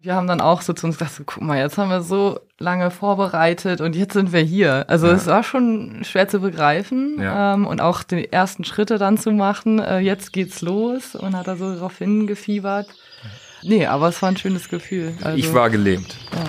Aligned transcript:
Wir 0.00 0.14
haben 0.14 0.28
dann 0.28 0.40
auch 0.40 0.62
so 0.62 0.72
zu 0.72 0.86
uns 0.86 0.96
gedacht, 0.96 1.20
guck 1.26 1.42
mal, 1.42 1.58
jetzt 1.58 1.76
haben 1.76 1.90
wir 1.90 2.02
so 2.02 2.38
lange 2.60 2.92
vorbereitet 2.92 3.80
und 3.80 3.96
jetzt 3.96 4.12
sind 4.12 4.32
wir 4.32 4.42
hier. 4.42 4.88
Also 4.88 5.08
ja. 5.08 5.14
es 5.14 5.26
war 5.26 5.42
schon 5.42 6.04
schwer 6.04 6.28
zu 6.28 6.38
begreifen 6.38 7.20
ja. 7.20 7.54
ähm, 7.54 7.66
und 7.66 7.80
auch 7.80 8.04
die 8.04 8.32
ersten 8.32 8.62
Schritte 8.62 8.98
dann 8.98 9.18
zu 9.18 9.32
machen. 9.32 9.80
Äh, 9.80 9.98
jetzt 9.98 10.32
geht's 10.32 10.62
los 10.62 11.16
und 11.16 11.36
hat 11.36 11.48
da 11.48 11.56
so 11.56 11.74
darauf 11.74 11.98
hingefiebert. 11.98 12.86
Nee, 13.64 13.86
aber 13.86 14.08
es 14.08 14.22
war 14.22 14.28
ein 14.28 14.36
schönes 14.36 14.68
Gefühl. 14.68 15.14
Also, 15.24 15.36
ich 15.36 15.52
war 15.52 15.68
gelähmt. 15.68 16.16
Ja. 16.32 16.44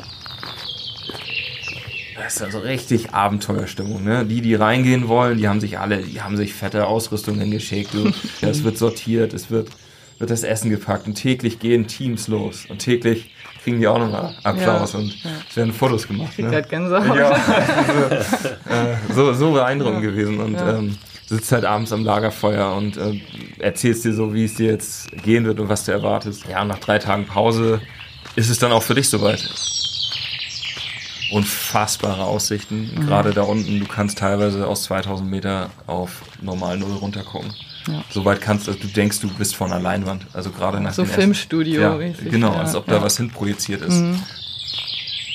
Das 2.21 2.35
ist 2.35 2.41
also 2.43 2.59
richtig 2.59 3.15
Abenteuerstimmung, 3.15 4.03
ne? 4.03 4.25
Die, 4.25 4.41
die 4.41 4.53
reingehen 4.53 5.07
wollen, 5.07 5.39
die 5.39 5.47
haben 5.47 5.59
sich 5.59 5.79
alle, 5.79 6.03
die 6.03 6.21
haben 6.21 6.37
sich 6.37 6.53
fette 6.53 6.85
Ausrüstungen 6.85 7.49
geschickt. 7.49 7.95
ja, 8.41 8.49
es 8.49 8.63
wird 8.63 8.77
sortiert, 8.77 9.33
es 9.33 9.49
wird, 9.49 9.69
wird 10.19 10.29
das 10.29 10.43
Essen 10.43 10.69
gepackt 10.69 11.07
und 11.07 11.15
täglich 11.15 11.59
gehen 11.59 11.87
Teams 11.87 12.27
los 12.27 12.65
und 12.69 12.79
täglich 12.79 13.31
kriegen 13.63 13.79
die 13.79 13.87
auch 13.87 13.99
nochmal 13.99 14.35
Applaus 14.43 14.93
ja, 14.93 14.99
und 14.99 15.23
ja. 15.23 15.29
es 15.49 15.55
werden 15.55 15.73
Fotos 15.73 16.07
gemacht. 16.07 16.33
Ich 16.37 16.45
ne? 16.45 16.61
Gänsehaut. 16.61 17.17
Ja, 17.17 17.29
also, 18.65 18.89
äh, 18.89 18.95
so, 19.13 19.33
so 19.33 19.51
beeindruckend 19.51 20.03
ja. 20.03 20.09
gewesen 20.09 20.39
und 20.39 20.57
ähm, 20.59 20.97
sitzt 21.25 21.51
halt 21.51 21.65
abends 21.65 21.91
am 21.91 22.03
Lagerfeuer 22.03 22.73
und 22.75 22.97
äh, 22.97 23.21
erzählst 23.59 24.05
dir 24.05 24.13
so, 24.13 24.33
wie 24.33 24.45
es 24.45 24.55
dir 24.55 24.71
jetzt 24.71 25.11
gehen 25.23 25.45
wird 25.45 25.59
und 25.59 25.69
was 25.69 25.85
du 25.85 25.91
erwartest. 25.91 26.45
Ja, 26.49 26.63
nach 26.65 26.79
drei 26.79 26.99
Tagen 26.99 27.25
Pause 27.25 27.81
ist 28.35 28.49
es 28.49 28.59
dann 28.59 28.71
auch 28.71 28.83
für 28.83 28.95
dich 28.95 29.09
soweit. 29.09 29.47
Unfassbare 31.31 32.23
Aussichten, 32.23 32.91
mhm. 32.95 33.05
gerade 33.05 33.31
da 33.31 33.43
unten. 33.43 33.79
Du 33.79 33.85
kannst 33.85 34.17
teilweise 34.17 34.65
aus 34.65 34.83
2000 34.83 35.29
Meter 35.29 35.69
auf 35.85 36.23
normal 36.41 36.77
Null 36.77 36.93
runtergucken. 36.93 37.53
Ja. 37.87 38.03
Soweit 38.09 38.41
kannst 38.41 38.67
du, 38.67 38.71
also 38.71 38.81
du 38.81 38.87
denkst, 38.87 39.19
du 39.19 39.29
bist 39.29 39.55
vor 39.55 39.67
einer 39.67 39.79
Leinwand. 39.79 40.25
Also 40.33 40.51
gerade 40.51 40.79
nach 40.79 40.93
So 40.93 41.05
Filmstudio. 41.05 41.81
Ja, 41.81 41.95
richtig, 41.95 42.31
genau, 42.31 42.53
ja. 42.53 42.59
als 42.59 42.75
ob 42.75 42.85
da 42.87 43.01
was 43.01 43.17
hinprojiziert 43.17 43.81
ist. 43.81 43.95
Mhm. 43.95 44.21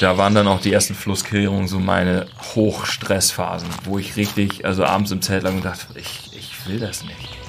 Da 0.00 0.18
waren 0.18 0.34
dann 0.34 0.48
auch 0.48 0.60
die 0.60 0.72
ersten 0.72 0.94
Flussklärungen 0.94 1.68
so 1.68 1.78
meine 1.78 2.26
Hochstressphasen, 2.54 3.68
wo 3.84 3.98
ich 3.98 4.16
richtig, 4.16 4.64
also 4.64 4.84
abends 4.84 5.10
im 5.12 5.22
Zelt 5.22 5.44
lag 5.44 5.52
und 5.52 5.64
dachte, 5.64 5.86
ich, 5.94 6.30
ich 6.36 6.68
will 6.68 6.80
das 6.80 7.04
nicht. 7.04 7.43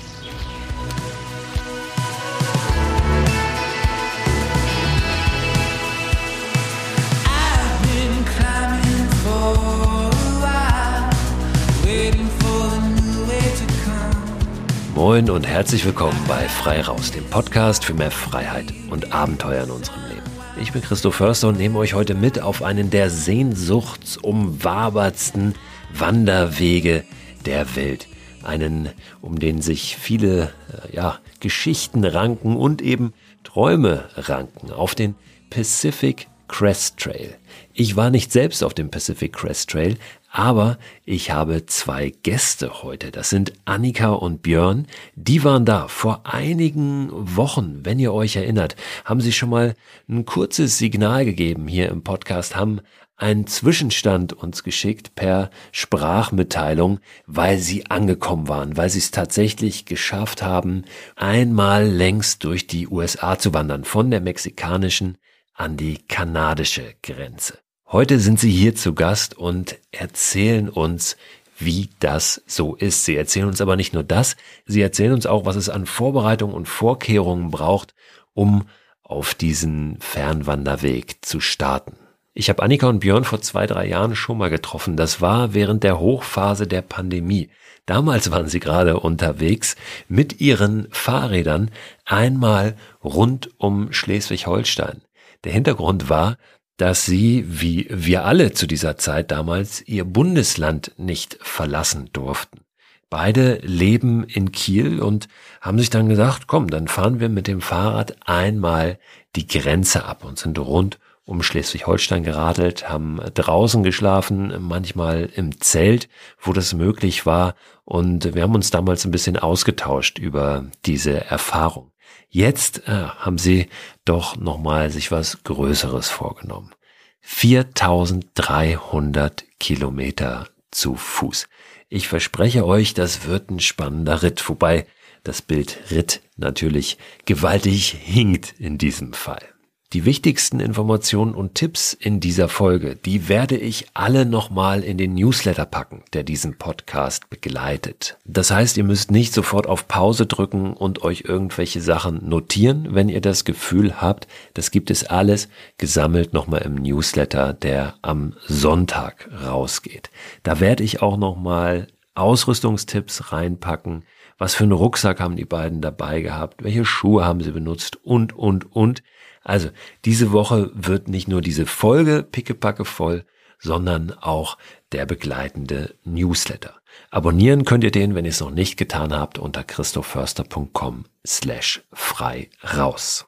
Moin 14.95 15.29
und 15.29 15.45
herzlich 15.45 15.85
willkommen 15.85 16.17
bei 16.25 16.47
Frei 16.47 16.79
Raus, 16.79 17.11
dem 17.11 17.25
Podcast 17.25 17.83
für 17.83 17.93
mehr 17.93 18.11
Freiheit 18.11 18.73
und 18.89 19.11
Abenteuer 19.11 19.65
in 19.65 19.71
unserem 19.71 19.99
Leben. 20.07 20.21
Ich 20.61 20.71
bin 20.71 20.81
Christoph 20.81 21.15
Förster 21.15 21.49
und 21.49 21.57
nehme 21.57 21.77
euch 21.79 21.93
heute 21.93 22.15
mit 22.15 22.41
auf 22.41 22.63
einen 22.63 22.91
der 22.91 23.09
sehnsuchtsumwabertsten 23.09 25.55
Wanderwege 25.93 27.03
der 27.45 27.75
Welt. 27.75 28.07
Einen, 28.41 28.87
um 29.19 29.37
den 29.37 29.61
sich 29.61 29.97
viele 29.97 30.53
äh, 30.71 30.95
ja, 30.95 31.19
Geschichten 31.41 32.05
ranken 32.05 32.55
und 32.55 32.81
eben 32.81 33.11
Träume 33.43 34.05
ranken. 34.15 34.71
Auf 34.71 34.95
den 34.95 35.15
Pacific 35.49 36.29
Crest 36.47 36.99
Trail. 36.99 37.35
Ich 37.73 37.97
war 37.97 38.11
nicht 38.11 38.31
selbst 38.31 38.63
auf 38.63 38.73
dem 38.73 38.89
Pacific 38.89 39.33
Crest 39.33 39.71
Trail, 39.71 39.97
aber 40.35 40.79
ich 41.05 41.31
habe 41.31 41.65
zwei 41.65 42.09
Gäste 42.09 42.83
heute. 42.83 43.09
Das 43.09 43.29
sind 43.29 43.53
Annika 43.63 44.09
und 44.09 44.41
Björn. 44.41 44.85
Die 45.15 45.45
waren 45.45 45.63
da 45.63 45.87
vor 45.87 46.23
einigen 46.25 47.07
Wochen, 47.09 47.79
wenn 47.83 47.99
ihr 47.99 48.13
euch 48.13 48.35
erinnert, 48.35 48.75
haben 49.05 49.21
sie 49.21 49.31
schon 49.31 49.49
mal 49.49 49.75
ein 50.09 50.25
kurzes 50.25 50.77
Signal 50.77 51.23
gegeben 51.23 51.69
hier 51.69 51.87
im 51.87 52.03
Podcast, 52.03 52.57
haben 52.57 52.81
einen 53.15 53.47
Zwischenstand 53.47 54.33
uns 54.33 54.63
geschickt 54.63 55.15
per 55.15 55.51
Sprachmitteilung, 55.71 56.99
weil 57.25 57.57
sie 57.57 57.85
angekommen 57.85 58.49
waren, 58.49 58.75
weil 58.75 58.89
sie 58.89 58.99
es 58.99 59.11
tatsächlich 59.11 59.85
geschafft 59.85 60.41
haben, 60.41 60.83
einmal 61.15 61.87
längst 61.87 62.43
durch 62.43 62.67
die 62.67 62.89
USA 62.89 63.39
zu 63.39 63.53
wandern, 63.53 63.85
von 63.85 64.11
der 64.11 64.19
mexikanischen 64.19 65.17
an 65.53 65.77
die 65.77 65.97
kanadische 65.97 66.95
Grenze. 67.01 67.64
Heute 67.91 68.19
sind 68.19 68.39
Sie 68.39 68.49
hier 68.49 68.73
zu 68.75 68.95
Gast 68.95 69.37
und 69.37 69.77
erzählen 69.91 70.69
uns, 70.69 71.17
wie 71.59 71.89
das 71.99 72.41
so 72.47 72.75
ist. 72.75 73.05
Sie 73.05 73.15
erzählen 73.15 73.45
uns 73.45 73.61
aber 73.61 73.75
nicht 73.75 73.93
nur 73.93 74.01
das, 74.01 74.37
Sie 74.65 74.81
erzählen 74.81 75.13
uns 75.13 75.27
auch, 75.27 75.45
was 75.45 75.55
es 75.55 75.69
an 75.69 75.85
Vorbereitung 75.85 76.51
und 76.51 76.67
Vorkehrungen 76.67 77.51
braucht, 77.51 77.93
um 78.33 78.63
auf 79.03 79.35
diesen 79.35 79.97
Fernwanderweg 79.99 81.23
zu 81.23 81.39
starten. 81.39 81.95
Ich 82.33 82.49
habe 82.49 82.63
Annika 82.63 82.87
und 82.87 83.01
Björn 83.01 83.23
vor 83.23 83.41
zwei, 83.41 83.67
drei 83.67 83.87
Jahren 83.87 84.15
schon 84.15 84.39
mal 84.39 84.49
getroffen. 84.49 84.97
Das 84.97 85.21
war 85.21 85.53
während 85.53 85.83
der 85.83 85.99
Hochphase 85.99 86.65
der 86.65 86.81
Pandemie. 86.81 87.51
Damals 87.85 88.31
waren 88.31 88.47
sie 88.47 88.59
gerade 88.59 88.99
unterwegs 88.99 89.75
mit 90.07 90.41
ihren 90.41 90.87
Fahrrädern 90.89 91.69
einmal 92.03 92.77
rund 93.03 93.51
um 93.59 93.93
Schleswig-Holstein. 93.93 95.03
Der 95.43 95.53
Hintergrund 95.53 96.09
war, 96.09 96.37
dass 96.77 97.05
sie, 97.05 97.45
wie 97.47 97.87
wir 97.89 98.25
alle 98.25 98.51
zu 98.53 98.67
dieser 98.67 98.97
Zeit 98.97 99.31
damals, 99.31 99.81
ihr 99.87 100.03
Bundesland 100.03 100.91
nicht 100.97 101.37
verlassen 101.41 102.09
durften. 102.11 102.61
Beide 103.09 103.59
leben 103.61 104.23
in 104.23 104.51
Kiel 104.51 104.99
und 104.99 105.27
haben 105.61 105.79
sich 105.79 105.89
dann 105.89 106.09
gesagt, 106.09 106.47
komm, 106.47 106.69
dann 106.69 106.87
fahren 106.87 107.19
wir 107.19 107.29
mit 107.29 107.47
dem 107.47 107.61
Fahrrad 107.61 108.15
einmal 108.27 108.99
die 109.35 109.47
Grenze 109.47 110.05
ab 110.05 110.25
und 110.25 110.37
sind 110.37 110.57
rund 110.59 110.99
um 111.25 111.41
Schleswig-Holstein 111.41 112.23
geradelt, 112.23 112.87
haben 112.87 113.19
draußen 113.33 113.83
geschlafen, 113.83 114.53
manchmal 114.59 115.29
im 115.35 115.59
Zelt, 115.59 116.07
wo 116.39 116.53
das 116.53 116.73
möglich 116.73 117.25
war. 117.25 117.55
Und 117.83 118.35
wir 118.35 118.43
haben 118.43 118.53
uns 118.53 118.69
damals 118.69 119.05
ein 119.05 119.11
bisschen 119.11 119.37
ausgetauscht 119.37 120.19
über 120.19 120.65
diese 120.85 121.25
Erfahrung. 121.25 121.91
Jetzt 122.35 122.87
äh, 122.89 122.91
haben 122.91 123.37
sie 123.37 123.69
doch 124.03 124.35
nochmal 124.35 124.91
sich 124.91 125.09
was 125.09 125.45
Größeres 125.45 126.09
vorgenommen. 126.09 126.75
4300 127.21 129.45
Kilometer 129.57 130.49
zu 130.69 130.95
Fuß. 130.95 131.47
Ich 131.87 132.09
verspreche 132.09 132.65
euch, 132.65 132.93
das 132.93 133.25
wird 133.25 133.49
ein 133.49 133.61
spannender 133.61 134.21
Ritt, 134.21 134.49
wobei 134.49 134.85
das 135.23 135.41
Bild 135.41 135.79
Ritt 135.91 136.23
natürlich 136.35 136.97
gewaltig 137.23 137.91
hinkt 137.91 138.59
in 138.59 138.77
diesem 138.77 139.13
Fall. 139.13 139.54
Die 139.93 140.03
wichtigsten 140.03 140.59
Informationen 140.59 141.35
und 141.35 141.53
Tipps 141.53 141.93
in 141.93 142.19
dieser 142.19 142.49
Folge, 142.49 142.95
die 142.95 143.29
werde 143.29 143.55
ich 143.55 143.85
alle 143.93 144.25
nochmal 144.25 144.83
in 144.83 144.97
den 144.97 145.13
Newsletter 145.13 145.65
packen, 145.65 146.03
der 146.13 146.23
diesen 146.23 146.57
Podcast 146.57 147.29
begleitet. 147.29 148.17
Das 148.25 148.49
heißt, 148.49 148.77
ihr 148.77 148.83
müsst 148.83 149.11
nicht 149.11 149.31
sofort 149.31 149.67
auf 149.67 149.87
Pause 149.87 150.25
drücken 150.25 150.73
und 150.73 151.03
euch 151.03 151.25
irgendwelche 151.27 151.81
Sachen 151.81 152.27
notieren, 152.27 152.95
wenn 152.95 153.09
ihr 153.09 153.21
das 153.21 153.45
Gefühl 153.45 154.01
habt, 154.01 154.27
das 154.55 154.71
gibt 154.71 154.89
es 154.89 155.05
alles 155.05 155.49
gesammelt 155.77 156.33
nochmal 156.33 156.63
im 156.63 156.75
Newsletter, 156.75 157.53
der 157.53 157.95
am 158.01 158.33
Sonntag 158.47 159.29
rausgeht. 159.45 160.09
Da 160.41 160.59
werde 160.59 160.83
ich 160.83 161.03
auch 161.03 161.15
nochmal 161.15 161.87
Ausrüstungstipps 162.15 163.31
reinpacken. 163.31 164.03
Was 164.37 164.55
für 164.55 164.63
einen 164.63 164.73
Rucksack 164.73 165.19
haben 165.19 165.35
die 165.35 165.45
beiden 165.45 165.79
dabei 165.79 166.21
gehabt? 166.21 166.63
Welche 166.63 166.85
Schuhe 166.85 167.23
haben 167.23 167.41
sie 167.41 167.51
benutzt? 167.51 167.97
Und, 168.03 168.33
und, 168.33 168.75
und. 168.75 169.03
Also, 169.45 169.69
diese 170.05 170.31
Woche 170.31 170.71
wird 170.73 171.07
nicht 171.07 171.27
nur 171.27 171.39
diese 171.39 171.67
Folge 171.67 172.23
pickepacke 172.23 172.83
voll, 172.83 173.25
sondern 173.59 174.11
auch 174.11 174.57
der 174.91 175.05
begleitende 175.05 175.93
Newsletter. 176.03 176.73
Abonnieren 177.11 177.63
könnt 177.63 177.83
ihr 177.83 177.91
den, 177.91 178.15
wenn 178.15 178.25
ihr 178.25 178.31
es 178.31 178.39
noch 178.39 178.49
nicht 178.49 178.75
getan 178.75 179.13
habt, 179.13 179.37
unter 179.37 179.63
christophförster.com 179.63 181.05
slash 181.25 181.83
frei 181.93 182.49
raus. 182.75 183.27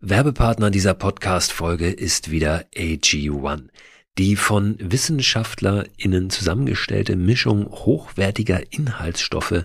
Werbepartner 0.00 0.70
dieser 0.70 0.94
Podcast-Folge 0.94 1.90
ist 1.90 2.30
wieder 2.30 2.64
AG1. 2.74 3.68
Die 4.16 4.36
von 4.36 4.76
WissenschaftlerInnen 4.80 6.30
zusammengestellte 6.30 7.16
Mischung 7.16 7.70
hochwertiger 7.70 8.72
Inhaltsstoffe 8.72 9.64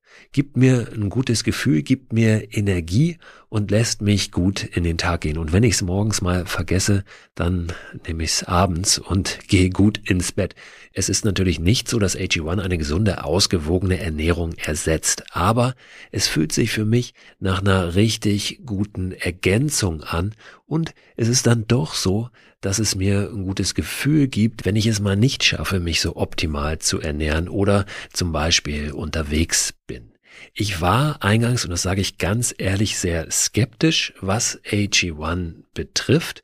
Gibt 0.31 0.57
mir 0.57 0.89
ein 0.93 1.09
gutes 1.09 1.43
Gefühl, 1.43 1.81
gibt 1.81 2.13
mir 2.13 2.55
Energie 2.55 3.17
und 3.49 3.71
lässt 3.71 4.01
mich 4.01 4.31
gut 4.31 4.63
in 4.63 4.83
den 4.83 4.97
Tag 4.97 5.21
gehen. 5.21 5.37
Und 5.37 5.51
wenn 5.51 5.63
ich 5.63 5.73
es 5.73 5.81
morgens 5.81 6.21
mal 6.21 6.45
vergesse, 6.45 7.03
dann 7.35 7.71
nehme 8.07 8.23
ich 8.23 8.31
es 8.31 8.43
abends 8.43 8.97
und 8.97 9.39
gehe 9.47 9.69
gut 9.69 9.99
ins 10.09 10.31
Bett. 10.31 10.55
Es 10.93 11.07
ist 11.07 11.23
natürlich 11.23 11.59
nicht 11.59 11.87
so, 11.87 11.99
dass 11.99 12.17
AG1 12.17 12.61
eine 12.61 12.77
gesunde, 12.77 13.23
ausgewogene 13.23 13.99
Ernährung 13.99 14.53
ersetzt, 14.55 15.23
aber 15.31 15.75
es 16.11 16.27
fühlt 16.27 16.51
sich 16.51 16.71
für 16.71 16.85
mich 16.85 17.13
nach 17.39 17.61
einer 17.61 17.95
richtig 17.95 18.61
guten 18.65 19.13
Ergänzung 19.13 20.03
an 20.03 20.35
und 20.65 20.93
es 21.15 21.29
ist 21.29 21.47
dann 21.47 21.65
doch 21.67 21.93
so, 21.93 22.29
dass 22.59 22.77
es 22.77 22.95
mir 22.95 23.29
ein 23.33 23.43
gutes 23.43 23.73
Gefühl 23.73 24.27
gibt, 24.27 24.65
wenn 24.65 24.75
ich 24.75 24.85
es 24.85 24.99
mal 24.99 25.15
nicht 25.15 25.43
schaffe, 25.43 25.79
mich 25.79 26.01
so 26.01 26.15
optimal 26.17 26.79
zu 26.79 26.99
ernähren 26.99 27.47
oder 27.47 27.85
zum 28.11 28.31
Beispiel 28.31 28.91
unterwegs 28.91 29.73
bin. 29.87 30.11
Ich 30.53 30.81
war 30.81 31.23
eingangs, 31.23 31.63
und 31.63 31.71
das 31.71 31.81
sage 31.81 32.01
ich 32.01 32.17
ganz 32.17 32.53
ehrlich, 32.57 32.97
sehr 32.97 33.29
skeptisch, 33.31 34.13
was 34.21 34.59
AG1 34.65 35.63
betrifft 35.73 36.43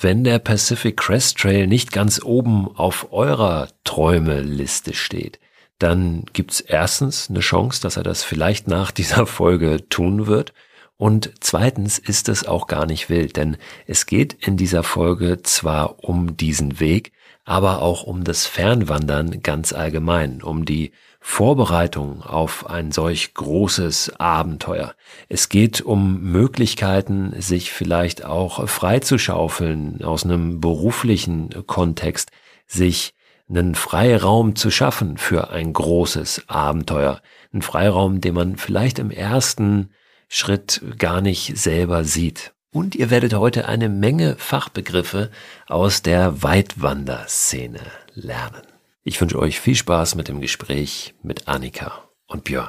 Wenn 0.00 0.22
der 0.22 0.38
Pacific 0.38 0.96
Crest 0.96 1.38
Trail 1.38 1.66
nicht 1.66 1.90
ganz 1.90 2.22
oben 2.22 2.68
auf 2.76 3.12
eurer 3.12 3.68
Träumeliste 3.82 4.94
steht, 4.94 5.40
dann 5.80 6.24
gibt's 6.32 6.60
erstens 6.60 7.28
eine 7.28 7.40
Chance, 7.40 7.82
dass 7.82 7.96
er 7.96 8.04
das 8.04 8.22
vielleicht 8.22 8.68
nach 8.68 8.90
dieser 8.92 9.26
Folge 9.26 9.88
tun 9.88 10.28
wird. 10.28 10.52
Und 10.96 11.32
zweitens 11.40 11.98
ist 11.98 12.28
es 12.28 12.46
auch 12.46 12.68
gar 12.68 12.86
nicht 12.86 13.08
wild, 13.08 13.36
denn 13.36 13.56
es 13.86 14.06
geht 14.06 14.34
in 14.34 14.56
dieser 14.56 14.84
Folge 14.84 15.42
zwar 15.42 16.02
um 16.04 16.36
diesen 16.36 16.78
Weg, 16.78 17.12
aber 17.44 17.82
auch 17.82 18.04
um 18.04 18.22
das 18.22 18.46
Fernwandern 18.46 19.42
ganz 19.42 19.72
allgemein, 19.72 20.42
um 20.42 20.64
die 20.64 20.92
Vorbereitung 21.20 22.22
auf 22.22 22.68
ein 22.68 22.92
solch 22.92 23.34
großes 23.34 24.18
Abenteuer. 24.18 24.94
Es 25.28 25.48
geht 25.48 25.80
um 25.80 26.20
Möglichkeiten, 26.22 27.34
sich 27.40 27.72
vielleicht 27.72 28.24
auch 28.24 28.68
freizuschaufeln 28.68 30.02
aus 30.02 30.24
einem 30.24 30.60
beruflichen 30.60 31.66
Kontext, 31.66 32.30
sich 32.66 33.14
einen 33.48 33.74
Freiraum 33.74 34.56
zu 34.56 34.70
schaffen 34.70 35.16
für 35.16 35.50
ein 35.50 35.72
großes 35.72 36.44
Abenteuer. 36.48 37.20
Ein 37.52 37.62
Freiraum, 37.62 38.20
den 38.20 38.34
man 38.34 38.56
vielleicht 38.56 38.98
im 38.98 39.10
ersten 39.10 39.90
Schritt 40.28 40.82
gar 40.98 41.20
nicht 41.20 41.56
selber 41.56 42.04
sieht. 42.04 42.52
Und 42.70 42.94
ihr 42.94 43.10
werdet 43.10 43.34
heute 43.34 43.66
eine 43.66 43.88
Menge 43.88 44.36
Fachbegriffe 44.36 45.30
aus 45.66 46.02
der 46.02 46.42
Weitwanderszene 46.42 47.80
lernen. 48.14 48.67
Ich 49.08 49.18
wünsche 49.22 49.38
euch 49.38 49.58
viel 49.58 49.74
Spaß 49.74 50.16
mit 50.16 50.28
dem 50.28 50.42
Gespräch 50.42 51.14
mit 51.22 51.48
Annika 51.48 52.10
und 52.26 52.44
Björn. 52.44 52.68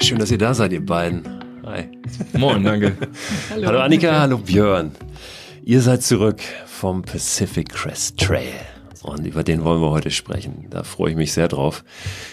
Schön, 0.00 0.20
dass 0.20 0.30
ihr 0.30 0.38
da 0.38 0.54
seid, 0.54 0.72
ihr 0.72 0.86
beiden. 0.86 1.24
Hi. 1.66 1.88
Moin, 2.38 2.62
danke. 2.62 2.96
hallo. 3.50 3.66
hallo 3.66 3.80
Annika, 3.80 4.20
hallo 4.20 4.38
Björn. 4.38 4.92
Ihr 5.64 5.80
seid 5.82 6.04
zurück 6.04 6.40
vom 6.66 7.02
Pacific 7.02 7.70
Crest 7.70 8.20
Trail. 8.20 8.54
Und 9.02 9.26
über 9.26 9.42
den 9.42 9.64
wollen 9.64 9.82
wir 9.82 9.90
heute 9.90 10.12
sprechen. 10.12 10.68
Da 10.70 10.84
freue 10.84 11.10
ich 11.10 11.16
mich 11.16 11.32
sehr 11.32 11.48
drauf, 11.48 11.82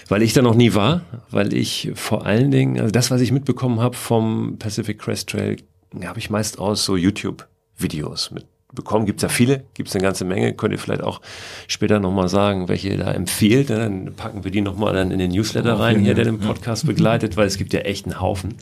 weil 0.09 0.21
ich 0.21 0.33
da 0.33 0.43
noch 0.43 0.53
nie 0.53 0.75
war, 0.75 1.01
weil 1.31 1.55
ich 1.55 1.91
vor 1.95 2.27
allen 2.27 2.51
Dingen, 2.51 2.79
also 2.79 2.91
das, 2.91 3.09
was 3.09 3.21
ich 3.21 3.31
mitbekommen 3.31 3.79
habe 3.79 3.97
vom 3.97 4.59
Pacific 4.59 4.99
Crest 4.99 5.29
Trail, 5.29 5.57
habe 6.03 6.19
ich 6.19 6.29
meist 6.29 6.59
aus 6.59 6.85
so 6.85 6.95
YouTube 6.95 7.47
Videos 7.77 8.31
mit 8.31 8.45
bekommen. 8.75 9.05
Gibt 9.05 9.19
es 9.19 9.23
ja 9.23 9.29
viele, 9.29 9.63
gibt 9.73 9.89
es 9.89 9.95
eine 9.95 10.03
ganze 10.03 10.25
Menge. 10.25 10.53
Könnt 10.53 10.73
ihr 10.73 10.79
vielleicht 10.79 11.03
auch 11.03 11.21
später 11.67 11.99
nochmal 11.99 12.27
sagen, 12.27 12.67
welche 12.67 12.89
ihr 12.89 12.97
da 12.97 13.11
empfiehlt. 13.11 13.69
Dann 13.69 14.13
packen 14.15 14.43
wir 14.43 14.51
die 14.51 14.61
nochmal 14.61 14.93
dann 14.93 15.11
in 15.11 15.19
den 15.19 15.31
Newsletter 15.31 15.79
rein, 15.79 15.99
hier, 15.99 16.13
der 16.13 16.25
den 16.25 16.39
Podcast 16.39 16.85
begleitet, 16.85 17.37
weil 17.37 17.47
es 17.47 17.57
gibt 17.57 17.73
ja 17.73 17.79
echt 17.79 18.05
einen 18.05 18.19
Haufen. 18.19 18.55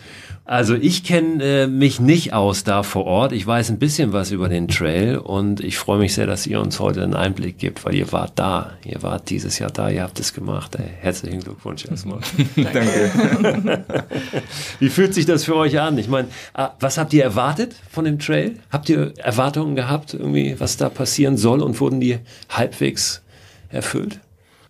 Also 0.46 0.76
ich 0.76 1.06
kenne 1.06 1.42
äh, 1.44 1.68
mich 1.68 2.02
nicht 2.02 2.34
aus 2.34 2.66
da 2.66 2.84
vor 2.84 3.06
Ort. 3.06 3.32
Ich 3.32 3.48
weiß 3.48 3.70
ein 3.70 3.80
bisschen 3.80 4.12
was 4.12 4.32
über 4.32 4.50
den 4.50 4.68
Trail 4.68 5.18
und 5.18 5.62
ich 5.62 5.78
freue 5.78 6.00
mich 6.00 6.14
sehr, 6.14 6.28
dass 6.28 6.46
ihr 6.46 6.60
uns 6.60 6.82
heute 6.82 7.02
einen 7.02 7.14
Einblick 7.14 7.58
gibt, 7.58 7.86
weil 7.86 7.96
ihr 7.96 8.12
wart 8.12 8.34
da. 8.36 8.74
Ihr 8.84 9.02
wart 9.04 9.30
dieses 9.30 9.58
Jahr 9.60 9.72
da, 9.72 9.90
ihr 9.90 10.04
habt 10.04 10.20
es 10.20 10.34
gemacht. 10.34 10.76
Ey, 10.76 10.90
herzlichen 11.00 11.40
Glückwunsch 11.40 11.86
erstmal. 11.86 12.20
Danke. 12.58 13.86
Wie 14.80 14.90
fühlt 14.90 15.14
sich 15.14 15.26
das 15.26 15.46
für 15.46 15.56
euch 15.56 15.80
an? 15.80 15.98
Ich 15.98 16.10
meine, 16.10 16.28
ah, 16.54 16.72
was 16.78 16.98
habt 16.98 17.14
ihr 17.14 17.24
erwartet 17.24 17.76
von 17.90 18.04
dem 18.04 18.20
Trail? 18.20 18.60
Habt 18.70 18.90
ihr 18.90 19.14
Erwartungen 19.20 19.78
gehabt, 19.78 20.14
irgendwie, 20.14 20.60
was 20.60 20.76
da 20.76 20.90
passieren 20.90 21.38
soll 21.38 21.62
und 21.62 21.80
wurden 21.80 22.02
die 22.02 22.20
halbwegs 22.50 23.24
erfüllt? 23.70 24.20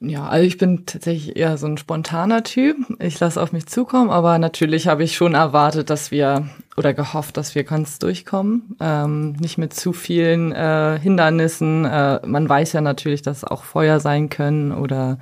Ja, 0.06 0.28
also 0.28 0.46
ich 0.46 0.58
bin 0.58 0.86
tatsächlich 0.86 1.38
eher 1.38 1.58
so 1.58 1.66
ein 1.66 1.78
spontaner 1.78 2.44
Typ. 2.44 2.76
Ich 3.00 3.18
lasse 3.22 3.42
auf 3.42 3.54
mich 3.54 3.68
zukommen, 3.68 4.10
aber 4.10 4.38
natürlich 4.38 4.88
habe 4.88 5.04
ich 5.04 5.16
schon 5.16 5.34
erwartet, 5.34 5.90
dass 5.90 6.12
wir 6.12 6.50
oder 6.76 6.94
gehofft, 6.94 7.38
dass 7.38 7.56
wir 7.56 7.64
ganz 7.64 8.00
durchkommen. 8.00 8.76
Ähm, 8.82 9.32
nicht 9.34 9.58
mit 9.58 9.74
zu 9.74 9.94
vielen 9.94 10.52
äh, 10.52 11.00
Hindernissen. 11.02 11.86
Äh, 11.86 12.20
man 12.26 12.50
weiß 12.50 12.74
ja 12.74 12.82
natürlich, 12.82 13.22
dass 13.22 13.46
auch 13.46 13.64
Feuer 13.64 14.02
sein 14.02 14.30
können 14.30 14.74
oder 14.74 15.20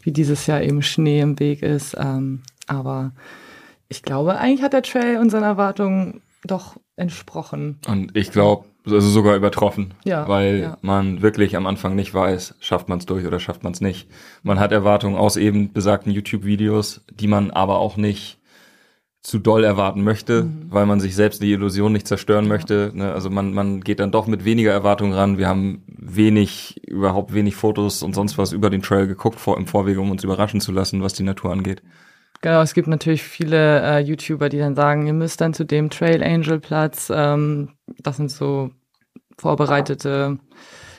wie 0.00 0.12
dieses 0.12 0.46
Jahr 0.46 0.62
eben 0.62 0.80
Schnee 0.80 1.20
im 1.20 1.38
Weg 1.38 1.62
ist. 1.62 1.94
Ähm, 1.98 2.40
aber 2.66 3.12
ich 3.88 4.02
glaube, 4.02 4.38
eigentlich 4.38 4.62
hat 4.62 4.72
der 4.72 4.82
Trail 4.82 5.18
unseren 5.18 5.42
Erwartungen 5.42 6.22
doch 6.44 6.76
entsprochen. 6.96 7.80
Und 7.86 8.16
ich 8.16 8.30
glaube, 8.30 8.64
also 8.86 9.08
sogar 9.08 9.36
übertroffen, 9.36 9.94
ja, 10.04 10.26
weil 10.26 10.60
ja. 10.60 10.78
man 10.82 11.22
wirklich 11.22 11.56
am 11.56 11.66
Anfang 11.66 11.94
nicht 11.94 12.12
weiß, 12.12 12.56
schafft 12.60 12.88
man 12.88 12.98
es 12.98 13.06
durch 13.06 13.26
oder 13.26 13.38
schafft 13.38 13.62
man 13.62 13.72
es 13.72 13.80
nicht. 13.80 14.08
Man 14.42 14.58
hat 14.58 14.72
Erwartungen 14.72 15.16
aus 15.16 15.36
eben 15.36 15.72
besagten 15.72 16.12
YouTube-Videos, 16.12 17.02
die 17.10 17.28
man 17.28 17.50
aber 17.50 17.78
auch 17.78 17.96
nicht 17.96 18.38
zu 19.22 19.38
doll 19.38 19.62
erwarten 19.62 20.02
möchte, 20.02 20.44
mhm. 20.44 20.66
weil 20.68 20.84
man 20.84 20.98
sich 20.98 21.14
selbst 21.14 21.40
die 21.42 21.52
Illusion 21.52 21.92
nicht 21.92 22.08
zerstören 22.08 22.46
ja. 22.46 22.48
möchte. 22.48 22.90
Ne? 22.92 23.12
Also 23.12 23.30
man, 23.30 23.54
man 23.54 23.80
geht 23.80 24.00
dann 24.00 24.10
doch 24.10 24.26
mit 24.26 24.44
weniger 24.44 24.72
Erwartungen 24.72 25.12
ran. 25.12 25.38
Wir 25.38 25.48
haben 25.48 25.84
wenig, 25.86 26.82
überhaupt 26.88 27.32
wenig 27.32 27.54
Fotos 27.54 28.02
und 28.02 28.14
sonst 28.14 28.36
was 28.36 28.52
über 28.52 28.68
den 28.68 28.82
Trail 28.82 29.06
geguckt 29.06 29.38
vor, 29.38 29.58
im 29.58 29.68
Vorwege, 29.68 30.00
um 30.00 30.10
uns 30.10 30.24
überraschen 30.24 30.60
zu 30.60 30.72
lassen, 30.72 31.02
was 31.02 31.12
die 31.12 31.22
Natur 31.22 31.52
angeht. 31.52 31.82
Genau, 32.42 32.60
es 32.60 32.74
gibt 32.74 32.88
natürlich 32.88 33.22
viele 33.22 33.82
äh, 33.82 33.98
YouTuber, 34.00 34.48
die 34.48 34.58
dann 34.58 34.74
sagen, 34.74 35.06
ihr 35.06 35.12
müsst 35.12 35.40
dann 35.40 35.54
zu 35.54 35.64
dem 35.64 35.90
Trail 35.90 36.22
Angel 36.24 36.58
Platz. 36.58 37.10
Ähm, 37.14 37.70
das 38.02 38.16
sind 38.16 38.32
so 38.32 38.70
vorbereitete 39.38 40.38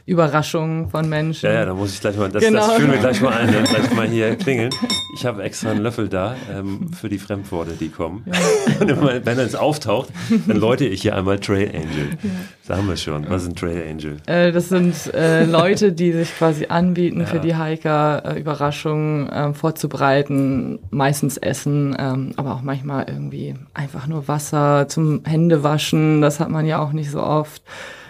Überraschungen 0.06 0.90
von 0.90 1.08
Menschen. 1.10 1.48
Ja, 1.48 1.54
ja, 1.56 1.66
da 1.66 1.74
muss 1.74 1.94
ich 1.94 2.00
gleich 2.00 2.16
mal, 2.16 2.30
das, 2.30 2.44
genau. 2.44 2.66
das 2.66 2.76
führen 2.76 2.92
wir 2.92 3.00
gleich 3.00 3.22
mal 3.22 3.34
ein, 3.34 3.50
gleich 3.66 3.94
mal 3.94 4.08
hier 4.08 4.36
klingeln. 4.38 4.72
Ich 5.14 5.26
habe 5.26 5.44
extra 5.44 5.72
einen 5.72 5.82
Löffel 5.82 6.10
da 6.10 6.36
ähm, 6.52 6.92
für 6.92 7.08
die 7.08 7.20
Fremdworte, 7.20 7.74
die 7.74 7.90
kommen. 7.90 8.26
Ja. 8.26 8.88
Wenn 9.26 9.38
er 9.38 9.46
es 9.46 9.56
auftaucht, 9.56 10.10
dann 10.48 10.58
läute 10.58 10.86
ich 10.86 11.04
hier 11.04 11.16
einmal 11.16 11.40
Trail 11.40 11.70
Angel. 11.70 12.18
Ja. 12.22 12.30
Sagen 12.64 12.88
wir 12.88 12.98
schon, 12.98 13.30
was 13.30 13.44
ist 13.44 13.50
ein 13.50 13.56
Trail 13.56 13.84
Angel? 13.90 14.18
Äh, 14.26 14.52
das 14.52 14.70
sind 14.70 15.14
äh, 15.14 15.46
Leute, 15.46 15.92
die 15.92 16.12
sich 16.12 16.36
quasi 16.36 16.66
anbieten, 16.66 17.22
ja. 17.22 17.26
für 17.28 17.40
die 17.40 17.56
Hiker 17.56 18.24
äh, 18.26 18.40
Überraschungen 18.40 19.30
ähm, 19.32 19.54
vorzubereiten, 19.54 20.80
meistens 20.90 21.38
Essen, 21.38 21.96
ähm, 22.00 22.34
aber 22.36 22.56
auch 22.56 22.62
manchmal 22.62 23.06
irgendwie 23.08 23.56
einfach 23.74 24.08
nur 24.08 24.28
Wasser 24.28 24.88
zum 24.88 25.24
Händewaschen. 25.26 26.22
Das 26.22 26.40
hat 26.40 26.50
man 26.50 26.66
ja 26.66 26.80
auch 26.80 26.92
nicht 26.92 27.12
so 27.12 27.22
oft. 27.22 27.62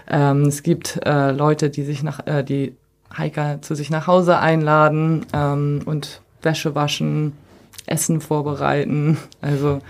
Ähm, 0.10 0.44
es 0.44 0.64
gibt 0.64 1.00
äh, 1.06 1.32
Leute, 1.32 1.70
die 1.70 1.84
sich 1.84 2.02
nach, 2.02 2.26
äh, 2.26 2.44
die 2.44 2.76
Hiker 3.16 3.62
zu 3.62 3.76
sich 3.76 3.90
nach 3.90 4.08
Hause 4.08 4.40
einladen 4.40 5.26
ähm, 5.34 5.82
und 5.86 6.23
Wäsche 6.44 6.76
waschen, 6.76 7.34
Essen 7.86 8.22
vorbereiten. 8.22 9.18
Also 9.42 9.82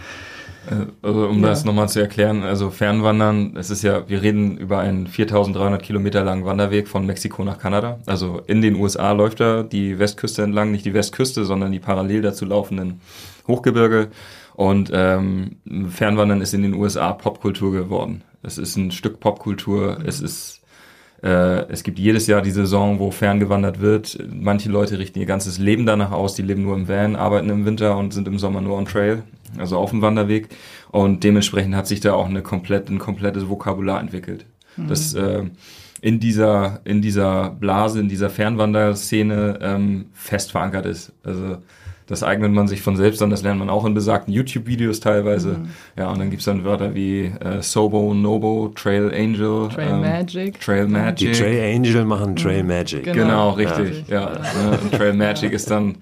äh, 0.70 0.86
also 1.02 1.28
um 1.28 1.42
ja. 1.42 1.50
das 1.50 1.66
nochmal 1.66 1.90
zu 1.90 2.00
erklären, 2.00 2.44
also 2.44 2.70
Fernwandern, 2.70 3.56
es 3.58 3.70
ist 3.70 3.84
ja, 3.84 4.08
wir 4.08 4.22
reden 4.22 4.58
über 4.58 4.80
einen 4.80 5.08
4300 5.08 5.82
Kilometer 5.82 6.24
langen 6.24 6.46
Wanderweg 6.46 6.88
von 6.88 7.06
Mexiko 7.06 7.44
nach 7.44 7.60
Kanada. 7.60 8.00
Also 8.06 8.42
in 8.48 8.62
den 8.62 8.76
USA 8.76 9.12
läuft 9.12 9.42
er 9.42 9.64
die 9.64 10.00
Westküste 10.00 10.44
entlang, 10.44 10.72
nicht 10.72 10.86
die 10.86 10.94
Westküste, 10.94 11.46
sondern 11.46 11.72
die 11.72 11.80
parallel 11.80 12.22
dazu 12.22 12.46
laufenden 12.46 13.02
Hochgebirge. 13.48 14.10
Und 14.56 14.92
ähm, 14.94 15.58
Fernwandern 15.90 16.42
ist 16.42 16.54
in 16.54 16.62
den 16.62 16.76
USA 16.76 17.12
Popkultur 17.14 17.72
geworden. 17.72 18.24
Es 18.44 18.58
ist 18.58 18.76
ein 18.76 18.92
Stück 18.92 19.20
Popkultur. 19.20 19.98
Es 20.06 20.22
ist 20.22 20.62
äh, 21.24 21.70
es 21.70 21.84
gibt 21.84 22.00
jedes 22.00 22.28
Jahr 22.28 22.42
die 22.42 22.52
Saison, 22.52 23.00
wo 23.00 23.10
ferngewandert 23.10 23.80
wird. 23.80 24.18
Manche 24.30 24.70
Leute 24.70 25.00
richten 25.00 25.20
ihr 25.20 25.26
ganzes 25.26 25.58
Leben 25.58 25.86
danach 25.86 26.12
aus. 26.12 26.36
Die 26.36 26.42
leben 26.42 26.64
nur 26.64 26.76
im 26.76 26.90
Van, 26.90 27.16
arbeiten 27.16 27.50
im 27.50 27.66
Winter 27.66 27.98
und 27.98 28.14
sind 28.14 28.28
im 28.28 28.38
Sommer 28.38 28.60
nur 28.60 28.78
on 28.78 28.86
Trail, 28.86 29.24
also 29.58 29.78
auf 29.78 29.92
dem 29.92 30.02
Wanderweg. 30.02 30.50
Und 30.92 31.24
dementsprechend 31.24 31.76
hat 31.76 31.88
sich 31.88 32.02
da 32.02 32.14
auch 32.14 32.28
eine 32.28 32.42
komplett, 32.42 32.90
ein 32.90 33.00
komplettes 33.00 33.48
Vokabular 33.48 34.02
entwickelt. 34.02 34.46
Mhm. 34.76 34.88
Das 34.90 35.14
äh, 35.14 35.44
in 36.02 36.20
dieser 36.20 36.82
in 36.84 37.02
dieser 37.02 37.52
Blase, 37.52 38.02
in 38.02 38.10
dieser 38.10 38.30
Fernwanderszene 38.30 39.60
ähm, 39.62 40.06
fest 40.12 40.52
verankert 40.52 40.86
ist. 40.86 41.14
Also 41.24 41.60
das 42.08 42.24
eignet 42.24 42.52
man 42.52 42.68
sich 42.68 42.82
von 42.82 42.96
selbst 42.96 43.22
an, 43.22 43.30
das 43.30 43.44
lernt 43.44 43.60
man 43.60 43.70
auch 43.70 43.86
in 43.86 43.94
besagten 43.94 44.34
YouTube-Videos 44.34 45.00
teilweise. 45.00 45.50
Mhm. 45.60 45.70
Ja, 45.98 46.10
und 46.10 46.20
dann 46.20 46.30
gibt's 46.30 46.46
dann 46.46 46.64
Wörter 46.64 46.96
wie 46.96 47.26
äh, 47.26 47.62
Sobo, 47.62 48.14
Nobo, 48.14 48.72
Trail 48.76 49.12
Angel. 49.14 49.70
Trail 49.70 49.90
ähm, 49.90 50.02
Magic. 50.02 50.60
Trail 50.60 50.88
Magic. 50.88 51.34
Die 51.34 51.40
Trail 51.40 51.76
Angel 51.76 52.06
machen 52.06 52.36
Trail 52.36 52.64
mhm. 52.64 52.70
Magic. 52.70 53.04
Genau, 53.04 53.16
genau 53.16 53.50
richtig. 53.52 54.06
Ja. 54.08 54.34
ja. 54.34 54.70
Ne, 54.70 54.80
und 54.82 54.92
Trail 54.94 55.14
Magic 55.14 55.54
ist 55.54 55.70
dann 55.72 55.96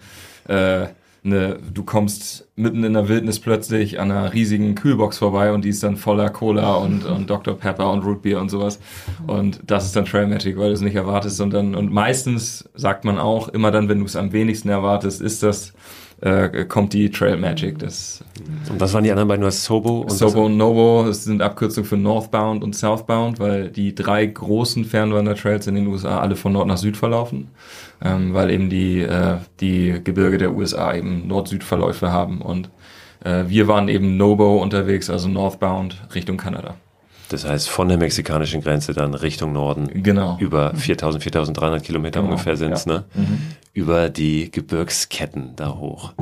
äh, 0.47 0.87
ne, 1.23 1.59
du 1.73 1.83
kommst 1.83 2.47
mitten 2.55 2.83
in 2.83 2.93
der 2.93 3.07
Wildnis 3.07 3.39
plötzlich 3.39 3.99
an 3.99 4.11
einer 4.11 4.33
riesigen 4.33 4.75
Kühlbox 4.75 5.17
vorbei 5.17 5.51
und 5.51 5.65
die 5.65 5.69
ist 5.69 5.83
dann 5.83 5.97
voller 5.97 6.29
Cola 6.29 6.75
und, 6.75 7.05
und 7.05 7.29
Dr. 7.29 7.55
Pepper 7.55 7.91
und 7.91 8.03
Root 8.03 8.21
Beer 8.21 8.39
und 8.39 8.49
sowas. 8.49 8.79
Und 9.27 9.59
das 9.65 9.85
ist 9.85 9.95
dann 9.95 10.05
Trail 10.05 10.27
Magic, 10.27 10.57
weil 10.57 10.67
du 10.67 10.73
es 10.73 10.81
nicht 10.81 10.95
erwartest. 10.95 11.41
Und 11.41 11.51
dann, 11.51 11.75
und 11.75 11.91
meistens 11.91 12.69
sagt 12.75 13.05
man 13.05 13.19
auch, 13.19 13.49
immer 13.49 13.71
dann, 13.71 13.89
wenn 13.89 13.99
du 13.99 14.05
es 14.05 14.15
am 14.15 14.31
wenigsten 14.31 14.69
erwartest, 14.69 15.21
ist 15.21 15.43
das 15.43 15.73
äh, 16.21 16.65
kommt 16.65 16.93
die 16.93 17.09
Trail 17.09 17.37
Magic. 17.37 17.79
Das, 17.79 18.23
und 18.69 18.79
was 18.79 18.93
waren 18.93 19.03
die 19.03 19.11
anderen 19.11 19.27
beiden? 19.27 19.41
Du 19.41 19.47
hast 19.47 19.63
Sobo 19.63 20.01
und 20.01 20.11
Sobo 20.11 20.45
und 20.45 20.55
Novo. 20.55 21.03
Das 21.07 21.23
sind 21.23 21.41
Abkürzungen 21.41 21.87
für 21.87 21.97
Northbound 21.97 22.63
und 22.63 22.75
Southbound, 22.75 23.39
weil 23.39 23.69
die 23.69 23.95
drei 23.95 24.25
großen 24.25 24.85
Fernwandertrails 24.85 25.67
in 25.67 25.75
den 25.75 25.87
USA 25.87 26.19
alle 26.19 26.35
von 26.35 26.53
Nord 26.53 26.67
nach 26.67 26.77
Süd 26.77 26.95
verlaufen, 26.95 27.49
ähm, 28.03 28.33
weil 28.33 28.51
eben 28.51 28.69
die, 28.69 29.01
äh, 29.01 29.37
die 29.59 30.01
Gebirge 30.03 30.37
der 30.37 30.53
USA 30.53 30.93
eben 30.93 31.27
Nord-Süd-Verläufe 31.27 32.11
haben. 32.11 32.41
Und 32.41 32.69
äh, 33.23 33.45
wir 33.47 33.67
waren 33.67 33.87
eben 33.87 34.17
Nobo 34.17 34.61
unterwegs, 34.61 35.09
also 35.09 35.27
Northbound 35.27 36.01
Richtung 36.13 36.37
Kanada. 36.37 36.75
Das 37.29 37.47
heißt, 37.47 37.69
von 37.69 37.87
der 37.87 37.97
mexikanischen 37.97 38.61
Grenze 38.61 38.93
dann 38.93 39.13
Richtung 39.13 39.53
Norden. 39.53 40.03
Genau. 40.03 40.37
Über 40.39 40.75
4000, 40.75 41.23
4300 41.23 41.83
Kilometer 41.83 42.19
genau. 42.19 42.33
ungefähr 42.33 42.57
sind's 42.57 42.85
ja. 42.85 42.93
ne? 42.93 43.03
Mhm. 43.13 43.39
Über 43.73 44.09
die 44.09 44.51
Gebirgsketten 44.51 45.55
da 45.55 45.75
hoch. 45.75 46.13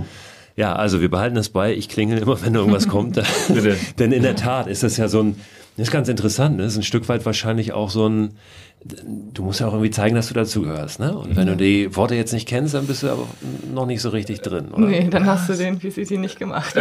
Ja, 0.55 0.73
also 0.73 1.01
wir 1.01 1.09
behalten 1.09 1.35
das 1.35 1.49
bei. 1.49 1.73
Ich 1.73 1.89
klingel 1.89 2.19
immer, 2.19 2.39
wenn 2.43 2.53
irgendwas 2.53 2.87
kommt. 2.89 3.15
Bitte. 3.47 3.77
Denn 3.97 4.11
in 4.11 4.21
der 4.21 4.35
Tat 4.35 4.67
ist 4.67 4.83
das 4.83 4.97
ja 4.97 5.07
so 5.07 5.23
ein, 5.23 5.35
das 5.77 5.87
ist 5.87 5.91
ganz 5.91 6.09
interessant, 6.09 6.57
ne? 6.57 6.63
Das 6.63 6.73
ist 6.73 6.79
ein 6.79 6.83
Stück 6.83 7.07
weit 7.09 7.25
wahrscheinlich 7.25 7.71
auch 7.71 7.89
so 7.89 8.07
ein, 8.07 8.35
du 8.83 9.43
musst 9.43 9.59
ja 9.59 9.67
auch 9.67 9.73
irgendwie 9.73 9.91
zeigen, 9.91 10.15
dass 10.15 10.29
du 10.29 10.33
dazugehörst, 10.33 10.99
ne? 10.99 11.17
Und 11.17 11.35
wenn 11.35 11.47
du 11.47 11.57
die 11.57 11.95
Worte 11.95 12.15
jetzt 12.15 12.31
nicht 12.31 12.47
kennst, 12.47 12.73
dann 12.73 12.87
bist 12.87 13.03
du 13.03 13.09
aber 13.09 13.27
noch 13.73 13.85
nicht 13.85 14.01
so 14.01 14.09
richtig 14.09 14.41
drin, 14.41 14.69
oder? 14.71 14.87
Nee, 14.87 15.09
dann 15.09 15.25
hast 15.25 15.49
du 15.49 15.53
den 15.53 15.79
PCT 15.79 16.11
nicht 16.11 16.39
gemacht. 16.39 16.75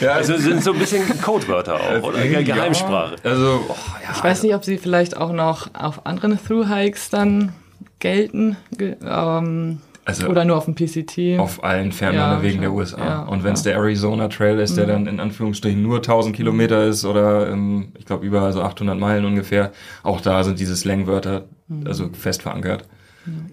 ja, 0.00 0.12
also 0.14 0.36
sind 0.38 0.62
so 0.64 0.72
ein 0.72 0.78
bisschen 0.78 1.02
Codewörter 1.22 1.76
auch, 1.76 2.02
oder? 2.02 2.24
Ja, 2.24 2.42
Geheimsprache. 2.42 3.16
Also, 3.22 3.64
oh, 3.68 3.76
ja. 4.02 4.10
Ich 4.14 4.24
weiß 4.24 4.42
nicht, 4.42 4.54
ob 4.54 4.64
sie 4.64 4.78
vielleicht 4.78 5.16
auch 5.16 5.32
noch 5.32 5.68
auf 5.74 6.04
anderen 6.04 6.38
Through-Hikes 6.44 7.10
dann 7.10 7.52
gelten. 8.00 8.56
Ähm, 8.80 9.80
also 10.06 10.28
Oder 10.28 10.44
nur 10.44 10.56
auf 10.56 10.66
dem 10.66 10.76
PCT. 10.76 11.40
Auf 11.40 11.64
allen 11.64 11.90
Fernwanderwegen 11.90 12.62
ja, 12.62 12.68
der 12.68 12.72
USA. 12.72 13.04
Ja, 13.04 13.22
und 13.24 13.42
wenn 13.42 13.54
es 13.54 13.64
ja. 13.64 13.72
der 13.72 13.80
Arizona 13.80 14.28
Trail 14.28 14.60
ist, 14.60 14.76
der 14.76 14.84
mhm. 14.84 14.90
dann 14.90 15.06
in 15.08 15.20
Anführungsstrichen 15.20 15.82
nur 15.82 15.96
1000 15.96 16.34
Kilometer 16.34 16.84
ist 16.84 17.04
oder 17.04 17.50
ähm, 17.50 17.88
ich 17.98 18.06
glaube 18.06 18.24
über 18.24 18.52
so 18.52 18.62
800 18.62 18.96
Meilen 18.96 19.24
ungefähr, 19.24 19.72
auch 20.04 20.20
da 20.20 20.44
sind 20.44 20.60
diese 20.60 20.76
Slangwörter 20.76 21.46
mhm. 21.66 21.88
also 21.88 22.08
fest 22.12 22.42
verankert. 22.42 22.84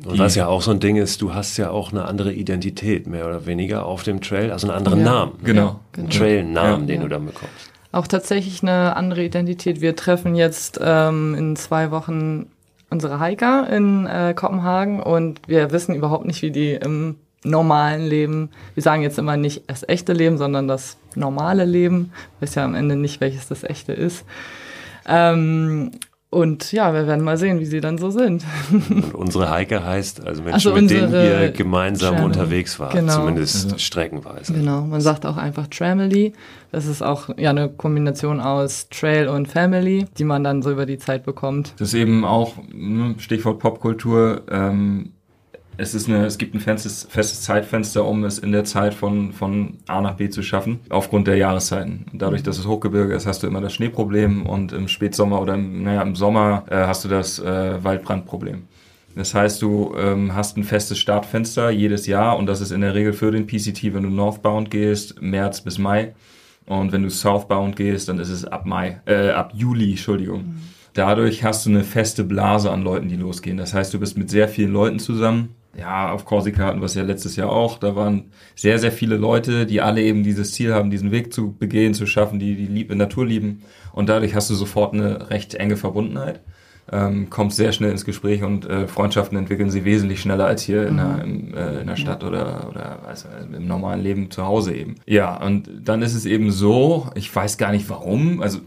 Und 0.05 0.19
was 0.19 0.35
ja 0.35 0.45
auch 0.45 0.61
so 0.61 0.69
ein 0.69 0.79
Ding 0.79 0.97
ist, 0.97 1.23
du 1.23 1.33
hast 1.33 1.57
ja 1.57 1.71
auch 1.71 1.91
eine 1.91 2.05
andere 2.05 2.31
Identität, 2.31 3.07
mehr 3.07 3.25
oder 3.25 3.47
weniger 3.47 3.87
auf 3.87 4.03
dem 4.03 4.21
Trail, 4.21 4.51
also 4.51 4.67
einen 4.67 4.77
anderen 4.77 5.01
Namen. 5.01 5.31
Genau. 5.43 5.79
Einen 5.97 6.11
Trail-Namen, 6.11 6.85
den 6.85 7.01
du 7.01 7.07
dann 7.07 7.25
bekommst. 7.25 7.71
Auch 7.91 8.05
tatsächlich 8.05 8.61
eine 8.61 8.95
andere 8.95 9.23
Identität. 9.23 9.81
Wir 9.81 9.95
treffen 9.95 10.35
jetzt 10.35 10.79
ähm, 10.83 11.33
in 11.33 11.55
zwei 11.55 11.89
Wochen 11.89 12.45
unsere 12.93 13.19
Hiker 13.19 13.67
in 13.69 14.05
äh, 14.05 14.33
Kopenhagen 14.35 15.01
und 15.01 15.41
wir 15.47 15.71
wissen 15.71 15.95
überhaupt 15.95 16.25
nicht, 16.25 16.41
wie 16.43 16.51
die 16.51 16.73
im 16.73 17.15
normalen 17.43 18.05
Leben, 18.05 18.51
wir 18.75 18.83
sagen 18.83 19.01
jetzt 19.01 19.17
immer 19.17 19.35
nicht 19.35 19.63
das 19.67 19.83
echte 19.89 20.13
Leben, 20.13 20.37
sondern 20.37 20.67
das 20.67 20.97
normale 21.15 21.65
Leben, 21.65 22.13
weiß 22.39 22.55
ja 22.55 22.63
am 22.63 22.75
Ende 22.75 22.95
nicht, 22.95 23.19
welches 23.19 23.47
das 23.47 23.63
echte 23.63 23.93
ist. 23.93 24.25
Ähm, 25.07 25.91
und 26.33 26.71
ja, 26.71 26.93
wir 26.93 27.07
werden 27.07 27.23
mal 27.23 27.37
sehen, 27.37 27.59
wie 27.59 27.65
sie 27.65 27.79
dann 27.79 27.97
so 27.97 28.09
sind. 28.09 28.43
Und 28.71 29.13
unsere 29.13 29.55
Hiker 29.55 29.85
heißt 29.85 30.25
also 30.25 30.41
Menschen, 30.41 30.53
also 30.53 30.73
mit 30.73 30.89
denen 30.89 31.13
ihr 31.13 31.51
gemeinsam 31.51 32.15
Channel. 32.15 32.25
unterwegs 32.25 32.79
wart, 32.79 32.93
genau. 32.93 33.13
zumindest 33.15 33.71
ja. 33.71 33.77
streckenweise. 33.77 34.53
Genau, 34.53 34.81
man 34.81 35.01
sagt 35.01 35.25
auch 35.25 35.37
einfach 35.37 35.67
Tramily. 35.67 36.33
Das 36.71 36.87
ist 36.87 37.01
auch 37.03 37.29
ja 37.37 37.51
eine 37.51 37.69
Kombination 37.69 38.39
aus 38.39 38.89
Trail 38.89 39.27
und 39.27 39.47
Family, 39.47 40.05
die 40.17 40.23
man 40.23 40.43
dann 40.43 40.61
so 40.61 40.71
über 40.71 40.85
die 40.85 40.97
Zeit 40.97 41.23
bekommt. 41.23 41.73
Das 41.77 41.89
ist 41.89 41.93
eben 41.93 42.25
auch 42.25 42.55
ne, 42.73 43.15
Stichwort 43.19 43.59
Popkultur. 43.59 44.41
Ähm, 44.49 45.11
es, 45.77 45.95
ist 45.95 46.07
eine, 46.07 46.25
es 46.25 46.37
gibt 46.37 46.53
ein 46.53 46.59
festes, 46.59 47.07
festes 47.09 47.41
Zeitfenster, 47.41 48.05
um 48.05 48.23
es 48.23 48.37
in 48.37 48.51
der 48.51 48.63
Zeit 48.63 48.93
von, 48.93 49.33
von 49.33 49.77
A 49.87 50.01
nach 50.01 50.15
B 50.15 50.29
zu 50.29 50.43
schaffen, 50.43 50.79
aufgrund 50.89 51.27
der 51.27 51.37
Jahreszeiten. 51.37 52.05
Dadurch, 52.13 52.43
dass 52.43 52.57
es 52.57 52.67
Hochgebirge 52.67 53.13
ist, 53.13 53.25
hast 53.25 53.43
du 53.43 53.47
immer 53.47 53.61
das 53.61 53.73
Schneeproblem 53.73 54.45
und 54.45 54.71
im 54.71 54.87
Spätsommer 54.87 55.41
oder 55.41 55.55
im, 55.55 55.83
naja, 55.83 56.01
im 56.01 56.15
Sommer 56.15 56.65
äh, 56.69 56.75
hast 56.75 57.05
du 57.05 57.09
das 57.09 57.39
äh, 57.39 57.83
Waldbrandproblem. 57.83 58.63
Das 59.15 59.33
heißt, 59.35 59.61
du 59.61 59.93
ähm, 59.97 60.33
hast 60.33 60.57
ein 60.57 60.63
festes 60.63 60.97
Startfenster 60.97 61.69
jedes 61.69 62.07
Jahr 62.07 62.37
und 62.37 62.47
das 62.47 62.61
ist 62.61 62.71
in 62.71 62.81
der 62.81 62.95
Regel 62.95 63.13
für 63.13 63.31
den 63.31 63.45
PCT, 63.45 63.93
wenn 63.93 64.03
du 64.03 64.09
Northbound 64.09 64.71
gehst, 64.71 65.21
März 65.21 65.61
bis 65.61 65.77
Mai. 65.77 66.13
Und 66.65 66.93
wenn 66.93 67.03
du 67.03 67.09
Southbound 67.09 67.75
gehst, 67.75 68.09
dann 68.09 68.19
ist 68.19 68.29
es 68.29 68.45
ab 68.45 68.65
Mai, 68.65 69.01
äh, 69.05 69.29
ab 69.29 69.51
Juli, 69.53 69.91
Entschuldigung. 69.91 70.43
Mhm. 70.43 70.61
Dadurch 70.93 71.43
hast 71.43 71.65
du 71.65 71.71
eine 71.71 71.83
feste 71.83 72.23
Blase 72.23 72.71
an 72.71 72.83
Leuten, 72.83 73.09
die 73.09 73.15
losgehen. 73.15 73.57
Das 73.57 73.73
heißt, 73.73 73.93
du 73.93 73.99
bist 73.99 74.17
mit 74.17 74.29
sehr 74.29 74.47
vielen 74.47 74.71
Leuten 74.71 74.99
zusammen 74.99 75.55
ja, 75.77 76.11
auf 76.11 76.25
Korsika 76.25 76.65
hatten 76.65 76.79
wir 76.79 76.85
es 76.85 76.93
ja 76.93 77.03
letztes 77.03 77.35
Jahr 77.35 77.51
auch. 77.51 77.79
Da 77.79 77.95
waren 77.95 78.25
sehr, 78.55 78.77
sehr 78.77 78.91
viele 78.91 79.17
Leute, 79.17 79.65
die 79.65 79.81
alle 79.81 80.01
eben 80.01 80.23
dieses 80.23 80.53
Ziel 80.53 80.73
haben, 80.73 80.91
diesen 80.91 81.11
Weg 81.11 81.33
zu 81.33 81.53
begehen, 81.53 81.93
zu 81.93 82.05
schaffen, 82.05 82.39
die 82.39 82.55
die 82.55 82.67
Liebe, 82.67 82.95
Natur 82.95 83.25
lieben. 83.25 83.63
Und 83.91 84.09
dadurch 84.09 84.35
hast 84.35 84.49
du 84.49 84.55
sofort 84.55 84.93
eine 84.93 85.29
recht 85.29 85.55
enge 85.55 85.77
Verbundenheit. 85.77 86.41
Ähm, 86.91 87.29
kommst 87.29 87.55
sehr 87.55 87.71
schnell 87.71 87.91
ins 87.91 88.03
Gespräch 88.03 88.43
und 88.43 88.69
äh, 88.69 88.87
Freundschaften 88.87 89.37
entwickeln 89.37 89.71
sie 89.71 89.85
wesentlich 89.85 90.19
schneller 90.19 90.45
als 90.45 90.63
hier 90.63 90.85
in, 90.85 90.97
der, 90.97 91.05
mhm. 91.05 91.21
im, 91.21 91.53
äh, 91.53 91.79
in 91.79 91.87
der 91.87 91.95
Stadt 91.95 92.25
oder, 92.25 92.67
oder 92.69 93.07
also 93.07 93.29
im 93.55 93.67
normalen 93.67 94.01
Leben 94.01 94.29
zu 94.29 94.45
Hause 94.45 94.75
eben. 94.75 94.95
Ja, 95.05 95.41
und 95.41 95.69
dann 95.81 96.01
ist 96.01 96.13
es 96.13 96.25
eben 96.25 96.51
so, 96.51 97.09
ich 97.15 97.33
weiß 97.33 97.57
gar 97.57 97.71
nicht 97.71 97.89
warum, 97.89 98.41
also 98.41 98.59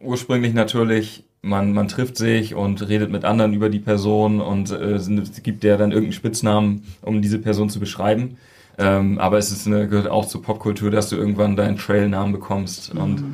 ursprünglich 0.00 0.54
natürlich 0.54 1.24
man, 1.42 1.72
man 1.72 1.88
trifft 1.88 2.16
sich 2.16 2.54
und 2.54 2.88
redet 2.88 3.10
mit 3.10 3.24
anderen 3.24 3.52
über 3.52 3.68
die 3.68 3.80
Person 3.80 4.40
und 4.40 4.70
äh, 4.70 4.98
gibt 5.42 5.64
der 5.64 5.76
dann 5.76 5.90
irgendeinen 5.90 6.12
Spitznamen, 6.12 6.84
um 7.02 7.20
diese 7.20 7.40
Person 7.40 7.68
zu 7.68 7.80
beschreiben. 7.80 8.36
Ähm, 8.78 9.18
aber 9.18 9.38
es 9.38 9.50
ist 9.50 9.66
eine, 9.66 9.88
gehört 9.88 10.08
auch 10.08 10.26
zur 10.26 10.42
Popkultur, 10.42 10.90
dass 10.90 11.08
du 11.08 11.16
irgendwann 11.16 11.56
deinen 11.56 11.76
Trailnamen 11.76 12.32
bekommst. 12.32 12.94
Mhm. 12.94 13.00
Und 13.00 13.24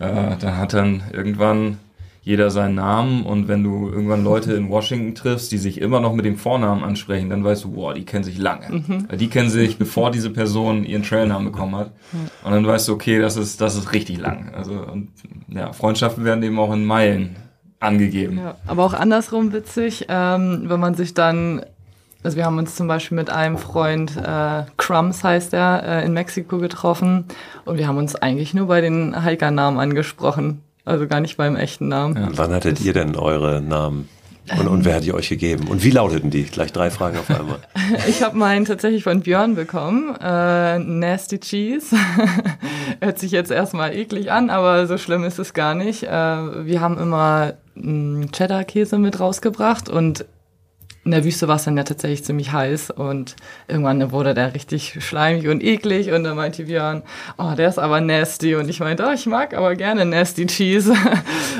äh, 0.00 0.36
dann 0.38 0.56
hat 0.58 0.74
dann 0.74 1.04
irgendwann 1.12 1.78
jeder 2.24 2.50
seinen 2.50 2.76
Namen 2.76 3.24
und 3.24 3.48
wenn 3.48 3.64
du 3.64 3.88
irgendwann 3.88 4.22
Leute 4.22 4.52
in 4.52 4.68
Washington 4.68 5.16
triffst, 5.16 5.50
die 5.50 5.58
sich 5.58 5.80
immer 5.80 5.98
noch 5.98 6.12
mit 6.14 6.24
dem 6.24 6.36
Vornamen 6.36 6.84
ansprechen, 6.84 7.30
dann 7.30 7.42
weißt 7.42 7.64
du, 7.64 7.72
boah, 7.72 7.94
die 7.94 8.04
kennen 8.04 8.22
sich 8.22 8.38
lange. 8.38 8.66
Mhm. 8.70 9.08
Die 9.18 9.28
kennen 9.28 9.50
sich, 9.50 9.76
bevor 9.76 10.12
diese 10.12 10.30
Person 10.30 10.84
ihren 10.84 11.02
Trailnamen 11.02 11.50
bekommen 11.50 11.74
hat. 11.74 11.90
Und 12.44 12.52
dann 12.52 12.64
weißt 12.64 12.86
du, 12.86 12.92
okay, 12.92 13.20
das 13.20 13.36
ist, 13.36 13.60
das 13.60 13.74
ist 13.74 13.92
richtig 13.92 14.18
lang. 14.18 14.52
Also, 14.54 14.72
und, 14.72 15.08
ja, 15.48 15.72
Freundschaften 15.72 16.24
werden 16.24 16.44
eben 16.44 16.60
auch 16.60 16.72
in 16.72 16.84
Meilen 16.84 17.34
angegeben. 17.82 18.38
Ja, 18.38 18.56
aber 18.66 18.84
auch 18.84 18.94
andersrum 18.94 19.52
witzig, 19.52 20.06
ähm, 20.08 20.64
wenn 20.66 20.80
man 20.80 20.94
sich 20.94 21.14
dann 21.14 21.62
also 22.24 22.36
wir 22.36 22.44
haben 22.44 22.58
uns 22.58 22.76
zum 22.76 22.86
Beispiel 22.86 23.16
mit 23.16 23.30
einem 23.30 23.58
Freund, 23.58 24.16
äh, 24.16 24.62
Crumbs 24.76 25.24
heißt 25.24 25.54
er, 25.54 25.82
äh, 25.84 26.04
in 26.04 26.12
Mexiko 26.12 26.58
getroffen 26.58 27.24
und 27.64 27.78
wir 27.78 27.88
haben 27.88 27.96
uns 27.96 28.14
eigentlich 28.14 28.54
nur 28.54 28.68
bei 28.68 28.80
den 28.80 29.24
Hiker-Namen 29.24 29.80
angesprochen. 29.80 30.62
Also 30.84 31.06
gar 31.06 31.20
nicht 31.20 31.36
beim 31.36 31.56
echten 31.56 31.88
Namen. 31.88 32.16
Ja. 32.16 32.28
Wann 32.34 32.52
hattet 32.52 32.80
ihr 32.80 32.92
denn 32.92 33.16
eure 33.16 33.60
Namen? 33.60 34.08
Und, 34.58 34.66
und 34.68 34.84
wer 34.84 34.96
hat 34.96 35.04
die 35.04 35.14
euch 35.14 35.28
gegeben? 35.28 35.68
Und 35.68 35.84
wie 35.84 35.90
lauteten 35.90 36.30
die? 36.30 36.44
Gleich 36.44 36.72
drei 36.72 36.90
Fragen 36.90 37.18
auf 37.18 37.30
einmal. 37.30 37.60
ich 38.08 38.22
habe 38.22 38.36
meinen 38.36 38.64
tatsächlich 38.64 39.04
von 39.04 39.20
Björn 39.20 39.54
bekommen. 39.54 40.16
Äh, 40.20 40.78
Nasty 40.78 41.38
Cheese. 41.38 41.96
Hört 43.00 43.18
sich 43.18 43.30
jetzt 43.30 43.50
erstmal 43.50 43.94
eklig 43.94 44.32
an, 44.32 44.50
aber 44.50 44.86
so 44.86 44.98
schlimm 44.98 45.24
ist 45.24 45.38
es 45.38 45.54
gar 45.54 45.74
nicht. 45.74 46.02
Äh, 46.02 46.08
wir 46.66 46.80
haben 46.80 46.98
immer 46.98 47.54
Cheddar-Käse 47.76 48.98
mit 48.98 49.20
rausgebracht 49.20 49.88
und 49.88 50.26
in 51.04 51.10
der 51.10 51.24
Wüste 51.24 51.48
war 51.48 51.56
es 51.56 51.64
dann 51.64 51.76
ja 51.76 51.82
tatsächlich 51.82 52.24
ziemlich 52.24 52.52
heiß 52.52 52.90
und 52.90 53.34
irgendwann 53.66 54.12
wurde 54.12 54.34
der 54.34 54.54
richtig 54.54 55.04
schleimig 55.04 55.48
und 55.48 55.62
eklig 55.62 56.12
und 56.12 56.22
dann 56.22 56.36
meinte 56.36 56.64
Björn, 56.64 57.02
oh, 57.38 57.54
der 57.56 57.68
ist 57.68 57.78
aber 57.78 58.00
nasty 58.00 58.54
und 58.54 58.68
ich 58.68 58.78
meinte, 58.78 59.04
oh, 59.08 59.12
ich 59.12 59.26
mag 59.26 59.54
aber 59.54 59.74
gerne 59.74 60.04
nasty 60.04 60.46
cheese. 60.46 60.94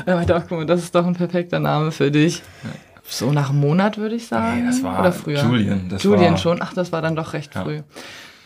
er 0.06 0.14
meinte, 0.14 0.36
auch, 0.36 0.42
guck 0.48 0.58
mal, 0.58 0.66
das 0.66 0.82
ist 0.82 0.94
doch 0.94 1.06
ein 1.06 1.14
perfekter 1.14 1.58
Name 1.58 1.90
für 1.90 2.10
dich. 2.10 2.42
So 3.04 3.32
nach 3.32 3.50
einem 3.50 3.60
Monat 3.60 3.98
würde 3.98 4.14
ich 4.14 4.28
sagen. 4.28 4.60
Nee, 4.60 4.66
das 4.66 4.82
war 4.82 5.00
Oder 5.00 5.12
früher. 5.12 5.42
Julian. 5.42 5.88
Das 5.88 6.02
Julian 6.04 6.32
war 6.32 6.38
schon. 6.38 6.62
Ach, 6.62 6.72
das 6.72 6.92
war 6.92 7.02
dann 7.02 7.16
doch 7.16 7.32
recht 7.32 7.54
ja. 7.54 7.64
früh. 7.64 7.80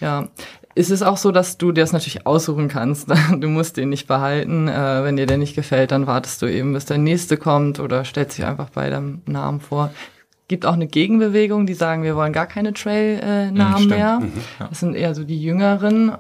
Ja. 0.01 0.29
Ist 0.75 0.91
es 0.91 1.03
auch 1.03 1.19
so, 1.19 1.31
dass 1.31 1.57
du 1.57 1.73
dir 1.73 1.83
das 1.83 1.93
natürlich 1.93 2.27
aussuchen 2.27 2.69
kannst? 2.69 3.09
Du 3.37 3.49
musst 3.49 3.77
den 3.77 3.91
nicht 3.91 4.07
behalten. 4.07 4.69
Äh, 4.69 5.05
wenn 5.05 5.17
dir 5.17 5.27
der 5.27 5.39
nicht 5.39 5.55
gefällt, 5.55 5.91
dann 5.91 6.07
wartest 6.07 6.41
du 6.43 6.47
eben, 6.47 6.73
bis 6.73 6.87
der 6.87 6.99
nächste 6.99 7.37
kommt 7.37 7.81
oder 7.81 8.05
stellst 8.05 8.39
dich 8.39 8.47
einfach 8.47 8.71
bei 8.71 8.89
deinem 8.89 9.21
Namen 9.27 9.61
vor 9.61 9.91
gibt 10.49 10.67
auch 10.67 10.75
eine 10.75 10.87
Gegenbewegung, 10.87 11.67
die 11.67 11.75
sagen, 11.75 12.03
wir 12.03 12.17
wollen 12.17 12.33
gar 12.33 12.47
keine 12.47 12.73
Trail-Namen 12.73 13.85
mhm, 13.85 13.89
mehr. 13.89 14.21
Mhm, 14.21 14.33
ja. 14.61 14.69
Das 14.69 14.81
sind 14.81 14.95
eher 14.95 15.15
so 15.15 15.25
die 15.25 15.41
Jüngeren, 15.41 16.13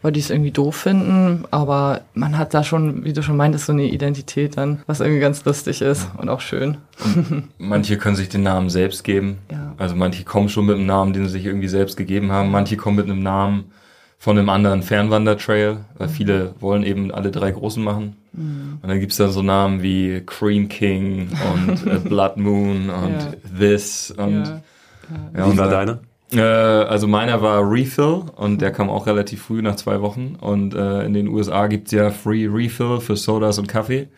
weil 0.00 0.12
die 0.12 0.20
es 0.20 0.30
irgendwie 0.30 0.50
doof 0.50 0.76
finden. 0.76 1.44
Aber 1.50 2.02
man 2.14 2.38
hat 2.38 2.54
da 2.54 2.64
schon, 2.64 3.04
wie 3.04 3.12
du 3.12 3.22
schon 3.22 3.36
meintest, 3.36 3.66
so 3.66 3.72
eine 3.72 3.84
Identität 3.84 4.56
dann, 4.56 4.82
was 4.86 5.00
irgendwie 5.00 5.20
ganz 5.20 5.44
lustig 5.44 5.82
ist 5.82 6.08
und 6.16 6.28
auch 6.28 6.40
schön. 6.40 6.78
Und 7.04 7.48
manche 7.58 7.98
können 7.98 8.16
sich 8.16 8.28
den 8.28 8.42
Namen 8.42 8.70
selbst 8.70 9.04
geben. 9.04 9.38
Ja. 9.50 9.74
Also 9.76 9.96
manche 9.96 10.24
kommen 10.24 10.48
schon 10.48 10.66
mit 10.66 10.76
einem 10.76 10.86
Namen, 10.86 11.12
den 11.12 11.26
sie 11.26 11.32
sich 11.32 11.44
irgendwie 11.44 11.68
selbst 11.68 11.96
gegeben 11.96 12.32
haben. 12.32 12.50
Manche 12.50 12.76
kommen 12.76 12.96
mit 12.96 13.06
einem 13.06 13.22
Namen 13.22 13.72
von 14.18 14.36
einem 14.36 14.48
anderen 14.48 14.82
Fernwandertrail, 14.82 15.84
weil 15.96 16.08
mhm. 16.08 16.12
viele 16.12 16.54
wollen 16.60 16.82
eben 16.82 17.12
alle 17.12 17.30
drei 17.30 17.50
großen 17.52 17.82
machen. 17.82 18.16
Mhm. 18.32 18.78
Und 18.82 18.88
dann 18.88 19.00
gibt's 19.00 19.16
dann 19.16 19.30
so 19.30 19.42
Namen 19.42 19.82
wie 19.82 20.22
Cream 20.26 20.68
King 20.68 21.28
und 21.54 21.86
äh, 21.86 21.98
Blood 22.08 22.36
Moon 22.36 22.90
und 22.90 23.12
ja. 23.12 23.32
This 23.58 24.10
und 24.16 24.44
ja. 24.44 24.60
Ja, 25.36 25.52
Wie 25.52 25.58
war 25.58 25.68
deiner? 25.68 26.00
Äh, 26.32 26.40
also 26.40 27.06
meiner 27.06 27.40
war 27.40 27.62
Refill 27.62 28.24
und 28.36 28.60
der 28.60 28.70
kam 28.72 28.90
auch 28.90 29.06
relativ 29.06 29.42
früh 29.42 29.62
nach 29.62 29.76
zwei 29.76 30.00
Wochen. 30.00 30.36
Und 30.40 30.74
äh, 30.74 31.04
in 31.04 31.14
den 31.14 31.28
USA 31.28 31.66
gibt's 31.66 31.92
ja 31.92 32.10
Free 32.10 32.46
Refill 32.46 33.00
für 33.00 33.16
Sodas 33.16 33.58
und 33.58 33.68
Kaffee. 33.68 34.08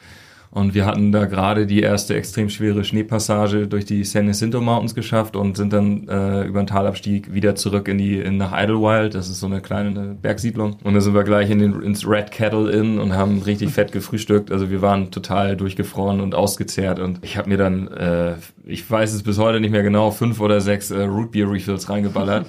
Und 0.52 0.74
wir 0.74 0.84
hatten 0.84 1.12
da 1.12 1.26
gerade 1.26 1.64
die 1.64 1.80
erste 1.80 2.16
extrem 2.16 2.48
schwere 2.48 2.82
Schneepassage 2.82 3.68
durch 3.68 3.84
die 3.84 4.02
San 4.02 4.26
Jacinto 4.26 4.60
Mountains 4.60 4.96
geschafft 4.96 5.36
und 5.36 5.56
sind 5.56 5.72
dann 5.72 6.08
äh, 6.08 6.42
über 6.42 6.60
den 6.60 6.66
Talabstieg 6.66 7.32
wieder 7.32 7.54
zurück 7.54 7.86
in 7.86 7.98
die 7.98 8.18
in, 8.18 8.36
nach 8.36 8.52
Idlewild. 8.52 9.14
Das 9.14 9.28
ist 9.28 9.38
so 9.38 9.46
eine 9.46 9.60
kleine 9.60 10.16
Bergsiedlung. 10.20 10.76
Und 10.82 10.94
da 10.94 11.00
sind 11.00 11.14
wir 11.14 11.22
gleich 11.22 11.50
in 11.50 11.60
den, 11.60 11.80
ins 11.82 12.04
Red 12.06 12.32
Kettle 12.32 12.68
Inn 12.72 12.98
und 12.98 13.12
haben 13.12 13.42
richtig 13.42 13.70
fett 13.70 13.92
gefrühstückt. 13.92 14.50
Also 14.50 14.70
wir 14.70 14.82
waren 14.82 15.12
total 15.12 15.56
durchgefroren 15.56 16.20
und 16.20 16.34
ausgezehrt. 16.34 16.98
Und 16.98 17.20
ich 17.22 17.36
habe 17.36 17.48
mir 17.48 17.56
dann, 17.56 17.86
äh, 17.86 18.34
ich 18.64 18.90
weiß 18.90 19.12
es 19.12 19.22
bis 19.22 19.38
heute 19.38 19.60
nicht 19.60 19.70
mehr 19.70 19.84
genau, 19.84 20.10
fünf 20.10 20.40
oder 20.40 20.60
sechs 20.60 20.90
äh, 20.90 21.02
Root 21.02 21.30
Beer 21.30 21.48
Refills 21.48 21.88
reingeballert. 21.88 22.46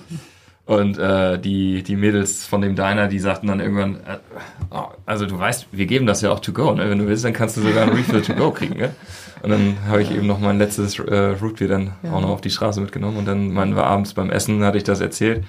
Und 0.66 0.98
äh, 0.98 1.40
die, 1.40 1.84
die 1.84 1.96
Mädels 1.96 2.46
von 2.46 2.62
dem 2.62 2.76
Diner, 2.76 3.08
die 3.08 3.20
sagten 3.20 3.48
dann 3.48 3.60
irgendwann, 3.60 3.96
äh, 3.96 4.20
oh, 4.70 4.86
also 5.06 5.26
du 5.26 5.38
weißt, 5.38 5.68
wir 5.72 5.86
geben 5.86 6.06
das 6.06 6.22
ja 6.22 6.32
auch 6.32 6.40
to 6.40 6.54
go, 6.54 6.74
ne? 6.74 6.90
Wenn 6.90 7.00
du 7.00 7.08
willst, 7.08 7.26
dann 7.26 7.34
kannst 7.34 7.58
du 7.58 7.62
sogar 7.62 7.84
ein 7.84 7.90
Refill 7.90 8.22
to 8.22 8.34
go 8.34 8.52
kriegen, 8.52 8.78
ne? 8.78 8.94
Und 9.42 9.50
dann 9.50 9.78
habe 9.88 10.04
ich 10.04 10.12
eben 10.12 10.28
noch 10.28 10.40
mein 10.40 10.60
letztes 10.60 11.00
äh, 11.00 11.36
Rootbeer 11.42 11.68
dann 11.68 11.94
ja. 12.04 12.14
auch 12.14 12.22
noch 12.22 12.30
auf 12.30 12.42
die 12.42 12.52
Straße 12.52 12.80
mitgenommen 12.80 13.18
und 13.18 13.28
dann 13.28 13.52
meinen 13.52 13.76
wir 13.76 13.86
abends 13.86 14.14
beim 14.14 14.30
Essen, 14.30 14.64
hatte 14.64 14.78
ich 14.78 14.84
das 14.84 15.02
erzählt. 15.02 15.44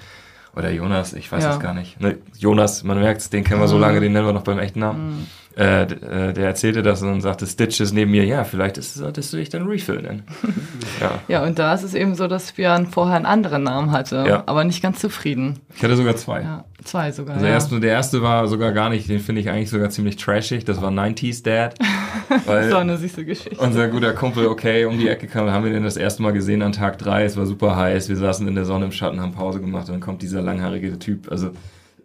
Oder 0.55 0.71
Jonas, 0.71 1.13
ich 1.13 1.31
weiß 1.31 1.43
es 1.43 1.55
ja. 1.55 1.57
gar 1.57 1.73
nicht. 1.73 1.99
Ne, 1.99 2.17
Jonas, 2.37 2.83
man 2.83 2.99
merkt 2.99 3.31
den 3.33 3.43
kennen 3.43 3.61
wir 3.61 3.67
so 3.67 3.75
mhm. 3.75 3.81
lange, 3.81 3.99
den 4.01 4.13
nennen 4.13 4.25
wir 4.25 4.33
noch 4.33 4.43
beim 4.43 4.59
echten 4.59 4.79
Namen. 4.79 5.19
Mhm 5.19 5.27
äh, 5.55 5.83
äh, 5.83 6.33
der 6.33 6.47
erzählte 6.47 6.81
das 6.81 7.03
und 7.03 7.21
sagte, 7.21 7.45
Stitch 7.45 7.79
ist 7.79 7.93
neben 7.93 8.09
mir, 8.09 8.25
ja, 8.25 8.43
vielleicht 8.43 8.79
ist, 8.79 8.95
solltest 8.95 9.31
du 9.33 9.37
dich 9.37 9.49
dann 9.49 9.67
Refill 9.67 10.01
nennen. 10.01 10.23
ja. 11.01 11.19
ja, 11.27 11.43
und 11.43 11.59
da 11.59 11.73
ist 11.73 11.83
es 11.83 11.93
eben 11.93 12.15
so, 12.15 12.27
dass 12.27 12.53
Björn 12.53 12.87
vorher 12.87 13.17
einen 13.17 13.27
anderen 13.27 13.63
Namen 13.63 13.91
hatte, 13.91 14.25
ja. 14.27 14.43
aber 14.47 14.63
nicht 14.63 14.81
ganz 14.81 14.99
zufrieden. 14.99 15.59
Ich 15.75 15.83
hatte 15.83 15.95
sogar 15.95 16.15
zwei. 16.15 16.41
Ja, 16.41 16.65
zwei 16.83 17.11
sogar. 17.11 17.35
Also 17.35 17.45
ja. 17.45 17.51
erst, 17.51 17.71
der 17.71 17.91
erste 17.91 18.23
war 18.23 18.47
sogar 18.47 18.71
gar 18.71 18.89
nicht, 18.89 19.07
den 19.07 19.19
finde 19.19 19.41
ich 19.41 19.49
eigentlich 19.49 19.69
sogar 19.69 19.91
ziemlich 19.91 20.15
trashig, 20.15 20.65
das 20.65 20.81
war 20.81 20.89
90s 20.89 21.43
Dad. 21.43 21.75
Weil 22.45 22.71
so 22.71 22.77
eine 22.77 22.97
süße 22.97 23.23
Geschichte. 23.23 23.63
Unser 23.63 23.89
guter 23.89 24.13
Kumpel, 24.13 24.47
okay, 24.47 24.85
um 24.85 24.97
die 24.97 25.07
Ecke 25.07 25.27
kam, 25.27 25.51
haben 25.51 25.63
wir 25.65 25.71
den 25.71 25.83
das 25.83 25.97
erste 25.97 26.23
Mal 26.23 26.33
gesehen 26.33 26.63
an 26.63 26.71
Tag 26.71 26.97
drei, 26.97 27.25
es 27.25 27.37
war 27.37 27.45
super 27.45 27.75
heiß, 27.75 28.09
wir 28.09 28.17
saßen 28.17 28.47
in 28.47 28.55
der 28.55 28.65
Sonne 28.65 28.85
im 28.85 28.91
Schatten, 28.91 29.21
haben 29.21 29.33
Pause 29.33 29.59
gemacht 29.59 29.87
und 29.87 29.93
dann 29.93 30.01
kommt 30.01 30.23
dieser 30.23 30.41
langhaarige 30.41 30.97
Typ, 30.97 31.31
also 31.31 31.51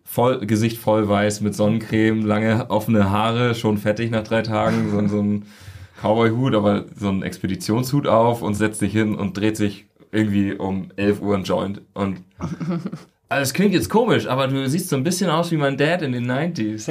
voll, 0.08 0.46
Gesicht 0.46 0.78
voll 0.78 1.08
weiß 1.08 1.42
mit 1.42 1.54
Sonnencreme, 1.54 2.24
lange 2.24 2.70
offene 2.70 3.10
Haare, 3.10 3.54
schon 3.54 3.76
fettig 3.78 4.10
nach 4.10 4.24
drei 4.24 4.42
Tagen, 4.42 4.90
so, 4.90 5.06
so 5.06 5.22
ein 5.22 5.44
Cowboy-Hut, 6.00 6.54
aber 6.54 6.86
so 6.96 7.08
ein 7.08 7.22
Expeditionshut 7.22 8.06
auf 8.06 8.42
und 8.42 8.54
setzt 8.54 8.80
sich 8.80 8.92
hin 8.92 9.14
und 9.14 9.36
dreht 9.36 9.56
sich 9.56 9.86
irgendwie 10.10 10.54
um 10.54 10.88
11 10.96 11.20
Uhr 11.20 11.36
ein 11.36 11.44
Joint 11.44 11.82
und 11.92 12.22
also 13.28 13.42
es 13.42 13.52
klingt 13.52 13.74
jetzt 13.74 13.90
komisch, 13.90 14.26
aber 14.26 14.48
du 14.48 14.66
siehst 14.66 14.88
so 14.88 14.96
ein 14.96 15.04
bisschen 15.04 15.28
aus 15.28 15.50
wie 15.50 15.58
mein 15.58 15.76
Dad 15.76 16.00
in 16.00 16.12
den 16.12 16.30
90s. 16.30 16.90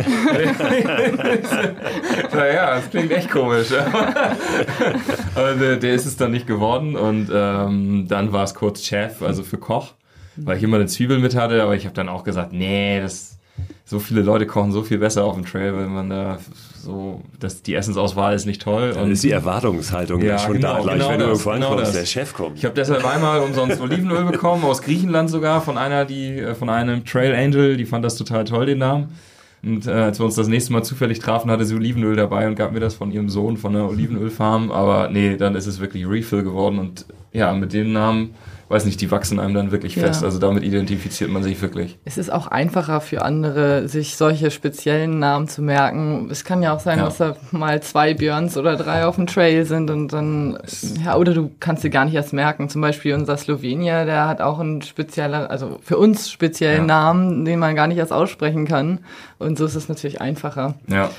naja, 2.31 2.75
das 2.75 2.89
klingt 2.91 3.11
echt 3.11 3.31
komisch. 3.31 3.71
aber 5.35 5.53
der, 5.55 5.77
der, 5.77 5.95
ist 5.95 6.05
es 6.05 6.17
dann 6.17 6.29
nicht 6.29 6.45
geworden 6.45 6.95
und 6.95 7.31
ähm, 7.33 8.05
dann 8.07 8.31
war 8.31 8.43
es 8.43 8.53
kurz 8.53 8.83
Chef, 8.83 9.23
also 9.23 9.41
für 9.41 9.57
Koch 9.57 9.95
weil 10.37 10.57
ich 10.57 10.63
immer 10.63 10.77
eine 10.77 10.85
Zwiebel 10.87 11.19
mit 11.19 11.35
hatte, 11.35 11.61
aber 11.61 11.75
ich 11.75 11.85
habe 11.85 11.95
dann 11.95 12.09
auch 12.09 12.23
gesagt, 12.23 12.53
nee, 12.53 12.99
das 12.99 13.37
so 13.85 13.99
viele 13.99 14.21
Leute 14.21 14.45
kochen 14.45 14.71
so 14.71 14.83
viel 14.83 14.97
besser 14.97 15.23
auf 15.23 15.35
dem 15.35 15.45
Trail, 15.45 15.75
wenn 15.77 15.93
man 15.93 16.09
da 16.09 16.39
so, 16.77 17.21
dass 17.39 17.63
die 17.63 17.73
Essensauswahl 17.73 18.35
ist 18.35 18.45
nicht 18.45 18.61
toll. 18.61 18.91
Dann 18.93 19.05
und 19.05 19.11
ist 19.11 19.23
die 19.23 19.31
Erwartungshaltung 19.31 20.21
ja, 20.21 20.37
schon 20.37 20.53
genau, 20.53 20.75
da, 20.75 20.81
gleich 20.81 20.93
genau 20.95 21.09
wenn 21.09 21.19
das, 21.19 21.27
du 21.27 21.31
irgendwo 21.31 21.49
genau 21.51 21.69
ankommst, 21.69 21.95
der 21.95 22.05
Chef 22.05 22.33
kommt. 22.33 22.57
Ich 22.57 22.65
habe 22.65 22.75
deshalb 22.75 23.05
einmal 23.05 23.39
umsonst 23.39 23.79
Olivenöl 23.79 24.25
bekommen, 24.25 24.63
aus 24.65 24.81
Griechenland 24.81 25.29
sogar, 25.29 25.61
von 25.61 25.77
einer, 25.77 26.03
die, 26.03 26.37
äh, 26.37 26.53
von 26.53 26.69
einem 26.69 27.05
Trail 27.05 27.33
Angel, 27.33 27.77
die 27.77 27.85
fand 27.85 28.03
das 28.03 28.15
total 28.15 28.43
toll, 28.43 28.65
den 28.65 28.79
Namen. 28.79 29.15
Und 29.63 29.87
äh, 29.87 29.91
als 29.91 30.19
wir 30.19 30.25
uns 30.25 30.35
das 30.35 30.47
nächste 30.47 30.73
Mal 30.73 30.83
zufällig 30.83 31.19
trafen, 31.19 31.49
hatte 31.49 31.65
sie 31.65 31.75
Olivenöl 31.75 32.15
dabei 32.15 32.47
und 32.47 32.55
gab 32.55 32.73
mir 32.73 32.79
das 32.79 32.93
von 32.93 33.11
ihrem 33.11 33.29
Sohn 33.29 33.57
von 33.57 33.73
der 33.73 33.87
Olivenölfarm. 33.87 34.71
Aber 34.71 35.09
nee, 35.09 35.37
dann 35.37 35.55
ist 35.55 35.65
es 35.65 35.79
wirklich 35.79 36.07
Refill 36.07 36.43
geworden 36.43 36.77
und 36.77 37.05
ja, 37.33 37.53
mit 37.53 37.73
dem 37.73 37.91
Namen 37.91 38.35
weiß 38.69 38.85
nicht, 38.85 38.99
die 38.99 39.11
wachsen 39.11 39.39
einem 39.39 39.53
dann 39.53 39.71
wirklich 39.71 39.95
fest. 39.95 40.21
Ja. 40.21 40.27
Also 40.27 40.39
damit 40.39 40.63
identifiziert 40.63 41.29
man 41.29 41.43
sich 41.43 41.61
wirklich. 41.61 41.97
Es 42.05 42.17
ist 42.17 42.31
auch 42.31 42.47
einfacher 42.47 43.01
für 43.01 43.21
andere, 43.21 43.87
sich 43.87 44.17
solche 44.17 44.51
speziellen 44.51 45.19
Namen 45.19 45.47
zu 45.47 45.61
merken. 45.61 46.27
Es 46.29 46.43
kann 46.43 46.61
ja 46.61 46.75
auch 46.75 46.79
sein, 46.79 46.99
ja. 46.99 47.05
dass 47.05 47.17
da 47.17 47.37
mal 47.51 47.81
zwei 47.81 48.13
Björns 48.13 48.57
oder 48.57 48.75
drei 48.75 49.05
auf 49.05 49.15
dem 49.15 49.27
Trail 49.27 49.65
sind 49.65 49.89
und 49.89 50.11
dann, 50.11 50.57
ja, 51.03 51.15
oder 51.15 51.33
du 51.33 51.51
kannst 51.59 51.81
sie 51.81 51.89
gar 51.89 52.05
nicht 52.05 52.15
erst 52.15 52.33
merken. 52.33 52.69
Zum 52.69 52.81
Beispiel 52.81 53.13
unser 53.13 53.37
Slowenier, 53.37 54.05
der 54.05 54.27
hat 54.27 54.41
auch 54.41 54.59
einen 54.59 54.81
spezieller, 54.81 55.49
also 55.49 55.79
für 55.81 55.97
uns 55.97 56.29
speziellen 56.29 56.81
ja. 56.81 56.85
Namen, 56.85 57.45
den 57.45 57.59
man 57.59 57.75
gar 57.75 57.87
nicht 57.87 57.97
erst 57.97 58.13
aussprechen 58.13 58.65
kann. 58.67 58.99
Und 59.37 59.57
so 59.57 59.65
ist 59.65 59.75
es 59.75 59.87
natürlich 59.87 60.19
einfacher. 60.19 60.75
Ja. 60.87 61.09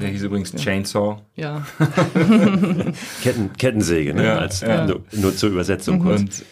Der 0.00 0.08
hieß 0.08 0.24
übrigens 0.24 0.52
ja. 0.52 0.58
Chainsaw. 0.58 1.18
Ja. 1.36 1.64
Ketten, 3.22 3.52
Kettensäge, 3.56 4.14
ne? 4.14 4.24
Ja, 4.24 4.38
Als, 4.38 4.60
ja. 4.60 4.86
Nur, 4.86 5.02
nur, 5.12 5.36
zur 5.36 5.50
Übersetzung 5.50 6.00
kurz. 6.00 6.20
Und 6.20 6.44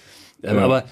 ähm, 0.42 0.56
ja. 0.56 0.64
Aber 0.64 0.84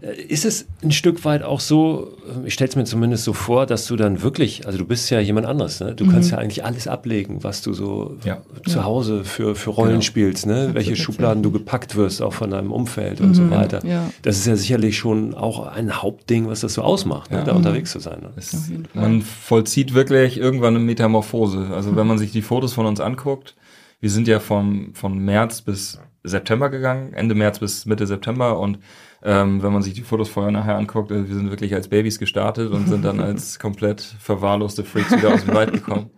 äh, 0.00 0.12
ist 0.22 0.44
es 0.44 0.66
ein 0.82 0.92
Stück 0.92 1.24
weit 1.24 1.42
auch 1.42 1.60
so, 1.60 2.16
äh, 2.44 2.46
ich 2.46 2.54
stelle 2.54 2.68
es 2.68 2.76
mir 2.76 2.84
zumindest 2.84 3.24
so 3.24 3.32
vor, 3.32 3.66
dass 3.66 3.86
du 3.86 3.96
dann 3.96 4.22
wirklich, 4.22 4.66
also 4.66 4.78
du 4.78 4.84
bist 4.84 5.10
ja 5.10 5.18
jemand 5.18 5.46
anderes, 5.46 5.80
ne? 5.80 5.94
du 5.94 6.04
mhm. 6.04 6.10
kannst 6.10 6.30
ja 6.30 6.38
eigentlich 6.38 6.64
alles 6.64 6.86
ablegen, 6.86 7.42
was 7.42 7.62
du 7.62 7.72
so 7.72 8.16
ja. 8.24 8.38
zu 8.66 8.84
Hause 8.84 9.24
für, 9.24 9.56
für 9.56 9.70
Rollen 9.70 9.92
genau. 9.92 10.02
spielst, 10.02 10.46
ne? 10.46 10.70
welche 10.72 10.94
Schubladen 10.94 11.42
du 11.42 11.50
gepackt 11.50 11.96
wirst, 11.96 12.22
auch 12.22 12.32
von 12.32 12.50
deinem 12.50 12.70
Umfeld 12.70 13.20
mhm. 13.20 13.26
und 13.26 13.34
so 13.34 13.42
mhm. 13.42 13.50
weiter. 13.50 13.84
Ja. 13.84 14.10
Das 14.22 14.38
ist 14.38 14.46
ja 14.46 14.56
sicherlich 14.56 14.96
schon 14.96 15.34
auch 15.34 15.66
ein 15.66 16.00
Hauptding, 16.00 16.48
was 16.48 16.60
das 16.60 16.74
so 16.74 16.82
ausmacht, 16.82 17.32
ne? 17.32 17.42
da 17.44 17.52
unterwegs 17.52 17.90
zu 17.90 17.98
sein. 17.98 18.20
Ne? 18.22 18.30
Es, 18.36 18.70
man 18.94 19.22
vollzieht 19.22 19.94
wirklich 19.94 20.38
irgendwann 20.38 20.76
eine 20.76 20.84
Metamorphose. 20.84 21.70
Also 21.72 21.96
wenn 21.96 22.06
man 22.06 22.18
sich 22.18 22.30
die 22.30 22.42
Fotos 22.42 22.72
von 22.72 22.86
uns 22.86 23.00
anguckt, 23.00 23.56
wir 24.00 24.10
sind 24.10 24.28
ja 24.28 24.38
vom, 24.38 24.94
von 24.94 25.18
März 25.18 25.62
bis 25.62 25.98
September 26.24 26.68
gegangen, 26.68 27.12
Ende 27.12 27.34
März 27.34 27.58
bis 27.58 27.86
Mitte 27.86 28.06
September 28.06 28.58
und 28.58 28.78
ähm, 29.22 29.62
wenn 29.62 29.72
man 29.72 29.82
sich 29.82 29.94
die 29.94 30.02
Fotos 30.02 30.28
vorher 30.28 30.52
nachher 30.52 30.76
anguckt, 30.76 31.10
also 31.10 31.28
wir 31.28 31.34
sind 31.34 31.50
wirklich 31.50 31.74
als 31.74 31.88
Babys 31.88 32.18
gestartet 32.18 32.70
und 32.70 32.88
sind 32.88 33.04
dann 33.04 33.20
als 33.20 33.58
komplett 33.60 34.00
verwahrloste 34.00 34.84
Freaks 34.84 35.12
wieder 35.12 35.34
aus 35.34 35.44
dem 35.44 35.54
Wald 35.54 35.72
gekommen. 35.72 36.10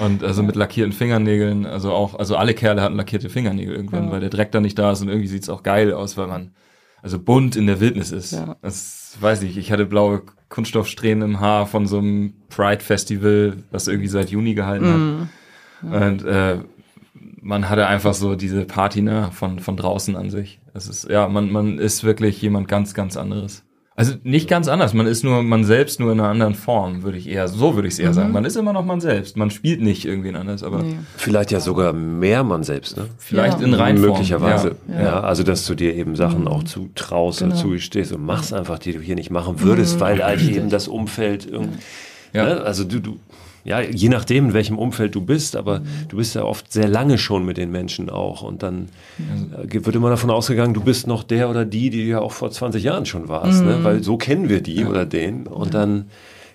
Und 0.00 0.24
also 0.24 0.42
mit 0.42 0.56
lackierten 0.56 0.92
Fingernägeln, 0.92 1.66
also 1.66 1.92
auch, 1.92 2.14
also 2.18 2.36
alle 2.36 2.54
Kerle 2.54 2.80
hatten 2.80 2.96
lackierte 2.96 3.28
Fingernägel 3.28 3.74
irgendwann, 3.74 4.06
ja. 4.06 4.12
weil 4.12 4.20
der 4.20 4.30
Dreck 4.30 4.50
da 4.50 4.60
nicht 4.60 4.78
da 4.78 4.92
ist 4.92 5.02
und 5.02 5.08
irgendwie 5.08 5.28
sieht's 5.28 5.48
auch 5.48 5.62
geil 5.62 5.92
aus, 5.92 6.16
weil 6.16 6.26
man 6.26 6.52
also 7.02 7.18
bunt 7.18 7.54
in 7.54 7.66
der 7.66 7.80
Wildnis 7.80 8.10
ist. 8.10 8.32
Ja. 8.32 8.56
Das 8.62 9.16
weiß 9.20 9.42
ich, 9.42 9.58
ich 9.58 9.70
hatte 9.70 9.84
blaue 9.84 10.22
Kunststoffsträhnen 10.48 11.30
im 11.30 11.40
Haar 11.40 11.66
von 11.66 11.86
so 11.86 11.98
einem 11.98 12.34
Pride-Festival, 12.48 13.58
was 13.70 13.88
irgendwie 13.88 14.08
seit 14.08 14.30
Juni 14.30 14.54
gehalten 14.54 14.86
hat. 14.86 14.96
Mhm. 14.96 15.28
Ja. 15.92 16.06
Und 16.06 16.24
äh, 16.24 16.58
man 17.44 17.68
hatte 17.68 17.86
einfach 17.86 18.14
so 18.14 18.34
diese 18.34 18.64
Patina 18.64 19.30
von, 19.30 19.60
von 19.60 19.76
draußen 19.76 20.16
an 20.16 20.30
sich. 20.30 20.60
Es 20.72 20.88
ist, 20.88 21.08
ja, 21.08 21.28
man, 21.28 21.52
man 21.52 21.78
ist 21.78 22.02
wirklich 22.02 22.40
jemand 22.42 22.66
ganz, 22.66 22.94
ganz 22.94 23.16
anderes. 23.16 23.62
Also 23.96 24.14
nicht 24.24 24.48
ganz 24.48 24.66
anders, 24.66 24.92
man 24.92 25.06
ist 25.06 25.22
nur 25.22 25.44
man 25.44 25.62
selbst, 25.62 26.00
nur 26.00 26.10
in 26.10 26.18
einer 26.18 26.28
anderen 26.28 26.54
Form, 26.54 27.04
würde 27.04 27.16
ich 27.16 27.28
eher, 27.28 27.46
so 27.46 27.76
würde 27.76 27.86
ich 27.86 27.94
es 27.94 28.00
eher 28.00 28.08
mhm. 28.08 28.14
sagen. 28.14 28.32
Man 28.32 28.44
ist 28.44 28.56
immer 28.56 28.72
noch 28.72 28.84
man 28.84 29.00
selbst, 29.00 29.36
man 29.36 29.50
spielt 29.50 29.80
nicht 29.82 30.04
irgendwen 30.04 30.34
anders, 30.34 30.64
aber. 30.64 30.82
Nee. 30.82 30.96
Vielleicht 31.16 31.52
ja 31.52 31.60
sogar 31.60 31.92
mehr 31.92 32.42
man 32.42 32.64
selbst, 32.64 32.96
ne? 32.96 33.06
Vielleicht 33.18 33.60
ja. 33.60 33.66
in 33.66 33.74
Reinform. 33.74 34.10
Möglicherweise, 34.10 34.74
ja. 34.88 35.02
ja. 35.02 35.20
Also, 35.20 35.44
dass 35.44 35.64
du 35.66 35.76
dir 35.76 35.94
eben 35.94 36.16
Sachen 36.16 36.40
mhm. 36.40 36.48
auch 36.48 36.64
zutraust 36.64 37.38
genau. 37.38 37.52
und 37.52 37.56
zugestehst 37.56 38.12
und 38.12 38.26
machst 38.26 38.52
einfach, 38.52 38.80
die 38.80 38.94
du 38.94 38.98
hier 38.98 39.14
nicht 39.14 39.30
machen 39.30 39.60
würdest, 39.60 39.96
mhm. 39.96 40.00
weil 40.00 40.22
eigentlich 40.22 40.56
eben 40.56 40.70
das 40.70 40.88
Umfeld 40.88 41.46
irgendwie, 41.46 41.78
ja. 42.32 42.46
Ne? 42.46 42.62
Also 42.62 42.82
du, 42.82 42.98
du, 42.98 43.20
ja, 43.64 43.80
je 43.80 44.10
nachdem, 44.10 44.46
in 44.46 44.52
welchem 44.52 44.78
Umfeld 44.78 45.14
du 45.14 45.22
bist, 45.22 45.56
aber 45.56 45.80
du 46.08 46.18
bist 46.18 46.34
ja 46.34 46.44
oft 46.44 46.70
sehr 46.70 46.86
lange 46.86 47.16
schon 47.16 47.46
mit 47.46 47.56
den 47.56 47.70
Menschen 47.70 48.10
auch 48.10 48.42
und 48.42 48.62
dann 48.62 48.88
mhm. 49.18 49.72
wird 49.72 49.96
immer 49.96 50.10
davon 50.10 50.30
ausgegangen, 50.30 50.74
du 50.74 50.82
bist 50.82 51.06
noch 51.06 51.24
der 51.24 51.48
oder 51.48 51.64
die, 51.64 51.88
die 51.90 52.06
ja 52.06 52.20
auch 52.20 52.32
vor 52.32 52.50
20 52.50 52.82
Jahren 52.84 53.06
schon 53.06 53.28
warst, 53.28 53.62
ne? 53.62 53.72
mhm. 53.72 53.78
ne? 53.78 53.84
weil 53.84 54.02
so 54.02 54.18
kennen 54.18 54.48
wir 54.48 54.60
die 54.60 54.82
ja. 54.82 54.88
oder 54.88 55.06
den 55.06 55.46
und 55.46 55.72
dann 55.72 56.10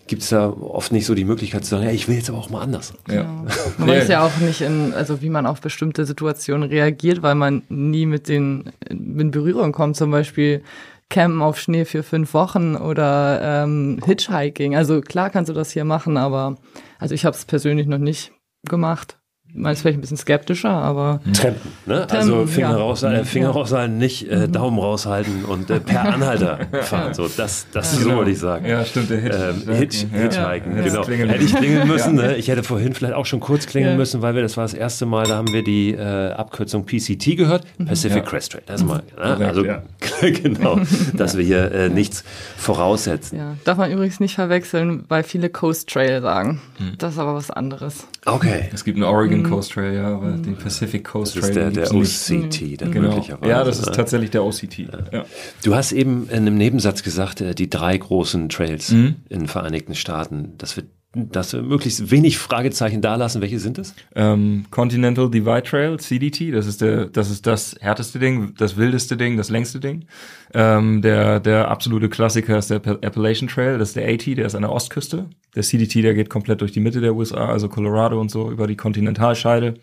gibt 0.09 0.23
es 0.23 0.29
da 0.29 0.49
oft 0.49 0.91
nicht 0.91 1.05
so 1.05 1.13
die 1.13 1.23
Möglichkeit 1.23 1.63
zu 1.63 1.71
sagen, 1.71 1.83
ja, 1.83 1.91
ich 1.91 2.07
will 2.07 2.15
jetzt 2.15 2.29
aber 2.29 2.39
auch 2.39 2.49
mal 2.49 2.61
anders. 2.61 2.93
Ja. 3.07 3.21
Genau. 3.21 3.45
Man 3.77 3.87
weiß 3.87 4.07
ja 4.07 4.25
auch 4.25 4.37
nicht, 4.37 4.61
in, 4.61 4.91
also 4.93 5.21
wie 5.21 5.29
man 5.29 5.45
auf 5.45 5.61
bestimmte 5.61 6.05
Situationen 6.05 6.67
reagiert, 6.67 7.21
weil 7.21 7.35
man 7.35 7.61
nie 7.69 8.07
mit 8.07 8.27
den 8.27 8.71
in 8.89 9.29
Berührung 9.29 9.71
kommt. 9.71 9.95
Zum 9.95 10.09
Beispiel 10.09 10.63
Campen 11.09 11.43
auf 11.43 11.59
Schnee 11.59 11.85
für 11.85 12.01
fünf 12.01 12.33
Wochen 12.33 12.75
oder 12.75 13.63
ähm, 13.63 13.99
Hitchhiking. 14.03 14.75
Also 14.75 15.01
klar 15.01 15.29
kannst 15.29 15.49
du 15.49 15.53
das 15.53 15.71
hier 15.71 15.85
machen, 15.85 16.17
aber 16.17 16.57
also 16.99 17.15
ich 17.15 17.25
habe 17.25 17.35
es 17.35 17.45
persönlich 17.45 17.87
noch 17.87 17.97
nicht 17.97 18.33
gemacht. 18.63 19.18
Man 19.53 19.73
ist 19.73 19.81
vielleicht 19.81 19.97
ein 19.97 20.01
bisschen 20.01 20.17
skeptischer, 20.17 20.69
aber. 20.69 21.21
Trampen, 21.33 21.71
ne? 21.87 22.05
Tempen, 22.07 22.15
also 22.15 22.45
Finger, 22.45 22.69
ja. 22.69 22.75
raus, 22.75 23.03
äh, 23.03 23.25
Finger 23.25 23.47
ja. 23.47 23.51
raushalten, 23.51 23.97
nicht 23.97 24.29
äh, 24.29 24.47
mhm. 24.47 24.51
Daumen 24.51 24.77
raushalten 24.77 25.43
und 25.43 25.69
äh, 25.71 25.79
per 25.79 26.01
Anhalter 26.13 26.59
fahren. 26.83 27.13
So, 27.15 27.27
das, 27.27 27.65
das 27.71 27.93
ja, 27.93 27.99
so 27.99 28.05
genau. 28.05 28.17
würde 28.19 28.31
ich 28.31 28.39
sagen. 28.39 28.65
Ja, 28.65 28.85
stimmt, 28.85 29.09
der 29.09 29.19
Hitch. 29.19 29.35
Ähm, 29.35 29.75
Hitch, 29.75 30.05
Hitchhiken, 30.11 30.83
genau. 30.83 31.07
Hätte 31.07 31.43
ich 31.43 31.55
klingeln 31.55 31.87
müssen, 31.87 32.15
ne? 32.15 32.35
Ich 32.35 32.47
hätte 32.47 32.63
vorhin 32.63 32.93
vielleicht 32.93 33.15
auch 33.15 33.25
schon 33.25 33.39
kurz 33.39 33.65
klingeln 33.65 33.97
müssen, 33.97 34.21
weil 34.21 34.35
wir, 34.35 34.43
das 34.43 34.55
war 34.55 34.63
das 34.65 34.75
erste 34.75 35.05
Mal, 35.05 35.25
da 35.25 35.37
haben 35.37 35.51
wir 35.51 35.63
die 35.63 35.93
äh, 35.93 36.31
Abkürzung 36.31 36.85
PCT 36.85 37.35
gehört. 37.35 37.65
Mhm. 37.79 37.85
Pacific 37.85 38.25
Crest 38.25 38.51
Trail. 38.51 38.63
Das 38.67 38.83
mal, 38.83 39.01
ne? 39.17 39.47
Also, 39.47 39.63
genau, 40.21 40.79
dass 41.13 41.37
wir 41.37 41.43
hier 41.43 41.71
äh, 41.71 41.89
nichts 41.89 42.23
voraussetzen. 42.55 43.37
Ja, 43.37 43.55
darf 43.63 43.77
man 43.77 43.91
übrigens 43.91 44.19
nicht 44.19 44.35
verwechseln, 44.35 45.05
weil 45.07 45.23
viele 45.23 45.49
Coast 45.49 45.89
Trail 45.89 46.21
sagen. 46.21 46.61
Hm. 46.77 46.93
Das 46.97 47.13
ist 47.13 47.19
aber 47.19 47.33
was 47.33 47.49
anderes. 47.51 48.07
Okay. 48.25 48.69
Es 48.73 48.83
gibt 48.83 48.97
einen 48.97 49.05
Oregon 49.05 49.39
mhm. 49.39 49.49
Coast 49.49 49.71
Trail, 49.71 49.95
ja, 49.95 50.15
aber 50.15 50.31
den 50.31 50.55
Pacific 50.55 51.03
Coast 51.03 51.33
Trail. 51.33 51.41
Das 51.41 51.49
ist 51.49 51.55
der, 51.55 51.71
der 51.71 51.93
OCT, 51.93 52.81
dann 52.81 52.91
genau. 52.91 53.09
möglicherweise. 53.09 53.49
Ja, 53.49 53.63
das 53.63 53.79
ist 53.79 53.93
tatsächlich 53.93 54.31
der 54.31 54.43
OCT. 54.43 54.79
Ja. 55.11 55.25
Du 55.63 55.75
hast 55.75 55.91
eben 55.91 56.27
in 56.29 56.37
einem 56.37 56.57
Nebensatz 56.57 57.03
gesagt, 57.03 57.41
äh, 57.41 57.55
die 57.55 57.69
drei 57.69 57.97
großen 57.97 58.49
Trails 58.49 58.91
mhm. 58.91 59.15
in 59.29 59.39
den 59.39 59.47
Vereinigten 59.47 59.95
Staaten, 59.95 60.53
das 60.57 60.75
wird 60.75 60.87
dass 61.13 61.53
wir 61.53 61.63
möglichst 61.63 62.11
wenig 62.11 62.37
Fragezeichen 62.37 63.01
da 63.01 63.15
lassen. 63.15 63.41
Welche 63.41 63.59
sind 63.59 63.79
es? 63.79 63.95
Ähm, 64.15 64.65
Continental 64.69 65.29
Divide 65.29 65.63
Trail, 65.63 65.99
CDT, 65.99 66.51
das 66.51 66.67
ist 66.67 66.81
der, 66.81 67.07
das 67.07 67.31
ist 67.31 67.47
das 67.47 67.75
härteste 67.79 68.19
Ding, 68.19 68.53
das 68.55 68.77
wildeste 68.77 69.17
Ding, 69.17 69.35
das 69.35 69.49
längste 69.49 69.79
Ding. 69.79 70.05
Ähm, 70.53 71.01
der, 71.01 71.39
der 71.39 71.69
absolute 71.69 72.09
Klassiker 72.09 72.59
ist 72.59 72.69
der 72.69 72.77
Appalachian 72.77 73.47
Trail, 73.47 73.79
das 73.79 73.89
ist 73.89 73.95
der 73.95 74.07
AT, 74.07 74.25
der 74.27 74.45
ist 74.45 74.53
an 74.53 74.61
der 74.61 74.71
Ostküste. 74.71 75.25
Der 75.55 75.63
CDT, 75.63 76.03
der 76.03 76.13
geht 76.13 76.29
komplett 76.29 76.61
durch 76.61 76.73
die 76.73 76.79
Mitte 76.79 77.01
der 77.01 77.15
USA, 77.15 77.47
also 77.47 77.69
Colorado 77.69 78.21
und 78.21 78.29
so, 78.29 78.51
über 78.51 78.67
die 78.67 78.77
Kontinentalscheide. 78.77 79.75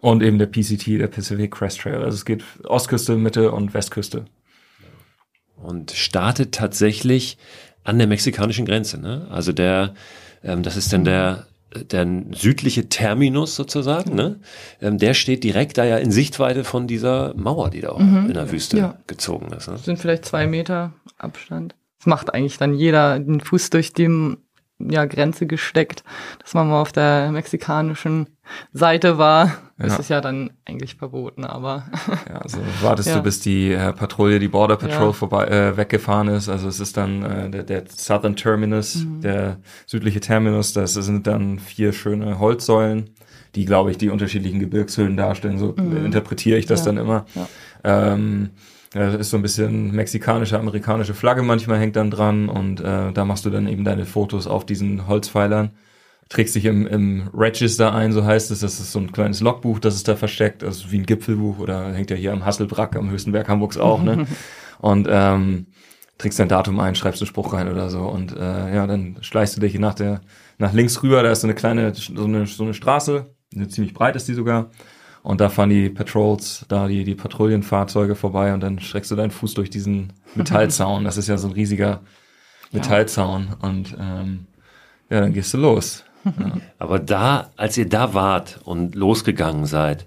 Und 0.00 0.22
eben 0.22 0.38
der 0.38 0.46
PCT, 0.46 0.98
der 0.98 1.06
Pacific 1.06 1.52
Crest 1.52 1.80
Trail. 1.80 2.02
Also 2.02 2.16
es 2.16 2.24
geht 2.24 2.42
Ostküste, 2.64 3.16
Mitte 3.16 3.52
und 3.52 3.72
Westküste. 3.72 4.24
Und 5.54 5.92
startet 5.92 6.52
tatsächlich 6.52 7.38
an 7.84 7.98
der 7.98 8.08
mexikanischen 8.08 8.64
Grenze, 8.64 8.98
ne? 9.00 9.28
Also 9.30 9.52
der 9.52 9.94
ähm, 10.42 10.62
das 10.62 10.76
ist 10.76 10.92
dann 10.92 11.04
der 11.04 11.46
der 11.74 12.06
südliche 12.32 12.88
Terminus 12.88 13.56
sozusagen, 13.56 14.14
ne? 14.14 14.40
Ähm, 14.80 14.98
der 14.98 15.14
steht 15.14 15.44
direkt 15.44 15.78
da 15.78 15.84
ja 15.84 15.96
in 15.96 16.12
Sichtweite 16.12 16.64
von 16.64 16.86
dieser 16.86 17.34
Mauer, 17.34 17.70
die 17.70 17.80
da 17.80 17.98
mhm. 17.98 18.26
in 18.26 18.34
der 18.34 18.50
Wüste 18.52 18.76
ja. 18.78 18.98
gezogen 19.06 19.52
ist. 19.52 19.68
Ne? 19.68 19.74
Das 19.74 19.84
sind 19.84 19.98
vielleicht 19.98 20.24
zwei 20.24 20.46
Meter 20.46 20.92
Abstand. 21.18 21.74
Das 21.98 22.06
macht 22.06 22.34
eigentlich 22.34 22.58
dann 22.58 22.74
jeder 22.74 23.18
den 23.18 23.40
Fuß 23.40 23.70
durch 23.70 23.92
die 23.92 24.36
ja, 24.78 25.04
Grenze 25.04 25.46
gesteckt, 25.46 26.02
dass 26.40 26.54
man 26.54 26.68
mal 26.68 26.80
auf 26.80 26.92
der 26.92 27.30
mexikanischen 27.30 28.26
Seite 28.72 29.18
war. 29.18 29.52
Ja. 29.78 29.96
ist 29.96 30.10
ja 30.10 30.20
dann 30.20 30.50
eigentlich 30.64 30.94
verboten, 30.94 31.44
aber. 31.44 31.86
ja, 32.28 32.38
also 32.38 32.58
wartest 32.82 33.08
ja. 33.08 33.16
du, 33.16 33.22
bis 33.22 33.40
die 33.40 33.72
äh, 33.72 33.92
Patrouille, 33.92 34.38
die 34.38 34.48
Border 34.48 34.76
Patrol 34.76 35.08
ja. 35.08 35.12
vorbei, 35.12 35.46
äh, 35.46 35.76
weggefahren 35.76 36.28
ist. 36.28 36.48
Also 36.48 36.68
es 36.68 36.78
ist 36.78 36.96
dann 36.96 37.22
äh, 37.24 37.50
der, 37.50 37.62
der 37.64 37.84
Southern 37.88 38.36
Terminus, 38.36 38.96
mhm. 38.96 39.20
der 39.22 39.58
südliche 39.86 40.20
Terminus. 40.20 40.72
Das 40.72 40.94
sind 40.94 41.26
dann 41.26 41.58
vier 41.58 41.92
schöne 41.92 42.38
Holzsäulen, 42.38 43.10
die, 43.54 43.64
glaube 43.64 43.90
ich, 43.90 43.98
die 43.98 44.10
unterschiedlichen 44.10 44.60
Gebirgshöhen 44.60 45.16
darstellen. 45.16 45.58
So 45.58 45.74
mhm. 45.76 46.04
interpretiere 46.04 46.58
ich 46.58 46.66
das 46.66 46.84
dann 46.84 46.96
immer. 46.96 47.26
Ähm, 47.82 48.50
ja, 48.94 49.06
das 49.06 49.14
ist 49.14 49.30
so 49.30 49.36
ein 49.36 49.42
bisschen 49.42 49.92
mexikanische, 49.92 50.58
amerikanische 50.58 51.14
Flagge 51.14 51.42
manchmal 51.42 51.80
hängt 51.80 51.96
dann 51.96 52.10
dran 52.10 52.48
und 52.48 52.80
äh, 52.80 53.10
da 53.12 53.24
machst 53.24 53.44
du 53.46 53.50
dann 53.50 53.66
eben 53.66 53.84
deine 53.84 54.04
Fotos 54.04 54.46
auf 54.46 54.66
diesen 54.66 55.08
Holzpfeilern 55.08 55.70
trägst 56.32 56.54
dich 56.54 56.64
im, 56.64 56.86
im 56.86 57.28
Register 57.34 57.94
ein, 57.94 58.12
so 58.12 58.24
heißt 58.24 58.50
es. 58.50 58.60
Das 58.60 58.80
ist 58.80 58.92
so 58.92 58.98
ein 58.98 59.12
kleines 59.12 59.40
Logbuch, 59.40 59.78
das 59.78 59.94
ist 59.94 60.08
da 60.08 60.16
versteckt, 60.16 60.64
also 60.64 60.90
wie 60.90 60.98
ein 60.98 61.06
Gipfelbuch 61.06 61.58
oder 61.58 61.92
hängt 61.92 62.10
ja 62.10 62.16
hier 62.16 62.32
am 62.32 62.44
Hasselbrack, 62.44 62.96
am 62.96 63.10
höchsten 63.10 63.32
Berg 63.32 63.48
Hamburgs 63.48 63.78
auch, 63.78 64.02
ne? 64.02 64.26
Und 64.80 65.06
ähm, 65.10 65.66
trägst 66.18 66.38
dein 66.38 66.48
Datum 66.48 66.80
ein, 66.80 66.94
schreibst 66.94 67.20
einen 67.20 67.28
Spruch 67.28 67.52
rein 67.52 67.68
oder 67.68 67.88
so 67.88 68.00
und 68.02 68.36
äh, 68.36 68.74
ja, 68.74 68.86
dann 68.86 69.18
schleichst 69.20 69.56
du 69.56 69.60
dich 69.60 69.78
nach 69.78 69.94
der 69.94 70.20
nach 70.58 70.72
links 70.72 71.02
rüber, 71.02 71.22
da 71.22 71.30
ist 71.30 71.42
so 71.42 71.46
eine 71.46 71.54
kleine 71.54 71.94
so 71.94 72.24
eine, 72.24 72.46
so 72.46 72.64
eine 72.64 72.74
Straße, 72.74 73.32
eine 73.54 73.68
ziemlich 73.68 73.94
breit 73.94 74.16
ist 74.16 74.26
die 74.28 74.34
sogar. 74.34 74.70
Und 75.22 75.40
da 75.40 75.50
fahren 75.50 75.70
die 75.70 75.88
Patrols, 75.88 76.64
da 76.68 76.88
die, 76.88 77.04
die 77.04 77.14
Patrouillenfahrzeuge 77.14 78.16
vorbei 78.16 78.52
und 78.54 78.60
dann 78.60 78.80
schreckst 78.80 79.10
du 79.10 79.14
deinen 79.14 79.30
Fuß 79.30 79.54
durch 79.54 79.70
diesen 79.70 80.12
Metallzaun. 80.34 81.04
Das 81.04 81.16
ist 81.16 81.28
ja 81.28 81.38
so 81.38 81.46
ein 81.46 81.52
riesiger 81.52 82.00
Metallzaun. 82.72 83.54
Und 83.60 83.96
ähm, 84.00 84.46
ja, 85.10 85.20
dann 85.20 85.32
gehst 85.32 85.54
du 85.54 85.58
los. 85.58 86.04
Aber 86.78 86.98
da, 86.98 87.50
als 87.56 87.76
ihr 87.76 87.88
da 87.88 88.14
wart 88.14 88.60
und 88.64 88.94
losgegangen 88.94 89.66
seid, 89.66 90.06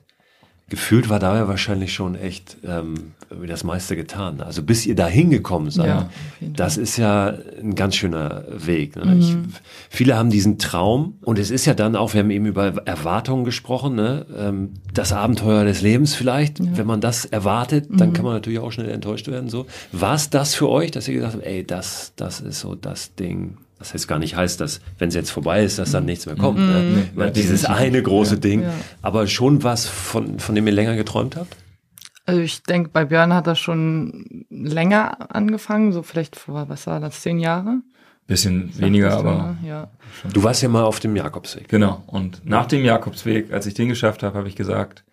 gefühlt 0.67 1.09
war 1.09 1.19
da 1.19 1.37
ja 1.37 1.47
wahrscheinlich 1.47 1.93
schon 1.93 2.15
echt 2.15 2.57
ähm, 2.65 3.13
das 3.47 3.63
meiste 3.63 3.95
getan. 3.95 4.41
Also 4.41 4.63
bis 4.63 4.85
ihr 4.85 4.95
da 4.95 5.07
hingekommen 5.07 5.69
seid, 5.69 5.87
ja, 5.87 6.09
das 6.41 6.77
ist 6.77 6.97
ja 6.97 7.35
ein 7.61 7.75
ganz 7.75 7.95
schöner 7.95 8.45
Weg. 8.49 8.95
Ne? 8.95 9.05
Mhm. 9.05 9.19
Ich, 9.19 9.35
viele 9.89 10.15
haben 10.15 10.31
diesen 10.31 10.57
Traum 10.57 11.19
und 11.21 11.37
es 11.37 11.51
ist 11.51 11.65
ja 11.65 11.75
dann 11.75 11.95
auch, 11.95 12.13
wir 12.13 12.21
haben 12.21 12.31
eben 12.31 12.47
über 12.47 12.73
Erwartungen 12.85 13.45
gesprochen, 13.45 13.95
ne? 13.95 14.25
Ähm, 14.35 14.73
das 14.93 15.13
Abenteuer 15.13 15.65
des 15.65 15.81
Lebens 15.81 16.15
vielleicht. 16.15 16.59
Ja. 16.59 16.65
Wenn 16.75 16.87
man 16.87 17.01
das 17.01 17.25
erwartet, 17.25 17.87
dann 17.91 18.09
mhm. 18.09 18.13
kann 18.13 18.25
man 18.25 18.33
natürlich 18.33 18.59
auch 18.59 18.71
schnell 18.71 18.89
enttäuscht 18.89 19.27
werden. 19.27 19.49
So, 19.49 19.67
war 19.91 20.15
es 20.15 20.31
das 20.31 20.55
für 20.55 20.69
euch, 20.69 20.89
dass 20.89 21.07
ihr 21.07 21.13
gesagt 21.13 21.35
habt, 21.35 21.45
ey, 21.45 21.65
das, 21.65 22.13
das 22.15 22.39
ist 22.39 22.61
so 22.61 22.73
das 22.73 23.13
Ding, 23.15 23.57
das 23.85 23.93
heißt 23.93 24.07
gar 24.07 24.19
nicht 24.19 24.35
heißt, 24.35 24.59
dass 24.59 24.81
wenn 24.97 25.09
es 25.09 25.15
jetzt 25.15 25.29
vorbei 25.29 25.63
ist, 25.63 25.77
dass 25.77 25.91
dann 25.91 26.03
mhm. 26.03 26.07
nichts 26.07 26.25
mehr 26.25 26.35
kommt. 26.35 26.59
Mhm. 26.59 26.65
Ne? 26.65 27.09
Weil 27.13 27.31
dieses 27.31 27.65
eine 27.65 28.01
große 28.01 28.35
ja. 28.35 28.39
Ding, 28.39 28.63
ja. 28.63 28.73
aber 29.01 29.27
schon 29.27 29.63
was, 29.63 29.85
von, 29.85 30.39
von 30.39 30.55
dem 30.55 30.65
ihr 30.65 30.73
länger 30.73 30.95
geträumt 30.95 31.35
habt? 31.35 31.55
Also 32.25 32.41
ich 32.41 32.63
denke, 32.63 32.89
bei 32.89 33.05
Björn 33.05 33.33
hat 33.33 33.45
das 33.45 33.59
schon 33.59 34.45
länger 34.49 35.35
angefangen, 35.35 35.91
so 35.91 36.01
vielleicht 36.01 36.35
vor, 36.35 36.67
was 36.67 36.87
war 36.87 36.99
das, 36.99 37.21
zehn 37.21 37.37
Jahre? 37.37 37.81
Bisschen 38.25 38.71
weniger, 38.79 39.15
aber. 39.15 39.55
Ja. 39.63 39.91
Du 40.33 40.41
warst 40.41 40.63
ja 40.63 40.69
mal 40.69 40.83
auf 40.83 40.99
dem 40.99 41.15
Jakobsweg. 41.15 41.67
Genau. 41.67 42.03
Und 42.07 42.43
nach 42.43 42.65
dem 42.65 42.83
Jakobsweg, 42.83 43.53
als 43.53 43.67
ich 43.67 43.75
den 43.75 43.89
geschafft 43.89 44.23
habe, 44.23 44.35
habe 44.35 44.47
ich 44.47 44.55
gesagt, 44.55 45.03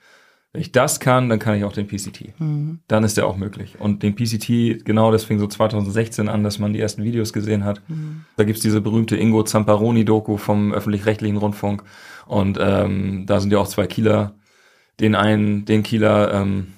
wenn 0.52 0.60
ich 0.60 0.72
das 0.72 1.00
kann, 1.00 1.30
dann 1.30 1.38
kann 1.38 1.56
ich 1.56 1.64
auch 1.64 1.72
den 1.72 1.86
PCT. 1.86 2.38
Mhm. 2.38 2.80
Dann 2.86 3.04
ist 3.04 3.16
der 3.16 3.26
auch 3.26 3.36
möglich. 3.36 3.76
Und 3.78 4.02
den 4.02 4.14
PCT, 4.14 4.84
genau 4.84 5.10
das 5.10 5.24
fing 5.24 5.38
so 5.38 5.46
2016 5.46 6.28
an, 6.28 6.44
dass 6.44 6.58
man 6.58 6.74
die 6.74 6.80
ersten 6.80 7.02
Videos 7.04 7.32
gesehen 7.32 7.64
hat. 7.64 7.80
Mhm. 7.88 8.24
Da 8.36 8.44
gibt's 8.44 8.60
diese 8.60 8.82
berühmte 8.82 9.16
Ingo 9.16 9.44
Zamparoni-Doku 9.44 10.36
vom 10.36 10.72
öffentlich-rechtlichen 10.72 11.38
Rundfunk. 11.38 11.84
Und 12.26 12.58
ähm, 12.60 13.24
da 13.26 13.40
sind 13.40 13.50
ja 13.50 13.58
auch 13.58 13.68
zwei 13.68 13.86
Kieler 13.86 14.34
den 15.00 15.14
einen, 15.14 15.64
den 15.64 15.82
Kieler, 15.82 16.34
ähm, 16.34 16.68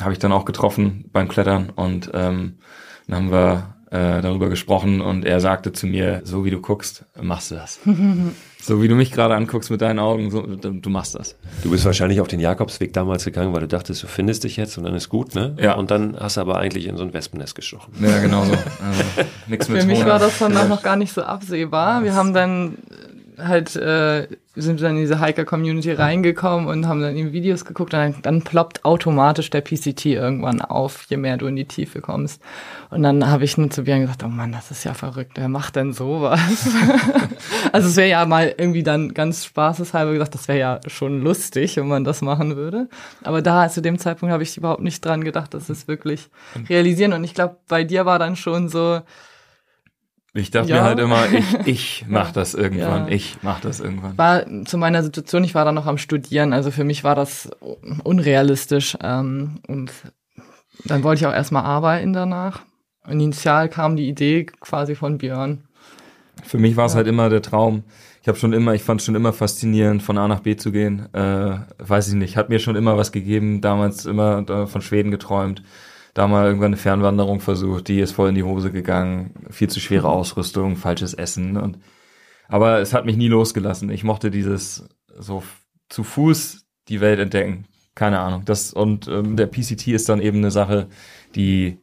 habe 0.00 0.12
ich 0.12 0.18
dann 0.18 0.32
auch 0.32 0.44
getroffen 0.44 1.04
beim 1.12 1.28
Klettern 1.28 1.70
und 1.70 2.10
ähm, 2.14 2.58
dann 3.06 3.16
haben 3.16 3.30
wir 3.30 3.74
äh, 3.92 4.22
darüber 4.22 4.48
gesprochen 4.48 5.02
und 5.02 5.26
er 5.26 5.38
sagte 5.40 5.72
zu 5.72 5.86
mir, 5.86 6.22
so 6.24 6.46
wie 6.46 6.50
du 6.50 6.60
guckst, 6.60 7.04
machst 7.20 7.50
du 7.50 7.56
das. 7.56 7.78
so 8.62 8.82
wie 8.82 8.88
du 8.88 8.94
mich 8.94 9.12
gerade 9.12 9.34
anguckst 9.34 9.70
mit 9.70 9.82
deinen 9.82 9.98
Augen, 9.98 10.30
so, 10.30 10.40
du 10.46 10.90
machst 10.90 11.14
das. 11.14 11.36
Du 11.62 11.70
bist 11.70 11.84
wahrscheinlich 11.84 12.20
auf 12.22 12.28
den 12.28 12.40
Jakobsweg 12.40 12.94
damals 12.94 13.26
gegangen, 13.26 13.52
weil 13.52 13.60
du 13.60 13.68
dachtest, 13.68 14.02
du 14.02 14.06
findest 14.06 14.44
dich 14.44 14.56
jetzt 14.56 14.78
und 14.78 14.84
dann 14.84 14.94
ist 14.94 15.10
gut, 15.10 15.34
ne? 15.34 15.54
Ja. 15.60 15.74
Und 15.74 15.90
dann 15.90 16.16
hast 16.18 16.38
du 16.38 16.40
aber 16.40 16.56
eigentlich 16.56 16.86
in 16.86 16.96
so 16.96 17.02
ein 17.02 17.12
Wespennest 17.12 17.54
gestochen. 17.54 17.92
Ja, 18.00 18.18
genau 18.20 18.46
so. 18.46 18.52
Also, 18.52 19.02
nix 19.46 19.68
mit 19.68 19.82
Für 19.82 19.86
mich 19.86 20.06
war 20.06 20.18
das 20.18 20.38
dann 20.38 20.56
auch 20.56 20.68
noch 20.68 20.82
gar 20.82 20.96
nicht 20.96 21.12
so 21.12 21.22
absehbar. 21.22 22.02
Wir 22.02 22.14
haben 22.14 22.32
dann 22.32 22.78
halt, 23.38 23.76
äh, 23.76 24.26
sind 24.54 24.82
dann 24.82 24.96
in 24.96 25.02
diese 25.02 25.20
Hiker-Community 25.20 25.92
reingekommen 25.92 26.66
und 26.66 26.86
haben 26.86 27.00
dann 27.00 27.16
eben 27.16 27.32
Videos 27.32 27.64
geguckt 27.64 27.94
und 27.94 28.00
dann, 28.00 28.14
dann 28.22 28.42
ploppt 28.42 28.84
automatisch 28.84 29.48
der 29.48 29.62
PCT 29.62 30.06
irgendwann 30.06 30.60
auf, 30.60 31.06
je 31.08 31.16
mehr 31.16 31.38
du 31.38 31.46
in 31.46 31.56
die 31.56 31.64
Tiefe 31.64 32.00
kommst. 32.00 32.42
Und 32.90 33.02
dann 33.02 33.26
habe 33.26 33.44
ich 33.44 33.56
nur 33.56 33.70
zu 33.70 33.84
Björn 33.84 34.02
gesagt, 34.02 34.22
oh 34.24 34.28
Mann, 34.28 34.52
das 34.52 34.70
ist 34.70 34.84
ja 34.84 34.92
verrückt, 34.92 35.32
wer 35.36 35.48
macht 35.48 35.76
denn 35.76 35.94
sowas? 35.94 36.40
also 37.72 37.88
es 37.88 37.96
wäre 37.96 38.10
ja 38.10 38.26
mal 38.26 38.54
irgendwie 38.56 38.82
dann 38.82 39.14
ganz 39.14 39.46
spaßeshalber 39.46 40.12
gesagt, 40.12 40.34
das 40.34 40.48
wäre 40.48 40.58
ja 40.58 40.80
schon 40.86 41.22
lustig, 41.22 41.76
wenn 41.78 41.88
man 41.88 42.04
das 42.04 42.20
machen 42.20 42.56
würde. 42.56 42.88
Aber 43.22 43.40
da 43.40 43.68
zu 43.68 43.80
dem 43.80 43.98
Zeitpunkt 43.98 44.32
habe 44.32 44.42
ich 44.42 44.56
überhaupt 44.58 44.82
nicht 44.82 45.02
dran 45.02 45.24
gedacht, 45.24 45.54
dass 45.54 45.70
es 45.70 45.88
wirklich 45.88 46.28
realisieren. 46.68 47.14
Und 47.14 47.24
ich 47.24 47.32
glaube, 47.32 47.56
bei 47.68 47.84
dir 47.84 48.04
war 48.04 48.18
dann 48.18 48.36
schon 48.36 48.68
so, 48.68 49.00
Ich 50.34 50.50
dachte 50.50 50.70
Ja. 50.70 50.76
mir 50.76 50.82
halt 50.84 50.98
immer, 50.98 51.30
ich, 51.30 51.54
ich 51.66 52.04
mach 52.08 52.32
das 52.32 52.54
irgendwann, 52.54 53.06
Ja. 53.08 53.12
ich 53.14 53.36
mach 53.42 53.60
das 53.60 53.80
irgendwann. 53.80 54.16
war 54.16 54.44
zu 54.64 54.78
meiner 54.78 55.02
Situation, 55.02 55.44
ich 55.44 55.54
war 55.54 55.64
dann 55.66 55.74
noch 55.74 55.86
am 55.86 55.98
Studieren, 55.98 56.52
also 56.54 56.70
für 56.70 56.84
mich 56.84 57.04
war 57.04 57.14
das 57.14 57.50
unrealistisch. 58.02 58.96
Ähm, 59.02 59.60
und 59.68 59.90
dann 60.84 61.02
wollte 61.02 61.20
ich 61.20 61.26
auch 61.26 61.34
erstmal 61.34 61.64
arbeiten 61.64 62.12
danach. 62.12 62.62
Und 63.06 63.20
initial 63.20 63.68
kam 63.68 63.96
die 63.96 64.08
Idee 64.08 64.44
quasi 64.60 64.94
von 64.94 65.18
Björn. 65.18 65.64
Für 66.44 66.58
mich 66.58 66.76
war 66.76 66.86
es 66.86 66.94
halt 66.94 67.06
immer 67.06 67.28
der 67.28 67.42
Traum. 67.42 67.84
Ich 68.22 68.28
habe 68.28 68.38
schon 68.38 68.52
immer, 68.52 68.72
ich 68.74 68.82
fand 68.84 69.02
schon 69.02 69.16
immer 69.16 69.32
faszinierend, 69.32 70.02
von 70.02 70.16
A 70.16 70.28
nach 70.28 70.40
B 70.40 70.56
zu 70.56 70.70
gehen. 70.72 71.12
Äh, 71.12 71.56
weiß 71.78 72.08
ich 72.08 72.14
nicht, 72.14 72.36
hat 72.36 72.48
mir 72.48 72.58
schon 72.60 72.76
immer 72.76 72.96
was 72.96 73.12
gegeben. 73.12 73.60
Damals 73.60 74.06
immer 74.06 74.48
äh, 74.48 74.66
von 74.66 74.80
Schweden 74.80 75.10
geträumt. 75.10 75.62
Da 76.14 76.26
mal 76.28 76.46
irgendwann 76.46 76.66
eine 76.66 76.76
Fernwanderung 76.76 77.40
versucht, 77.40 77.88
die 77.88 78.00
ist 78.00 78.12
voll 78.12 78.28
in 78.28 78.34
die 78.34 78.42
Hose 78.42 78.70
gegangen. 78.70 79.46
Viel 79.50 79.68
zu 79.68 79.80
schwere 79.80 80.08
Ausrüstung, 80.08 80.76
falsches 80.76 81.14
Essen 81.14 81.56
und 81.56 81.78
aber 82.48 82.80
es 82.80 82.92
hat 82.92 83.06
mich 83.06 83.16
nie 83.16 83.28
losgelassen. 83.28 83.88
Ich 83.90 84.04
mochte 84.04 84.30
dieses 84.30 84.86
so 85.18 85.42
zu 85.88 86.04
Fuß 86.04 86.66
die 86.88 87.00
Welt 87.00 87.18
entdecken. 87.18 87.66
Keine 87.94 88.20
Ahnung. 88.20 88.44
Das 88.44 88.74
und 88.74 89.08
ähm, 89.08 89.36
der 89.36 89.46
PCT 89.46 89.88
ist 89.88 90.08
dann 90.10 90.20
eben 90.20 90.38
eine 90.38 90.50
Sache, 90.50 90.88
die 91.34 91.78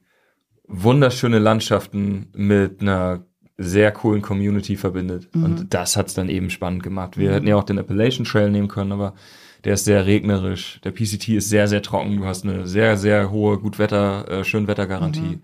wunderschöne 0.67 1.39
Landschaften 1.39 2.27
mit 2.35 2.81
einer 2.81 3.25
sehr 3.57 3.91
coolen 3.91 4.21
Community 4.21 4.77
verbindet. 4.77 5.27
Und 5.33 5.73
das 5.73 5.97
hat's 5.97 6.13
dann 6.13 6.29
eben 6.29 6.49
spannend 6.49 6.81
gemacht. 6.81 7.17
Wir 7.17 7.33
hätten 7.33 7.47
ja 7.47 7.55
auch 7.55 7.63
den 7.63 7.79
Appalachian 7.79 8.25
Trail 8.25 8.51
nehmen 8.51 8.69
können, 8.69 8.91
aber 8.91 9.15
der 9.63 9.73
ist 9.73 9.85
sehr 9.85 10.05
regnerisch. 10.05 10.79
Der 10.83 10.91
PCT 10.91 11.29
ist 11.29 11.49
sehr, 11.49 11.67
sehr 11.67 11.81
trocken. 11.81 12.17
Du 12.17 12.25
hast 12.25 12.43
eine 12.45 12.65
sehr, 12.67 12.97
sehr 12.97 13.31
hohe 13.31 13.57
Gutwetter, 13.59 14.29
äh, 14.29 14.43
Schönwettergarantie. 14.43 15.39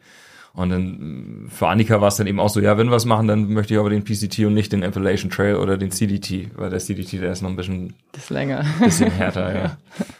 Und 0.53 0.69
dann, 0.69 1.47
für 1.49 1.67
Annika 1.67 1.99
war 1.99 2.07
es 2.07 2.15
dann 2.15 2.27
eben 2.27 2.39
auch 2.39 2.47
so, 2.47 2.61
ja, 2.61 2.77
wenn 2.77 2.87
wir 2.87 2.93
was 2.93 3.03
machen, 3.03 3.27
dann 3.27 3.51
möchte 3.51 3.73
ich 3.73 3.79
aber 3.79 3.89
den 3.89 4.05
PCT 4.05 4.39
und 4.45 4.53
nicht 4.53 4.71
den 4.71 4.83
Appalachian 4.85 5.29
Trail 5.29 5.55
oder 5.57 5.77
den 5.77 5.91
CDT, 5.91 6.51
weil 6.55 6.69
der 6.69 6.79
CDT, 6.79 7.19
der 7.19 7.33
ist 7.33 7.41
noch 7.41 7.49
ein 7.49 7.57
bisschen, 7.57 7.93
Das 8.13 8.23
ist 8.23 8.29
länger. 8.29 8.63
bisschen 8.79 9.11
härter, 9.11 9.53
ja. 9.63 9.77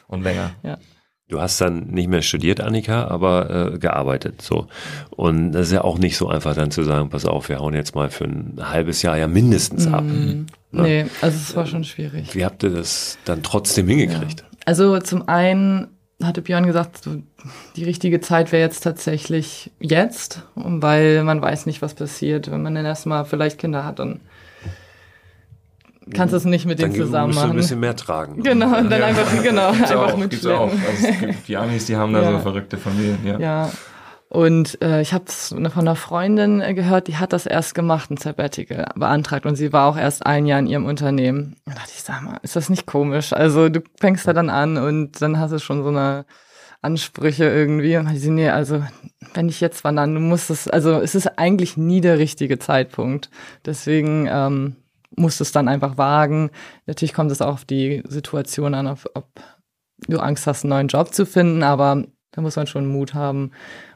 Und 0.08 0.24
länger. 0.24 0.52
Du 1.28 1.42
hast 1.42 1.60
dann 1.60 1.88
nicht 1.88 2.08
mehr 2.08 2.22
studiert, 2.22 2.62
Annika, 2.62 3.08
aber 3.08 3.74
äh, 3.74 3.80
gearbeitet 3.80 4.44
so. 4.44 4.68
Und 5.10 5.54
das 5.54 5.68
ist 5.68 5.74
ja 5.74 5.84
auch 5.84 5.98
nicht 5.98 6.18
so 6.18 6.28
einfach 6.28 6.54
dann 6.54 6.70
zu 6.70 6.84
sagen, 6.84 7.10
pass 7.10 7.26
auf, 7.26 7.50
wir 7.50 7.60
hauen 7.60 7.74
jetzt 7.74 7.96
mal 7.96 8.12
für 8.12 8.26
ein 8.26 8.58
halbes 8.62 9.02
Jahr 9.02 9.18
ja 9.18 9.28
mindestens 9.28 9.88
ab. 9.88 10.04
Nee, 10.72 11.06
also 11.22 11.38
es 11.38 11.56
war 11.56 11.66
schon 11.66 11.84
schwierig. 11.84 12.36
Wie 12.36 12.46
habt 12.46 12.62
ihr 12.64 12.70
das 12.70 13.18
dann 13.26 13.42
trotzdem 13.42 13.88
hingekriegt? 13.88 14.44
Also 14.66 15.00
zum 15.00 15.28
einen 15.28 15.88
hatte 16.22 16.42
Björn 16.42 16.68
gesagt, 16.68 17.04
so, 17.04 17.16
die 17.76 17.84
richtige 17.84 18.22
Zeit 18.22 18.52
wäre 18.52 18.62
jetzt 18.62 18.82
tatsächlich 18.82 19.72
jetzt, 19.80 20.44
weil 20.56 21.24
man 21.24 21.42
weiß 21.42 21.66
nicht, 21.66 21.82
was 21.82 21.94
passiert. 21.94 22.52
Wenn 22.52 22.62
man 22.62 22.76
dann 22.76 22.86
erstmal 22.86 23.26
vielleicht 23.26 23.58
Kinder 23.58 23.84
hat, 23.84 24.00
dann 24.00 24.20
kannst 26.14 26.34
du 26.34 26.38
es 26.38 26.46
nicht 26.46 26.66
mit 26.66 26.80
Dann 26.82 26.92
denen 26.92 27.06
zusammen 27.06 27.28
musst 27.28 27.40
du 27.40 27.44
ein 27.44 27.48
machen. 27.50 27.58
bisschen 27.58 27.80
mehr 27.80 27.96
tragen. 27.96 28.44
Genau, 28.44 28.78
und 28.78 28.90
dann 28.90 29.02
einfach, 29.02 29.44
genau, 29.44 29.72
Gibt's 29.72 29.92
einfach 29.92 30.14
auch, 30.14 30.20
gibt's 30.20 30.46
auch. 30.46 30.70
Also 30.72 31.08
es 31.08 31.20
gibt, 31.20 31.48
die 31.48 31.58
Amis, 31.58 31.86
die 31.86 31.96
haben 31.96 32.14
da 32.14 32.22
Ja. 32.22 32.32
so 32.34 32.40
verrückte 32.40 32.78
Familien, 32.78 33.20
ja. 33.26 33.40
Ja. 33.40 33.72
Und 34.28 34.82
äh, 34.82 35.02
ich 35.02 35.14
habe 35.14 35.26
es 35.28 35.50
von 35.50 35.66
einer 35.76 35.96
Freundin 35.96 36.60
äh, 36.60 36.74
gehört, 36.74 37.08
die 37.08 37.16
hat 37.18 37.32
das 37.32 37.46
erst 37.46 37.74
gemacht, 37.76 38.10
ein 38.12 38.18
Sabbatical 38.18 38.88
beantragt 38.96 39.46
und 39.46 39.56
sie 39.56 39.72
war 39.72 39.88
auch 39.88 39.98
erst 39.98 40.26
ein 40.26 40.46
Jahr 40.46 40.60
in 40.60 40.68
ihrem 40.68 40.86
Unternehmen. 40.86 41.56
Da 41.66 41.74
dachte 41.76 41.92
ich, 41.96 42.02
sag 42.04 42.22
mal, 42.24 42.38
ist 42.42 42.56
das 42.56 42.70
nicht 42.70 42.86
komisch? 42.86 43.32
Also 43.34 43.70
du 43.70 43.82
fängst 44.00 44.28
da 44.28 44.34
dann 44.34 44.50
an 44.50 44.78
und 44.78 45.22
dann 45.22 45.40
hast 45.40 45.52
du 45.52 45.60
schon 45.60 45.84
so 45.84 45.90
eine 45.90 46.26
Ansprüche 46.82 47.46
irgendwie. 47.46 47.96
Und 47.98 48.14
sind 48.18 48.36
nee, 48.36 48.50
also 48.50 48.84
wenn 49.36 49.48
ich 49.48 49.62
jetzt 49.62 49.84
wandern, 49.84 50.14
du 50.16 50.20
musst 50.20 50.50
es, 50.50 50.68
also 50.68 51.00
es 51.00 51.16
ist 51.16 51.38
eigentlich 51.40 51.78
nie 51.78 52.02
der 52.02 52.18
richtige 52.18 52.60
Zeitpunkt. 52.60 53.30
Deswegen 53.66 54.28
ähm, 54.30 54.76
musst 55.16 55.42
es 55.42 55.52
dann 55.52 55.68
einfach 55.68 55.98
wagen. 55.98 56.52
Natürlich 56.86 57.14
kommt 57.14 57.32
es 57.32 57.42
auch 57.42 57.54
auf 57.54 57.66
die 57.66 58.04
Situation 58.08 58.74
an, 58.74 58.88
ob, 58.88 59.06
ob 59.14 59.28
du 60.08 60.20
Angst 60.20 60.48
hast, 60.48 60.64
einen 60.64 60.70
neuen 60.70 60.88
Job 60.88 61.14
zu 61.14 61.26
finden, 61.26 61.64
aber 61.64 62.04
da 62.32 62.42
muss 62.42 62.56
man 62.56 62.68
schon 62.68 62.86
Mut 62.86 63.14
haben 63.14 63.52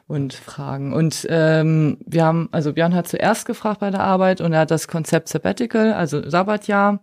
und 0.06 0.32
fragen. 0.32 0.92
Und 0.92 1.26
ähm, 1.28 1.98
wir 2.06 2.24
haben, 2.24 2.48
also 2.52 2.72
Björn 2.72 2.94
hat 2.94 3.06
zuerst 3.06 3.46
gefragt 3.46 3.80
bei 3.80 3.90
der 3.90 4.00
Arbeit 4.00 4.40
und 4.40 4.52
er 4.52 4.60
hat 4.60 4.70
das 4.70 4.88
Konzept 4.88 5.28
Sabbatical, 5.28 5.92
also 5.92 6.28
Sabbatjahr. 6.28 7.00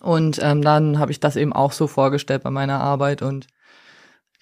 Und 0.00 0.40
ähm, 0.42 0.62
dann 0.62 0.98
habe 0.98 1.12
ich 1.12 1.20
das 1.20 1.36
eben 1.36 1.52
auch 1.52 1.72
so 1.72 1.86
vorgestellt 1.86 2.42
bei 2.42 2.50
meiner 2.50 2.80
Arbeit 2.80 3.22
und 3.22 3.46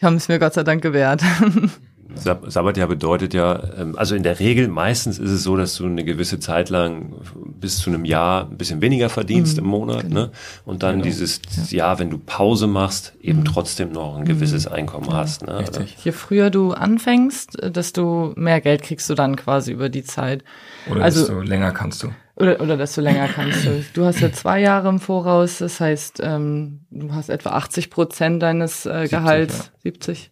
haben 0.00 0.16
es 0.16 0.28
mir 0.28 0.38
Gott 0.38 0.54
sei 0.54 0.62
Dank 0.62 0.82
gewährt. 0.82 1.22
Sab 2.16 2.50
Sabbatjahr 2.50 2.88
bedeutet 2.88 3.34
ja, 3.34 3.60
ähm, 3.78 3.96
also 3.98 4.14
in 4.14 4.22
der 4.22 4.38
Regel 4.40 4.68
meistens 4.68 5.18
ist 5.18 5.30
es 5.30 5.42
so, 5.42 5.56
dass 5.56 5.76
du 5.76 5.86
eine 5.86 6.04
gewisse 6.04 6.38
Zeit 6.38 6.70
lang 6.70 7.14
bis 7.60 7.78
zu 7.78 7.90
einem 7.90 8.04
Jahr 8.04 8.48
ein 8.50 8.56
bisschen 8.56 8.80
weniger 8.80 9.08
verdienst 9.08 9.58
im 9.58 9.64
Monat, 9.66 10.08
ne? 10.08 10.30
Und 10.64 10.82
dann 10.82 11.02
dieses 11.02 11.40
Jahr, 11.70 11.98
wenn 11.98 12.10
du 12.10 12.18
Pause 12.18 12.66
machst, 12.66 13.14
eben 13.20 13.44
trotzdem 13.44 13.92
noch 13.92 14.16
ein 14.16 14.24
gewisses 14.24 14.66
Einkommen 14.66 15.12
hast, 15.12 15.46
ne? 15.46 15.58
Richtig. 15.60 15.96
Je 16.04 16.12
früher 16.12 16.50
du 16.50 16.72
anfängst, 16.72 17.58
desto 17.74 18.32
mehr 18.36 18.60
Geld 18.60 18.82
kriegst 18.82 19.08
du 19.10 19.14
dann 19.14 19.36
quasi 19.36 19.72
über 19.72 19.88
die 19.88 20.04
Zeit. 20.04 20.44
Oder 20.90 21.02
Also- 21.04 21.20
desto 21.20 21.40
länger 21.40 21.72
kannst 21.72 22.02
du. 22.02 22.08
Oder, 22.36 22.60
oder 22.60 22.76
desto 22.76 23.00
länger 23.00 23.28
kannst 23.28 23.64
du. 23.64 23.84
Du 23.94 24.04
hast 24.04 24.18
ja 24.20 24.32
zwei 24.32 24.60
Jahre 24.60 24.88
im 24.88 24.98
Voraus, 24.98 25.58
das 25.58 25.78
heißt, 25.78 26.20
ähm, 26.20 26.80
du 26.90 27.12
hast 27.14 27.28
etwa 27.28 27.50
80 27.50 27.90
Prozent 27.90 28.42
deines 28.42 28.86
äh, 28.86 29.02
70, 29.02 29.10
Gehalts. 29.10 29.72
70? 29.84 30.30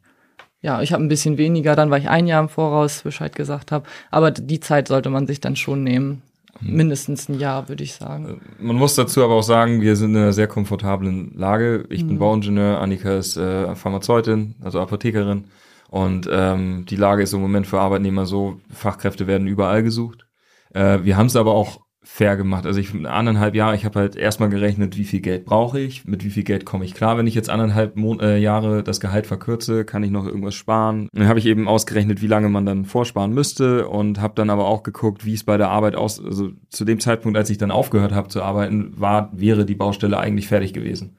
Ja, 0.63 0.81
ich 0.81 0.93
habe 0.93 1.03
ein 1.03 1.09
bisschen 1.09 1.39
weniger, 1.39 1.75
dann 1.75 1.91
weil 1.91 2.01
ich 2.01 2.09
ein 2.09 2.27
Jahr 2.27 2.41
im 2.41 2.49
Voraus 2.49 3.03
Bescheid 3.03 3.35
gesagt 3.35 3.73
habe. 3.73 3.85
Aber 4.11 4.31
die 4.31 4.61
Zeit 4.61 4.89
sollte 4.89 5.11
man 5.11 5.27
sich 5.27 5.41
dann 5.41 5.57
schon 5.57 5.83
nehmen. 5.83 6.23
Mindestens 6.61 7.29
ein 7.29 7.41
Jahr, 7.41 7.69
würde 7.69 7.83
ich 7.83 7.95
sagen. 7.95 8.41
Man 8.61 8.77
muss 8.77 8.95
dazu 8.95 9.25
aber 9.25 9.35
auch 9.35 9.43
sagen, 9.43 9.81
wir 9.81 9.97
sind 9.97 10.15
in 10.15 10.23
einer 10.23 10.33
sehr 10.33 10.47
komfortablen 10.47 11.33
Lage. 11.35 11.85
Ich 11.89 12.07
bin 12.07 12.19
Bauingenieur, 12.19 12.81
Annika 12.81 13.17
ist 13.17 13.37
äh, 13.37 13.75
Pharmazeutin, 13.75 14.55
also 14.63 14.81
Apothekerin. 14.81 15.45
Und 15.89 16.29
ähm, 16.31 16.87
die 16.89 16.97
Lage 16.97 17.23
ist 17.23 17.33
im 17.33 17.41
Moment 17.41 17.67
für 17.67 17.81
Arbeitnehmer 17.81 18.27
so, 18.27 18.61
Fachkräfte 18.73 19.27
werden 19.27 19.49
überall 19.49 19.83
gesucht. 19.83 20.27
Äh, 20.73 21.01
wir 21.03 21.17
haben 21.17 21.27
es 21.27 21.37
aber 21.37 21.53
auch 21.53 21.82
fair 22.05 22.37
gemacht. 22.37 22.67
Also 22.67 22.81
ich 22.81 22.93
anderthalb 23.07 23.55
Jahre, 23.55 23.77
ich 23.77 23.85
habe 23.85 24.01
halt 24.01 24.17
erstmal 24.17 24.49
gerechnet, 24.49 24.99
wie 24.99 25.05
viel 25.05 25.21
Geld 25.21 25.45
brauche 25.45 25.79
ich, 25.79 26.05
mit 26.05 26.25
wie 26.25 26.31
viel 26.31 26.43
Geld 26.43 26.65
komme 26.65 26.85
ich 26.85 26.95
klar. 26.95 27.17
Wenn 27.17 27.29
ich 27.29 27.35
jetzt 27.35 27.49
anderthalb 27.49 27.97
Mon 27.97 28.19
äh, 28.19 28.39
Jahre 28.39 28.83
das 28.83 28.99
Gehalt 28.99 29.27
verkürze, 29.27 29.85
kann 29.85 30.03
ich 30.03 30.11
noch 30.11 30.27
irgendwas 30.27 30.55
sparen. 30.55 31.09
Dann 31.13 31.29
habe 31.29 31.39
ich 31.39 31.47
eben 31.47 31.69
ausgerechnet, 31.69 32.21
wie 32.21 32.27
lange 32.27 32.49
man 32.49 32.67
dann 32.67 32.87
vorsparen 32.87 33.33
müsste 33.33 33.89
und 33.89 34.21
habe 34.21 34.35
dann 34.35 34.51
aber 34.51 34.67
auch 34.67 34.83
geguckt, 34.83 35.25
wie 35.25 35.35
es 35.35 35.45
bei 35.45 35.57
der 35.57 35.69
Arbeit 35.69 35.95
aus, 35.95 36.23
also 36.23 36.51
zu 36.71 36.85
dem 36.85 36.99
Zeitpunkt, 36.99 37.39
als 37.39 37.51
ich 37.51 37.59
dann 37.59 37.71
aufgehört 37.71 38.13
habe 38.13 38.29
zu 38.29 38.43
arbeiten, 38.43 38.95
war, 38.97 39.31
wäre 39.33 39.65
die 39.65 39.77
Baustelle 39.77 40.19
eigentlich 40.19 40.49
fertig 40.49 40.73
gewesen. 40.73 41.17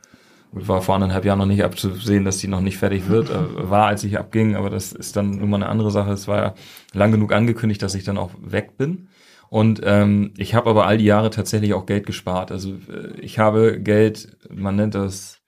Gut, 0.51 0.67
war 0.67 0.81
vor 0.81 0.95
anderthalb 0.95 1.25
Jahren 1.25 1.39
noch 1.39 1.45
nicht 1.47 1.63
abzusehen, 1.63 2.25
dass 2.25 2.37
die 2.37 2.47
noch 2.47 2.61
nicht 2.61 2.77
fertig 2.77 3.09
wird. 3.09 3.29
Äh, 3.33 3.69
war, 3.69 3.87
als 3.87 4.03
ich 4.03 4.19
abging, 4.19 4.55
aber 4.55 4.69
das 4.69 4.91
ist 4.91 5.15
dann 5.15 5.37
nun 5.37 5.49
mal 5.49 5.57
eine 5.57 5.69
andere 5.69 5.91
Sache. 5.91 6.11
Es 6.11 6.27
war 6.27 6.37
ja 6.37 6.53
lang 6.93 7.11
genug 7.11 7.31
angekündigt, 7.33 7.81
dass 7.81 7.95
ich 7.95 8.03
dann 8.03 8.17
auch 8.17 8.31
weg 8.41 8.77
bin. 8.77 9.07
Und 9.53 9.81
ähm, 9.83 10.31
ich 10.35 10.55
habe 10.55 10.67
aber 10.67 10.87
all 10.87 10.97
die 10.97 11.05
Jahre 11.05 11.29
tatsächlich 11.29 11.75
auch 11.75 11.85
Geld 11.85 12.07
gespart. 12.07 12.51
Also 12.51 12.71
äh, 12.71 13.19
ich 13.21 13.37
habe 13.37 13.79
Geld, 13.79 14.35
man 14.49 14.75
nennt 14.75 14.95
das 14.95 15.41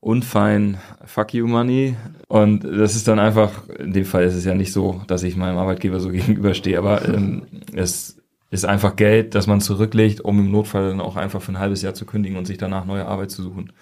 unfein 0.00 0.76
Fuck 1.06 1.32
you 1.32 1.46
Money. 1.46 1.96
Und 2.28 2.62
das 2.62 2.94
ist 2.94 3.08
dann 3.08 3.18
einfach, 3.18 3.66
in 3.70 3.94
dem 3.94 4.04
Fall 4.04 4.24
ist 4.24 4.34
es 4.34 4.44
ja 4.44 4.52
nicht 4.52 4.70
so, 4.70 5.00
dass 5.06 5.22
ich 5.22 5.34
meinem 5.34 5.56
Arbeitgeber 5.56 5.98
so 5.98 6.10
gegenüberstehe, 6.10 6.76
aber 6.76 7.08
ähm, 7.08 7.46
es 7.72 8.20
ist 8.50 8.66
einfach 8.66 8.96
Geld, 8.96 9.34
das 9.34 9.46
man 9.46 9.62
zurücklegt, 9.62 10.20
um 10.20 10.38
im 10.40 10.50
Notfall 10.50 10.90
dann 10.90 11.00
auch 11.00 11.16
einfach 11.16 11.40
für 11.40 11.52
ein 11.52 11.58
halbes 11.58 11.80
Jahr 11.80 11.94
zu 11.94 12.04
kündigen 12.04 12.36
und 12.36 12.44
sich 12.44 12.58
danach 12.58 12.84
neue 12.84 13.06
Arbeit 13.06 13.30
zu 13.30 13.42
suchen. 13.42 13.72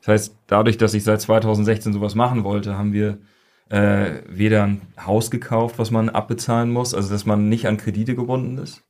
Das 0.00 0.08
heißt, 0.08 0.36
dadurch, 0.48 0.76
dass 0.76 0.92
ich 0.92 1.02
seit 1.02 1.22
2016 1.22 1.94
sowas 1.94 2.14
machen 2.14 2.44
wollte, 2.44 2.76
haben 2.76 2.92
wir 2.92 3.16
äh, 3.70 4.20
weder 4.28 4.64
ein 4.64 4.82
Haus 5.02 5.30
gekauft, 5.30 5.78
was 5.78 5.90
man 5.90 6.10
abbezahlen 6.10 6.70
muss, 6.70 6.92
also 6.92 7.08
dass 7.08 7.24
man 7.24 7.48
nicht 7.48 7.66
an 7.66 7.78
Kredite 7.78 8.14
gebunden 8.14 8.58
ist, 8.58 8.84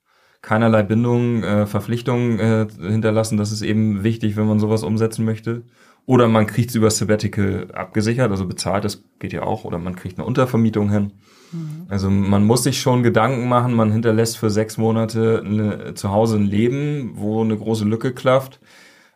keinerlei 0.45 0.83
Bindungen, 0.83 1.43
äh, 1.43 1.67
Verpflichtungen 1.67 2.39
äh, 2.39 2.67
hinterlassen. 2.79 3.39
Das 3.39 3.51
ist 3.51 3.63
eben 3.63 4.05
wichtig, 4.05 4.37
wenn 4.37 4.47
man 4.47 4.61
sowas 4.61 4.83
umsetzen 4.83 5.25
möchte. 5.25 5.63
Oder 6.07 6.29
man 6.29 6.47
kriegt 6.47 6.69
es 6.69 6.77
über 6.77 6.91
Sabbatical 6.91 7.69
abgesichert, 7.73 8.31
also 8.31 8.47
bezahlt, 8.47 8.85
das 8.85 9.03
geht 9.19 9.33
ja 9.33 9.43
auch. 9.43 9.65
Oder 9.65 9.79
man 9.79 9.97
kriegt 9.97 10.19
eine 10.19 10.27
Untervermietung 10.27 10.91
hin. 10.91 11.13
Mhm. 11.51 11.87
Also 11.89 12.11
man 12.11 12.45
muss 12.45 12.63
sich 12.63 12.79
schon 12.79 13.03
Gedanken 13.03 13.49
machen, 13.49 13.73
man 13.73 13.91
hinterlässt 13.91 14.37
für 14.37 14.51
sechs 14.51 14.77
Monate 14.77 15.43
eine, 15.43 15.95
zu 15.95 16.11
Hause 16.11 16.37
ein 16.37 16.45
Leben, 16.45 17.13
wo 17.15 17.43
eine 17.43 17.57
große 17.57 17.87
Lücke 17.87 18.13
klafft. 18.13 18.61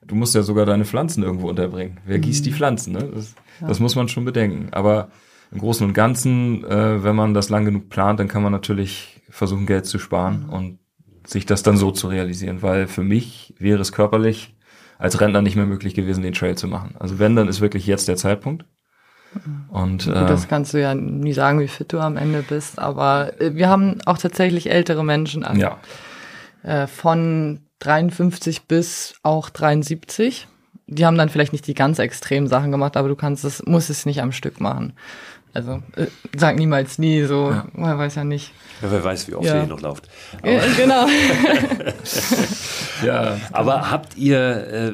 Du 0.07 0.15
musst 0.15 0.35
ja 0.35 0.41
sogar 0.41 0.65
deine 0.65 0.87
Pflanzen 0.87 1.23
irgendwo 1.23 1.51
unterbringen. 1.51 1.99
Wer 2.07 2.21
gießt 2.21 2.47
die 2.47 2.51
mhm. 2.51 2.55
Pflanzen? 2.55 2.95
Ne? 2.95 3.11
Das, 3.15 3.35
ja. 3.61 3.69
das 3.69 3.81
muss 3.81 3.97
man 3.97 4.09
schon 4.09 4.25
bedenken. 4.25 4.69
Aber 4.71 5.11
im 5.53 5.59
Großen 5.59 5.87
und 5.87 5.93
Ganzen, 5.93 6.65
äh, 6.65 7.05
wenn 7.05 7.17
man 7.17 7.35
das 7.35 7.51
lang 7.51 7.67
genug 7.67 7.91
plant, 7.91 8.19
dann 8.19 8.29
kann 8.29 8.43
man 8.43 8.53
natürlich 8.53 9.21
versuchen, 9.29 9.67
Geld 9.67 9.85
zu 9.85 9.99
sparen 9.99 10.45
mhm. 10.47 10.53
und 10.55 10.79
sich 11.29 11.47
das 11.47 11.63
dann 11.63 11.77
so 11.77 11.91
zu 11.91 12.09
realisieren, 12.09 12.63
weil 12.63 12.87
für 12.87 13.03
mich 13.03 13.55
wäre 13.59 13.81
es 13.81 13.93
körperlich 13.93 14.55
als 14.99 15.21
Rentner 15.21 15.43
nicht 15.43 15.57
mehr 15.57 15.67
möglich 15.67 15.95
gewesen, 15.95 16.23
den 16.23 16.35
Trail 16.35 16.57
zu 16.57 16.67
machen. 16.67 16.95
Also 16.99 17.19
wenn, 17.19 17.37
dann 17.37 17.49
ist 17.49 17.61
wirklich 17.61 17.87
jetzt 17.87 18.09
der 18.09 18.17
Zeitpunkt. 18.17 18.65
Und, 19.69 20.07
äh, 20.07 20.13
das 20.13 20.49
kannst 20.49 20.73
du 20.73 20.81
ja 20.81 20.95
nie 20.95 21.35
sagen, 21.35 21.61
wie 21.61 21.69
fit 21.69 21.93
du 21.93 22.01
am 22.01 22.17
Ende 22.17 22.43
bist, 22.43 22.79
aber 22.79 23.39
äh, 23.41 23.55
wir 23.55 23.69
haben 23.69 23.99
auch 24.07 24.17
tatsächlich 24.17 24.71
ältere 24.71 25.05
Menschen 25.05 25.45
an. 25.45 25.59
Ja. 25.59 25.79
Äh, 26.63 26.87
von 26.87 27.61
53 27.81 28.67
bis 28.67 29.15
auch 29.23 29.51
73. 29.51 30.49
Die 30.87 31.05
haben 31.05 31.19
dann 31.19 31.29
vielleicht 31.29 31.53
nicht 31.53 31.67
die 31.67 31.75
ganz 31.75 31.99
extremen 31.99 32.47
Sachen 32.47 32.73
gemacht, 32.73 32.97
aber 32.97 33.09
du 33.09 33.17
kannst 33.17 33.45
es, 33.45 33.63
musst 33.67 33.91
es 33.91 34.07
nicht 34.07 34.23
am 34.23 34.33
Stück 34.33 34.61
machen. 34.61 34.95
Also 35.59 35.83
äh, 35.97 36.07
sag 36.37 36.57
niemals 36.57 36.99
nie, 36.99 37.25
so, 37.25 37.51
ja. 37.51 37.67
man 37.73 37.99
weiß 37.99 38.15
ja 38.15 38.23
nicht. 38.23 38.53
Ja, 38.81 38.93
wer 38.93 39.03
weiß, 39.03 39.27
wie 39.27 39.35
oft 39.35 39.45
ja. 39.45 39.63
ihr 39.63 39.67
noch 39.67 39.81
lauft. 39.81 40.09
Aber, 40.41 40.53
ja, 40.53 40.63
genau. 40.77 41.07
ja. 43.05 43.37
Aber 43.51 43.91
habt 43.91 44.17
ihr 44.17 44.39
äh, 44.39 44.93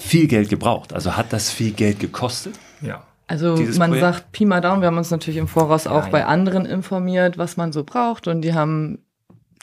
viel 0.00 0.26
Geld 0.26 0.48
gebraucht? 0.48 0.94
Also 0.94 1.18
hat 1.18 1.34
das 1.34 1.50
viel 1.50 1.72
Geld 1.72 2.00
gekostet? 2.00 2.54
Ja. 2.80 3.02
Also 3.26 3.56
man 3.56 3.90
Projekt? 3.90 4.00
sagt 4.00 4.32
Pi 4.32 4.46
mal 4.46 4.62
Daumen, 4.62 4.80
wir 4.80 4.86
haben 4.86 4.96
uns 4.96 5.10
natürlich 5.10 5.36
im 5.36 5.48
Voraus 5.48 5.86
auch 5.86 6.08
bei 6.08 6.24
anderen 6.24 6.64
informiert, 6.64 7.36
was 7.36 7.58
man 7.58 7.72
so 7.72 7.84
braucht 7.84 8.26
und 8.26 8.40
die 8.40 8.54
haben 8.54 9.00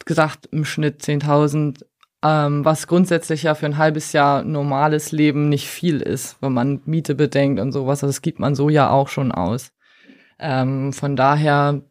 gesagt, 0.06 0.48
im 0.52 0.66
Schnitt 0.66 1.02
10.000, 1.02 1.84
ähm, 2.24 2.64
was 2.64 2.86
grundsätzlich 2.86 3.44
ja 3.44 3.56
für 3.56 3.66
ein 3.66 3.78
halbes 3.80 4.14
Jahr 4.14 4.44
normales 4.44 5.14
Leben 5.14 5.50
nicht 5.50 5.68
viel 5.68 6.00
ist, 6.00 6.38
wenn 6.42 6.54
man 6.54 6.82
Miete 6.86 7.16
bedenkt 7.16 7.60
und 7.60 7.72
sowas. 7.72 8.04
Also 8.04 8.08
das 8.08 8.22
gibt 8.22 8.40
man 8.40 8.54
so 8.54 8.70
ja 8.70 8.92
auch 8.92 9.08
schon 9.08 9.32
aus. 9.32 9.72
Ähm, 10.40 10.94
von 10.94 11.16
daher 11.16 11.82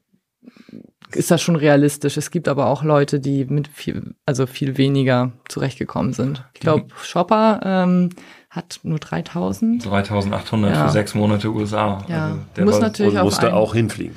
ist 1.15 1.31
das 1.31 1.43
schon 1.43 1.57
realistisch. 1.57 2.17
Es 2.17 2.31
gibt 2.31 2.49
aber 2.49 2.67
auch 2.67 2.83
Leute, 2.83 3.21
die 3.21 3.45
mit 3.45 3.69
viel, 3.69 4.15
also 4.27 4.47
viel 4.47 4.77
weniger 4.79 5.33
zurechtgekommen 5.49 6.13
sind. 6.13 6.45
Ich 6.55 6.61
glaube, 6.61 6.87
Shopper 7.03 7.61
ähm, 7.65 8.11
hat 8.51 8.81
nur 8.83 8.99
3000. 8.99 9.85
3800 9.85 10.75
ja. 10.75 10.87
für 10.87 10.93
sechs 10.93 11.15
Monate 11.15 11.49
USA. 11.49 12.05
Ja, 12.09 12.27
also 12.27 12.39
der 12.57 12.65
muss 12.65 12.81
natürlich 12.81 13.19
auch 13.19 13.25
musste 13.25 13.55
auch 13.55 13.75
hinfliegen. 13.75 14.17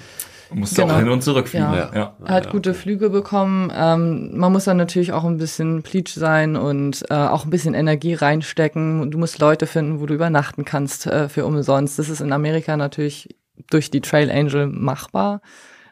Musste 0.52 0.82
genau. 0.84 0.94
auch 0.94 1.00
hin 1.00 1.10
und 1.10 1.24
zurückfliegen. 1.24 1.74
Ja. 1.74 1.92
ja. 1.94 2.14
Er 2.24 2.34
hat 2.34 2.52
gute 2.52 2.74
Flüge 2.74 3.10
bekommen. 3.10 3.72
Ähm, 3.76 4.38
man 4.38 4.52
muss 4.52 4.66
dann 4.66 4.78
natürlich 4.78 5.12
auch 5.12 5.24
ein 5.24 5.38
bisschen 5.38 5.82
Pleach 5.82 6.14
sein 6.14 6.56
und 6.56 7.04
äh, 7.10 7.16
auch 7.16 7.46
ein 7.46 7.50
bisschen 7.50 7.74
Energie 7.74 8.14
reinstecken. 8.14 9.10
Du 9.10 9.18
musst 9.18 9.40
Leute 9.40 9.68
finden, 9.68 10.00
wo 10.00 10.06
du 10.06 10.14
übernachten 10.14 10.64
kannst 10.64 11.08
äh, 11.08 11.30
für 11.30 11.46
umsonst. 11.46 11.98
Das 11.98 12.10
ist 12.10 12.22
in 12.22 12.32
Amerika 12.32 12.78
natürlich 12.78 13.36
durch 13.70 13.92
die 13.92 14.02
Trail 14.02 14.30
Angel 14.32 14.68
machbar. 14.68 15.42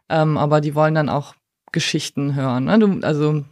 Ähm, 0.10 0.38
aber 0.38 0.62
die 0.62 0.76
wollen 0.76 0.96
dann 0.96 1.10
auch 1.10 1.36
Geschichten 1.72 2.36
hören. 2.36 2.66
Ne? 2.66 2.80
Du, 2.80 3.00
also 3.02 3.44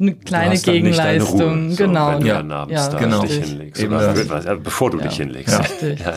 eine 0.00 0.14
kleine 0.14 0.58
Gegenleistung. 0.58 1.68
Ruhe, 1.68 1.76
genau. 1.76 2.18
wenn 2.18 2.26
ja, 2.26 2.40
abends 2.40 2.74
ja, 2.74 2.88
da 2.88 2.98
genau. 2.98 3.22
dich 3.22 3.44
hinlegst. 3.44 3.84
Oder, 3.84 4.56
bevor 4.56 4.90
du 4.90 4.98
ja. 4.98 5.04
dich 5.04 5.16
hinlegst. 5.16 5.60
Ja. 5.82 6.14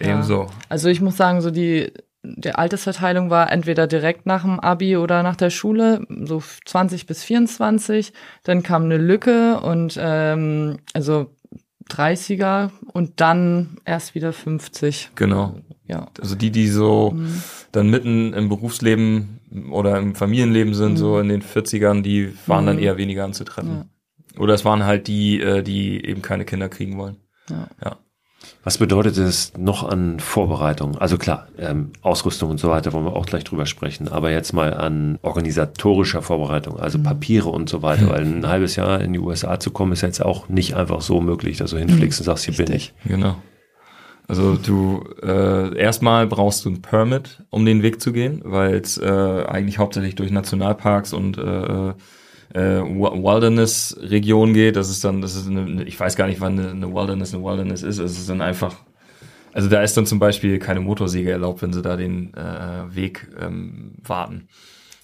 Ja. 0.00 0.10
Ebenso. 0.10 0.46
Also 0.68 0.88
ich 0.88 1.00
muss 1.00 1.16
sagen, 1.16 1.40
so 1.40 1.50
die, 1.50 1.92
die 2.22 2.52
Altersverteilung 2.52 3.30
war 3.30 3.50
entweder 3.50 3.86
direkt 3.86 4.26
nach 4.26 4.42
dem 4.42 4.60
Abi 4.60 4.96
oder 4.96 5.22
nach 5.22 5.36
der 5.36 5.50
Schule, 5.50 6.06
so 6.24 6.42
20 6.64 7.06
bis 7.06 7.24
24. 7.24 8.12
Dann 8.44 8.62
kam 8.62 8.84
eine 8.84 8.98
Lücke 8.98 9.60
und 9.60 9.98
ähm, 10.00 10.78
also 10.92 11.30
30er 11.90 12.70
und 12.92 13.20
dann 13.20 13.76
erst 13.84 14.14
wieder 14.14 14.32
50. 14.32 15.10
Genau. 15.14 15.56
Ja. 15.86 16.08
Also 16.20 16.34
die, 16.34 16.50
die 16.50 16.68
so 16.68 17.12
mhm. 17.14 17.42
dann 17.72 17.90
mitten 17.90 18.32
im 18.32 18.48
Berufsleben 18.48 19.40
oder 19.70 19.98
im 19.98 20.14
Familienleben 20.14 20.74
sind, 20.74 20.92
mhm. 20.92 20.96
so 20.96 21.18
in 21.18 21.28
den 21.28 21.42
40ern, 21.42 22.02
die 22.02 22.32
waren 22.46 22.64
mhm. 22.64 22.68
dann 22.68 22.78
eher 22.78 22.96
weniger 22.96 23.24
anzutreffen. 23.24 23.86
Ja. 24.34 24.40
Oder 24.40 24.54
es 24.54 24.64
waren 24.64 24.84
halt 24.84 25.08
die, 25.08 25.40
äh, 25.40 25.62
die 25.62 26.04
eben 26.04 26.22
keine 26.22 26.44
Kinder 26.44 26.68
kriegen 26.68 26.96
wollen. 26.96 27.16
Ja. 27.50 27.68
ja. 27.84 27.96
Was 28.64 28.78
bedeutet 28.78 29.18
es 29.18 29.52
noch 29.58 29.88
an 29.88 30.20
Vorbereitung? 30.20 30.96
Also 30.96 31.18
klar, 31.18 31.48
ähm, 31.58 31.90
Ausrüstung 32.00 32.50
und 32.50 32.60
so 32.60 32.70
weiter 32.70 32.92
wollen 32.92 33.04
wir 33.04 33.16
auch 33.16 33.26
gleich 33.26 33.42
drüber 33.42 33.66
sprechen, 33.66 34.06
aber 34.06 34.30
jetzt 34.30 34.52
mal 34.52 34.72
an 34.74 35.18
organisatorischer 35.22 36.22
Vorbereitung, 36.22 36.78
also 36.78 36.98
mhm. 36.98 37.02
Papiere 37.02 37.48
und 37.48 37.68
so 37.68 37.82
weiter, 37.82 38.08
weil 38.08 38.22
ein 38.22 38.46
halbes 38.46 38.76
Jahr 38.76 39.00
in 39.00 39.12
die 39.12 39.18
USA 39.18 39.58
zu 39.58 39.72
kommen 39.72 39.92
ist 39.92 40.02
jetzt 40.02 40.24
auch 40.24 40.48
nicht 40.48 40.74
einfach 40.74 41.00
so 41.00 41.20
möglich, 41.20 41.56
dass 41.56 41.72
du 41.72 41.78
hinfliegst 41.78 42.20
mhm. 42.20 42.22
und 42.22 42.26
sagst, 42.26 42.44
hier 42.44 42.56
Richtig. 42.56 42.66
bin 42.66 42.76
ich. 42.76 42.94
Genau. 43.04 43.36
Also 44.28 44.54
du 44.54 45.04
äh, 45.22 45.76
erstmal 45.76 46.28
brauchst 46.28 46.64
du 46.64 46.70
ein 46.70 46.80
Permit, 46.80 47.42
um 47.50 47.66
den 47.66 47.82
Weg 47.82 48.00
zu 48.00 48.12
gehen, 48.12 48.40
weil 48.44 48.76
es 48.76 48.96
äh, 48.96 49.44
eigentlich 49.46 49.78
hauptsächlich 49.78 50.14
durch 50.14 50.30
Nationalparks 50.30 51.12
und 51.12 51.36
äh, 51.36 51.92
äh, 52.54 52.80
Wilderness-Region 52.80 54.54
geht. 54.54 54.76
Das 54.76 54.90
ist 54.90 55.04
dann, 55.04 55.20
das 55.20 55.36
ist 55.36 55.48
eine, 55.48 55.84
ich 55.84 55.98
weiß 55.98 56.16
gar 56.16 56.26
nicht, 56.26 56.40
wann 56.40 56.58
eine, 56.58 56.70
eine 56.70 56.94
Wilderness 56.94 57.34
eine 57.34 57.42
Wilderness 57.44 57.82
ist. 57.82 57.98
Es 57.98 58.18
ist 58.18 58.28
dann 58.28 58.40
einfach, 58.40 58.76
also 59.52 59.68
da 59.68 59.82
ist 59.82 59.96
dann 59.96 60.06
zum 60.06 60.18
Beispiel 60.18 60.58
keine 60.58 60.80
Motorsäge 60.80 61.30
erlaubt, 61.30 61.62
wenn 61.62 61.72
sie 61.72 61.82
da 61.82 61.96
den 61.96 62.34
äh, 62.34 62.94
Weg 62.94 63.28
ähm, 63.40 63.92
warten. 64.02 64.48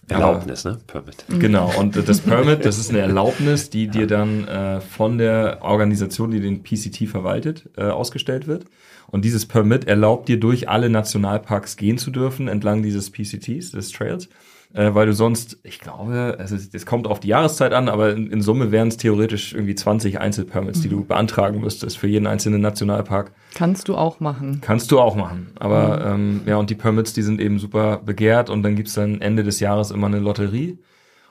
Erlaubnis, 0.08 0.64
ne? 0.64 0.78
Permit. 0.86 1.24
Genau, 1.28 1.70
und 1.78 1.96
das 2.08 2.20
Permit, 2.20 2.64
das 2.64 2.78
ist 2.78 2.90
eine 2.90 3.00
Erlaubnis, 3.00 3.68
die 3.68 3.88
dir 3.88 4.06
dann 4.06 4.48
äh, 4.48 4.80
von 4.80 5.18
der 5.18 5.58
Organisation, 5.60 6.30
die 6.30 6.40
den 6.40 6.62
PCT 6.62 7.08
verwaltet, 7.08 7.68
äh, 7.76 7.84
ausgestellt 7.84 8.46
wird. 8.46 8.64
Und 9.10 9.24
dieses 9.24 9.46
Permit 9.46 9.86
erlaubt 9.86 10.28
dir 10.28 10.38
durch 10.38 10.68
alle 10.68 10.90
Nationalparks 10.90 11.76
gehen 11.76 11.98
zu 11.98 12.10
dürfen 12.10 12.48
entlang 12.48 12.82
dieses 12.82 13.10
PCTs, 13.10 13.72
des 13.72 13.90
Trails, 13.90 14.28
äh, 14.74 14.94
weil 14.94 15.06
du 15.06 15.14
sonst, 15.14 15.58
ich 15.62 15.80
glaube, 15.80 16.36
also 16.38 16.54
es 16.54 16.84
kommt 16.84 17.06
auf 17.06 17.20
die 17.20 17.28
Jahreszeit 17.28 17.72
an, 17.72 17.88
aber 17.88 18.12
in, 18.12 18.30
in 18.30 18.42
Summe 18.42 18.70
wären 18.70 18.88
es 18.88 18.98
theoretisch 18.98 19.54
irgendwie 19.54 19.74
20 19.74 20.20
Einzelpermits, 20.20 20.78
mhm. 20.78 20.82
die 20.82 20.88
du 20.90 21.04
beantragen 21.04 21.60
müsstest 21.60 21.96
für 21.96 22.06
jeden 22.06 22.26
einzelnen 22.26 22.60
Nationalpark. 22.60 23.32
Kannst 23.54 23.88
du 23.88 23.96
auch 23.96 24.20
machen. 24.20 24.60
Kannst 24.60 24.90
du 24.90 25.00
auch 25.00 25.16
machen. 25.16 25.52
Aber 25.58 26.16
mhm. 26.16 26.22
ähm, 26.22 26.40
ja, 26.46 26.56
und 26.56 26.68
die 26.68 26.74
Permits, 26.74 27.14
die 27.14 27.22
sind 27.22 27.40
eben 27.40 27.58
super 27.58 27.98
begehrt 28.04 28.50
und 28.50 28.62
dann 28.62 28.76
gibt's 28.76 28.94
dann 28.94 29.22
Ende 29.22 29.42
des 29.42 29.58
Jahres 29.60 29.90
immer 29.90 30.06
eine 30.06 30.18
Lotterie. 30.18 30.78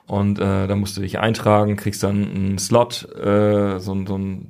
Und 0.08 0.40
äh, 0.40 0.68
da 0.68 0.76
musst 0.76 0.96
du 0.96 1.02
dich 1.02 1.20
eintragen, 1.20 1.76
kriegst 1.76 2.02
dann 2.02 2.34
einen 2.34 2.58
Slot, 2.58 3.08
äh, 3.14 3.78
so, 3.80 3.94
so 4.06 4.16
einen, 4.16 4.50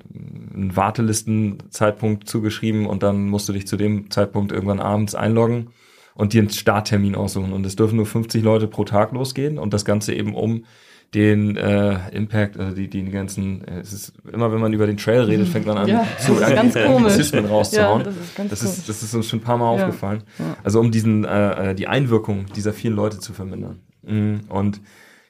einen 0.53 0.75
Wartelistenzeitpunkt 0.75 2.29
zugeschrieben 2.29 2.85
und 2.85 3.01
dann 3.01 3.27
musst 3.27 3.49
du 3.49 3.53
dich 3.53 3.67
zu 3.67 3.75
dem 3.75 4.11
Zeitpunkt 4.11 4.51
irgendwann 4.51 4.79
abends 4.79 5.15
einloggen 5.15 5.69
und 6.17 6.33
dir 6.33 6.41
einen 6.41 6.49
Starttermin 6.49 7.15
aussuchen. 7.15 7.53
Und 7.53 7.65
es 7.65 7.75
dürfen 7.75 7.95
nur 7.95 8.07
50 8.07 8.43
Leute 8.43 8.67
pro 8.67 8.83
Tag 8.83 9.11
losgehen 9.11 9.59
und 9.59 9.73
das 9.73 9.85
Ganze 9.85 10.13
eben 10.13 10.33
um 10.33 10.65
den 11.13 11.55
äh, 11.55 12.09
Impact, 12.11 12.59
also 12.59 12.75
die, 12.75 12.89
die 12.89 13.05
ganzen, 13.05 13.63
äh, 13.65 13.79
es 13.79 13.93
ist 13.93 14.13
immer, 14.33 14.51
wenn 14.51 14.59
man 14.59 14.73
über 14.73 14.87
den 14.87 14.97
Trail 14.97 15.21
redet, 15.21 15.47
fängt 15.47 15.65
man 15.65 15.77
an, 15.77 15.87
ja, 15.87 16.05
zu 16.19 16.43
Anglizismen 16.43 17.45
rauszuhauen. 17.45 17.99
Ja, 17.99 18.05
das, 18.05 18.15
ist 18.17 18.35
ganz 18.35 18.49
das, 18.49 18.63
ist, 18.63 18.89
das 18.89 19.03
ist 19.03 19.13
uns 19.13 19.27
schon 19.27 19.39
ein 19.39 19.43
paar 19.43 19.57
Mal 19.57 19.77
ja. 19.77 19.85
aufgefallen. 19.85 20.23
Ja. 20.37 20.57
Also 20.63 20.81
um 20.81 20.91
diesen, 20.91 21.23
äh, 21.23 21.69
äh, 21.69 21.75
die 21.75 21.87
Einwirkung 21.87 22.47
dieser 22.55 22.73
vielen 22.73 22.95
Leute 22.95 23.19
zu 23.19 23.31
vermindern. 23.31 23.79
Mhm. 24.01 24.41
Und 24.49 24.81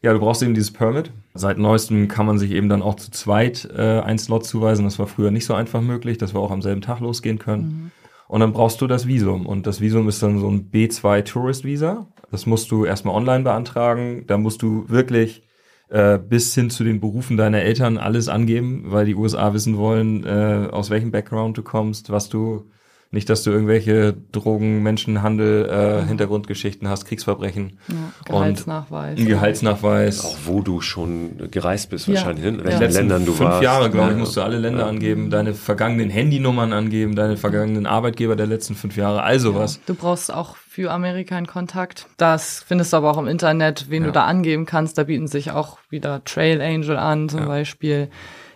ja, 0.02 0.14
du 0.14 0.20
brauchst 0.20 0.42
eben 0.42 0.56
dieses 0.56 0.72
Permit. 0.72 1.12
Seit 1.36 1.60
neuestem 1.60 2.08
kann 2.08 2.26
man 2.26 2.40
sich 2.40 2.52
eben 2.52 2.70
dann 2.70 2.82
auch 2.82 2.96
zu 2.96 3.12
zweit 3.12 3.70
äh, 3.76 4.00
ein 4.00 4.18
Slot 4.18 4.46
zuweisen. 4.46 4.86
Das 4.86 4.98
war 4.98 5.06
früher 5.06 5.32
nicht 5.32 5.46
so 5.46 5.54
einfach 5.54 5.82
möglich, 5.82 6.18
dass 6.18 6.34
wir 6.34 6.40
auch 6.40 6.52
am 6.52 6.62
selben 6.62 6.82
Tag 6.82 7.02
losgehen 7.02 7.38
können. 7.38 7.64
Mhm. 7.64 7.92
Und 8.28 8.42
dann 8.42 8.54
brauchst 8.54 8.82
du 8.82 8.88
das 8.88 9.08
Visum. 9.08 9.46
Und 9.46 9.68
das 9.68 9.80
Visum 9.80 10.08
ist 10.10 10.22
dann 10.22 10.40
so 10.40 10.50
ein 10.50 10.70
B2 10.72 11.24
Tourist 11.24 11.64
Visa. 11.64 12.08
Das 12.30 12.46
musst 12.46 12.72
du 12.72 12.86
erstmal 12.86 13.16
online 13.16 13.44
beantragen. 13.44 14.26
Da 14.28 14.38
musst 14.38 14.62
du 14.62 14.86
wirklich 14.90 15.44
äh, 15.90 16.18
bis 16.18 16.54
hin 16.54 16.70
zu 16.70 16.84
den 16.84 17.00
Berufen 17.00 17.38
deiner 17.38 17.62
Eltern 17.62 17.98
alles 17.98 18.28
angeben, 18.28 18.86
weil 18.88 19.06
die 19.06 19.16
USA 19.16 19.54
wissen 19.54 19.78
wollen, 19.78 20.26
äh, 20.26 20.68
aus 20.72 20.90
welchem 20.90 21.12
Background 21.12 21.58
du 21.58 21.64
kommst, 21.64 22.10
was 22.10 22.28
du 22.28 22.66
Nicht, 23.10 23.30
dass 23.30 23.44
du 23.44 23.52
irgendwelche 23.52 24.16
Drogen, 24.34 24.84
Menschenhandel, 24.84 25.70
äh, 25.70 26.06
Hintergrundgeschichten 26.06 26.90
hast, 26.90 27.06
Kriegsverbrechen. 27.06 27.80
Ja, 27.88 27.96
Gehaltsnachweis. 28.26 29.18
Und 29.18 29.28
Gehaltsnachweis. 29.28 30.26
Auch 30.26 30.38
wo 30.46 30.62
du 30.62 30.82
schon 30.82 31.50
gereist 31.50 31.90
bist, 31.90 32.10
wahrscheinlich, 32.10 32.46
in 32.46 32.64
welchen 32.66 32.82
ja. 32.82 32.88
Ländern 32.90 33.26
du 33.26 33.32
fünf 33.32 33.50
warst. 33.50 33.58
Fünf 33.60 33.64
Jahre, 33.64 33.90
glaube 33.90 34.12
ich, 34.12 34.18
musst 34.18 34.36
du 34.36 34.42
alle 34.42 34.58
Länder 34.58 34.88
angeben, 34.88 35.30
deine 35.30 35.54
vergangenen 35.54 36.10
Handynummern 36.10 36.74
angeben, 36.74 37.16
deine 37.16 37.38
vergangenen 37.38 37.86
Arbeitgeber 37.86 38.36
der 38.36 38.48
letzten 38.48 38.76
fünf 38.76 38.98
Jahre, 38.98 39.24
all 39.24 39.40
sowas. 39.40 39.80
Du 39.86 39.96
brauchst 39.96 40.34
auch 40.34 40.58
für 40.58 40.92
Amerika 40.92 41.38
einen 41.38 41.48
Kontakt. 41.48 42.08
Das 42.18 42.64
findest 42.68 42.92
du 42.92 42.98
aber 42.98 43.10
auch 43.10 43.18
im 43.18 43.28
Internet, 43.28 43.86
wen 43.90 44.04
du 44.04 44.12
da 44.12 44.26
angeben 44.26 44.66
kannst. 44.66 44.98
Da 44.98 45.04
bieten 45.06 45.28
sich 45.28 45.52
auch 45.52 45.80
wieder 45.90 46.24
Trail 46.26 46.62
Angel 46.62 46.98
an, 46.98 47.30
zum 47.30 47.46
Beispiel. 47.46 48.10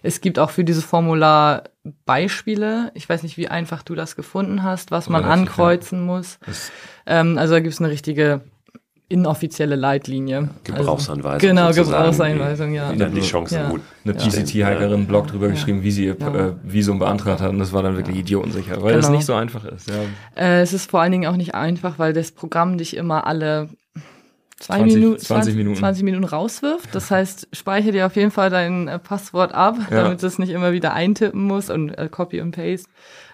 Es 0.03 0.21
gibt 0.21 0.39
auch 0.39 0.49
für 0.49 0.63
dieses 0.63 0.83
Formular 0.83 1.63
Beispiele. 2.05 2.91
Ich 2.95 3.07
weiß 3.07 3.23
nicht, 3.23 3.37
wie 3.37 3.47
einfach 3.47 3.83
du 3.83 3.95
das 3.95 4.15
gefunden 4.15 4.63
hast, 4.63 4.91
was 4.91 5.09
man 5.09 5.23
Relativ, 5.23 5.49
ankreuzen 5.49 5.99
ja. 5.99 6.05
muss. 6.05 6.39
Ähm, 7.05 7.37
also 7.37 7.53
da 7.53 7.59
gibt 7.59 7.73
es 7.73 7.79
eine 7.79 7.89
richtige 7.89 8.41
inoffizielle 9.11 9.75
Leitlinie. 9.75 10.49
Gebrauchsanweisung. 10.63 11.31
Also, 11.31 11.47
genau, 11.47 11.71
Gebrauchsanweisung, 11.73 12.73
ja. 12.73 12.93
Wie 12.93 12.97
dann 12.97 13.13
die 13.13 13.21
Chancen 13.21 13.55
ja. 13.55 13.69
gut. 13.69 13.81
Eine 14.05 14.13
GCT-Hackerin 14.13 15.05
Blog 15.05 15.27
drüber 15.27 15.47
ja. 15.47 15.51
geschrieben, 15.51 15.83
wie 15.83 15.91
sie 15.91 16.05
ihr 16.05 16.19
äh, 16.21 16.53
Visum 16.63 16.97
beantragt 16.97 17.41
hat 17.41 17.49
und 17.49 17.59
das 17.59 17.73
war 17.73 17.83
dann 17.83 17.97
wirklich 17.97 18.17
idiotensicher, 18.17 18.81
weil 18.81 18.93
genau. 18.93 19.01
das 19.01 19.09
nicht 19.09 19.25
so 19.25 19.33
einfach 19.33 19.65
ist. 19.65 19.89
Ja. 19.89 20.41
Äh, 20.41 20.61
es 20.61 20.71
ist 20.71 20.89
vor 20.89 21.01
allen 21.01 21.11
Dingen 21.11 21.29
auch 21.29 21.35
nicht 21.35 21.53
einfach, 21.55 21.99
weil 21.99 22.13
das 22.13 22.31
Programm 22.31 22.77
dich 22.77 22.95
immer 22.95 23.27
alle 23.27 23.67
zwei 24.62 24.78
20, 24.78 24.95
Minuten, 24.95 25.20
20 25.20 25.55
Minuten. 25.55 25.76
20 25.78 26.03
Minuten 26.03 26.24
rauswirft. 26.24 26.93
Das 26.93 27.12
heißt, 27.12 27.49
speichere 27.51 27.91
dir 27.91 28.05
auf 28.05 28.16
jeden 28.16 28.32
Fall 28.32 28.49
dein 28.49 28.88
äh, 28.88 28.99
Passwort 28.99 29.53
ab, 29.53 29.78
ja. 29.89 30.03
damit 30.03 30.22
du 30.22 30.28
es 30.28 30.39
nicht 30.39 30.51
immer 30.51 30.72
wieder 30.72 30.93
eintippen 30.93 31.43
musst 31.43 31.70
und 31.70 31.89
äh, 31.97 32.07
Copy 32.09 32.41
und 32.41 32.51
Paste 32.51 32.88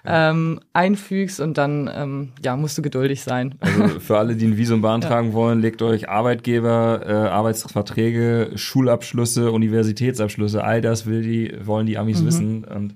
ähm, 0.05 0.61
einfügst 0.71 1.41
und 1.41 1.57
dann 1.57 1.89
ähm, 1.93 2.29
ja 2.43 2.55
musst 2.55 2.77
du 2.77 2.81
geduldig 2.81 3.23
sein. 3.23 3.55
Also 3.59 3.99
für 3.99 4.17
alle, 4.17 4.35
die 4.35 4.45
ein 4.45 4.57
Visum 4.57 4.81
beantragen 4.81 5.29
ja. 5.29 5.33
wollen, 5.33 5.61
legt 5.61 5.81
euch 5.81 6.07
Arbeitgeber, 6.07 7.01
äh, 7.05 7.11
Arbeitsverträge, 7.11 8.51
Schulabschlüsse, 8.55 9.51
Universitätsabschlüsse, 9.51 10.63
all 10.63 10.81
das 10.81 11.05
will 11.05 11.21
die, 11.21 11.53
wollen 11.61 11.85
die 11.85 11.97
Amis 11.97 12.21
mhm. 12.21 12.25
wissen 12.25 12.63
und 12.63 12.95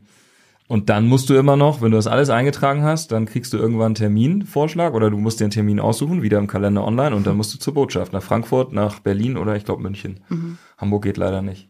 und 0.72 0.90
dann 0.90 1.06
musst 1.06 1.30
du 1.30 1.34
immer 1.34 1.58
noch, 1.58 1.82
wenn 1.82 1.92
du 1.92 1.98
das 1.98 2.08
alles 2.08 2.30
eingetragen 2.30 2.82
hast, 2.82 3.12
dann 3.12 3.26
kriegst 3.26 3.52
du 3.52 3.58
irgendwann 3.58 3.88
einen 3.88 3.96
Terminvorschlag 3.96 4.94
oder 4.94 5.10
du 5.10 5.18
musst 5.18 5.42
dir 5.42 5.44
einen 5.44 5.52
Termin 5.52 5.82
aussuchen, 5.82 6.22
wieder 6.22 6.38
im 6.38 6.48
Kalender 6.48 6.86
online 6.86 7.14
und 7.14 7.28
dann 7.28 7.36
musst 7.36 7.54
du 7.54 7.60
zur 7.60 7.74
Botschaft 7.74 8.14
nach 8.14 8.24
Frankfurt, 8.24 8.72
nach 8.72 9.02
Berlin 9.02 9.36
oder 9.36 9.58
ich 9.58 9.66
glaube 9.66 9.82
München. 9.82 10.22
Mhm. 10.30 10.58
Hamburg 10.78 11.04
geht 11.04 11.18
leider 11.18 11.42
nicht. 11.42 11.68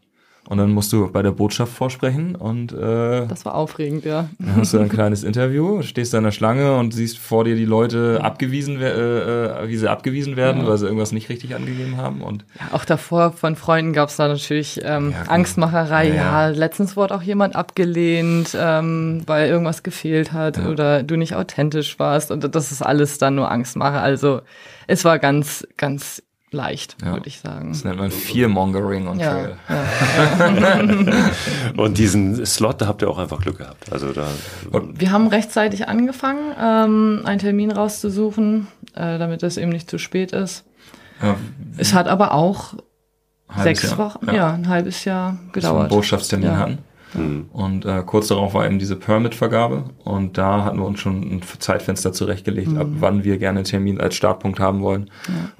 Und 0.48 0.58
dann 0.58 0.72
musst 0.72 0.92
du 0.92 1.08
bei 1.10 1.22
der 1.22 1.30
Botschaft 1.30 1.72
vorsprechen 1.72 2.34
und 2.34 2.72
äh, 2.72 3.26
das 3.26 3.44
war 3.44 3.54
aufregend, 3.54 4.04
ja. 4.04 4.28
Dann 4.40 4.56
hast 4.56 4.74
du 4.74 4.80
ein 4.80 4.88
kleines 4.88 5.22
Interview, 5.22 5.82
stehst 5.82 6.12
da 6.12 6.18
in 6.18 6.24
der 6.24 6.32
Schlange 6.32 6.76
und 6.76 6.92
siehst 6.92 7.18
vor 7.18 7.44
dir 7.44 7.54
die 7.54 7.64
Leute 7.64 8.20
abgewiesen, 8.22 8.80
äh, 8.80 8.88
äh, 8.88 9.68
wie 9.68 9.76
sie 9.76 9.88
abgewiesen 9.88 10.36
werden, 10.36 10.62
ja. 10.62 10.68
weil 10.68 10.78
sie 10.78 10.86
irgendwas 10.86 11.12
nicht 11.12 11.28
richtig 11.28 11.54
angegeben 11.54 11.96
haben. 11.96 12.22
Und 12.22 12.44
ja, 12.58 12.76
auch 12.76 12.84
davor 12.84 13.32
von 13.32 13.54
Freunden 13.54 13.92
gab 13.92 14.08
es 14.08 14.16
da 14.16 14.26
natürlich 14.26 14.80
ähm, 14.82 15.12
ja, 15.12 15.30
Angstmacherei. 15.30 16.08
Ja, 16.08 16.14
ja, 16.14 16.48
letztens 16.48 16.96
wurde 16.96 17.14
auch 17.14 17.22
jemand 17.22 17.54
abgelehnt, 17.54 18.56
ähm, 18.58 19.22
weil 19.26 19.48
irgendwas 19.48 19.84
gefehlt 19.84 20.32
hat 20.32 20.58
oder 20.58 21.04
du 21.04 21.16
nicht 21.16 21.36
authentisch 21.36 22.00
warst. 22.00 22.32
Und 22.32 22.52
das 22.52 22.72
ist 22.72 22.82
alles 22.82 23.18
dann 23.18 23.36
nur 23.36 23.48
Angstmache. 23.48 24.00
Also 24.00 24.40
es 24.88 25.04
war 25.04 25.20
ganz, 25.20 25.64
ganz 25.76 26.20
leicht, 26.52 26.96
ja. 27.02 27.12
würde 27.12 27.28
ich 27.28 27.40
sagen. 27.40 27.70
Das 27.70 27.84
nennt 27.84 27.98
man 27.98 28.10
Fearmongering 28.10 29.08
on 29.08 29.18
ja. 29.18 29.32
Trail. 29.32 29.56
Ja. 29.68 30.80
und 31.82 31.98
diesen 31.98 32.44
Slot, 32.46 32.80
da 32.80 32.86
habt 32.86 33.02
ihr 33.02 33.10
auch 33.10 33.18
einfach 33.18 33.40
Glück 33.40 33.58
gehabt. 33.58 33.92
Also 33.92 34.12
da. 34.12 34.28
Wir 34.70 35.10
haben 35.10 35.26
rechtzeitig 35.28 35.88
angefangen, 35.88 36.54
ähm, 36.60 37.22
einen 37.24 37.38
Termin 37.38 37.72
rauszusuchen, 37.72 38.68
äh, 38.94 39.18
damit 39.18 39.42
es 39.42 39.56
eben 39.56 39.70
nicht 39.70 39.90
zu 39.90 39.98
spät 39.98 40.32
ist. 40.32 40.64
Es 41.76 41.94
hat 41.94 42.08
aber 42.08 42.34
auch 42.34 42.74
sechs 43.56 43.82
Jahr. 43.82 43.98
Wochen, 43.98 44.26
ja. 44.34 44.52
ein 44.52 44.68
halbes 44.68 45.04
Jahr 45.04 45.38
gedauert. 45.52 45.52
Bis 45.52 45.64
wir 45.64 45.78
einen 45.78 45.88
Botschaftstermin 45.88 46.56
hatten. 46.58 46.78
Mhm. 47.14 47.46
Und 47.52 47.84
äh, 47.84 48.02
kurz 48.04 48.28
darauf 48.28 48.54
war 48.54 48.66
eben 48.66 48.78
diese 48.78 48.96
Permit-Vergabe 48.96 49.84
und 50.04 50.38
da 50.38 50.64
hatten 50.64 50.78
wir 50.78 50.86
uns 50.86 51.00
schon 51.00 51.20
ein 51.20 51.42
Zeitfenster 51.58 52.12
zurechtgelegt, 52.12 52.72
mhm. 52.72 52.78
ab 52.78 52.86
wann 53.00 53.24
wir 53.24 53.38
gerne 53.38 53.60
einen 53.60 53.66
Termin 53.66 54.00
als 54.00 54.14
Startpunkt 54.14 54.60
haben 54.60 54.82
wollen, 54.82 55.10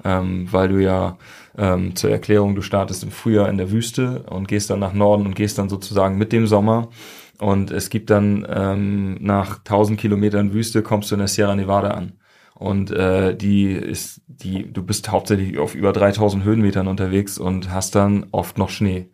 ja. 0.03 0.19
ähm, 0.19 0.47
weil 0.51 0.69
du 0.69 0.81
ja 0.81 1.17
ähm, 1.57 1.95
zur 1.95 2.09
Erklärung, 2.09 2.55
du 2.55 2.61
startest 2.61 3.03
im 3.03 3.11
Frühjahr 3.11 3.49
in 3.49 3.57
der 3.57 3.71
Wüste 3.71 4.23
und 4.29 4.47
gehst 4.47 4.69
dann 4.69 4.79
nach 4.79 4.93
Norden 4.93 5.25
und 5.25 5.35
gehst 5.35 5.57
dann 5.57 5.69
sozusagen 5.69 6.17
mit 6.17 6.31
dem 6.31 6.47
Sommer 6.47 6.89
und 7.39 7.71
es 7.71 7.89
gibt 7.89 8.09
dann 8.09 8.45
ähm, 8.49 9.17
nach 9.19 9.57
1000 9.59 9.99
Kilometern 9.99 10.53
Wüste 10.53 10.81
kommst 10.81 11.11
du 11.11 11.15
in 11.15 11.19
der 11.19 11.27
Sierra 11.27 11.55
Nevada 11.55 11.89
an. 11.89 12.13
Und 12.55 12.91
äh, 12.91 13.35
die 13.35 13.73
ist, 13.73 14.21
die, 14.27 14.71
du 14.71 14.83
bist 14.83 15.11
hauptsächlich 15.11 15.57
auf 15.57 15.75
über 15.75 15.91
3000 15.91 16.43
Höhenmetern 16.43 16.87
unterwegs 16.87 17.37
und 17.37 17.71
hast 17.71 17.95
dann 17.95 18.27
oft 18.31 18.57
noch 18.57 18.69
Schnee 18.69 19.09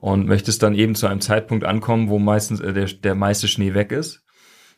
und 0.00 0.26
möchtest 0.26 0.62
dann 0.62 0.74
eben 0.74 0.94
zu 0.94 1.06
einem 1.06 1.20
Zeitpunkt 1.20 1.64
ankommen, 1.64 2.08
wo 2.08 2.18
meistens 2.18 2.60
äh, 2.60 2.72
der, 2.72 2.86
der 2.86 3.14
meiste 3.14 3.48
Schnee 3.48 3.74
weg 3.74 3.92
ist. 3.92 4.24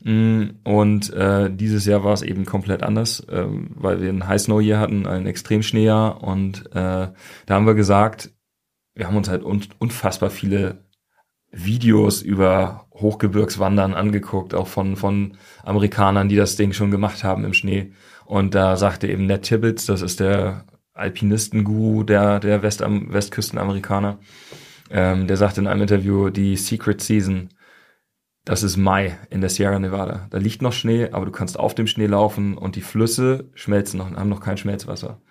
Mm, 0.03 0.45
und 0.65 1.13
äh, 1.13 1.49
dieses 1.51 1.87
Jahr 1.87 2.03
war 2.05 2.13
es 2.13 2.23
eben 2.23 2.45
komplett 2.45 2.83
anders, 2.83 3.21
äh, 3.29 3.47
weil 3.47 4.01
wir 4.01 4.11
ein 4.11 4.27
High 4.27 4.41
Snow 4.41 4.61
Year 4.61 4.81
hatten, 4.81 5.07
ein 5.07 5.27
Extremschneejahr 5.27 6.23
und 6.23 6.67
äh, 6.73 7.09
da 7.47 7.55
haben 7.55 7.67
wir 7.67 7.75
gesagt, 7.75 8.31
wir 8.95 9.07
haben 9.07 9.17
uns 9.17 9.29
halt 9.29 9.45
un 9.45 9.63
unfassbar 9.79 10.31
viele 10.31 10.85
Videos 11.53 12.23
über 12.23 12.87
Hochgebirgswandern 12.95 13.95
angeguckt, 13.95 14.55
auch 14.55 14.67
von, 14.67 14.97
von 14.97 15.37
Amerikanern, 15.63 16.29
die 16.29 16.37
das 16.37 16.57
Ding 16.57 16.73
schon 16.73 16.91
gemacht 16.91 17.25
haben 17.25 17.45
im 17.45 17.53
Schnee. 17.53 17.93
Und 18.25 18.55
da 18.55 18.77
sagte 18.77 19.07
eben 19.09 19.27
Ned 19.27 19.43
Tibbets, 19.43 19.87
das 19.87 20.01
ist 20.01 20.21
der 20.21 20.65
Alpinistenguru 20.95 22.05
der, 22.05 22.41
der 22.41 22.63
West 22.63 22.81
Westküstenamerikaner, 22.81 24.19
ähm, 24.93 25.27
der 25.27 25.37
sagte 25.37 25.61
in 25.61 25.67
einem 25.67 25.83
Interview, 25.83 26.31
die 26.31 26.57
Secret 26.57 27.01
Season, 27.01 27.49
das 28.45 28.63
ist 28.63 28.77
Mai 28.77 29.19
in 29.31 29.41
der 29.41 29.51
Sierra 29.51 29.79
Nevada. 29.79 30.27
Da 30.31 30.39
liegt 30.39 30.63
noch 30.63 30.73
Schnee, 30.73 31.11
aber 31.11 31.27
du 31.27 31.33
kannst 31.33 31.59
auf 31.59 31.75
dem 31.75 31.87
Schnee 31.87 32.07
laufen 32.07 32.57
und 32.57 32.77
die 32.77 32.81
Flüsse 32.81 33.51
schmelzen 33.55 33.99
noch, 33.99 34.11
haben 34.11 34.29
noch 34.29 34.41
kein 34.41 34.57
Schmelzwasser. 34.57 35.23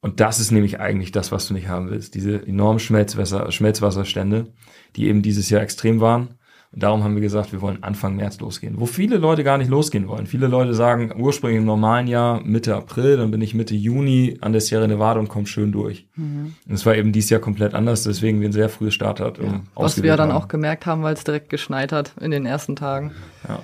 Und 0.00 0.20
das 0.20 0.40
ist 0.40 0.50
nämlich 0.50 0.80
eigentlich 0.80 1.12
das, 1.12 1.32
was 1.32 1.46
du 1.46 1.54
nicht 1.54 1.68
haben 1.68 1.90
willst. 1.90 2.14
Diese 2.14 2.46
enormen 2.46 2.78
Schmelzwasser, 2.78 3.50
Schmelzwasserstände, 3.52 4.52
die 4.96 5.08
eben 5.08 5.22
dieses 5.22 5.50
Jahr 5.50 5.62
extrem 5.62 6.00
waren 6.00 6.38
und 6.72 6.84
darum 6.84 7.02
haben 7.02 7.16
wir 7.16 7.20
gesagt, 7.20 7.50
wir 7.50 7.60
wollen 7.62 7.82
Anfang 7.82 8.14
März 8.14 8.38
losgehen. 8.38 8.78
Wo 8.78 8.86
viele 8.86 9.16
Leute 9.16 9.42
gar 9.42 9.58
nicht 9.58 9.68
losgehen 9.70 10.06
wollen. 10.06 10.26
Viele 10.26 10.46
Leute 10.46 10.72
sagen 10.72 11.12
ursprünglich 11.18 11.58
im 11.58 11.64
normalen 11.64 12.06
Jahr 12.06 12.40
Mitte 12.42 12.76
April, 12.76 13.16
dann 13.16 13.32
bin 13.32 13.42
ich 13.42 13.54
Mitte 13.54 13.74
Juni 13.74 14.38
an 14.40 14.52
der 14.52 14.60
Sierra 14.60 14.86
Nevada 14.86 15.18
und 15.18 15.28
komme 15.28 15.46
schön 15.46 15.72
durch. 15.72 16.06
Mhm. 16.14 16.54
Und 16.68 16.74
es 16.74 16.86
war 16.86 16.94
eben 16.94 17.10
dieses 17.10 17.30
Jahr 17.30 17.40
komplett 17.40 17.74
anders, 17.74 18.04
deswegen 18.04 18.40
wir 18.40 18.48
ein 18.48 18.52
sehr 18.52 18.68
frühes 18.68 18.94
Start 18.94 19.18
hat. 19.18 19.38
Ja. 19.38 19.62
Was 19.74 20.00
wir 20.00 20.16
dann 20.16 20.30
haben. 20.32 20.36
auch 20.36 20.46
gemerkt 20.46 20.86
haben, 20.86 21.02
weil 21.02 21.14
es 21.14 21.24
direkt 21.24 21.48
geschneit 21.48 21.90
hat 21.90 22.12
in 22.20 22.30
den 22.30 22.46
ersten 22.46 22.76
Tagen. 22.76 23.12
Ja. 23.48 23.58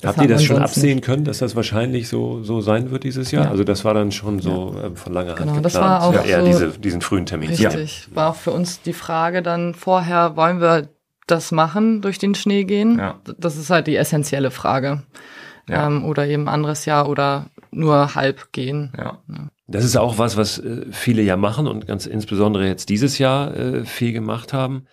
Das 0.00 0.16
Habt 0.16 0.28
ihr 0.28 0.34
das 0.34 0.44
schon 0.44 0.58
absehen 0.58 0.96
nicht. 0.96 1.04
können, 1.04 1.24
dass 1.24 1.38
das 1.38 1.56
wahrscheinlich 1.56 2.08
so, 2.08 2.42
so 2.42 2.60
sein 2.60 2.90
wird 2.90 3.04
dieses 3.04 3.30
Jahr? 3.30 3.46
Ja. 3.46 3.50
Also 3.50 3.64
das 3.64 3.84
war 3.84 3.94
dann 3.94 4.12
schon 4.12 4.38
so 4.38 4.76
ja. 4.76 4.88
äh, 4.88 4.96
von 4.96 5.12
langer 5.12 5.34
genau, 5.34 5.54
Hand 5.54 5.62
geplant. 5.62 5.64
Das 5.64 5.74
war 5.74 6.02
auch 6.04 6.14
ja, 6.14 6.22
eher 6.22 6.40
so 6.40 6.46
diese, 6.46 6.78
diesen 6.78 7.00
frühen 7.00 7.26
Termin. 7.26 7.48
Richtig. 7.48 8.08
Ja. 8.10 8.16
War 8.16 8.30
auch 8.30 8.36
für 8.36 8.50
uns 8.52 8.82
die 8.82 8.92
Frage 8.92 9.42
dann 9.42 9.74
vorher, 9.74 10.36
wollen 10.36 10.60
wir 10.60 10.88
das 11.26 11.52
machen, 11.52 12.02
durch 12.02 12.18
den 12.18 12.34
Schnee 12.34 12.64
gehen? 12.64 12.98
Ja. 12.98 13.20
Das 13.38 13.56
ist 13.56 13.70
halt 13.70 13.86
die 13.86 13.96
essentielle 13.96 14.50
Frage. 14.50 15.02
Ja. 15.68 15.86
Ähm, 15.86 16.04
oder 16.04 16.26
eben 16.26 16.48
anderes 16.48 16.84
Jahr 16.84 17.08
oder 17.08 17.46
nur 17.70 18.14
halb 18.14 18.52
gehen. 18.52 18.92
Ja. 18.96 19.18
ja. 19.28 19.48
Das 19.66 19.84
ist 19.84 19.96
auch 19.96 20.18
was, 20.18 20.36
was 20.36 20.58
äh, 20.58 20.86
viele 20.90 21.22
ja 21.22 21.36
machen 21.36 21.66
und 21.66 21.86
ganz 21.86 22.06
insbesondere 22.06 22.66
jetzt 22.66 22.90
dieses 22.90 23.18
Jahr 23.18 23.56
äh, 23.56 23.84
viel 23.84 24.12
gemacht 24.12 24.52
haben 24.52 24.86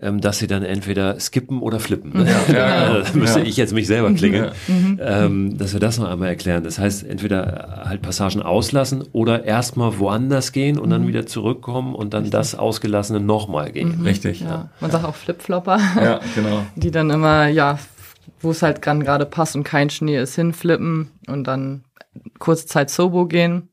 ähm, 0.00 0.20
dass 0.20 0.38
sie 0.38 0.46
dann 0.46 0.62
entweder 0.62 1.18
skippen 1.18 1.60
oder 1.60 1.80
flippen. 1.80 2.26
Ja, 2.26 2.52
ja, 2.52 3.00
da 3.00 3.12
müsste 3.14 3.40
ja. 3.40 3.46
ich 3.46 3.56
jetzt 3.56 3.72
mich 3.72 3.86
selber 3.86 4.12
klingeln, 4.12 4.52
mhm. 4.68 5.00
ähm, 5.02 5.58
dass 5.58 5.72
wir 5.72 5.80
das 5.80 5.98
noch 5.98 6.08
einmal 6.08 6.28
erklären. 6.28 6.64
Das 6.64 6.78
heißt, 6.78 7.06
entweder 7.06 7.82
halt 7.86 8.02
Passagen 8.02 8.42
auslassen 8.42 9.04
oder 9.12 9.44
erstmal 9.44 9.98
woanders 9.98 10.52
gehen 10.52 10.78
und 10.78 10.88
mhm. 10.88 10.92
dann 10.92 11.06
wieder 11.06 11.26
zurückkommen 11.26 11.94
und 11.94 12.12
dann 12.12 12.30
das 12.30 12.54
Ausgelassene 12.54 13.20
nochmal 13.20 13.72
gehen. 13.72 14.00
Mhm. 14.00 14.04
Richtig. 14.04 14.40
Ja. 14.40 14.68
Man 14.80 14.90
sagt 14.90 15.04
auch 15.04 15.14
Flipflopper. 15.14 15.78
Ja, 15.96 16.20
genau. 16.34 16.66
Die 16.76 16.90
dann 16.90 17.08
immer, 17.10 17.48
ja, 17.48 17.78
wo 18.40 18.50
es 18.50 18.62
halt 18.62 18.82
gerade 18.82 19.24
passt 19.24 19.56
und 19.56 19.64
kein 19.64 19.88
Schnee 19.88 20.18
ist, 20.18 20.34
hinflippen 20.34 21.08
und 21.26 21.44
dann 21.44 21.84
kurze 22.38 22.66
Zeit 22.66 22.90
Sobo 22.90 23.26
gehen 23.26 23.68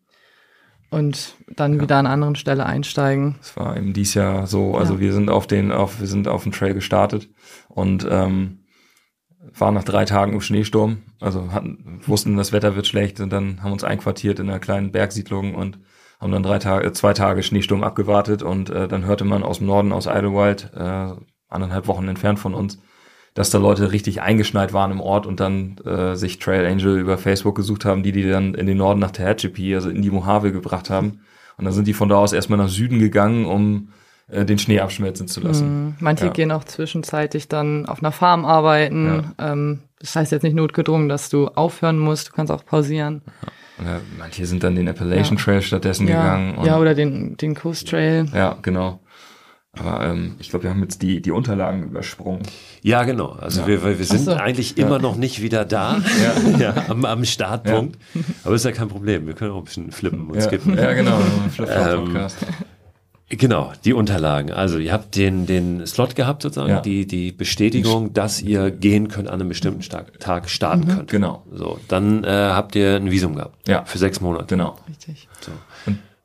und 0.93 1.35
dann 1.55 1.75
ja. 1.75 1.81
wieder 1.81 1.97
an 1.97 2.05
einer 2.05 2.13
anderen 2.13 2.35
Stelle 2.35 2.65
einsteigen. 2.65 3.35
Es 3.41 3.57
war 3.57 3.75
eben 3.75 3.93
dies 3.93 4.13
Jahr 4.13 4.47
so, 4.47 4.75
also 4.77 4.95
ja. 4.95 4.99
wir 4.99 5.13
sind 5.13 5.29
auf 5.29 5.47
den, 5.47 5.71
auf, 5.71 5.99
wir 5.99 6.07
sind 6.07 6.27
auf 6.27 6.43
dem 6.43 6.51
Trail 6.51 6.73
gestartet 6.73 7.29
und 7.67 8.07
ähm, 8.09 8.59
waren 9.57 9.73
nach 9.73 9.83
drei 9.83 10.05
Tagen 10.05 10.33
im 10.33 10.41
Schneesturm, 10.41 10.99
also 11.19 11.51
hatten, 11.51 11.99
wussten, 12.05 12.37
das 12.37 12.53
Wetter 12.53 12.75
wird 12.75 12.87
schlecht 12.87 13.19
und 13.19 13.31
dann 13.31 13.61
haben 13.61 13.73
uns 13.73 13.83
einquartiert 13.83 14.39
in 14.39 14.49
einer 14.49 14.59
kleinen 14.59 14.91
Bergsiedlung 14.91 15.55
und 15.55 15.79
haben 16.19 16.31
dann 16.31 16.43
drei 16.43 16.59
Tage, 16.59 16.91
zwei 16.93 17.13
Tage 17.13 17.43
Schneesturm 17.43 17.83
abgewartet 17.83 18.43
und 18.43 18.69
äh, 18.69 18.87
dann 18.87 19.05
hörte 19.05 19.25
man 19.25 19.43
aus 19.43 19.57
dem 19.57 19.67
Norden, 19.67 19.91
aus 19.91 20.05
Idlewild, 20.05 20.71
äh, 20.75 21.13
anderthalb 21.49 21.87
Wochen 21.87 22.07
entfernt 22.07 22.39
von 22.39 22.53
uns, 22.53 22.79
dass 23.33 23.49
da 23.49 23.57
Leute 23.57 23.91
richtig 23.91 24.21
eingeschneit 24.21 24.73
waren 24.73 24.91
im 24.91 25.01
Ort 25.01 25.25
und 25.25 25.39
dann 25.39 25.77
äh, 25.85 26.15
sich 26.15 26.39
Trail 26.39 26.65
Angel 26.65 26.99
über 26.99 27.17
Facebook 27.17 27.55
gesucht 27.55 27.83
haben, 27.85 28.03
die 28.03 28.11
die 28.11 28.29
dann 28.29 28.53
in 28.53 28.67
den 28.67 28.77
Norden 28.77 28.99
nach 28.99 29.11
Tehachapi, 29.11 29.73
also 29.73 29.89
in 29.89 30.01
die 30.01 30.11
Mojave 30.11 30.51
gebracht 30.51 30.89
haben. 30.89 31.21
Und 31.57 31.65
dann 31.65 31.73
sind 31.73 31.87
die 31.87 31.93
von 31.93 32.09
da 32.09 32.15
aus 32.15 32.33
erstmal 32.33 32.59
nach 32.59 32.69
Süden 32.69 32.99
gegangen, 32.99 33.45
um 33.45 33.89
äh, 34.27 34.45
den 34.45 34.59
Schnee 34.59 34.79
abschmelzen 34.79 35.27
zu 35.27 35.41
lassen. 35.41 35.85
Mhm. 35.85 35.95
Manche 35.99 36.25
ja. 36.25 36.31
gehen 36.31 36.51
auch 36.51 36.63
zwischenzeitlich 36.63 37.47
dann 37.47 37.87
auf 37.87 37.99
einer 37.99 38.11
Farm 38.11 38.45
arbeiten. 38.45 39.33
Ja. 39.39 39.51
Ähm, 39.51 39.79
das 39.99 40.15
heißt 40.15 40.31
jetzt 40.31 40.43
nicht 40.43 40.55
notgedrungen, 40.55 41.09
dass 41.09 41.29
du 41.29 41.47
aufhören 41.47 41.97
musst, 41.97 42.29
du 42.29 42.31
kannst 42.33 42.51
auch 42.51 42.65
pausieren. 42.65 43.21
Ja. 43.83 43.99
manche 44.19 44.45
sind 44.45 44.63
dann 44.63 44.75
den 44.75 44.87
Appalachian 44.87 45.37
Trail 45.37 45.61
stattdessen 45.61 46.05
gegangen. 46.05 46.63
ja, 46.63 46.77
oder 46.77 46.93
den, 46.93 47.37
den 47.37 47.55
Coast 47.55 47.89
Trail. 47.89 48.27
Ja, 48.33 48.57
genau. 48.61 48.99
Aber 49.75 50.05
ähm, 50.05 50.35
ich 50.39 50.49
glaube, 50.49 50.63
wir 50.63 50.69
haben 50.69 50.81
jetzt 50.81 51.01
die, 51.01 51.19
die 51.19 51.31
Unterlagen 51.31 51.83
übersprungen. 51.83 52.43
Ja, 52.83 53.03
genau. 53.03 53.29
Also 53.29 53.61
ja. 53.61 53.67
wir, 53.67 53.97
wir 53.97 54.05
sind 54.05 54.25
so. 54.25 54.33
eigentlich 54.33 54.77
ja. 54.77 54.85
immer 54.85 54.99
noch 54.99 55.15
nicht 55.15 55.41
wieder 55.41 55.65
da 55.65 55.99
ja. 56.23 56.57
ja 56.59 56.85
am, 56.89 57.05
am 57.05 57.25
Startpunkt. 57.25 57.97
Aber 58.43 58.53
ist 58.53 58.65
ja 58.65 58.71
kein 58.71 58.87
Problem. 58.87 59.25
Wir 59.25 59.33
können 59.33 59.51
auch 59.51 59.57
ein 59.57 59.63
bisschen 59.63 59.91
flippen 59.91 60.29
und 60.29 60.41
skippen. 60.41 60.77
Ja, 60.77 60.93
genau. 60.93 61.19
Ähm, 61.67 62.27
Genau, 63.37 63.71
die 63.83 63.93
Unterlagen. 63.93 64.51
Also 64.51 64.77
ihr 64.77 64.93
habt 64.93 65.15
den, 65.15 65.45
den 65.45 65.87
Slot 65.87 66.15
gehabt 66.15 66.43
sozusagen, 66.43 66.69
ja. 66.69 66.81
die, 66.81 67.07
die 67.07 67.31
Bestätigung, 67.31 68.13
dass 68.13 68.41
ihr 68.41 68.69
gehen 68.69 69.07
könnt, 69.07 69.27
an 69.27 69.35
einem 69.35 69.49
bestimmten 69.49 69.81
Tag 69.81 70.49
starten 70.49 70.83
mhm. 70.85 70.95
könnt. 70.95 71.11
Genau. 71.11 71.43
So, 71.51 71.79
dann 71.87 72.23
äh, 72.23 72.27
habt 72.27 72.75
ihr 72.75 72.95
ein 72.95 73.09
Visum 73.09 73.35
gehabt. 73.35 73.67
Ja. 73.67 73.85
Für 73.85 73.97
sechs 73.97 74.21
Monate. 74.21 74.45
Genau. 74.45 74.77
Richtig. 74.87 75.27
So. 75.41 75.51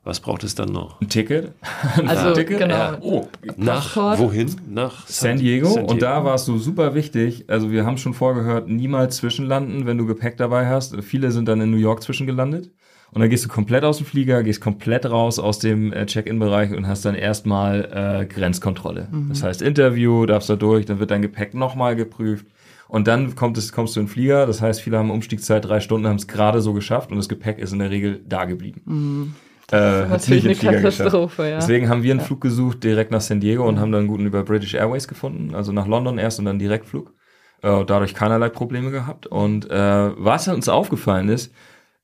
Was 0.09 0.21
braucht 0.21 0.43
es 0.43 0.55
dann 0.55 0.69
noch? 0.69 0.99
Ein 1.01 1.07
Ticket. 1.07 1.53
Also, 2.07 2.33
Ticket? 2.33 2.57
genau. 2.57 2.75
Ja. 2.75 2.97
Oh, 2.99 3.27
nach 3.57 3.95
wohin? 4.17 4.55
Nach 4.67 5.07
San 5.07 5.37
Diego. 5.37 5.67
San 5.67 5.75
Diego. 5.75 5.91
Und 5.91 6.01
da 6.01 6.25
war 6.25 6.33
es 6.33 6.45
so 6.45 6.57
super 6.57 6.95
wichtig. 6.95 7.45
Also 7.47 7.69
wir 7.69 7.85
haben 7.85 7.97
schon 7.97 8.15
vorgehört, 8.15 8.67
niemals 8.67 9.17
zwischenlanden, 9.17 9.85
wenn 9.85 9.99
du 9.99 10.07
Gepäck 10.07 10.37
dabei 10.37 10.65
hast. 10.65 10.95
Viele 11.03 11.29
sind 11.29 11.47
dann 11.47 11.61
in 11.61 11.69
New 11.69 11.77
York 11.77 12.01
zwischengelandet. 12.01 12.71
Und 13.11 13.21
dann 13.21 13.29
gehst 13.29 13.45
du 13.45 13.49
komplett 13.49 13.83
aus 13.83 13.97
dem 13.97 14.07
Flieger, 14.07 14.41
gehst 14.41 14.61
komplett 14.61 15.05
raus 15.05 15.37
aus 15.37 15.59
dem 15.59 15.93
äh, 15.93 16.07
Check-in-Bereich 16.07 16.75
und 16.75 16.87
hast 16.87 17.05
dann 17.05 17.13
erstmal 17.13 18.21
äh, 18.21 18.25
Grenzkontrolle. 18.25 19.09
Mhm. 19.11 19.29
Das 19.29 19.43
heißt 19.43 19.61
Interview, 19.61 20.25
darfst 20.25 20.49
da 20.49 20.55
durch, 20.55 20.87
dann 20.87 20.97
wird 20.99 21.11
dein 21.11 21.21
Gepäck 21.21 21.53
nochmal 21.53 21.95
geprüft. 21.95 22.47
Und 22.87 23.07
dann 23.07 23.35
kommt 23.35 23.59
es, 23.59 23.71
kommst 23.71 23.95
du 23.95 23.99
in 23.99 24.07
den 24.07 24.11
Flieger. 24.11 24.47
Das 24.47 24.59
heißt, 24.63 24.81
viele 24.81 24.97
haben 24.97 25.11
Umstiegszeit 25.11 25.65
drei 25.65 25.79
Stunden, 25.79 26.07
haben 26.07 26.15
es 26.15 26.27
gerade 26.27 26.61
so 26.61 26.73
geschafft 26.73 27.11
und 27.11 27.17
das 27.17 27.29
Gepäck 27.29 27.59
ist 27.59 27.73
in 27.73 27.77
der 27.79 27.91
Regel 27.91 28.21
da 28.27 28.45
geblieben. 28.45 28.81
Mhm. 28.85 29.35
Äh, 29.71 30.07
natürlich 30.07 30.67
eine 30.67 30.81
Katastrophe, 30.81 31.49
ja. 31.49 31.57
Deswegen 31.57 31.89
haben 31.89 32.03
wir 32.03 32.11
einen 32.11 32.19
ja. 32.19 32.25
Flug 32.25 32.41
gesucht 32.41 32.83
direkt 32.83 33.11
nach 33.11 33.21
San 33.21 33.39
Diego 33.39 33.67
und 33.67 33.79
haben 33.79 33.91
dann 33.91 33.99
einen 33.99 34.07
guten 34.07 34.25
über 34.25 34.43
British 34.43 34.73
Airways 34.73 35.07
gefunden, 35.07 35.53
also 35.53 35.71
nach 35.71 35.87
London 35.87 36.17
erst 36.17 36.39
und 36.39 36.45
dann 36.45 36.59
Direktflug. 36.59 37.13
Äh, 37.61 37.83
dadurch 37.85 38.13
keinerlei 38.13 38.49
Probleme 38.49 38.89
gehabt. 38.89 39.27
Und 39.27 39.69
äh, 39.69 40.11
was 40.17 40.47
uns 40.47 40.69
aufgefallen 40.69 41.27
ist, 41.27 41.53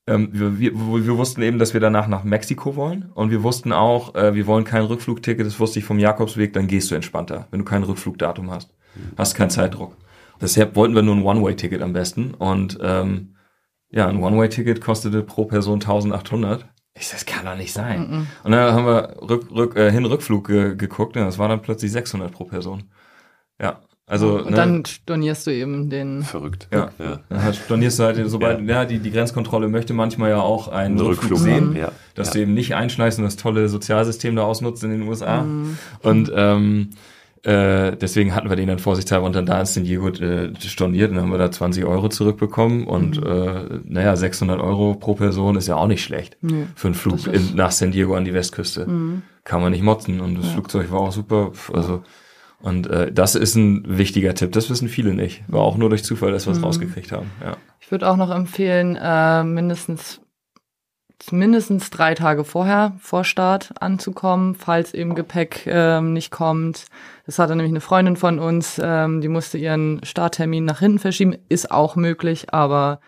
ähm, 0.06 0.30
wir, 0.34 0.60
wir, 0.60 0.74
wir 0.76 1.18
wussten 1.18 1.42
eben, 1.42 1.60
dass 1.60 1.74
wir 1.74 1.80
danach 1.80 2.08
nach 2.08 2.24
Mexiko 2.24 2.76
wollen 2.76 3.10
und 3.16 3.32
wir 3.32 3.42
wussten 3.42 3.72
auch, 3.72 4.16
äh, 4.16 4.36
wir 4.36 4.48
wollen 4.48 4.66
kein 4.66 4.84
Rückflugticket, 4.84 5.46
das 5.46 5.60
wusste 5.60 5.80
ich 5.80 5.86
vom 5.86 5.98
Jakobsweg, 5.98 6.52
dann 6.54 6.68
gehst 6.68 6.92
du 6.92 6.96
entspannter, 6.96 7.48
wenn 7.52 7.60
du 7.60 7.66
kein 7.66 7.84
Rückflugdatum 7.84 8.52
hast. 8.52 8.74
Hast 9.18 9.36
keinen 9.36 9.50
Zeitdruck. 9.50 9.98
Deshalb 10.42 10.76
wollten 10.76 10.94
wir 10.94 11.02
nur 11.02 11.16
ein 11.16 11.24
One-Way-Ticket 11.24 11.82
am 11.82 11.94
besten 11.94 12.34
und 12.34 12.78
ähm, 12.82 13.36
ja, 13.90 14.08
ein 14.08 14.22
One-Way-Ticket 14.22 14.82
kostete 14.82 15.22
pro 15.24 15.46
Person 15.46 15.76
1800 15.76 16.66
ich 16.98 17.10
das 17.10 17.26
kann 17.26 17.46
doch 17.46 17.58
nicht 17.58 17.74
sein. 17.74 18.00
Mm 18.00 18.14
-mm. 18.14 18.26
Und 18.44 18.52
dann 18.52 18.74
haben 18.74 18.86
wir 18.86 19.16
rück, 19.22 19.52
rück, 19.52 19.76
äh, 19.76 19.92
Hin-Rückflug 19.92 20.48
ge 20.48 20.76
geguckt 20.76 21.18
und 21.18 21.24
das 21.24 21.38
war 21.38 21.50
dann 21.50 21.62
plötzlich 21.62 21.92
600 21.92 22.32
pro 22.32 22.46
Person. 22.46 22.86
Ja, 23.62 23.82
also. 24.08 24.38
Und 24.38 24.52
ne, 24.52 24.56
dann 24.56 24.86
stornierst 24.86 25.48
du 25.48 25.52
eben 25.52 25.90
den. 25.90 26.24
Verrückt. 26.24 26.68
Ja. 26.72 26.92
ja. 27.00 27.20
Dann 27.30 27.54
stornierst 27.54 28.00
du 28.00 28.04
halt, 28.04 28.30
sobald, 28.30 28.62
ja, 28.62 28.66
ja 28.66 28.86
die, 28.86 29.00
die 29.00 29.12
Grenzkontrolle 29.12 29.68
möchte 29.68 29.94
manchmal 29.94 30.30
ja 30.30 30.40
auch 30.40 30.68
einen 30.68 31.00
Rückflug, 31.00 31.32
Rückflug 31.32 31.40
sehen, 31.40 31.76
ja. 31.76 31.92
dass 32.14 32.28
ja. 32.28 32.34
du 32.34 32.40
eben 32.42 32.54
nicht 32.54 32.76
einschleißt 32.76 33.18
und 33.18 33.26
das 33.26 33.36
tolle 33.36 33.68
Sozialsystem 33.68 34.36
da 34.36 34.44
ausnutzt 34.44 34.84
in 34.84 34.92
den 34.92 35.02
USA. 35.08 35.42
Mm. 35.42 35.78
Und, 36.04 36.32
ähm, 36.36 36.92
äh, 37.46 37.96
deswegen 37.96 38.34
hatten 38.34 38.50
wir 38.50 38.56
den 38.56 38.68
dann 38.68 38.80
vorsichtshalber 38.80 39.26
und 39.26 39.36
dann 39.36 39.46
da 39.46 39.60
in 39.60 39.66
San 39.66 39.84
Diego 39.84 40.10
äh, 40.10 40.52
storniert 40.60 41.12
und 41.12 41.18
dann 41.18 41.26
haben 41.26 41.32
wir 41.32 41.38
da 41.38 41.52
20 41.52 41.86
Euro 41.86 42.10
zurückbekommen 42.10 42.88
und 42.88 43.22
mhm. 43.22 43.28
äh, 43.28 43.80
naja, 43.84 44.16
600 44.16 44.60
Euro 44.60 44.96
pro 44.96 45.14
Person 45.14 45.56
ist 45.56 45.68
ja 45.68 45.76
auch 45.76 45.88
nicht 45.88 46.04
schlecht 46.04 46.38
nee, 46.42 46.66
für 46.76 46.88
einen 46.88 46.96
Flug 46.96 47.28
in, 47.28 47.56
nach 47.56 47.72
San 47.72 47.92
Diego 47.92 48.16
an 48.16 48.26
die 48.26 48.34
Westküste. 48.34 48.88
Mhm. 48.88 49.22
Kann 49.44 49.62
man 49.62 49.72
nicht 49.72 49.84
motzen 49.84 50.22
und 50.22 50.40
das 50.40 50.48
ja. 50.48 50.54
Flugzeug 50.54 50.92
war 50.92 51.02
auch 51.02 51.12
super. 51.12 51.52
Also 51.72 52.02
und 52.62 52.88
äh, 52.88 53.12
das 53.12 53.36
ist 53.36 53.56
ein 53.56 53.84
wichtiger 53.86 54.34
Tipp. 54.34 54.52
Das 54.52 54.72
wissen 54.72 54.88
viele 54.88 55.14
nicht. 55.14 55.44
War 55.48 55.62
auch 55.62 55.78
nur 55.78 55.90
durch 55.90 56.04
Zufall, 56.04 56.32
dass 56.32 56.48
wir 56.48 56.54
es 56.54 56.58
mhm. 56.58 56.66
rausgekriegt 56.66 57.12
haben. 57.12 57.30
Ja. 57.44 57.58
Ich 57.80 57.92
würde 57.92 58.10
auch 58.10 58.18
noch 58.18 58.32
empfehlen, 58.32 58.98
äh, 59.00 59.44
mindestens 59.44 60.20
mindestens 61.32 61.90
drei 61.90 62.14
Tage 62.14 62.44
vorher 62.44 62.94
vor 63.00 63.24
Start 63.24 63.74
anzukommen, 63.80 64.56
falls 64.56 64.94
eben 64.94 65.16
Gepäck 65.16 65.66
ähm, 65.68 66.14
nicht 66.14 66.32
kommt. 66.32 66.86
Das 67.26 67.40
hatte 67.40 67.56
nämlich 67.56 67.72
eine 67.72 67.82
Freundin 67.82 68.16
von 68.16 68.40
uns, 68.40 68.80
ähm, 68.84 69.22
die 69.22 69.28
musste 69.28 69.58
ihren 69.58 70.02
Starttermin 70.04 70.66
nach 70.66 70.80
hinten 70.80 71.00
verschieben. 71.00 71.36
Ist 71.50 71.72
auch 71.72 71.96
möglich, 71.96 72.54
aber 72.54 73.00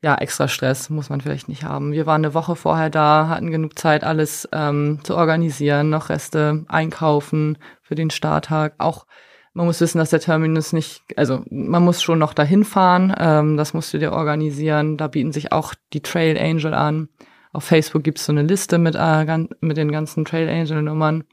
ja, 0.00 0.14
extra 0.14 0.46
Stress 0.46 0.90
muss 0.90 1.10
man 1.10 1.20
vielleicht 1.20 1.48
nicht 1.48 1.64
haben. 1.64 1.92
Wir 1.92 2.06
waren 2.06 2.24
eine 2.24 2.34
Woche 2.34 2.54
vorher 2.54 2.90
da, 2.90 3.28
hatten 3.28 3.50
genug 3.50 3.78
Zeit, 3.78 4.04
alles 4.04 4.48
ähm, 4.52 5.00
zu 5.02 5.16
organisieren, 5.16 5.90
noch 5.90 6.08
Reste 6.08 6.64
einkaufen 6.68 7.58
für 7.82 7.96
den 7.96 8.10
Starttag. 8.10 8.74
Auch 8.78 9.06
man 9.54 9.66
muss 9.66 9.80
wissen, 9.80 9.98
dass 9.98 10.10
der 10.10 10.20
Terminus 10.20 10.72
nicht, 10.72 11.02
also 11.16 11.42
man 11.50 11.84
muss 11.84 12.00
schon 12.00 12.20
noch 12.20 12.32
dahin 12.32 12.64
fahren, 12.64 13.12
ähm, 13.18 13.56
das 13.56 13.74
musst 13.74 13.92
du 13.92 13.98
dir 13.98 14.12
organisieren. 14.12 14.96
Da 14.96 15.08
bieten 15.08 15.32
sich 15.32 15.50
auch 15.50 15.74
die 15.92 16.02
Trail 16.02 16.38
Angel 16.38 16.74
an. 16.74 17.08
Auf 17.52 17.64
Facebook 17.64 18.04
gibt's 18.04 18.26
so 18.26 18.32
eine 18.32 18.42
Liste 18.42 18.78
mit, 18.78 18.94
äh, 18.94 19.38
mit 19.60 19.76
den 19.76 19.92
ganzen 19.92 20.24
Trail 20.24 20.48
Angel 20.48 20.82
Nummern. 20.82 21.24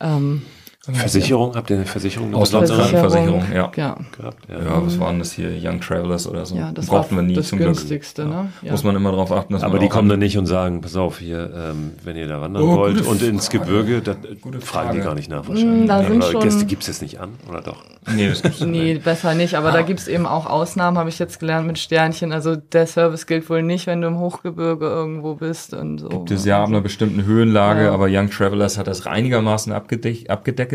Ähm, 0.00 0.42
Versicherung, 0.92 1.54
habt 1.56 1.70
ihr 1.70 1.76
eine 1.76 1.86
Versicherung? 1.86 2.34
Auslandsversicherung, 2.34 3.44
ja. 3.52 3.70
Ja. 3.76 3.96
Gehabt, 4.16 4.48
ja. 4.48 4.58
ja, 4.58 4.86
was 4.86 5.00
waren 5.00 5.18
das 5.18 5.32
hier? 5.32 5.50
Young 5.60 5.80
Travelers 5.80 6.28
oder 6.28 6.46
so. 6.46 6.56
Ja, 6.56 6.70
das 6.72 6.86
brauchten 6.86 7.16
wir 7.16 7.22
nie 7.22 7.34
das 7.34 7.48
zum 7.48 7.58
günstigste, 7.58 8.22
Glück. 8.22 8.34
Ne? 8.34 8.52
Ja. 8.62 8.70
Muss 8.72 8.84
man 8.84 8.94
immer 8.94 9.10
darauf 9.10 9.32
achten, 9.32 9.52
dass 9.52 9.62
Aber 9.62 9.78
die 9.78 9.88
kommen 9.88 10.08
dann 10.08 10.20
nicht 10.20 10.38
und 10.38 10.46
sagen, 10.46 10.80
pass 10.80 10.96
auf, 10.96 11.18
hier, 11.18 11.50
ähm, 11.54 11.92
wenn 12.04 12.16
ihr 12.16 12.28
da 12.28 12.40
wandern 12.40 12.62
oh, 12.62 12.76
wollt 12.76 13.06
und 13.06 13.22
ins 13.22 13.50
Gebirge, 13.50 14.00
da 14.00 14.16
fragen 14.60 14.94
die 14.94 15.00
gar 15.00 15.14
nicht 15.14 15.28
nach 15.28 15.48
wahrscheinlich. 15.48 15.88
Da 15.88 16.04
sind 16.04 16.24
schon 16.24 16.42
Gäste 16.42 16.66
gibt's 16.66 16.86
jetzt 16.86 17.02
nicht 17.02 17.20
an, 17.20 17.30
oder 17.48 17.62
doch? 17.62 17.82
Nee, 18.14 18.28
das 18.28 18.42
gibt's 18.42 18.60
nee 18.64 18.94
nicht. 18.94 19.04
besser 19.04 19.34
nicht, 19.34 19.54
aber 19.54 19.70
ah. 19.70 19.72
da 19.72 19.82
gibt's 19.82 20.06
eben 20.06 20.26
auch 20.26 20.46
Ausnahmen, 20.46 20.98
habe 20.98 21.08
ich 21.08 21.18
jetzt 21.18 21.40
gelernt 21.40 21.66
mit 21.66 21.78
Sternchen. 21.78 22.32
Also 22.32 22.54
der 22.54 22.86
Service 22.86 23.26
gilt 23.26 23.48
wohl 23.50 23.62
nicht, 23.62 23.86
wenn 23.86 24.00
du 24.00 24.08
im 24.08 24.18
Hochgebirge 24.18 24.86
irgendwo 24.86 25.34
bist 25.34 25.74
und 25.74 25.98
so. 25.98 26.08
Gibt 26.08 26.30
es 26.30 26.44
ja 26.44 26.62
ab 26.62 26.68
einer 26.68 26.80
bestimmten 26.80 27.24
Höhenlage, 27.24 27.90
aber 27.90 28.06
Young 28.08 28.30
Travelers 28.30 28.78
hat 28.78 28.86
das 28.86 29.06
einigermaßen 29.06 29.72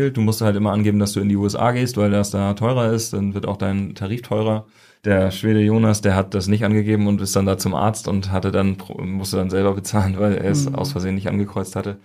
abgedeckelt. 0.02 0.16
Du 0.16 0.20
musst 0.20 0.40
halt 0.40 0.56
immer 0.56 0.70
an 0.70 0.82
angeben, 0.82 0.98
dass 0.98 1.12
du 1.12 1.20
in 1.20 1.28
die 1.28 1.36
USA 1.36 1.70
gehst, 1.70 1.96
weil 1.96 2.10
das 2.10 2.32
da 2.32 2.54
teurer 2.54 2.92
ist, 2.92 3.12
dann 3.12 3.34
wird 3.34 3.46
auch 3.46 3.56
dein 3.56 3.94
Tarif 3.94 4.22
teurer. 4.22 4.66
Der 5.04 5.30
Schwede 5.30 5.60
Jonas, 5.60 6.00
der 6.00 6.14
hat 6.14 6.32
das 6.34 6.46
nicht 6.46 6.64
angegeben 6.64 7.06
und 7.08 7.20
ist 7.20 7.34
dann 7.36 7.46
da 7.46 7.56
zum 7.56 7.74
Arzt 7.74 8.08
und 8.08 8.30
hatte 8.30 8.52
dann, 8.52 8.76
musste 8.98 9.36
dann 9.36 9.50
selber 9.50 9.74
bezahlen, 9.74 10.16
weil 10.18 10.34
er 10.34 10.50
es 10.50 10.68
mhm. 10.68 10.76
aus 10.76 10.92
Versehen 10.92 11.14
nicht 11.14 11.28
angekreuzt 11.28 11.76
hatte. 11.76 11.98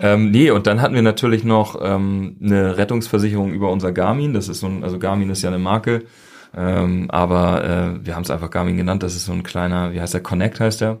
Ja. 0.00 0.14
Ähm, 0.14 0.30
nee, 0.30 0.50
und 0.50 0.66
dann 0.66 0.80
hatten 0.80 0.94
wir 0.94 1.02
natürlich 1.02 1.44
noch 1.44 1.76
ähm, 1.80 2.36
eine 2.40 2.76
Rettungsversicherung 2.76 3.52
über 3.52 3.70
unser 3.70 3.92
Garmin. 3.92 4.34
Das 4.34 4.48
ist 4.48 4.60
so 4.60 4.66
ein, 4.66 4.82
also 4.84 4.98
Garmin 4.98 5.30
ist 5.30 5.42
ja 5.42 5.48
eine 5.48 5.58
Marke, 5.58 6.04
ähm, 6.56 7.06
aber 7.10 7.64
äh, 7.64 8.06
wir 8.06 8.14
haben 8.16 8.24
es 8.24 8.30
einfach 8.30 8.50
Garmin 8.50 8.76
genannt. 8.76 9.02
Das 9.02 9.14
ist 9.14 9.26
so 9.26 9.32
ein 9.32 9.44
kleiner, 9.44 9.92
wie 9.92 10.00
heißt 10.00 10.14
der? 10.14 10.22
Connect 10.22 10.58
heißt 10.60 10.80
der. 10.80 11.00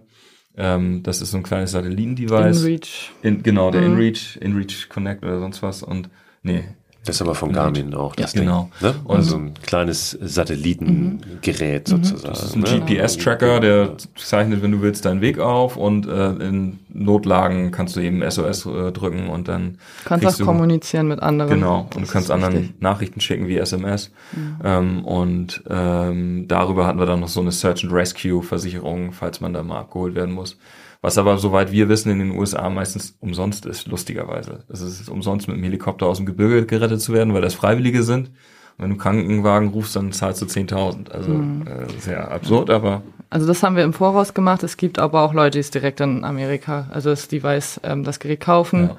Ähm, 0.56 1.02
das 1.02 1.22
ist 1.22 1.30
so 1.30 1.36
ein 1.36 1.42
kleines 1.42 1.72
Satellitendevice. 1.72 2.62
InReach. 2.62 3.10
In, 3.22 3.42
genau, 3.42 3.70
der 3.70 3.82
mhm. 3.82 3.94
InReach, 3.94 4.38
InReach 4.40 4.88
Connect 4.88 5.24
oder 5.24 5.38
sonst 5.40 5.62
was. 5.62 5.82
Und 5.82 6.10
nee, 6.42 6.64
das 7.04 7.16
ist 7.16 7.22
aber 7.22 7.34
von 7.34 7.52
Garmin 7.52 7.94
auch 7.94 8.14
das 8.14 8.34
ja, 8.34 8.42
Genau. 8.42 8.70
Ne? 8.80 8.94
Also 9.08 9.36
ein 9.36 9.54
kleines 9.54 10.10
Satellitengerät 10.20 11.88
mhm. 11.88 12.04
sozusagen. 12.04 12.34
Das 12.34 12.42
ist 12.42 12.56
ein 12.56 12.60
ne? 12.60 12.84
GPS-Tracker, 12.84 13.60
der 13.60 13.96
zeichnet, 14.16 14.62
wenn 14.62 14.72
du 14.72 14.82
willst, 14.82 15.06
deinen 15.06 15.22
Weg 15.22 15.38
auf 15.38 15.78
und 15.78 16.06
äh, 16.06 16.32
in 16.32 16.78
Notlagen 16.90 17.70
kannst 17.70 17.96
du 17.96 18.00
eben 18.00 18.22
SOS 18.28 18.66
äh, 18.66 18.92
drücken 18.92 19.30
und 19.30 19.48
dann 19.48 19.78
kannst 20.04 20.26
auch 20.26 20.34
du, 20.34 20.44
kommunizieren 20.44 21.08
mit 21.08 21.20
anderen. 21.20 21.50
Genau. 21.50 21.88
Und 21.94 22.06
du 22.06 22.12
kannst 22.12 22.30
anderen 22.30 22.56
richtig. 22.56 22.82
Nachrichten 22.82 23.20
schicken 23.22 23.48
wie 23.48 23.56
SMS. 23.56 24.10
Mhm. 24.32 24.56
Ähm, 24.62 25.04
und 25.06 25.62
ähm, 25.70 26.48
darüber 26.48 26.86
hatten 26.86 26.98
wir 26.98 27.06
dann 27.06 27.20
noch 27.20 27.28
so 27.28 27.40
eine 27.40 27.50
Search 27.50 27.82
and 27.82 27.94
Rescue 27.94 28.42
Versicherung, 28.42 29.12
falls 29.12 29.40
man 29.40 29.54
da 29.54 29.62
mal 29.62 29.80
abgeholt 29.80 30.14
werden 30.14 30.34
muss. 30.34 30.58
Was 31.02 31.16
aber, 31.16 31.38
soweit 31.38 31.72
wir 31.72 31.88
wissen, 31.88 32.10
in 32.10 32.18
den 32.18 32.30
USA 32.32 32.68
meistens 32.68 33.16
umsonst 33.20 33.64
ist, 33.64 33.86
lustigerweise. 33.86 34.64
Es 34.68 34.82
ist 34.82 35.08
umsonst 35.08 35.48
mit 35.48 35.56
dem 35.56 35.64
Helikopter 35.64 36.06
aus 36.06 36.18
dem 36.18 36.26
Gebirge 36.26 36.66
gerettet 36.66 37.00
zu 37.00 37.14
werden, 37.14 37.32
weil 37.32 37.40
das 37.40 37.54
Freiwillige 37.54 38.02
sind. 38.02 38.28
Und 38.76 38.84
wenn 38.84 38.90
du 38.90 38.96
Krankenwagen 38.96 39.68
rufst, 39.68 39.96
dann 39.96 40.12
zahlst 40.12 40.42
du 40.42 40.46
10.000. 40.46 41.10
Also 41.10 41.30
mhm. 41.30 41.66
äh, 41.66 42.00
sehr 42.00 42.30
absurd, 42.30 42.68
aber... 42.68 43.02
Also 43.30 43.46
das 43.46 43.62
haben 43.62 43.76
wir 43.76 43.84
im 43.84 43.92
Voraus 43.92 44.34
gemacht. 44.34 44.62
Es 44.62 44.76
gibt 44.76 44.98
aber 44.98 45.22
auch 45.22 45.32
Leute, 45.32 45.52
die 45.52 45.60
es 45.60 45.70
direkt 45.70 46.00
in 46.00 46.24
Amerika, 46.24 46.88
also 46.90 47.10
das 47.10 47.28
Device, 47.28 47.80
ähm, 47.84 48.04
das 48.04 48.18
Gerät 48.18 48.40
kaufen 48.40 48.88
ja. 48.88 48.96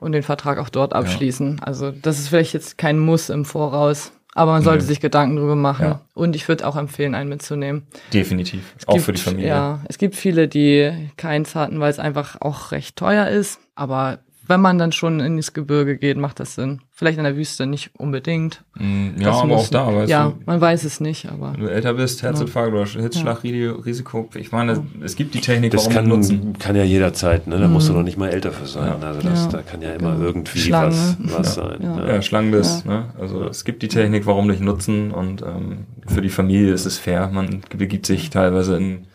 und 0.00 0.12
den 0.12 0.22
Vertrag 0.22 0.58
auch 0.58 0.68
dort 0.68 0.94
abschließen. 0.94 1.56
Ja. 1.58 1.62
Also 1.64 1.90
das 1.90 2.20
ist 2.20 2.28
vielleicht 2.28 2.54
jetzt 2.54 2.78
kein 2.78 2.98
Muss 2.98 3.30
im 3.30 3.44
Voraus. 3.44 4.12
Aber 4.34 4.52
man 4.52 4.62
sollte 4.62 4.82
mhm. 4.84 4.88
sich 4.88 5.00
Gedanken 5.00 5.36
drüber 5.36 5.56
machen. 5.56 5.86
Ja. 5.86 6.00
Und 6.12 6.34
ich 6.34 6.48
würde 6.48 6.66
auch 6.66 6.76
empfehlen, 6.76 7.14
einen 7.14 7.28
mitzunehmen. 7.28 7.86
Definitiv. 8.12 8.74
Es 8.76 8.88
auch 8.88 8.94
gibt, 8.94 9.04
für 9.04 9.12
die 9.12 9.20
Familie. 9.20 9.48
Ja, 9.48 9.80
es 9.88 9.98
gibt 9.98 10.16
viele, 10.16 10.48
die 10.48 11.10
keins 11.16 11.54
hatten, 11.54 11.80
weil 11.80 11.90
es 11.90 12.00
einfach 12.00 12.40
auch 12.40 12.72
recht 12.72 12.96
teuer 12.96 13.28
ist. 13.28 13.60
Aber 13.76 14.18
wenn 14.46 14.60
man 14.60 14.78
dann 14.78 14.92
schon 14.92 15.20
ins 15.20 15.52
Gebirge 15.52 15.96
geht, 15.96 16.16
macht 16.16 16.38
das 16.40 16.54
Sinn. 16.54 16.80
Vielleicht 16.92 17.18
in 17.18 17.24
der 17.24 17.36
Wüste 17.36 17.66
nicht 17.66 17.90
unbedingt. 17.98 18.62
Mm, 18.74 19.18
ja, 19.18 19.30
das 19.30 19.40
aber 19.40 19.56
auch 19.56 19.68
da, 19.68 19.94
weißt 19.94 20.10
ja, 20.10 20.28
du. 20.28 20.34
man 20.46 20.60
weiß 20.60 20.84
es 20.84 21.00
nicht, 21.00 21.30
aber. 21.30 21.54
Wenn 21.54 21.60
du 21.60 21.70
älter 21.70 21.94
bist, 21.94 22.22
Herzinfarkt 22.22 22.74
ja. 22.74 22.80
oder 22.80 23.02
Hitzschlagrisiko, 23.02 24.28
ich 24.34 24.52
meine, 24.52 24.84
es 25.02 25.16
gibt 25.16 25.34
die 25.34 25.40
Technik, 25.40 25.72
das 25.72 25.82
warum 25.82 25.94
kann, 25.94 26.08
nutzen. 26.08 26.58
kann 26.58 26.76
ja 26.76 26.84
jederzeit, 26.84 27.46
ne? 27.46 27.58
Da 27.58 27.66
mhm. 27.66 27.72
musst 27.72 27.88
du 27.88 27.94
noch 27.94 28.02
nicht 28.02 28.18
mal 28.18 28.28
älter 28.28 28.52
für 28.52 28.66
sein. 28.66 28.94
Ja. 29.00 29.06
Also 29.06 29.20
das, 29.22 29.48
da 29.48 29.62
kann 29.62 29.80
ja 29.82 29.94
immer 29.94 30.12
genau. 30.12 30.24
irgendwie 30.24 30.70
was, 30.72 31.16
was 31.18 31.54
sein. 31.54 31.78
Ja, 31.82 32.06
ja 32.06 32.22
Schlangenbiss, 32.22 32.84
ne? 32.84 33.06
Also 33.18 33.44
es 33.48 33.64
gibt 33.64 33.82
die 33.82 33.88
Technik, 33.88 34.26
warum 34.26 34.46
nicht 34.46 34.60
nutzen 34.60 35.10
und 35.10 35.42
ähm, 35.42 35.86
für 36.06 36.20
die 36.20 36.28
Familie 36.28 36.72
ist 36.72 36.84
es 36.84 36.98
fair. 36.98 37.30
Man 37.32 37.62
begibt 37.76 38.06
sich 38.06 38.30
teilweise 38.30 38.76
in 38.76 39.06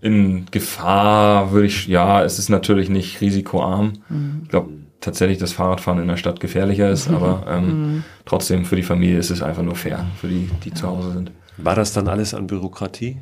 in 0.00 0.46
Gefahr 0.50 1.52
würde 1.52 1.66
ich, 1.66 1.86
ja, 1.86 2.22
es 2.24 2.38
ist 2.38 2.48
natürlich 2.48 2.88
nicht 2.88 3.20
risikoarm. 3.20 3.94
Mhm. 4.08 4.40
Ich 4.44 4.48
glaube 4.48 4.70
tatsächlich, 5.00 5.38
dass 5.38 5.52
Fahrradfahren 5.52 6.00
in 6.00 6.08
der 6.08 6.16
Stadt 6.16 6.40
gefährlicher 6.40 6.90
ist, 6.90 7.08
mhm. 7.08 7.16
aber 7.16 7.44
ähm, 7.48 7.64
mhm. 7.64 8.04
trotzdem 8.24 8.64
für 8.64 8.76
die 8.76 8.82
Familie 8.82 9.18
ist 9.18 9.30
es 9.30 9.42
einfach 9.42 9.62
nur 9.62 9.76
fair, 9.76 10.06
für 10.20 10.28
die, 10.28 10.50
die 10.64 10.72
zu 10.72 10.86
Hause 10.86 11.12
sind. 11.12 11.32
War 11.56 11.74
das 11.74 11.92
dann 11.92 12.08
alles 12.08 12.32
an 12.34 12.46
Bürokratie? 12.46 13.18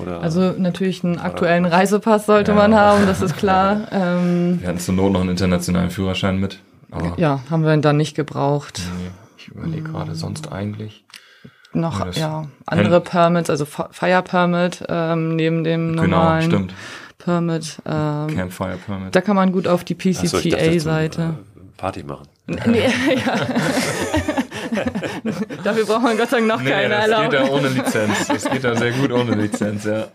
Oder 0.00 0.20
also 0.20 0.52
natürlich 0.52 1.04
einen 1.04 1.18
aktuellen 1.18 1.64
Reisepass 1.64 2.26
sollte 2.26 2.52
ja. 2.52 2.56
man 2.56 2.74
haben, 2.74 3.06
das 3.06 3.22
ist 3.22 3.36
klar. 3.36 3.88
Ähm, 3.92 4.60
wir 4.60 4.68
hatten 4.68 4.78
zur 4.78 4.94
Not 4.94 5.12
noch 5.12 5.20
einen 5.20 5.30
internationalen 5.30 5.90
Führerschein 5.90 6.38
mit. 6.38 6.58
ja, 7.16 7.40
haben 7.48 7.64
wir 7.64 7.72
ihn 7.72 7.82
dann 7.82 7.96
nicht 7.96 8.14
gebraucht. 8.14 8.80
Nee, 8.98 9.10
ich 9.38 9.48
überlege 9.48 9.82
gerade 9.82 10.10
mhm. 10.10 10.16
sonst 10.16 10.52
eigentlich 10.52 11.04
noch 11.74 12.14
ja, 12.14 12.46
andere 12.66 13.00
Permits, 13.00 13.50
also 13.50 13.64
Fire 13.64 14.22
Permit 14.22 14.84
ähm, 14.88 15.36
neben 15.36 15.64
dem 15.64 15.90
genau, 15.90 16.02
normalen 16.02 16.50
genau, 16.50 16.56
stimmt. 16.56 16.74
Permit. 17.18 17.78
Ähm, 17.86 18.36
Campfire 18.36 18.78
Permit. 18.84 19.14
Da 19.14 19.20
kann 19.20 19.36
man 19.36 19.52
gut 19.52 19.66
auf 19.66 19.84
die 19.84 19.94
PCTA-Seite. 19.94 21.20
So, 21.20 21.60
äh, 21.60 21.64
Party 21.76 22.02
machen. 22.02 22.28
Nee, 22.46 22.86
ja. 23.26 23.36
Dafür 25.62 25.86
braucht 25.86 26.02
man 26.02 26.18
Gott 26.18 26.30
sei 26.30 26.38
Dank 26.38 26.48
noch 26.48 26.60
nee, 26.60 26.70
keine 26.70 26.88
das 26.90 27.04
Erlaubnis. 27.04 27.40
Das 27.40 27.48
geht 27.48 27.50
da 27.50 27.54
ohne 27.54 27.68
Lizenz. 27.68 28.26
Das 28.28 28.44
geht 28.50 28.64
da 28.64 28.76
sehr 28.76 28.92
gut 28.92 29.12
ohne 29.12 29.34
Lizenz, 29.34 29.84
ja. 29.84 30.08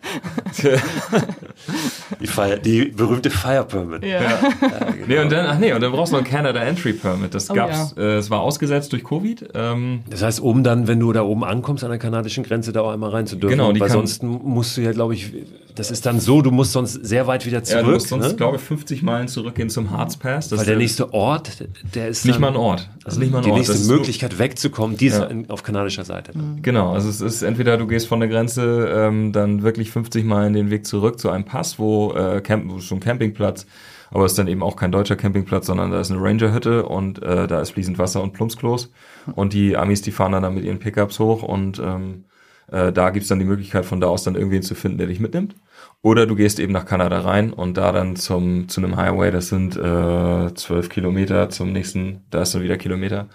Die, 2.19 2.27
Fire, 2.27 2.59
die 2.59 2.85
berühmte 2.85 3.29
Fire 3.29 3.63
Permit. 3.63 4.03
Ja. 4.03 4.21
ja. 4.21 4.39
genau. 4.59 5.05
Nee, 5.07 5.19
und 5.19 5.31
dann, 5.31 5.45
ach 5.45 5.59
nee, 5.59 5.71
und 5.73 5.81
dann 5.81 5.91
brauchst 5.91 6.11
du 6.11 6.17
ein 6.17 6.23
Canada 6.23 6.59
Entry 6.59 6.93
Permit. 6.93 7.33
Das 7.33 7.49
oh, 7.49 7.53
gab's, 7.53 7.93
ja. 7.95 8.03
äh, 8.03 8.17
es 8.17 8.29
war 8.29 8.41
ausgesetzt 8.41 8.91
durch 8.91 9.03
Covid. 9.03 9.49
Ähm, 9.53 10.01
das 10.09 10.23
heißt, 10.23 10.39
um 10.39 10.63
dann, 10.63 10.87
wenn 10.87 10.99
du 10.99 11.13
da 11.13 11.21
oben 11.21 11.43
ankommst 11.43 11.83
an 11.83 11.91
der 11.91 11.99
kanadischen 11.99 12.43
Grenze, 12.43 12.71
da 12.71 12.81
auch 12.81 12.91
einmal 12.91 13.11
rein 13.11 13.27
zu 13.27 13.35
dürfen. 13.35 13.57
Genau, 13.57 13.71
die 13.71 13.79
weil 13.79 13.89
sonst 13.89 14.23
musst 14.23 14.75
du 14.77 14.81
ja, 14.81 14.91
glaube 14.91 15.13
ich, 15.13 15.31
das 15.75 15.91
ist 15.91 16.05
dann 16.05 16.19
so, 16.19 16.41
du 16.41 16.51
musst 16.51 16.73
sonst 16.73 16.93
sehr 16.93 17.27
weit 17.27 17.45
wieder 17.45 17.63
zurück. 17.63 17.81
Ja, 17.81 17.87
du 17.87 17.93
musst 17.93 18.07
sonst, 18.07 18.27
ne? 18.27 18.35
glaube 18.35 18.57
ich, 18.57 18.61
50 18.63 19.01
Meilen 19.01 19.27
zurückgehen 19.27 19.69
zum 19.69 19.91
Harz 19.91 20.17
Pass. 20.17 20.49
Das 20.49 20.59
weil 20.59 20.65
der 20.65 20.75
nächste 20.75 21.13
Ort, 21.13 21.63
der 21.95 22.09
ist 22.09 22.25
nicht 22.25 22.39
mal 22.39 22.49
ein 22.49 22.57
Ort. 22.57 22.89
Ist 23.05 23.17
nicht 23.17 23.31
mal 23.31 23.39
ein 23.39 23.43
die 23.43 23.51
Ort. 23.51 23.59
nächste 23.59 23.87
Möglichkeit 23.91 24.33
so, 24.33 24.39
wegzukommen, 24.39 24.97
die 24.97 25.07
ist 25.07 25.19
ja. 25.19 25.29
auf 25.47 25.63
kanadischer 25.63 26.03
Seite. 26.03 26.37
Mhm. 26.37 26.61
Genau, 26.61 26.93
also 26.93 27.09
es 27.09 27.21
ist 27.21 27.43
entweder 27.43 27.77
du 27.77 27.87
gehst 27.87 28.07
von 28.07 28.19
der 28.19 28.29
Grenze 28.29 28.89
ähm, 28.93 29.31
dann 29.31 29.63
wirklich 29.63 29.91
50 29.91 30.25
Meilen 30.25 30.38
den 30.47 30.69
Weg 30.69 30.85
zurück 30.85 31.19
zu 31.19 31.29
einem 31.29 31.45
Pass, 31.45 31.79
wo 31.79 32.13
äh, 32.13 32.41
Camp, 32.41 32.71
wo 32.71 32.79
schon 32.79 32.99
Campingplatz, 32.99 33.65
aber 34.11 34.25
es 34.25 34.33
ist 34.33 34.39
dann 34.39 34.47
eben 34.47 34.63
auch 34.63 34.75
kein 34.75 34.91
deutscher 34.91 35.15
Campingplatz, 35.15 35.67
sondern 35.67 35.91
da 35.91 35.99
ist 35.99 36.11
eine 36.11 36.21
Rangerhütte 36.21 36.85
und 36.85 37.21
äh, 37.21 37.47
da 37.47 37.61
ist 37.61 37.71
fließend 37.71 37.99
Wasser 37.99 38.23
und 38.23 38.33
Plumpsklos 38.33 38.91
und 39.35 39.53
die 39.53 39.77
Amis, 39.77 40.01
die 40.01 40.11
fahren 40.11 40.31
dann 40.31 40.53
mit 40.53 40.63
ihren 40.63 40.79
Pickups 40.79 41.19
hoch 41.19 41.43
und 41.43 41.79
ähm, 41.79 42.25
äh, 42.71 42.91
da 42.91 43.09
gibt's 43.09 43.29
dann 43.29 43.39
die 43.39 43.45
Möglichkeit, 43.45 43.85
von 43.85 43.99
da 43.99 44.07
aus 44.07 44.23
dann 44.23 44.35
irgendwen 44.35 44.63
zu 44.63 44.75
finden, 44.75 44.97
der 44.97 45.07
dich 45.07 45.19
mitnimmt. 45.19 45.55
Oder 46.01 46.25
du 46.25 46.35
gehst 46.35 46.59
eben 46.59 46.71
nach 46.71 46.85
Kanada 46.85 47.19
rein 47.19 47.51
und 47.51 47.77
da 47.77 47.91
dann 47.91 48.15
zum, 48.15 48.69
zu 48.69 48.81
einem 48.81 48.95
Highway, 48.95 49.31
das 49.31 49.49
sind 49.49 49.73
zwölf 49.73 50.85
äh, 50.85 50.89
Kilometer 50.89 51.49
zum 51.49 51.71
nächsten, 51.71 52.25
da 52.29 52.41
ist 52.41 52.55
dann 52.55 52.61
wieder 52.61 52.77
Kilometer. 52.77 53.27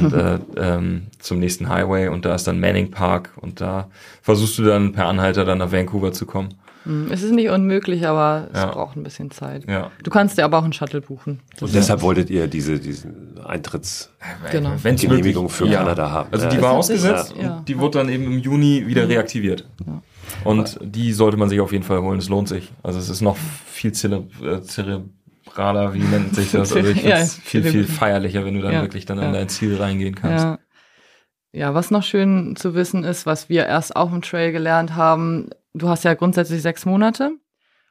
Und 0.00 0.12
äh, 0.12 0.38
ähm, 0.56 1.02
zum 1.18 1.38
nächsten 1.38 1.68
Highway 1.68 2.08
und 2.08 2.24
da 2.24 2.34
ist 2.34 2.46
dann 2.46 2.60
Manning 2.60 2.90
Park 2.90 3.30
und 3.40 3.60
da 3.60 3.88
versuchst 4.22 4.58
du 4.58 4.64
dann 4.64 4.92
per 4.92 5.06
Anhalter 5.06 5.44
dann 5.44 5.58
nach 5.58 5.72
Vancouver 5.72 6.12
zu 6.12 6.24
kommen. 6.24 6.54
Hm, 6.84 7.10
es 7.12 7.22
ist 7.22 7.32
nicht 7.32 7.48
unmöglich, 7.48 8.06
aber 8.06 8.48
es 8.52 8.60
ja. 8.60 8.66
braucht 8.66 8.96
ein 8.96 9.02
bisschen 9.02 9.30
Zeit. 9.30 9.68
Ja. 9.68 9.90
Du 10.02 10.10
kannst 10.10 10.38
dir 10.38 10.44
aber 10.44 10.58
auch 10.58 10.64
einen 10.64 10.72
Shuttle 10.72 11.00
buchen. 11.00 11.40
Das 11.54 11.62
und 11.62 11.74
deshalb 11.74 12.02
wolltet 12.02 12.30
ihr 12.30 12.48
diese 12.48 12.78
diesen 12.78 13.38
Eintrittsgenehmigung 13.44 15.46
genau. 15.46 15.48
für 15.48 15.66
ja. 15.66 15.78
Kanada 15.78 16.10
haben. 16.10 16.28
Also 16.32 16.48
die 16.48 16.60
war 16.60 16.72
ausgesetzt 16.72 17.34
und 17.34 17.68
die 17.68 17.78
wurde 17.78 17.98
dann 17.98 18.08
eben 18.08 18.24
im 18.24 18.38
Juni 18.38 18.86
wieder 18.86 19.08
reaktiviert. 19.08 19.68
Und 20.44 20.78
die 20.82 21.12
sollte 21.12 21.36
man 21.36 21.48
sich 21.48 21.60
auf 21.60 21.72
jeden 21.72 21.84
Fall 21.84 22.00
holen. 22.00 22.18
Es 22.18 22.28
lohnt 22.28 22.48
sich. 22.48 22.72
Also 22.82 22.98
es 22.98 23.08
ist 23.08 23.20
noch 23.20 23.36
viel 23.66 23.92
zerebraler, 25.52 25.94
wie 25.94 26.00
nennt 26.00 26.34
sich 26.34 26.52
das? 26.52 26.72
Also 26.72 26.88
ich 26.88 27.00
finde 27.00 27.16
es 27.16 27.34
viel, 27.36 27.62
viel 27.62 27.84
feierlicher, 27.84 28.44
wenn 28.44 28.54
du 28.54 28.62
dann 28.62 28.82
wirklich 28.82 29.06
dann 29.06 29.18
an 29.18 29.32
dein 29.32 29.48
Ziel 29.48 29.76
reingehen 29.76 30.14
kannst. 30.14 30.58
Ja, 31.52 31.74
was 31.74 31.90
noch 31.90 32.02
schön 32.02 32.56
zu 32.56 32.74
wissen 32.74 33.04
ist, 33.04 33.26
was 33.26 33.48
wir 33.48 33.66
erst 33.66 33.94
auf 33.94 34.10
dem 34.10 34.22
Trail 34.22 34.52
gelernt 34.52 34.96
haben, 34.96 35.50
du 35.74 35.88
hast 35.88 36.04
ja 36.04 36.14
grundsätzlich 36.14 36.62
sechs 36.62 36.86
Monate. 36.86 37.32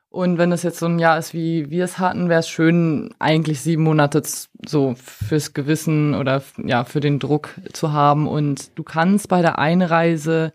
Und 0.09 0.37
wenn 0.37 0.51
es 0.51 0.63
jetzt 0.63 0.79
so 0.79 0.87
ein 0.87 0.99
Jahr 0.99 1.17
ist, 1.17 1.33
wie 1.33 1.69
wir 1.69 1.85
es 1.85 1.97
hatten, 1.97 2.27
wäre 2.27 2.41
es 2.41 2.49
schön, 2.49 3.13
eigentlich 3.19 3.61
sieben 3.61 3.83
Monate 3.83 4.23
so 4.65 4.95
fürs 4.95 5.53
Gewissen 5.53 6.15
oder 6.15 6.43
ja, 6.57 6.83
für 6.83 6.99
den 6.99 7.19
Druck 7.19 7.51
zu 7.71 7.93
haben. 7.93 8.27
Und 8.27 8.77
du 8.77 8.83
kannst 8.83 9.29
bei 9.29 9.41
der 9.41 9.57
Einreise 9.57 10.51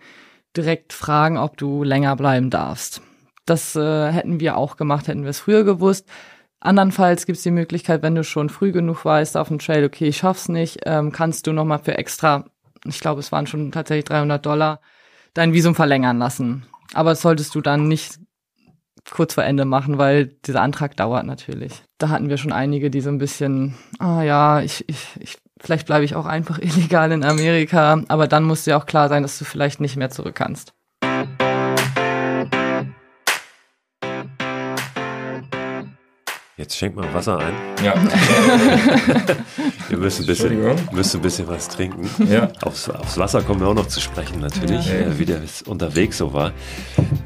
direkt 0.54 0.92
fragen, 0.92 1.38
ob 1.38 1.56
du 1.56 1.84
länger 1.84 2.16
bleiben 2.16 2.50
darfst. 2.50 3.00
Das 3.46 3.76
äh, 3.76 4.12
hätten 4.12 4.40
wir 4.40 4.58
auch 4.58 4.76
gemacht, 4.76 5.08
hätten 5.08 5.22
wir 5.22 5.30
es 5.30 5.40
früher 5.40 5.64
gewusst. 5.64 6.06
Andernfalls 6.60 7.26
gibt 7.26 7.36
es 7.36 7.42
die 7.42 7.50
Möglichkeit, 7.50 8.02
wenn 8.02 8.14
du 8.14 8.24
schon 8.24 8.48
früh 8.48 8.72
genug 8.72 9.04
weißt 9.04 9.36
auf 9.36 9.48
dem 9.48 9.58
Trail, 9.58 9.84
okay, 9.84 10.08
ich 10.08 10.18
schaff's 10.18 10.48
nicht, 10.48 10.80
ähm, 10.86 11.12
kannst 11.12 11.46
du 11.46 11.52
nochmal 11.52 11.78
für 11.78 11.98
extra, 11.98 12.46
ich 12.84 13.00
glaube, 13.00 13.20
es 13.20 13.30
waren 13.30 13.46
schon 13.46 13.72
tatsächlich 13.72 14.06
300 14.06 14.44
Dollar, 14.44 14.80
dein 15.34 15.52
Visum 15.52 15.74
verlängern 15.74 16.18
lassen. 16.18 16.66
Aber 16.94 17.10
das 17.10 17.20
solltest 17.20 17.54
du 17.54 17.60
dann 17.60 17.88
nicht 17.88 18.18
kurz 19.10 19.34
vor 19.34 19.44
Ende 19.44 19.64
machen, 19.64 19.98
weil 19.98 20.26
dieser 20.46 20.62
Antrag 20.62 20.96
dauert 20.96 21.26
natürlich. 21.26 21.82
Da 21.98 22.08
hatten 22.08 22.28
wir 22.28 22.38
schon 22.38 22.52
einige, 22.52 22.90
die 22.90 23.00
so 23.00 23.10
ein 23.10 23.18
bisschen, 23.18 23.74
ah 23.98 24.22
ja, 24.22 24.60
ich, 24.60 24.88
ich, 24.88 25.08
ich 25.20 25.38
vielleicht 25.60 25.86
bleibe 25.86 26.04
ich 26.04 26.14
auch 26.14 26.26
einfach 26.26 26.58
illegal 26.60 27.12
in 27.12 27.24
Amerika, 27.24 28.02
aber 28.08 28.26
dann 28.26 28.44
muss 28.44 28.64
dir 28.64 28.76
auch 28.76 28.86
klar 28.86 29.08
sein, 29.08 29.22
dass 29.22 29.38
du 29.38 29.44
vielleicht 29.44 29.80
nicht 29.80 29.96
mehr 29.96 30.10
zurück 30.10 30.34
kannst. 30.34 30.72
Jetzt 36.58 36.74
schenkt 36.74 36.96
mal 36.96 37.12
Wasser 37.12 37.38
ein. 37.38 37.52
Ja. 37.84 37.94
wir 39.90 39.98
müssen 39.98 40.22
ein 40.22 40.26
bisschen, 40.26 40.58
müssen 40.90 41.18
ein 41.18 41.22
bisschen 41.22 41.46
was 41.48 41.68
trinken. 41.68 42.08
Ja. 42.32 42.48
Aufs, 42.62 42.88
aufs 42.88 43.18
Wasser 43.18 43.42
kommen 43.42 43.60
wir 43.60 43.68
auch 43.68 43.74
noch 43.74 43.88
zu 43.88 44.00
sprechen, 44.00 44.40
natürlich, 44.40 44.86
ja. 44.86 44.94
äh, 44.94 45.18
wie 45.18 45.26
der 45.26 45.42
unterwegs 45.66 46.16
so 46.16 46.32
war. 46.32 46.52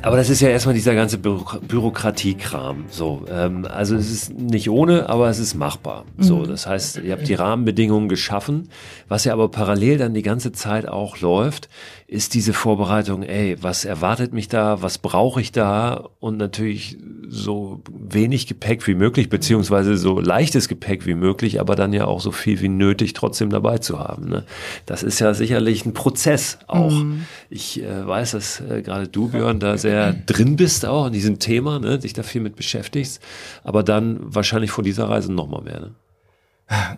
Aber 0.02 0.16
das 0.16 0.30
ist 0.30 0.40
ja 0.40 0.48
erstmal 0.48 0.74
dieser 0.74 0.96
ganze 0.96 1.16
Bü 1.16 1.38
Bürokratiekram. 1.62 2.86
So, 2.90 3.24
ähm, 3.30 3.68
also 3.70 3.94
es 3.94 4.10
ist 4.10 4.34
nicht 4.36 4.68
ohne, 4.68 5.08
aber 5.08 5.28
es 5.28 5.38
ist 5.38 5.54
machbar. 5.54 6.06
So, 6.18 6.38
mhm. 6.38 6.48
das 6.48 6.66
heißt, 6.66 6.96
ihr 6.98 7.12
habt 7.12 7.28
die 7.28 7.34
Rahmenbedingungen 7.34 8.08
geschaffen. 8.08 8.68
Was 9.06 9.26
ja 9.26 9.32
aber 9.32 9.48
parallel 9.48 9.98
dann 9.98 10.12
die 10.12 10.22
ganze 10.22 10.50
Zeit 10.50 10.88
auch 10.88 11.20
läuft, 11.20 11.68
ist 12.10 12.34
diese 12.34 12.52
Vorbereitung, 12.52 13.22
ey, 13.22 13.56
was 13.60 13.84
erwartet 13.84 14.32
mich 14.32 14.48
da, 14.48 14.82
was 14.82 14.98
brauche 14.98 15.40
ich 15.40 15.52
da 15.52 16.08
und 16.18 16.38
natürlich 16.38 16.98
so 17.28 17.84
wenig 17.88 18.48
Gepäck 18.48 18.84
wie 18.88 18.96
möglich, 18.96 19.28
beziehungsweise 19.28 19.96
so 19.96 20.18
leichtes 20.18 20.66
Gepäck 20.66 21.06
wie 21.06 21.14
möglich, 21.14 21.60
aber 21.60 21.76
dann 21.76 21.92
ja 21.92 22.06
auch 22.06 22.20
so 22.20 22.32
viel 22.32 22.60
wie 22.60 22.68
nötig 22.68 23.12
trotzdem 23.12 23.50
dabei 23.50 23.78
zu 23.78 24.00
haben. 24.00 24.28
Ne? 24.28 24.44
Das 24.86 25.04
ist 25.04 25.20
ja 25.20 25.34
sicherlich 25.34 25.86
ein 25.86 25.94
Prozess 25.94 26.58
auch. 26.66 26.90
Mhm. 26.90 27.26
Ich 27.48 27.80
äh, 27.80 28.04
weiß, 28.04 28.32
dass 28.32 28.60
äh, 28.60 28.82
gerade 28.82 29.06
du, 29.06 29.28
Björn, 29.28 29.60
da 29.60 29.78
sehr 29.78 30.12
drin 30.12 30.56
bist 30.56 30.84
auch 30.84 31.06
in 31.06 31.12
diesem 31.12 31.38
Thema, 31.38 31.78
ne? 31.78 32.00
dich 32.00 32.12
da 32.12 32.24
viel 32.24 32.40
mit 32.40 32.56
beschäftigst, 32.56 33.22
aber 33.62 33.84
dann 33.84 34.18
wahrscheinlich 34.20 34.72
vor 34.72 34.82
dieser 34.82 35.08
Reise 35.08 35.32
nochmal 35.32 35.62
mehr. 35.62 35.78
Ne? 35.78 35.94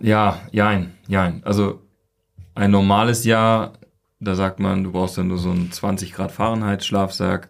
Ja, 0.00 0.40
jein, 0.52 0.94
jein. 1.06 1.42
Also 1.44 1.82
ein 2.54 2.70
normales 2.70 3.24
Jahr 3.24 3.74
da 4.22 4.34
sagt 4.34 4.60
man, 4.60 4.84
du 4.84 4.92
brauchst 4.92 5.18
dann 5.18 5.28
nur 5.28 5.38
so 5.38 5.50
einen 5.50 5.72
20 5.72 6.12
Grad 6.12 6.32
Fahrenheit 6.32 6.84
Schlafsack. 6.84 7.48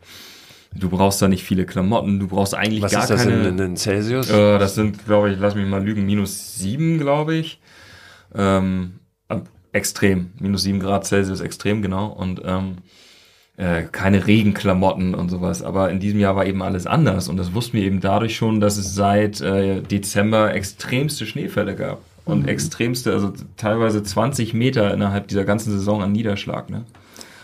Du 0.74 0.88
brauchst 0.88 1.20
da 1.20 1.28
nicht 1.28 1.44
viele 1.44 1.66
Klamotten. 1.66 2.18
Du 2.18 2.28
brauchst 2.28 2.54
eigentlich 2.54 2.82
Was 2.82 2.92
gar 2.92 3.02
ist 3.02 3.10
das 3.10 3.24
keine. 3.24 3.48
In, 3.48 3.58
in 3.58 3.76
Celsius? 3.76 4.30
Äh, 4.30 4.58
das 4.58 4.74
sind, 4.74 5.04
glaube 5.04 5.30
ich, 5.30 5.38
lass 5.38 5.54
mich 5.54 5.66
mal 5.66 5.84
lügen, 5.84 6.06
minus 6.06 6.56
sieben, 6.56 6.98
glaube 6.98 7.34
ich. 7.34 7.60
Ähm, 8.34 8.94
extrem, 9.72 10.30
minus 10.38 10.62
sieben 10.62 10.80
Grad 10.80 11.06
Celsius, 11.06 11.40
extrem 11.40 11.82
genau. 11.82 12.06
Und 12.06 12.40
ähm, 12.44 12.78
äh, 13.58 13.82
keine 13.82 14.26
Regenklamotten 14.26 15.14
und 15.14 15.28
sowas. 15.28 15.62
Aber 15.62 15.90
in 15.90 16.00
diesem 16.00 16.20
Jahr 16.20 16.36
war 16.36 16.46
eben 16.46 16.62
alles 16.62 16.86
anders. 16.86 17.28
Und 17.28 17.36
das 17.36 17.52
wussten 17.52 17.76
wir 17.76 17.84
eben 17.84 18.00
dadurch 18.00 18.34
schon, 18.34 18.60
dass 18.60 18.78
es 18.78 18.94
seit 18.94 19.42
äh, 19.42 19.82
Dezember 19.82 20.54
extremste 20.54 21.26
Schneefälle 21.26 21.76
gab. 21.76 22.00
Und 22.24 22.42
mhm. 22.42 22.48
extremste, 22.48 23.12
also 23.12 23.32
teilweise 23.56 24.02
20 24.02 24.54
Meter 24.54 24.92
innerhalb 24.92 25.28
dieser 25.28 25.44
ganzen 25.44 25.72
Saison 25.72 26.02
an 26.02 26.12
Niederschlag. 26.12 26.70
Ne? 26.70 26.84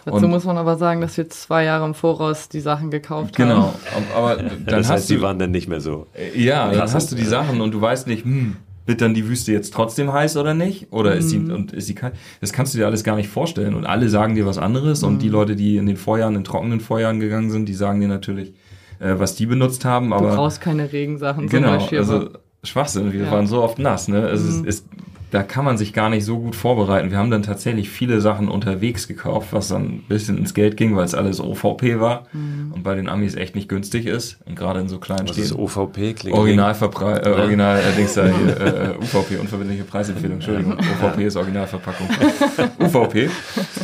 Dazu 0.05 0.25
und 0.25 0.31
muss 0.31 0.45
man 0.45 0.57
aber 0.57 0.77
sagen, 0.77 1.01
dass 1.01 1.17
wir 1.17 1.29
zwei 1.29 1.65
Jahre 1.65 1.85
im 1.85 1.95
Voraus 1.95 2.49
die 2.49 2.61
Sachen 2.61 2.91
gekauft 2.91 3.37
genau, 3.37 3.55
haben. 3.57 3.75
Genau, 4.07 4.17
aber 4.17 4.37
dann 4.43 4.65
das 4.67 4.89
heißt, 4.89 5.11
du, 5.11 5.15
die 5.15 5.23
waren 5.23 5.39
dann 5.39 5.51
nicht 5.51 5.69
mehr 5.69 5.81
so. 5.81 6.07
Ja, 6.35 6.71
dann 6.71 6.93
hast 6.93 7.13
du 7.13 7.17
die 7.17 7.25
Sachen 7.25 7.61
und 7.61 7.73
du 7.73 7.81
weißt 7.81 8.07
nicht, 8.07 8.25
hm, 8.25 8.57
wird 8.89 9.03
dann 9.03 9.13
die 9.13 9.29
Wüste 9.29 9.53
jetzt 9.53 9.75
trotzdem 9.75 10.13
heiß 10.13 10.39
oder 10.39 10.55
nicht? 10.55 10.91
Oder 10.91 11.15
ist 11.15 11.29
sie 11.29 11.39
mhm. 11.39 11.53
und 11.53 11.73
ist 11.75 11.87
sie 11.87 11.95
kalt? 11.95 12.15
Das 12.41 12.55
kannst 12.55 12.73
du 12.73 12.79
dir 12.79 12.87
alles 12.87 13.05
gar 13.05 13.17
nicht 13.17 13.29
vorstellen. 13.29 13.75
Und 13.75 13.85
alle 13.85 14.09
sagen 14.09 14.35
dir 14.35 14.47
was 14.47 14.57
anderes. 14.57 15.03
Mhm. 15.03 15.09
Und 15.09 15.19
die 15.23 15.27
mhm. 15.27 15.33
Leute, 15.33 15.57
die 15.57 15.77
in 15.77 15.85
den 15.85 15.99
Vorjahren, 15.99 16.35
in 16.37 16.43
trockenen 16.45 16.81
Vorjahren 16.81 17.21
gegangen 17.21 17.51
sind, 17.51 17.69
die 17.69 17.75
sagen 17.75 18.01
dir 18.01 18.09
natürlich, 18.09 18.55
äh, 18.99 19.15
was 19.19 19.35
die 19.35 19.45
benutzt 19.45 19.85
haben. 19.85 20.15
Aber 20.15 20.31
du 20.31 20.37
brauchst 20.37 20.63
keine 20.63 20.91
Regensachen 20.91 21.49
genau, 21.49 21.69
zum 21.69 21.77
Beispiel. 21.77 21.99
Also 21.99 22.31
Schwachsinn. 22.65 23.13
Wir 23.13 23.25
ja. 23.25 23.31
waren 23.31 23.47
so 23.47 23.63
oft 23.63 23.79
nass. 23.79 24.09
Ne? 24.09 24.27
Es 24.29 24.43
mhm. 24.43 24.65
ist, 24.65 24.67
ist 24.67 24.89
da 25.31 25.43
kann 25.43 25.65
man 25.65 25.77
sich 25.77 25.93
gar 25.93 26.09
nicht 26.09 26.25
so 26.25 26.39
gut 26.39 26.57
vorbereiten. 26.57 27.11
Wir 27.11 27.19
haben 27.19 27.31
dann 27.31 27.43
tatsächlich 27.43 27.91
viele 27.91 28.21
Sachen 28.21 28.49
unterwegs 28.49 29.07
gekauft, 29.09 29.49
was 29.53 29.69
dann 29.69 29.85
ein 29.85 30.05
bisschen 30.09 30.39
ins 30.39 30.55
Geld 30.55 30.77
ging, 30.77 30.97
weil 30.97 31.05
es 31.05 31.15
alles 31.15 31.41
OVP 31.41 32.01
war 32.01 32.27
mhm. 32.33 32.73
und 32.73 32.83
bei 32.83 32.95
den 32.95 33.09
Amis 33.09 33.35
echt 33.35 33.55
nicht 33.55 33.69
günstig 33.69 34.07
ist 34.07 34.39
und 34.47 34.57
gerade 34.57 34.81
in 34.81 34.89
so 34.89 34.99
kleinen 34.99 35.29
was 35.29 35.37
Städten. 35.37 35.49
Ist 35.49 35.59
OVP 35.59 36.15
Klingt 36.15 36.37
Originalverpreis, 36.37 37.27
äh, 37.27 37.31
Original, 37.31 37.79
äh, 37.79 37.97
Dings 37.97 38.15
da 38.15 38.27
hier, 38.27 38.61
äh, 38.61 38.99
UVP, 38.99 39.37
unverbindliche 39.37 39.85
Preisempfehlung, 39.85 40.37
Entschuldigung, 40.37 40.79
OVP 40.79 41.27
ist 41.27 41.37
Originalverpackung. 41.37 42.09
UVP 42.81 43.29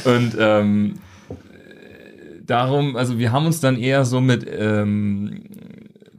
und 0.06 0.36
ähm, 0.38 0.94
darum, 2.46 2.96
also 2.96 3.18
wir 3.18 3.32
haben 3.32 3.44
uns 3.44 3.60
dann 3.60 3.76
eher 3.76 4.06
so 4.06 4.22
mit 4.22 4.46
ähm, 4.50 5.42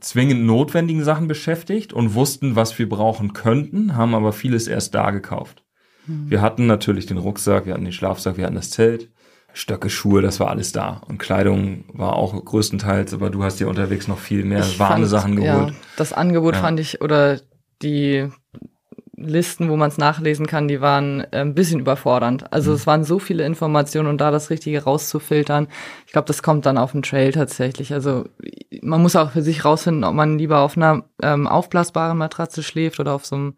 zwingend 0.06 0.45
notwendigen 0.45 1.03
Sachen 1.03 1.28
beschäftigt 1.28 1.91
und 1.91 2.14
wussten, 2.14 2.56
was 2.56 2.78
wir 2.78 2.88
brauchen 2.88 3.34
könnten, 3.34 3.95
haben 3.95 4.14
aber 4.14 4.34
vieles 4.34 4.68
erst 4.68 4.93
da 4.93 5.10
gekauft. 5.10 5.64
Mhm. 6.06 6.30
Wir 6.30 6.41
hatten 6.41 6.68
natürlich 6.68 7.08
den 7.08 7.18
Rucksack, 7.18 7.66
wir 7.66 7.74
hatten 7.74 7.86
den 7.86 7.91
Schlafsack, 7.91 8.38
wir 8.38 8.45
hatten 8.45 8.56
das 8.56 8.70
Zelt, 8.70 9.10
Stöcke, 9.51 9.89
Schuhe, 9.89 10.22
das 10.22 10.39
war 10.39 10.49
alles 10.49 10.72
da. 10.72 11.01
Und 11.08 11.18
Kleidung 11.18 11.86
war 11.91 12.14
auch 12.14 12.34
größtenteils, 12.45 13.16
aber 13.16 13.32
du 13.32 13.43
hast 13.43 13.60
dir 13.60 13.68
unterwegs 13.68 14.08
noch 14.08 14.20
viel 14.20 14.45
mehr 14.45 14.60
ich 14.60 14.78
warme 14.78 14.95
fand, 14.95 15.08
Sachen 15.08 15.36
geholt. 15.38 15.70
Ja, 15.70 15.76
das 15.97 16.14
Angebot 16.14 16.53
ja. 16.53 16.62
fand 16.62 16.80
ich, 16.80 17.01
oder 17.01 17.39
die 17.82 18.30
Listen, 19.18 19.70
wo 19.70 19.78
man 19.78 19.89
es 19.89 19.97
nachlesen 19.97 20.45
kann, 20.45 20.68
die 20.68 20.82
waren 20.82 21.22
äh, 21.32 21.39
ein 21.39 21.53
bisschen 21.55 21.80
überfordernd. 21.80 22.51
Also 22.51 22.72
mhm. 22.72 22.76
es 22.76 22.88
waren 22.88 23.03
so 23.03 23.20
viele 23.20 23.45
Informationen 23.45 24.09
und 24.09 24.20
da 24.20 24.32
das 24.32 24.49
Richtige 24.49 24.84
rauszufiltern, 24.84 25.68
ich 26.05 26.11
glaube, 26.11 26.28
das 26.28 26.43
kommt 26.43 26.66
dann 26.66 26.78
auf 26.78 26.91
den 26.91 27.01
Trail 27.01 27.32
tatsächlich. 27.32 27.93
Also 27.93 28.26
man 28.82 29.01
muss 29.01 29.16
auch 29.16 29.32
für 29.32 29.41
sich 29.41 29.63
rausfinden, 29.63 30.03
ob 30.03 30.13
man 30.13 30.38
lieber 30.38 30.59
auf 30.59 30.76
einer 30.76 31.05
ähm, 31.22 31.47
aufblasbaren 31.47 32.18
Matratze 32.18 32.61
schläft 32.61 32.99
oder 32.99 33.13
auf 33.13 33.26
so 33.26 33.36
einem 33.36 33.53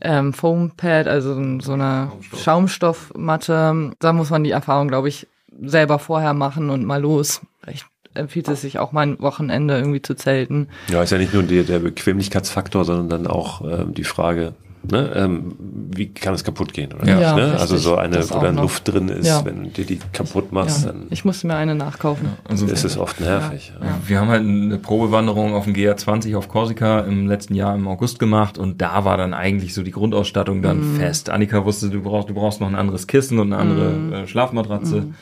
ähm, 0.00 0.32
Foampad, 0.32 1.08
also 1.08 1.34
so 1.60 1.72
einer 1.72 2.12
Schaumstoff. 2.20 2.40
Schaumstoffmatte. 2.40 3.92
Da 3.98 4.12
muss 4.12 4.30
man 4.30 4.44
die 4.44 4.50
Erfahrung, 4.50 4.88
glaube 4.88 5.08
ich, 5.08 5.26
selber 5.60 5.98
vorher 5.98 6.34
machen 6.34 6.70
und 6.70 6.84
mal 6.84 7.00
los. 7.00 7.40
Vielleicht 7.62 7.86
empfiehlt 8.14 8.48
es 8.48 8.62
sich 8.62 8.78
auch 8.78 8.92
mal 8.92 9.02
ein 9.02 9.20
Wochenende 9.20 9.76
irgendwie 9.76 10.02
zu 10.02 10.14
zelten. 10.14 10.68
Ja, 10.88 11.02
ist 11.02 11.10
ja 11.10 11.18
nicht 11.18 11.34
nur 11.34 11.42
der, 11.42 11.64
der 11.64 11.78
Bequemlichkeitsfaktor, 11.80 12.84
sondern 12.84 13.08
dann 13.08 13.26
auch 13.26 13.60
ähm, 13.62 13.94
die 13.94 14.04
Frage, 14.04 14.54
Ne? 14.90 15.12
Ähm, 15.14 15.56
wie 15.90 16.12
kann 16.12 16.34
es 16.34 16.44
kaputt 16.44 16.72
gehen? 16.72 16.92
Oder 16.92 17.06
ja, 17.06 17.34
nicht, 17.34 17.44
ne? 17.44 17.58
Also 17.58 17.76
so 17.76 17.96
eine, 17.96 18.28
wo 18.30 18.38
dann 18.38 18.56
Luft 18.56 18.88
drin 18.88 19.08
ist, 19.08 19.26
ja. 19.26 19.44
wenn 19.44 19.72
du 19.72 19.84
die 19.84 19.98
kaputt 20.12 20.52
machst, 20.52 20.84
ja. 20.84 20.92
dann. 20.92 21.06
Ich 21.10 21.24
musste 21.24 21.46
mir 21.46 21.56
eine 21.56 21.74
nachkaufen. 21.74 22.30
also 22.44 22.66
ist 22.66 22.84
es 22.84 22.96
oft 22.96 23.20
nervig. 23.20 23.72
Wir 24.06 24.20
haben 24.20 24.28
halt 24.28 24.42
eine 24.42 24.78
Probewanderung 24.78 25.54
auf 25.54 25.64
dem 25.64 25.74
GR20 25.74 26.36
auf 26.36 26.48
Korsika 26.48 27.00
im 27.00 27.26
letzten 27.26 27.54
Jahr 27.54 27.74
im 27.74 27.88
August 27.88 28.18
gemacht 28.18 28.58
und 28.58 28.80
da 28.80 29.04
war 29.04 29.16
dann 29.16 29.34
eigentlich 29.34 29.74
so 29.74 29.82
die 29.82 29.90
Grundausstattung 29.90 30.62
dann 30.62 30.94
mm. 30.94 30.96
fest. 30.96 31.30
Annika 31.30 31.64
wusste, 31.64 31.90
du 31.90 32.02
brauchst, 32.02 32.28
du 32.28 32.34
brauchst 32.34 32.60
noch 32.60 32.68
ein 32.68 32.74
anderes 32.74 33.06
Kissen 33.06 33.38
und 33.38 33.52
eine 33.52 33.60
andere 33.60 33.90
mm. 33.90 34.12
äh, 34.12 34.26
Schlafmatratze. 34.26 35.00
Mm. 35.02 35.14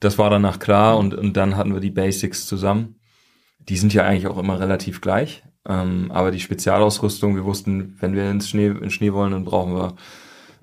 Das 0.00 0.18
war 0.18 0.30
danach 0.30 0.58
klar 0.58 0.98
und, 0.98 1.14
und 1.14 1.36
dann 1.36 1.56
hatten 1.56 1.74
wir 1.74 1.80
die 1.80 1.90
Basics 1.90 2.46
zusammen. 2.46 2.96
Die 3.68 3.76
sind 3.76 3.92
ja 3.92 4.04
eigentlich 4.04 4.26
auch 4.26 4.38
immer 4.38 4.58
relativ 4.58 5.00
gleich. 5.00 5.42
Ähm, 5.70 6.10
aber 6.10 6.32
die 6.32 6.40
Spezialausrüstung, 6.40 7.36
wir 7.36 7.44
wussten, 7.44 7.96
wenn 8.00 8.14
wir 8.14 8.28
ins 8.28 8.48
Schnee, 8.48 8.66
in 8.66 8.90
Schnee 8.90 9.12
wollen, 9.12 9.30
dann 9.30 9.44
brauchen 9.44 9.74
wir 9.74 9.94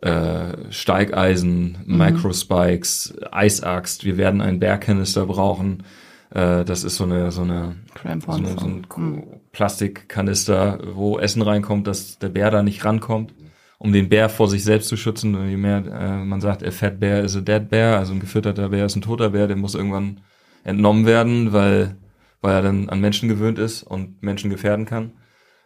äh, 0.02 0.72
Steigeisen, 0.72 1.78
mhm. 1.86 1.98
Microspikes, 1.98 3.18
Eisaxt. 3.32 4.04
Wir 4.04 4.18
werden 4.18 4.42
einen 4.42 4.60
Bergkanister 4.60 5.26
brauchen. 5.26 5.84
Äh, 6.32 6.66
das 6.66 6.84
ist 6.84 6.98
so 6.98 7.06
eine 7.06 7.32
so 7.32 7.44
eine, 7.44 7.78
so, 8.04 8.32
eine, 8.32 8.58
so 8.60 8.66
ein 8.66 8.86
mhm. 8.98 9.24
Plastikkanister, 9.54 10.80
wo 10.94 11.20
Essen 11.20 11.42
reinkommt, 11.42 11.88
dass 11.88 12.20
der 12.20 12.30
Bär 12.30 12.52
da 12.52 12.62
nicht 12.62 12.84
rankommt, 12.84 13.34
um 13.78 13.94
den 13.94 14.10
Bär 14.10 14.28
vor 14.28 14.50
sich 14.50 14.66
selbst 14.66 14.90
zu 14.90 14.98
schützen. 14.98 15.36
Und 15.36 15.50
je 15.50 15.58
mehr 15.58 15.86
äh, 15.86 16.26
man 16.26 16.42
sagt, 16.42 16.66
a 16.66 16.72
fat 16.72 17.00
bear 17.00 17.22
is 17.22 17.38
a 17.38 17.42
dead 17.42 17.70
bear, 17.70 17.98
also 17.98 18.12
ein 18.12 18.20
gefütterter 18.20 18.70
Bär 18.70 18.86
ist 18.86 18.98
ein 18.98 19.02
toter 19.02 19.30
Bär, 19.30 19.48
der 19.48 19.56
muss 19.56 19.74
irgendwann 19.74 20.20
entnommen 20.66 21.06
werden, 21.06 21.54
weil 21.54 21.96
weil 22.42 22.56
er 22.56 22.62
dann 22.62 22.90
an 22.90 23.00
Menschen 23.00 23.30
gewöhnt 23.30 23.60
ist 23.60 23.84
und 23.84 24.22
Menschen 24.22 24.50
gefährden 24.50 24.86
kann. 24.86 25.14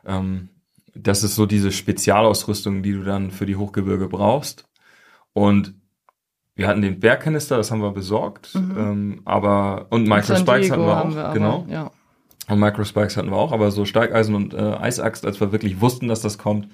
Ähm, 0.05 0.49
das 0.93 1.23
ist 1.23 1.35
so 1.35 1.45
diese 1.45 1.71
Spezialausrüstung, 1.71 2.83
die 2.83 2.93
du 2.93 3.03
dann 3.03 3.31
für 3.31 3.45
die 3.45 3.55
Hochgebirge 3.55 4.07
brauchst. 4.07 4.67
Und 5.33 5.73
wir 6.55 6.67
hatten 6.67 6.81
den 6.81 6.99
Bergkanister, 6.99 7.57
das 7.57 7.71
haben 7.71 7.81
wir 7.81 7.91
besorgt, 7.91 8.55
mhm. 8.55 8.77
ähm, 8.77 9.21
aber 9.25 9.87
und 9.89 10.07
Microspikes 10.07 10.71
hatten 10.71 10.81
wir 10.81 11.01
auch, 11.01 11.15
wir 11.15 11.25
aber, 11.25 11.33
genau. 11.33 11.65
Ja. 11.69 11.91
Und 12.49 12.59
Microspikes 12.59 13.15
hatten 13.15 13.29
wir 13.29 13.37
auch, 13.37 13.53
aber 13.53 13.71
so 13.71 13.85
Steigeisen 13.85 14.35
und 14.35 14.53
äh, 14.53 14.57
Eisaxt, 14.57 15.25
als 15.25 15.39
wir 15.39 15.51
wirklich 15.51 15.79
wussten, 15.79 16.07
dass 16.07 16.21
das 16.21 16.37
kommt, 16.37 16.67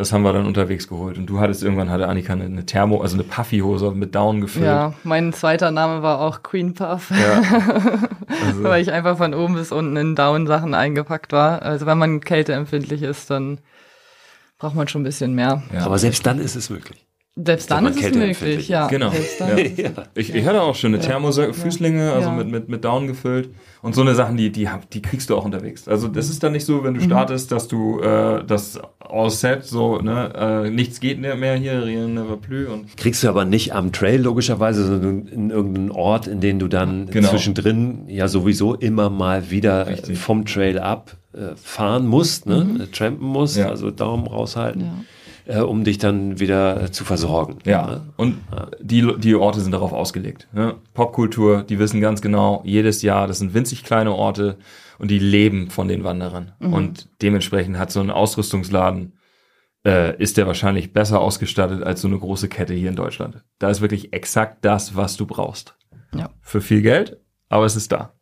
das 0.00 0.14
haben 0.14 0.22
wir 0.22 0.32
dann 0.32 0.46
unterwegs 0.46 0.88
geholt. 0.88 1.18
Und 1.18 1.26
du 1.26 1.40
hattest 1.40 1.62
irgendwann 1.62 1.90
hatte 1.90 2.08
Annika 2.08 2.32
eine, 2.32 2.44
eine 2.44 2.64
Thermo, 2.64 3.02
also 3.02 3.16
eine 3.16 3.22
Puffy-Hose 3.22 3.90
mit 3.90 4.14
Down 4.14 4.40
gefüllt. 4.40 4.64
Ja, 4.64 4.94
mein 5.04 5.34
zweiter 5.34 5.70
Name 5.70 6.02
war 6.02 6.20
auch 6.20 6.42
Queen 6.42 6.74
Puff. 6.74 7.10
Ja. 7.10 7.42
Also. 8.46 8.62
Weil 8.62 8.80
ich 8.80 8.92
einfach 8.92 9.18
von 9.18 9.34
oben 9.34 9.54
bis 9.54 9.72
unten 9.72 9.96
in 9.96 10.14
Down-Sachen 10.14 10.72
eingepackt 10.72 11.32
war. 11.32 11.62
Also 11.62 11.84
wenn 11.84 11.98
man 11.98 12.20
kälteempfindlich 12.20 13.02
ist, 13.02 13.28
dann 13.28 13.58
braucht 14.56 14.76
man 14.76 14.86
schon 14.86 15.02
ein 15.02 15.04
bisschen 15.04 15.34
mehr. 15.34 15.64
Ja. 15.74 15.84
Aber 15.84 15.98
selbst 15.98 16.24
dann 16.24 16.38
ist 16.38 16.54
es 16.54 16.70
möglich. 16.70 17.04
Selbst 17.36 17.70
dann 17.70 17.86
ist 17.86 18.02
es 18.02 18.14
möglich, 18.14 18.68
ja. 18.68 18.88
Genau. 18.88 19.12
Ja. 19.76 19.90
Ich, 20.14 20.34
ich 20.34 20.44
hatte 20.46 20.62
auch 20.62 20.74
schon 20.74 20.94
eine 20.94 21.02
Thermofüßlinge, 21.02 22.12
also 22.12 22.30
mit, 22.30 22.48
mit, 22.48 22.68
mit 22.68 22.84
Down 22.84 23.06
gefüllt. 23.06 23.50
Und 23.82 23.94
so 23.94 24.02
eine 24.02 24.14
Sachen, 24.14 24.36
die, 24.36 24.50
die, 24.50 24.68
die 24.92 25.00
kriegst 25.00 25.30
du 25.30 25.36
auch 25.36 25.44
unterwegs. 25.44 25.88
Also 25.88 26.08
das 26.08 26.28
ist 26.28 26.42
dann 26.42 26.52
nicht 26.52 26.66
so, 26.66 26.84
wenn 26.84 26.94
du 26.94 27.00
mhm. 27.00 27.06
startest, 27.06 27.52
dass 27.52 27.68
du 27.68 28.00
äh, 28.00 28.44
das 28.44 28.78
all 28.98 29.30
set, 29.30 29.64
so, 29.64 29.98
ne, 29.98 30.32
äh, 30.66 30.70
nichts 30.70 31.00
geht 31.00 31.18
mehr 31.20 31.54
hier, 31.54 31.84
rien 31.84 32.14
never 32.14 32.36
plus. 32.36 32.68
Und 32.68 32.96
kriegst 32.96 33.22
du 33.22 33.28
aber 33.28 33.44
nicht 33.44 33.74
am 33.74 33.92
Trail 33.92 34.20
logischerweise, 34.20 34.84
sondern 34.86 35.26
in 35.28 35.50
irgendeinem 35.50 35.92
Ort, 35.92 36.26
in 36.26 36.40
den 36.40 36.58
du 36.58 36.68
dann 36.68 37.06
genau. 37.06 37.30
zwischendrin 37.30 38.08
ja 38.08 38.28
sowieso 38.28 38.74
immer 38.74 39.08
mal 39.08 39.50
wieder 39.50 39.86
Richtig. 39.86 40.18
vom 40.18 40.44
Trail 40.44 40.78
ab 40.78 41.16
äh, 41.32 41.54
fahren 41.56 42.06
musst, 42.06 42.46
ne? 42.46 42.64
Mhm. 42.64 42.92
trampen 42.92 43.26
musst, 43.26 43.56
ja. 43.56 43.68
also 43.68 43.90
Daumen 43.90 44.26
raushalten. 44.26 45.06
Äh, 45.50 45.62
um 45.62 45.82
dich 45.82 45.98
dann 45.98 46.38
wieder 46.38 46.92
zu 46.92 47.04
versorgen. 47.04 47.58
Ja, 47.64 47.86
ne? 47.86 48.00
und 48.16 48.38
ja. 48.52 48.68
Die, 48.80 49.18
die 49.18 49.34
Orte 49.34 49.60
sind 49.60 49.72
darauf 49.72 49.92
ausgelegt. 49.92 50.46
Ne? 50.52 50.76
Popkultur, 50.94 51.64
die 51.64 51.80
wissen 51.80 52.00
ganz 52.00 52.22
genau, 52.22 52.62
jedes 52.64 53.02
Jahr, 53.02 53.26
das 53.26 53.38
sind 53.38 53.52
winzig 53.52 53.82
kleine 53.82 54.14
Orte 54.14 54.58
und 54.98 55.10
die 55.10 55.18
leben 55.18 55.68
von 55.68 55.88
den 55.88 56.04
Wanderern. 56.04 56.52
Mhm. 56.60 56.72
Und 56.72 57.08
dementsprechend 57.20 57.78
hat 57.78 57.90
so 57.90 57.98
ein 57.98 58.12
Ausrüstungsladen, 58.12 59.14
äh, 59.84 60.16
ist 60.22 60.36
der 60.36 60.46
wahrscheinlich 60.46 60.92
besser 60.92 61.20
ausgestattet 61.20 61.82
als 61.82 62.00
so 62.00 62.06
eine 62.06 62.18
große 62.18 62.48
Kette 62.48 62.74
hier 62.74 62.88
in 62.88 62.96
Deutschland. 62.96 63.42
Da 63.58 63.70
ist 63.70 63.80
wirklich 63.80 64.12
exakt 64.12 64.64
das, 64.64 64.94
was 64.94 65.16
du 65.16 65.26
brauchst. 65.26 65.74
Ja. 66.14 66.30
Für 66.42 66.60
viel 66.60 66.82
Geld, 66.82 67.16
aber 67.48 67.64
es 67.64 67.74
ist 67.74 67.90
da. 67.90 68.12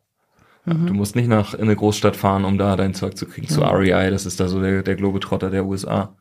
Mhm. 0.65 0.87
Du 0.87 0.93
musst 0.95 1.15
nicht 1.15 1.27
nach 1.27 1.53
in 1.53 1.61
eine 1.61 1.75
Großstadt 1.75 2.15
fahren, 2.15 2.43
um 2.43 2.57
da 2.57 2.75
dein 2.75 2.95
Zeug 2.95 3.17
zu 3.17 3.27
kriegen. 3.27 3.45
Ja. 3.47 3.53
Zu 3.53 3.61
REI, 3.61 4.09
das 4.09 4.25
ist 4.25 4.39
da 4.39 4.47
so 4.47 4.59
der, 4.61 4.81
der 4.81 4.95
Globetrotter 4.95 5.51
der 5.51 5.65
USA. 5.65 6.15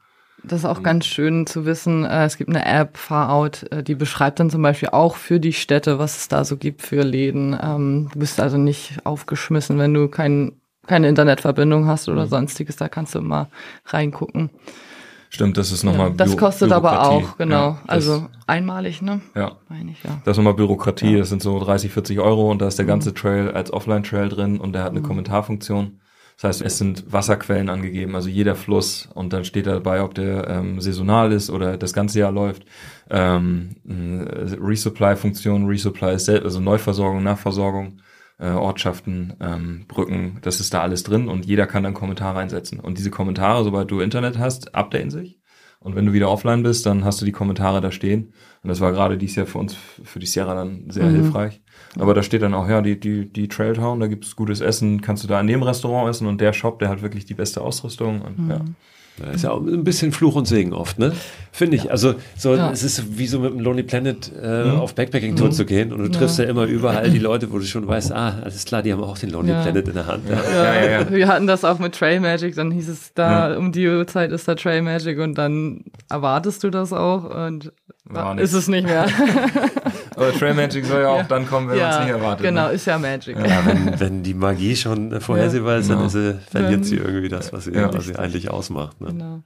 Das 0.45 0.61
ist 0.61 0.65
auch 0.65 0.83
ganz 0.83 1.07
schön 1.07 1.47
zu 1.47 1.67
wissen. 1.67 2.05
Äh, 2.05 2.25
es 2.25 2.37
gibt 2.37 2.51
eine 2.51 2.65
App, 2.65 2.97
Farout, 2.97 3.67
äh, 3.71 3.83
die 3.83 3.95
beschreibt 3.95 4.41
dann 4.41 4.51
zum 4.51 4.63
Beispiel 4.63 4.91
auch 4.91 5.17
für 5.17 5.41
die 5.41 5.53
Städte, 5.53 5.99
was 5.99 6.19
es 6.19 6.29
da 6.29 6.45
so 6.45 6.57
gibt 6.57 6.83
für 6.83 7.03
Läden. 7.03 7.59
Ähm, 7.61 8.09
du 8.13 8.19
bist 8.19 8.41
also 8.41 8.57
nicht 8.57 8.99
aufgeschmissen, 9.05 9.79
wenn 9.79 9.95
du 9.95 10.09
kein, 10.09 10.53
keine 10.87 11.09
Internetverbindung 11.09 11.87
hast 11.87 12.09
oder 12.09 12.25
mhm. 12.25 12.31
sonstiges. 12.31 12.77
Da 12.77 12.89
kannst 12.89 13.15
du 13.15 13.21
mal 13.21 13.49
reingucken. 13.87 14.51
Stimmt, 15.31 15.59
das 15.59 15.73
ist 15.73 15.85
nochmal. 15.85 16.09
Ja, 16.09 16.15
das 16.15 16.31
Büro 16.31 16.47
kostet 16.47 16.73
aber 16.73 17.07
auch, 17.07 17.37
genau. 17.37 17.71
Ja, 17.71 17.79
also 17.87 18.27
einmalig, 18.47 19.03
ne? 19.03 19.21
Ja. 19.35 19.57
Meine 19.69 19.91
ich, 19.91 20.03
ja. 20.03 20.23
Das 20.25 20.33
ist 20.33 20.37
nochmal 20.39 20.55
Bürokratie, 20.55 21.13
ja. 21.13 21.19
das 21.19 21.29
sind 21.29 21.43
so 21.43 21.59
30, 21.59 21.93
40 21.93 22.19
Euro 22.19 22.51
und 22.51 22.63
da 22.63 22.69
ist 22.69 22.79
der 22.79 22.87
mhm. 22.87 22.91
ganze 22.91 23.13
Trail 23.13 23.51
als 23.51 23.71
Offline-Trail 23.71 24.31
drin 24.31 24.59
und 24.59 24.73
der 24.73 24.85
hat 24.85 24.91
eine 24.91 25.01
mhm. 25.01 25.05
Kommentarfunktion. 25.05 26.01
Das 26.41 26.51
heißt, 26.51 26.63
es 26.63 26.79
sind 26.79 27.13
Wasserquellen 27.13 27.69
angegeben, 27.69 28.15
also 28.15 28.29
jeder 28.29 28.55
Fluss 28.55 29.09
und 29.13 29.33
dann 29.33 29.45
steht 29.45 29.67
dabei, 29.67 30.03
ob 30.03 30.15
der 30.15 30.47
ähm, 30.49 30.81
saisonal 30.81 31.33
ist 31.33 31.51
oder 31.51 31.77
das 31.77 31.93
ganze 31.93 32.21
Jahr 32.21 32.31
läuft. 32.31 32.65
Ähm, 33.11 33.75
Resupply-Funktion, 33.85 35.67
Resupply 35.67 36.15
ist 36.15 36.27
selbst, 36.27 36.45
also 36.45 36.61
Neuversorgung, 36.61 37.25
Nachversorgung, 37.25 38.03
äh, 38.39 38.51
Ortschaften, 38.51 39.35
ähm, 39.41 39.87
Brücken, 39.89 40.39
das 40.43 40.61
ist 40.61 40.73
da 40.73 40.81
alles 40.81 41.03
drin 41.03 41.29
und 41.29 41.45
jeder 41.45 41.67
kann 41.67 41.83
dann 41.83 41.95
Kommentare 41.95 42.39
einsetzen. 42.39 42.79
Und 42.79 42.99
diese 42.99 43.11
Kommentare, 43.11 43.65
sobald 43.65 43.91
du 43.91 43.99
Internet 43.99 44.39
hast, 44.39 44.77
updaten 44.77 45.11
sich 45.11 45.41
Und 45.81 45.97
wenn 45.97 46.07
du 46.07 46.13
wieder 46.13 46.31
offline 46.31 46.63
bist, 46.63 46.87
dann 46.87 47.05
hast 47.05 47.21
du 47.21 47.25
die 47.25 47.33
Kommentare 47.33 47.81
da 47.81 47.91
stehen. 47.91 48.33
Und 48.63 48.69
das 48.69 48.81
war 48.81 48.93
gerade 48.93 49.19
dies 49.19 49.35
Jahr 49.35 49.47
für 49.47 49.59
uns, 49.59 49.75
für 49.75 50.21
die 50.21 50.27
Sierra 50.27 50.55
dann 50.55 50.89
sehr 50.89 51.07
mhm. 51.07 51.15
hilfreich. 51.17 51.63
Aber 51.99 52.15
da 52.15 52.23
steht 52.23 52.43
dann 52.43 52.55
auch, 52.55 52.69
ja, 52.69 52.83
die, 52.83 52.99
die, 52.99 53.27
die 53.27 53.49
Trailtown, 53.49 54.01
da 54.01 54.07
gibt's 54.07 54.37
gutes 54.37 54.61
Essen, 54.61 55.01
kannst 55.01 55.25
du 55.25 55.29
da 55.29 55.41
in 55.41 55.47
dem 55.47 55.63
Restaurant 55.63 56.11
essen 56.11 56.27
und 56.27 56.41
der 56.41 56.53
Shop, 56.53 56.79
der 56.79 56.89
hat 56.89 57.03
wirklich 57.03 57.25
die 57.25 57.35
beste 57.35 57.61
Ausrüstung. 57.61 58.21
Und, 58.21 58.39
mhm. 58.39 58.51
ja. 58.51 58.61
Das 59.19 59.37
ist 59.37 59.43
ja 59.43 59.51
auch 59.51 59.61
ein 59.61 59.85
bisschen 59.85 60.13
Fluch 60.13 60.37
und 60.37 60.47
Segen 60.47 60.73
oft, 60.73 60.99
ne? 60.99 61.13
Finde 61.51 61.77
ich. 61.77 61.85
Ja. 61.85 61.91
Also 61.91 62.15
so, 62.37 62.55
ja. 62.55 62.71
es 62.71 62.83
ist 62.83 63.19
wie 63.19 63.27
so 63.27 63.41
mit 63.41 63.53
dem 63.53 63.61
Lonely 63.61 63.83
Planet 63.83 64.31
äh, 64.41 64.65
mhm. 64.65 64.79
auf 64.79 64.95
Backpacking-Tour 64.95 65.49
mhm. 65.49 65.53
zu 65.53 65.65
gehen 65.65 65.93
und 65.93 66.03
du 66.03 66.09
triffst 66.09 66.39
ja. 66.39 66.45
ja. 66.45 66.51
immer 66.51 66.65
überall 66.65 67.11
die 67.11 67.19
Leute, 67.19 67.51
wo 67.51 67.59
du 67.59 67.65
schon 67.65 67.87
weißt, 67.87 68.13
ah, 68.13 68.39
alles 68.45 68.65
klar, 68.65 68.83
die 68.83 68.93
haben 68.93 69.03
auch 69.03 69.19
den 69.19 69.31
Lonely 69.31 69.53
Planet 69.53 69.89
in 69.89 69.95
der 69.95 70.07
Hand. 70.07 70.23
Ja. 70.29 71.11
Wir 71.11 71.29
hatten 71.29 71.47
das 71.47 71.65
auch 71.65 71.79
mit 71.79 71.95
Trail 71.95 72.21
Magic, 72.21 72.55
dann 72.55 72.71
hieß 72.71 72.89
es 72.89 73.13
da, 73.15 73.57
um 73.57 73.73
die 73.73 73.89
Uhrzeit 73.89 74.31
ist 74.31 74.47
da 74.47 74.55
Trail 74.55 74.83
Magic 74.83 75.19
und 75.19 75.37
dann 75.37 75.85
erwartest 76.09 76.63
du 76.63 76.71
das 76.71 76.93
auch 76.93 77.25
und 77.47 77.73
War 78.05 78.39
ist 78.39 78.53
es 78.53 78.69
nicht 78.69 78.87
mehr. 78.87 79.07
Aber 80.21 80.33
Trail 80.33 80.55
Magic 80.55 80.85
soll 80.85 81.03
ja 81.03 81.09
auch 81.09 81.27
dann 81.27 81.47
kommen, 81.47 81.69
wenn 81.69 81.79
man 81.79 81.91
es 81.91 82.01
nicht 82.01 82.09
erwartet. 82.09 82.47
Genau, 82.47 82.69
ne? 82.69 82.73
ist 82.73 82.87
ja 82.87 82.99
Magic. 82.99 83.37
Ja, 83.37 83.65
wenn, 83.65 84.01
wenn 84.01 84.23
die 84.23 84.35
Magie 84.35 84.77
schon 84.77 85.21
vorhersehbar 85.21 85.79
ist, 85.79 85.91
dann 85.91 85.99
genau. 85.99 86.09
sie, 86.09 86.39
verliert 86.51 86.85
sie 86.85 86.97
irgendwie 86.97 87.29
das, 87.29 87.53
was 87.53 87.65
sie, 87.65 87.75
was 87.75 88.07
sie 88.07 88.17
eigentlich 88.17 88.51
ausmacht. 88.51 89.01
Ne? 89.01 89.09
Genau. 89.09 89.43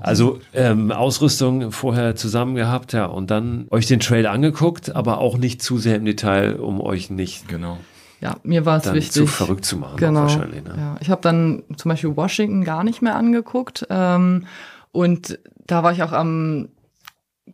Also 0.00 0.40
ähm, 0.54 0.92
Ausrüstung 0.92 1.72
vorher 1.72 2.16
zusammen 2.16 2.54
gehabt, 2.54 2.92
ja, 2.92 3.06
und 3.06 3.30
dann 3.30 3.66
euch 3.70 3.86
den 3.86 4.00
Trail 4.00 4.26
angeguckt, 4.26 4.94
aber 4.94 5.18
auch 5.18 5.36
nicht 5.36 5.62
zu 5.62 5.78
sehr 5.78 5.96
im 5.96 6.04
Detail, 6.04 6.56
um 6.56 6.80
euch 6.80 7.10
nicht 7.10 7.48
genau. 7.48 7.78
Ja, 8.20 8.36
mir 8.42 8.66
war 8.66 8.78
es 8.78 8.92
wichtig. 8.92 9.12
zu 9.12 9.26
verrückt 9.26 9.64
zu 9.64 9.76
machen, 9.76 9.96
genau. 9.96 10.22
wahrscheinlich. 10.22 10.64
Ne? 10.64 10.74
Ja, 10.76 10.96
ich 11.00 11.10
habe 11.10 11.20
dann 11.20 11.62
zum 11.76 11.90
Beispiel 11.90 12.16
Washington 12.16 12.64
gar 12.64 12.82
nicht 12.82 13.02
mehr 13.02 13.14
angeguckt 13.14 13.86
ähm, 13.90 14.46
und 14.90 15.38
da 15.66 15.82
war 15.82 15.92
ich 15.92 16.02
auch 16.02 16.12
am 16.12 16.68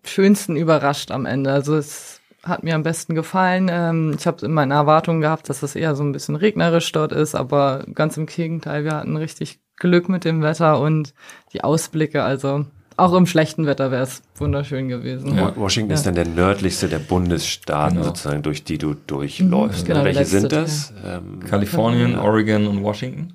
schönsten 0.05 0.57
überrascht 0.57 1.11
am 1.11 1.27
Ende. 1.27 1.53
Also 1.53 1.77
es 1.77 2.21
hat 2.45 2.63
mir 2.63 2.75
am 2.75 2.83
besten 2.83 3.15
gefallen. 3.15 3.69
Ähm, 3.71 4.15
ich 4.19 4.27
habe 4.27 4.45
in 4.45 4.53
meinen 4.53 4.71
Erwartungen 4.71 5.21
gehabt, 5.21 5.49
dass 5.49 5.63
es 5.63 5.75
eher 5.75 5.95
so 5.95 6.03
ein 6.03 6.13
bisschen 6.13 6.37
regnerisch 6.37 6.91
dort 6.93 7.13
ist, 7.13 7.35
aber 7.35 7.85
ganz 7.95 8.17
im 8.17 8.27
Gegenteil, 8.27 8.85
wir 8.85 8.93
hatten 8.93 9.17
richtig 9.17 9.61
Glück 9.77 10.09
mit 10.09 10.25
dem 10.25 10.43
Wetter 10.43 10.81
und 10.81 11.15
die 11.53 11.65
Ausblicke. 11.65 12.23
Also 12.23 12.67
auch 12.97 13.13
im 13.15 13.27
schlechten 13.27 13.67
Wetter 13.67 13.91
wäre 13.91 14.05
es 14.05 14.23
wunderschön 14.37 14.89
gewesen. 14.89 15.37
Ja. 15.37 15.57
Washington 15.57 15.91
ja. 15.91 15.95
ist 15.95 16.07
dann 16.07 16.15
der 16.15 16.29
nördlichste 16.29 16.89
der 16.89 17.01
Bundesstaaten 17.01 17.97
genau. 17.97 18.07
sozusagen, 18.07 18.43
durch 18.43 18.63
die 18.63 18.79
du 18.79 18.95
durchläufst. 18.95 19.87
Genau, 19.87 20.05
Welche 20.05 20.25
sind 20.25 20.53
das? 20.53 20.93
Ähm, 21.05 21.41
Kalifornien, 21.41 22.17
Oregon 22.17 22.67
und 22.69 22.83
Washington. 22.83 23.35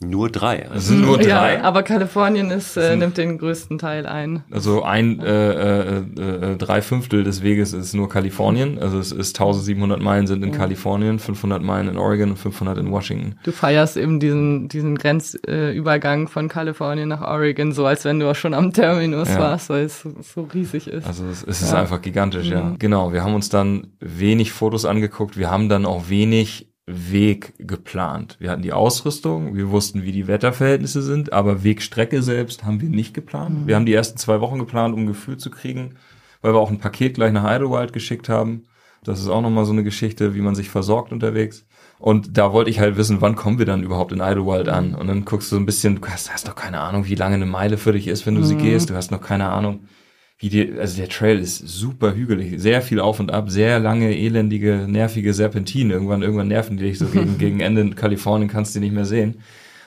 Nur 0.00 0.28
drei. 0.28 0.64
Also. 0.64 0.74
Es 0.76 0.88
sind 0.88 1.02
nur 1.02 1.18
drei. 1.18 1.54
Ja, 1.54 1.62
aber 1.62 1.84
Kalifornien 1.84 2.50
ist, 2.50 2.76
äh, 2.76 2.96
nimmt 2.96 3.16
den 3.16 3.38
größten 3.38 3.78
Teil 3.78 4.06
ein. 4.06 4.42
Also 4.50 4.82
ein 4.82 5.20
äh, 5.20 5.52
äh, 5.52 5.98
äh, 5.98 6.56
drei 6.56 6.82
Fünftel 6.82 7.22
des 7.22 7.44
Weges 7.44 7.72
ist 7.72 7.94
nur 7.94 8.08
Kalifornien. 8.08 8.80
Also 8.80 8.98
es 8.98 9.12
ist 9.12 9.38
1700 9.38 10.02
Meilen 10.02 10.26
sind 10.26 10.42
in 10.42 10.50
ja. 10.50 10.58
Kalifornien, 10.58 11.20
500 11.20 11.62
Meilen 11.62 11.88
in 11.88 11.96
Oregon 11.96 12.30
und 12.30 12.36
500 12.36 12.78
in 12.78 12.90
Washington. 12.90 13.36
Du 13.44 13.52
feierst 13.52 13.96
eben 13.96 14.18
diesen 14.18 14.68
diesen 14.68 14.98
Grenzübergang 14.98 16.26
von 16.26 16.48
Kalifornien 16.48 17.08
nach 17.08 17.22
Oregon 17.22 17.70
so, 17.70 17.86
als 17.86 18.04
wenn 18.04 18.18
du 18.18 18.28
auch 18.28 18.36
schon 18.36 18.52
am 18.52 18.72
Terminus 18.72 19.28
ja. 19.28 19.38
warst, 19.38 19.70
weil 19.70 19.84
es 19.84 20.00
so, 20.00 20.12
so, 20.20 20.48
riesig 20.52 20.88
ist. 20.88 21.06
Also 21.06 21.24
es, 21.26 21.44
es 21.44 21.62
ist 21.62 21.72
einfach 21.72 22.02
gigantisch, 22.02 22.46
mhm. 22.46 22.52
ja. 22.52 22.74
Genau. 22.80 23.12
Wir 23.12 23.22
haben 23.22 23.34
uns 23.34 23.48
dann 23.48 23.92
wenig 24.00 24.52
Fotos 24.52 24.84
angeguckt. 24.84 25.38
Wir 25.38 25.52
haben 25.52 25.68
dann 25.68 25.86
auch 25.86 26.08
wenig 26.08 26.73
Weg 26.86 27.54
geplant. 27.58 28.36
Wir 28.40 28.50
hatten 28.50 28.62
die 28.62 28.74
Ausrüstung, 28.74 29.56
wir 29.56 29.70
wussten, 29.70 30.02
wie 30.02 30.12
die 30.12 30.26
Wetterverhältnisse 30.26 31.02
sind, 31.02 31.32
aber 31.32 31.64
Wegstrecke 31.64 32.22
selbst 32.22 32.64
haben 32.64 32.80
wir 32.80 32.90
nicht 32.90 33.14
geplant. 33.14 33.62
Mhm. 33.62 33.66
Wir 33.66 33.76
haben 33.76 33.86
die 33.86 33.94
ersten 33.94 34.18
zwei 34.18 34.40
Wochen 34.40 34.58
geplant, 34.58 34.94
um 34.94 35.00
ein 35.00 35.06
Gefühl 35.06 35.38
zu 35.38 35.50
kriegen, 35.50 35.94
weil 36.42 36.52
wir 36.52 36.60
auch 36.60 36.70
ein 36.70 36.80
Paket 36.80 37.14
gleich 37.14 37.32
nach 37.32 37.50
Idlewild 37.50 37.94
geschickt 37.94 38.28
haben. 38.28 38.64
Das 39.02 39.20
ist 39.20 39.28
auch 39.28 39.40
nochmal 39.40 39.64
so 39.64 39.72
eine 39.72 39.84
Geschichte, 39.84 40.34
wie 40.34 40.42
man 40.42 40.54
sich 40.54 40.68
versorgt 40.68 41.12
unterwegs. 41.12 41.64
Und 41.98 42.36
da 42.36 42.52
wollte 42.52 42.70
ich 42.70 42.80
halt 42.80 42.98
wissen, 42.98 43.22
wann 43.22 43.36
kommen 43.36 43.58
wir 43.58 43.66
dann 43.66 43.82
überhaupt 43.82 44.12
in 44.12 44.20
Idlewild 44.20 44.68
an? 44.68 44.94
Und 44.94 45.06
dann 45.06 45.24
guckst 45.24 45.50
du 45.50 45.56
so 45.56 45.62
ein 45.62 45.66
bisschen, 45.66 46.00
du 46.00 46.08
hast, 46.08 46.32
hast 46.32 46.48
doch 46.48 46.54
keine 46.54 46.80
Ahnung, 46.80 47.06
wie 47.06 47.14
lange 47.14 47.36
eine 47.36 47.46
Meile 47.46 47.78
für 47.78 47.92
dich 47.92 48.08
ist, 48.08 48.26
wenn 48.26 48.34
du 48.34 48.42
mhm. 48.42 48.46
sie 48.46 48.56
gehst. 48.56 48.90
Du 48.90 48.94
hast 48.94 49.10
noch 49.10 49.22
keine 49.22 49.48
Ahnung, 49.48 49.88
wie 50.38 50.48
die, 50.48 50.72
also 50.78 50.96
der 50.96 51.08
Trail 51.08 51.38
ist 51.38 51.58
super 51.58 52.14
hügelig, 52.14 52.60
sehr 52.60 52.82
viel 52.82 53.00
auf 53.00 53.20
und 53.20 53.32
ab, 53.32 53.50
sehr 53.50 53.78
lange, 53.78 54.16
elendige, 54.16 54.86
nervige 54.88 55.32
Serpentinen. 55.32 55.92
Irgendwann, 55.92 56.22
irgendwann 56.22 56.48
nerven 56.48 56.76
die 56.76 56.84
dich 56.84 56.98
so 56.98 57.06
gegen, 57.06 57.38
gegen 57.38 57.60
Ende 57.60 57.82
in 57.82 57.94
Kalifornien 57.94 58.50
kannst 58.50 58.74
du 58.74 58.80
die 58.80 58.86
nicht 58.86 58.94
mehr 58.94 59.04
sehen. 59.04 59.36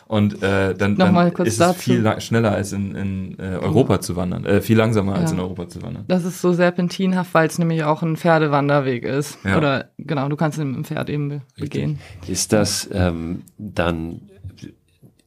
Und 0.08 0.42
äh, 0.42 0.74
dann, 0.74 0.96
dann 0.96 1.32
ist 1.44 1.60
es 1.60 1.76
viel 1.76 2.22
schneller 2.22 2.54
als 2.54 2.72
in, 2.72 2.96
in 2.96 3.40
äh, 3.40 3.58
Europa 3.58 4.00
zu 4.00 4.16
wandern, 4.16 4.46
äh, 4.46 4.62
viel 4.62 4.78
langsamer 4.78 5.16
ja. 5.16 5.22
als 5.22 5.34
in 5.34 5.40
Europa 5.42 5.68
zu 5.68 5.82
wandern. 5.82 6.06
Das 6.08 6.24
ist 6.24 6.40
so 6.40 6.54
serpentinhaft, 6.54 7.34
weil 7.34 7.48
es 7.48 7.60
nämlich 7.60 7.84
auch 7.84 8.02
ein 8.04 8.16
Pferdewanderweg 8.16 9.04
ist. 9.04 9.38
Ja. 9.44 9.58
Oder 9.58 9.90
genau, 9.98 10.30
du 10.30 10.38
kannst 10.38 10.60
ihn 10.60 10.68
mit 10.68 10.76
dem 10.78 10.86
Pferd 10.86 11.10
eben 11.10 11.42
begehen. 11.58 12.00
Ist 12.26 12.54
das 12.54 12.90
ähm, 12.94 13.42
dann 13.58 14.22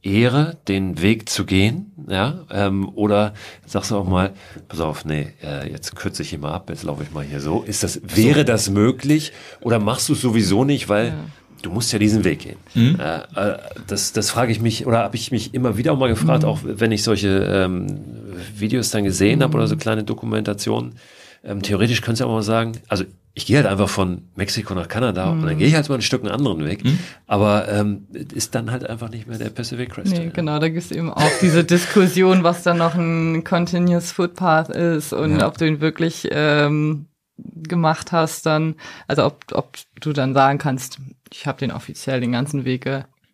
Ehre, 0.02 0.56
den 0.66 1.02
Weg 1.02 1.28
zu 1.28 1.44
gehen, 1.44 1.92
ja, 2.08 2.46
ähm, 2.50 2.88
oder 2.94 3.34
sagst 3.66 3.90
du 3.90 3.96
auch 3.96 4.08
mal, 4.08 4.32
pass 4.68 4.80
auf, 4.80 5.04
nee, 5.04 5.34
äh, 5.42 5.70
jetzt 5.70 5.94
kürze 5.94 6.22
ich 6.22 6.30
hier 6.30 6.38
mal 6.38 6.52
ab, 6.52 6.70
jetzt 6.70 6.84
laufe 6.84 7.02
ich 7.02 7.10
mal 7.12 7.24
hier 7.24 7.40
so. 7.40 7.62
Ist 7.62 7.82
das, 7.82 8.00
wäre 8.02 8.44
das 8.46 8.70
möglich 8.70 9.32
oder 9.60 9.78
machst 9.78 10.08
du 10.08 10.14
es 10.14 10.22
sowieso 10.22 10.64
nicht, 10.64 10.88
weil 10.88 11.08
ja. 11.08 11.14
du 11.62 11.70
musst 11.70 11.92
ja 11.92 11.98
diesen 11.98 12.24
Weg 12.24 12.40
gehen? 12.40 12.56
Mhm. 12.74 12.98
Äh, 12.98 13.58
das, 13.86 14.12
das 14.14 14.30
frage 14.30 14.52
ich 14.52 14.60
mich, 14.60 14.86
oder 14.86 15.00
habe 15.00 15.16
ich 15.16 15.32
mich 15.32 15.52
immer 15.52 15.76
wieder 15.76 15.92
auch 15.92 15.98
mal 15.98 16.08
gefragt, 16.08 16.44
mhm. 16.44 16.48
auch 16.48 16.60
wenn 16.62 16.92
ich 16.92 17.02
solche 17.02 17.28
ähm, 17.28 17.86
Videos 18.56 18.90
dann 18.90 19.04
gesehen 19.04 19.40
mhm. 19.40 19.42
habe 19.42 19.58
oder 19.58 19.66
so 19.66 19.76
kleine 19.76 20.02
Dokumentationen. 20.02 20.94
Ähm, 21.42 21.62
theoretisch 21.62 22.02
könntest 22.02 22.20
du 22.20 22.26
auch 22.26 22.32
mal 22.32 22.42
sagen, 22.42 22.72
also 22.88 23.04
ich 23.32 23.46
gehe 23.46 23.56
halt 23.56 23.66
einfach 23.66 23.88
von 23.88 24.22
Mexiko 24.34 24.74
nach 24.74 24.88
Kanada 24.88 25.26
mhm. 25.26 25.40
und 25.40 25.46
dann 25.46 25.58
gehe 25.58 25.68
ich 25.68 25.74
halt 25.74 25.88
mal 25.88 25.94
ein 25.94 26.02
Stück 26.02 26.22
einen 26.22 26.32
anderen 26.32 26.64
Weg. 26.64 26.84
Mhm. 26.84 26.98
Aber 27.26 27.68
ähm, 27.68 28.06
ist 28.12 28.54
dann 28.54 28.70
halt 28.70 28.88
einfach 28.88 29.08
nicht 29.08 29.26
mehr 29.26 29.38
der 29.38 29.50
Pacific 29.50 29.90
Crest. 29.90 30.12
Nee, 30.12 30.30
genau, 30.34 30.58
da 30.58 30.68
gibt 30.68 30.84
es 30.84 30.90
eben 30.90 31.12
auch 31.12 31.30
diese 31.40 31.64
Diskussion, 31.64 32.42
was 32.42 32.62
dann 32.62 32.78
noch 32.78 32.94
ein 32.94 33.44
Continuous 33.44 34.12
Footpath 34.12 34.68
ist 34.70 35.12
und 35.12 35.38
ja. 35.38 35.46
ob 35.46 35.56
du 35.58 35.66
ihn 35.66 35.80
wirklich 35.80 36.28
ähm, 36.30 37.06
gemacht 37.36 38.12
hast, 38.12 38.46
dann, 38.46 38.74
also 39.06 39.24
ob, 39.24 39.44
ob 39.52 39.76
du 40.00 40.12
dann 40.12 40.34
sagen 40.34 40.58
kannst, 40.58 40.98
ich 41.32 41.46
habe 41.46 41.58
den 41.58 41.70
offiziell 41.70 42.20
den 42.20 42.32
ganzen 42.32 42.64
Weg 42.64 42.86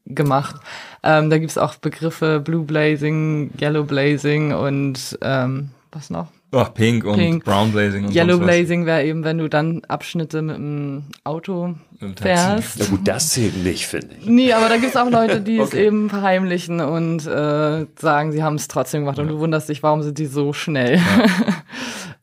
gemacht. 0.04 0.56
Ähm, 1.02 1.30
da 1.30 1.38
gibt 1.38 1.50
es 1.50 1.58
auch 1.58 1.74
Begriffe 1.76 2.40
Blue 2.40 2.64
Blazing, 2.64 3.50
Yellow 3.60 3.84
Blazing 3.84 4.52
und 4.52 5.18
ähm, 5.22 5.70
was 5.90 6.10
noch? 6.10 6.28
Ach, 6.56 6.72
Pink 6.72 7.04
und 7.04 7.16
Pink. 7.16 7.44
Brown 7.44 7.72
Blazing 7.72 8.06
und 8.06 8.14
Yellow 8.14 8.38
Blazing 8.38 8.86
wäre 8.86 9.04
eben, 9.04 9.24
wenn 9.24 9.38
du 9.38 9.48
dann 9.48 9.82
Abschnitte 9.88 10.42
mit 10.42 10.56
dem 10.56 11.04
Auto 11.24 11.74
fährst. 12.16 12.78
Ja 12.78 12.86
gut, 12.86 13.00
das 13.04 13.30
zählt 13.30 13.62
nicht, 13.62 13.86
finde 13.86 14.08
ich. 14.18 14.26
Nee, 14.26 14.52
aber 14.52 14.68
da 14.68 14.76
gibt's 14.76 14.96
auch 14.96 15.10
Leute, 15.10 15.40
die 15.40 15.60
okay. 15.60 15.68
es 15.68 15.74
eben 15.74 16.08
verheimlichen 16.08 16.80
und 16.80 17.26
äh, 17.26 17.86
sagen, 17.98 18.32
sie 18.32 18.42
haben 18.42 18.56
es 18.56 18.68
trotzdem 18.68 19.02
gemacht 19.02 19.18
ja. 19.18 19.24
und 19.24 19.28
du 19.28 19.38
wunderst 19.38 19.68
dich, 19.68 19.82
warum 19.82 20.02
sind 20.02 20.18
die 20.18 20.26
so 20.26 20.52
schnell? 20.52 20.96
Ja. 20.96 21.26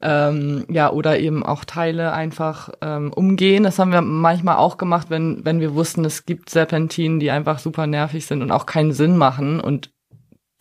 ähm, 0.30 0.66
ja, 0.70 0.92
oder 0.92 1.20
eben 1.20 1.44
auch 1.44 1.66
Teile 1.66 2.14
einfach 2.14 2.70
ähm, 2.82 3.12
umgehen. 3.14 3.64
Das 3.64 3.80
haben 3.80 3.92
wir 3.92 4.02
manchmal 4.02 4.58
auch 4.58 4.78
gemacht, 4.78 5.10
wenn, 5.10 5.46
wenn 5.46 5.60
wir 5.60 5.76
wussten, 5.76 6.06
es 6.06 6.26
gibt 6.26 6.50
Serpentinen, 6.50 7.20
die 7.20 7.32
einfach 7.32 7.60
super 7.60 7.88
nervig 7.88 8.26
sind 8.26 8.42
und 8.42 8.52
auch 8.52 8.66
keinen 8.66 8.94
Sinn 8.94 9.18
machen 9.18 9.60
und 9.60 9.92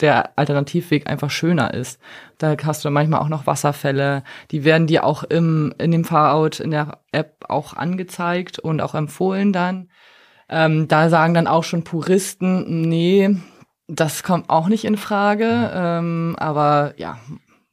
der 0.03 0.37
Alternativweg 0.37 1.09
einfach 1.09 1.31
schöner 1.31 1.73
ist. 1.73 2.01
Da 2.39 2.57
hast 2.65 2.85
du 2.85 2.91
manchmal 2.91 3.21
auch 3.21 3.29
noch 3.29 3.47
Wasserfälle, 3.47 4.25
die 4.51 4.65
werden 4.65 4.87
dir 4.87 5.05
auch 5.05 5.25
im, 5.25 5.75
in 5.79 5.91
dem 5.91 6.05
Farout, 6.05 6.63
in 6.63 6.71
der 6.71 6.99
App 7.13 7.45
auch 7.49 7.75
angezeigt 7.75 8.59
und 8.59 8.81
auch 8.81 8.95
empfohlen 8.95 9.53
dann. 9.53 9.89
Ähm, 10.49 10.89
da 10.89 11.09
sagen 11.09 11.35
dann 11.35 11.47
auch 11.47 11.65
schon 11.65 11.85
Puristen, 11.85 12.83
nee, 12.83 13.35
das 13.89 14.23
kommt 14.23 14.51
auch 14.51 14.69
nicht 14.69 14.85
in 14.85 14.97
Frage. 14.97 15.71
Ähm, 15.75 16.37
aber 16.39 16.95
ja, 16.97 17.19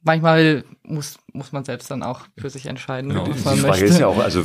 manchmal 0.02 0.64
muss, 0.82 1.18
muss 1.32 1.52
man 1.52 1.64
selbst 1.64 1.90
dann 1.90 2.02
auch 2.02 2.22
für 2.36 2.50
sich 2.50 2.66
entscheiden, 2.66 3.10
genau. 3.10 3.28
was 3.28 3.44
man 3.44 3.54
Die 3.54 3.60
Frage 3.60 3.72
möchte. 3.72 3.84
ist 3.86 4.00
ja 4.00 4.06
auch, 4.06 4.18
also 4.18 4.44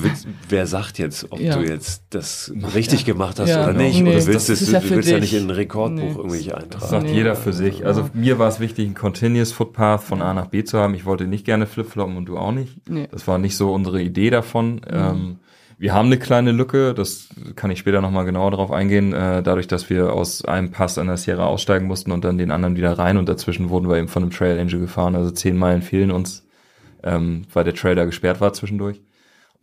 wer 0.50 0.68
sagt 0.68 1.00
jetzt, 1.00 1.32
ob 1.32 1.40
ja. 1.40 1.56
du 1.56 1.64
jetzt 1.66 2.04
das 2.10 2.52
richtig 2.74 3.02
ja. 3.02 3.14
gemacht 3.14 3.40
hast 3.40 3.50
ja. 3.50 3.64
oder 3.64 3.74
nicht? 3.74 4.02
Nee, 4.02 4.16
oder 4.16 4.26
willst 4.26 4.50
das, 4.50 4.60
das 4.60 4.84
du 4.84 4.90
willst 4.90 5.10
ja 5.10 5.20
nicht 5.20 5.34
in 5.34 5.48
ein 5.48 5.50
Rekordbuch 5.50 6.02
nee. 6.02 6.14
irgendwie 6.16 6.54
eintragen. 6.54 6.70
Das 6.70 6.90
sagt 6.90 7.04
nee. 7.04 7.14
jeder 7.14 7.36
für 7.36 7.54
sich. 7.54 7.86
Also 7.86 8.10
mir 8.14 8.40
war 8.40 8.50
es 8.50 8.60
wichtig, 8.60 8.88
ein 8.88 8.96
Continuous 8.96 9.52
Footpath 9.52 10.04
von 10.04 10.22
A 10.22 10.34
nach 10.34 10.48
B 10.48 10.64
zu 10.64 10.78
haben. 10.78 10.94
Ich 10.94 11.06
wollte 11.06 11.26
nicht 11.26 11.46
gerne 11.46 11.68
Flipfloppen 11.68 12.18
und 12.18 12.26
du 12.26 12.38
auch 12.38 12.52
nicht. 12.52 12.78
Das 13.12 13.28
war 13.28 13.38
nicht 13.38 13.58
so 13.58 13.74
unsere 13.74 14.02
Idee 14.02 14.30
davon. 14.30 14.76
Mhm. 14.76 14.82
Ähm, 14.92 15.40
wir 15.78 15.94
haben 15.94 16.08
eine 16.08 16.18
kleine 16.18 16.52
Lücke, 16.52 16.94
das 16.94 17.30
kann 17.56 17.72
ich 17.72 17.80
später 17.80 18.02
nochmal 18.02 18.26
genauer 18.26 18.52
darauf 18.52 18.72
eingehen, 18.72 19.14
äh, 19.14 19.44
dadurch, 19.44 19.68
dass 19.68 19.90
wir 19.90 20.14
aus 20.14 20.46
einem 20.46 20.72
Pass 20.72 20.98
an 20.98 21.08
der 21.08 21.18
Sierra 21.18 21.46
aussteigen 21.46 21.88
mussten 21.88 22.12
und 22.12 22.24
dann 22.24 22.38
den 22.38 22.52
anderen 22.52 22.76
wieder 22.76 22.98
rein 22.98 23.18
und 23.18 23.28
dazwischen 23.28 23.70
wurden 23.70 23.90
wir 23.90 23.98
eben 23.98 24.08
von 24.08 24.24
einem 24.24 24.32
Trail 24.32 24.60
Angel 24.60 24.80
gefahren, 24.80 25.16
also 25.16 25.32
zehn 25.32 25.58
Meilen 25.58 25.82
fehlen 25.82 26.12
uns, 26.12 26.48
ähm, 27.04 27.44
weil 27.54 27.64
der 27.64 27.74
Trail 27.74 27.96
da 27.96 28.06
gesperrt 28.06 28.42
war 28.42 28.54
zwischendurch. 28.54 29.02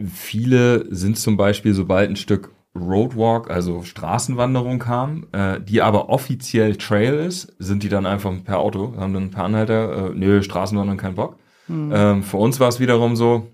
Viele 0.06 0.86
sind 0.94 1.18
zum 1.18 1.36
Beispiel, 1.36 1.74
sobald 1.74 2.10
ein 2.10 2.16
Stück 2.16 2.50
Roadwalk, 2.74 3.50
also 3.50 3.82
Straßenwanderung 3.82 4.78
kam, 4.78 5.26
äh, 5.32 5.60
die 5.60 5.82
aber 5.82 6.08
offiziell 6.08 6.76
Trail 6.76 7.14
ist, 7.14 7.54
sind 7.58 7.82
die 7.82 7.88
dann 7.88 8.06
einfach 8.06 8.32
per 8.44 8.58
Auto, 8.58 8.94
haben 8.96 9.12
dann 9.12 9.24
ein 9.24 9.30
paar 9.30 9.44
Anhalter, 9.44 10.10
äh, 10.10 10.14
nö, 10.14 10.42
Straßenwanderung 10.42 10.98
kein 10.98 11.14
Bock. 11.14 11.36
Mhm. 11.68 11.92
Ähm, 11.94 12.22
für 12.22 12.38
uns 12.38 12.60
war 12.60 12.68
es 12.68 12.80
wiederum 12.80 13.14
so, 13.14 13.46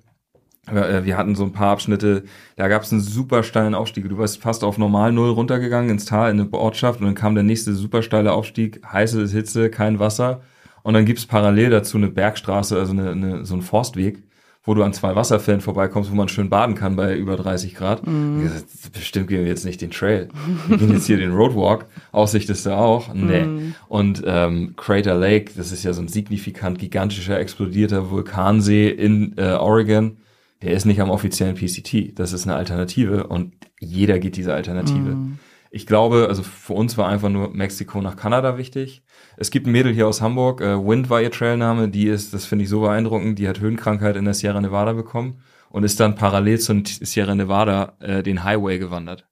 wir 0.72 1.16
hatten 1.16 1.34
so 1.34 1.44
ein 1.44 1.52
paar 1.52 1.70
Abschnitte, 1.70 2.24
da 2.56 2.68
gab 2.68 2.82
es 2.82 2.92
einen 2.92 3.00
super 3.00 3.42
steilen 3.42 3.74
Aufstieg. 3.74 4.08
Du 4.08 4.18
warst 4.18 4.40
fast 4.40 4.64
auf 4.64 4.78
normal 4.78 5.12
Null 5.12 5.30
runtergegangen 5.30 5.90
ins 5.90 6.04
Tal, 6.04 6.30
in 6.30 6.40
eine 6.40 6.52
Ortschaft 6.52 7.00
und 7.00 7.06
dann 7.06 7.14
kam 7.14 7.34
der 7.34 7.44
nächste 7.44 7.74
super 7.74 8.02
steile 8.02 8.32
Aufstieg, 8.32 8.80
heiße 8.90 9.26
Hitze, 9.28 9.70
kein 9.70 9.98
Wasser. 9.98 10.42
Und 10.82 10.94
dann 10.94 11.04
gibt's 11.04 11.26
parallel 11.26 11.70
dazu 11.70 11.98
eine 11.98 12.08
Bergstraße, 12.08 12.78
also 12.78 12.92
eine, 12.92 13.10
eine, 13.10 13.44
so 13.44 13.54
ein 13.54 13.62
Forstweg, 13.62 14.22
wo 14.64 14.74
du 14.74 14.82
an 14.82 14.92
zwei 14.92 15.14
Wasserfällen 15.14 15.60
vorbeikommst, 15.60 16.10
wo 16.10 16.14
man 16.14 16.28
schön 16.28 16.50
baden 16.50 16.74
kann 16.74 16.96
bei 16.96 17.16
über 17.16 17.36
30 17.36 17.74
Grad. 17.74 18.06
Mm. 18.06 18.42
Gesagt, 18.42 18.66
bestimmt 18.92 19.28
gehen 19.28 19.40
wir 19.42 19.48
jetzt 19.48 19.64
nicht 19.64 19.80
den 19.80 19.90
Trail. 19.90 20.28
Wir 20.66 20.78
gehen 20.78 20.92
jetzt 20.92 21.06
hier 21.06 21.16
den 21.16 21.32
Roadwalk. 21.32 21.86
Aussicht 22.12 22.50
ist 22.50 22.66
da 22.66 22.78
auch. 22.78 23.12
Nee. 23.12 23.44
Mm. 23.44 23.74
Und 23.88 24.22
ähm, 24.26 24.74
Crater 24.76 25.14
Lake, 25.14 25.52
das 25.56 25.72
ist 25.72 25.84
ja 25.84 25.92
so 25.92 26.02
ein 26.02 26.08
signifikant 26.08 26.78
gigantischer, 26.78 27.38
explodierter 27.38 28.10
Vulkansee 28.10 28.88
in 28.88 29.34
äh, 29.36 29.52
Oregon 29.52 30.18
der 30.62 30.72
ist 30.72 30.84
nicht 30.84 31.00
am 31.00 31.10
offiziellen 31.10 31.56
PCT. 31.56 32.18
Das 32.18 32.32
ist 32.32 32.46
eine 32.46 32.56
Alternative 32.56 33.26
und 33.26 33.54
jeder 33.80 34.18
geht 34.18 34.36
diese 34.36 34.54
Alternative. 34.54 35.14
Mm. 35.14 35.38
Ich 35.70 35.86
glaube, 35.86 36.26
also 36.28 36.42
für 36.42 36.72
uns 36.72 36.96
war 36.96 37.08
einfach 37.08 37.28
nur 37.28 37.50
Mexiko 37.50 38.00
nach 38.00 38.16
Kanada 38.16 38.56
wichtig. 38.56 39.02
Es 39.36 39.50
gibt 39.50 39.66
ein 39.66 39.72
Mädel 39.72 39.92
hier 39.92 40.08
aus 40.08 40.22
Hamburg, 40.22 40.60
äh, 40.60 40.76
Wind 40.76 41.10
war 41.10 41.20
ihr 41.20 41.30
Trailname, 41.30 41.88
die 41.88 42.06
ist, 42.06 42.32
das 42.32 42.46
finde 42.46 42.64
ich 42.64 42.70
so 42.70 42.80
beeindruckend, 42.80 43.38
die 43.38 43.48
hat 43.48 43.60
Höhenkrankheit 43.60 44.16
in 44.16 44.24
der 44.24 44.34
Sierra 44.34 44.60
Nevada 44.60 44.94
bekommen 44.94 45.42
und 45.70 45.84
ist 45.84 46.00
dann 46.00 46.14
parallel 46.14 46.58
zur 46.58 46.82
Sierra 46.84 47.34
Nevada 47.34 47.96
äh, 48.00 48.22
den 48.22 48.44
Highway 48.44 48.78
gewandert. 48.78 49.26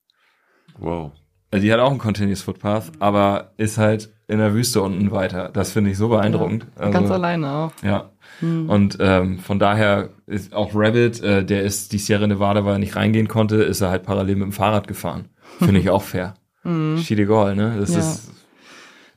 Wow. 0.79 1.13
Also 1.51 1.65
die 1.65 1.73
hat 1.73 1.81
auch 1.81 1.91
einen 1.91 1.99
Continuous 1.99 2.43
Footpath, 2.43 2.93
aber 2.99 3.53
ist 3.57 3.79
halt 3.79 4.13
in 4.29 4.39
der 4.39 4.53
Wüste 4.53 4.83
unten 4.83 5.11
weiter. 5.11 5.49
Das 5.49 5.73
finde 5.73 5.91
ich 5.91 5.97
so 5.97 6.09
beeindruckend. 6.09 6.67
Ja, 6.77 6.91
ganz 6.91 7.05
also, 7.05 7.15
alleine 7.15 7.51
auch. 7.51 7.73
Ja. 7.83 8.11
Hm. 8.41 8.69
Und 8.69 8.99
ähm, 9.01 9.39
von 9.39 9.59
daher 9.59 10.11
ist 10.27 10.53
auch 10.53 10.73
Rabbit, 10.75 11.23
äh, 11.23 11.45
der 11.45 11.63
ist 11.63 11.93
die 11.93 11.99
Sierra 11.99 12.27
Nevada, 12.27 12.65
weil 12.65 12.75
er 12.75 12.79
nicht 12.79 12.97
reingehen 12.97 13.29
konnte, 13.29 13.57
ist 13.57 13.81
er 13.81 13.91
halt 13.91 14.03
parallel 14.03 14.37
mit 14.37 14.45
dem 14.45 14.53
Fahrrad 14.53 14.87
gefahren. 14.89 15.27
Finde 15.59 15.81
ich 15.81 15.91
auch 15.91 16.03
fair. 16.03 16.35
Hm. 16.63 16.99
Schied 16.99 17.19
egal, 17.19 17.57
ne? 17.57 17.77
Das 17.79 17.93
ja. 17.93 18.01
ist 18.01 18.31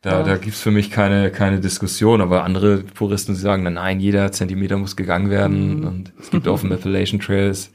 da, 0.02 0.20
ja. 0.20 0.24
da 0.24 0.38
gibt's 0.38 0.62
für 0.62 0.72
mich 0.72 0.92
keine, 0.92 1.30
keine 1.30 1.60
Diskussion, 1.60 2.22
aber 2.22 2.46
andere 2.46 2.78
Puristen 2.78 3.36
sagen, 3.36 3.64
na 3.64 3.70
nein, 3.70 4.00
jeder 4.00 4.32
Zentimeter 4.32 4.78
muss 4.78 4.96
gegangen 4.96 5.30
werden. 5.30 5.80
Mhm. 5.80 5.88
Und 5.88 6.14
es 6.20 6.30
gibt 6.30 6.48
auf 6.48 6.62
dem 6.62 6.72
Appalachian 6.72 7.20
Trails, 7.20 7.72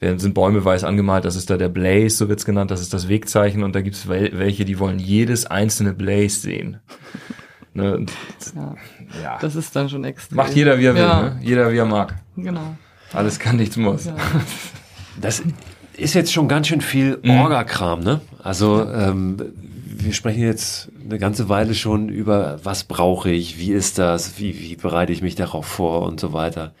sind 0.00 0.34
Bäume 0.34 0.62
weiß 0.62 0.84
angemalt, 0.84 1.24
das 1.24 1.36
ist 1.36 1.48
da 1.48 1.56
der 1.56 1.70
Blaze, 1.70 2.10
so 2.10 2.28
wird's 2.28 2.44
genannt, 2.44 2.70
das 2.70 2.82
ist 2.82 2.92
das 2.92 3.08
Wegzeichen 3.08 3.62
und 3.62 3.74
da 3.74 3.80
gibt's 3.80 4.06
welche, 4.06 4.66
die 4.66 4.78
wollen 4.78 4.98
jedes 4.98 5.46
einzelne 5.46 5.94
Blaze 5.94 6.40
sehen. 6.40 6.80
Ne? 7.74 8.06
Ja. 8.54 8.74
ja. 9.22 9.38
Das 9.40 9.56
ist 9.56 9.74
dann 9.74 9.88
schon 9.88 10.04
extrem. 10.04 10.36
Macht 10.36 10.54
jeder, 10.54 10.78
wie 10.78 10.86
er 10.86 10.96
ja. 10.96 11.22
will, 11.22 11.30
ne? 11.30 11.40
Jeder, 11.42 11.72
wie 11.72 11.76
er 11.76 11.86
mag. 11.86 12.14
Genau. 12.36 12.76
Alles 13.12 13.38
kann, 13.38 13.56
nichts 13.56 13.76
muss. 13.76 14.06
Ja. 14.06 14.16
Das 15.20 15.42
ist 15.96 16.14
jetzt 16.14 16.32
schon 16.32 16.48
ganz 16.48 16.68
schön 16.68 16.80
viel 16.80 17.18
mhm. 17.22 17.30
Orga-Kram, 17.30 18.00
ne? 18.00 18.20
Also, 18.42 18.84
ähm, 18.90 19.36
wir 20.04 20.12
sprechen 20.12 20.42
jetzt 20.42 20.90
eine 21.04 21.18
ganze 21.18 21.48
Weile 21.48 21.74
schon 21.74 22.08
über, 22.08 22.58
was 22.64 22.84
brauche 22.84 23.30
ich, 23.30 23.58
wie 23.58 23.72
ist 23.72 23.98
das, 23.98 24.38
wie, 24.38 24.58
wie 24.58 24.76
bereite 24.76 25.12
ich 25.12 25.22
mich 25.22 25.34
darauf 25.34 25.66
vor 25.66 26.02
und 26.02 26.18
so 26.20 26.32
weiter. 26.32 26.74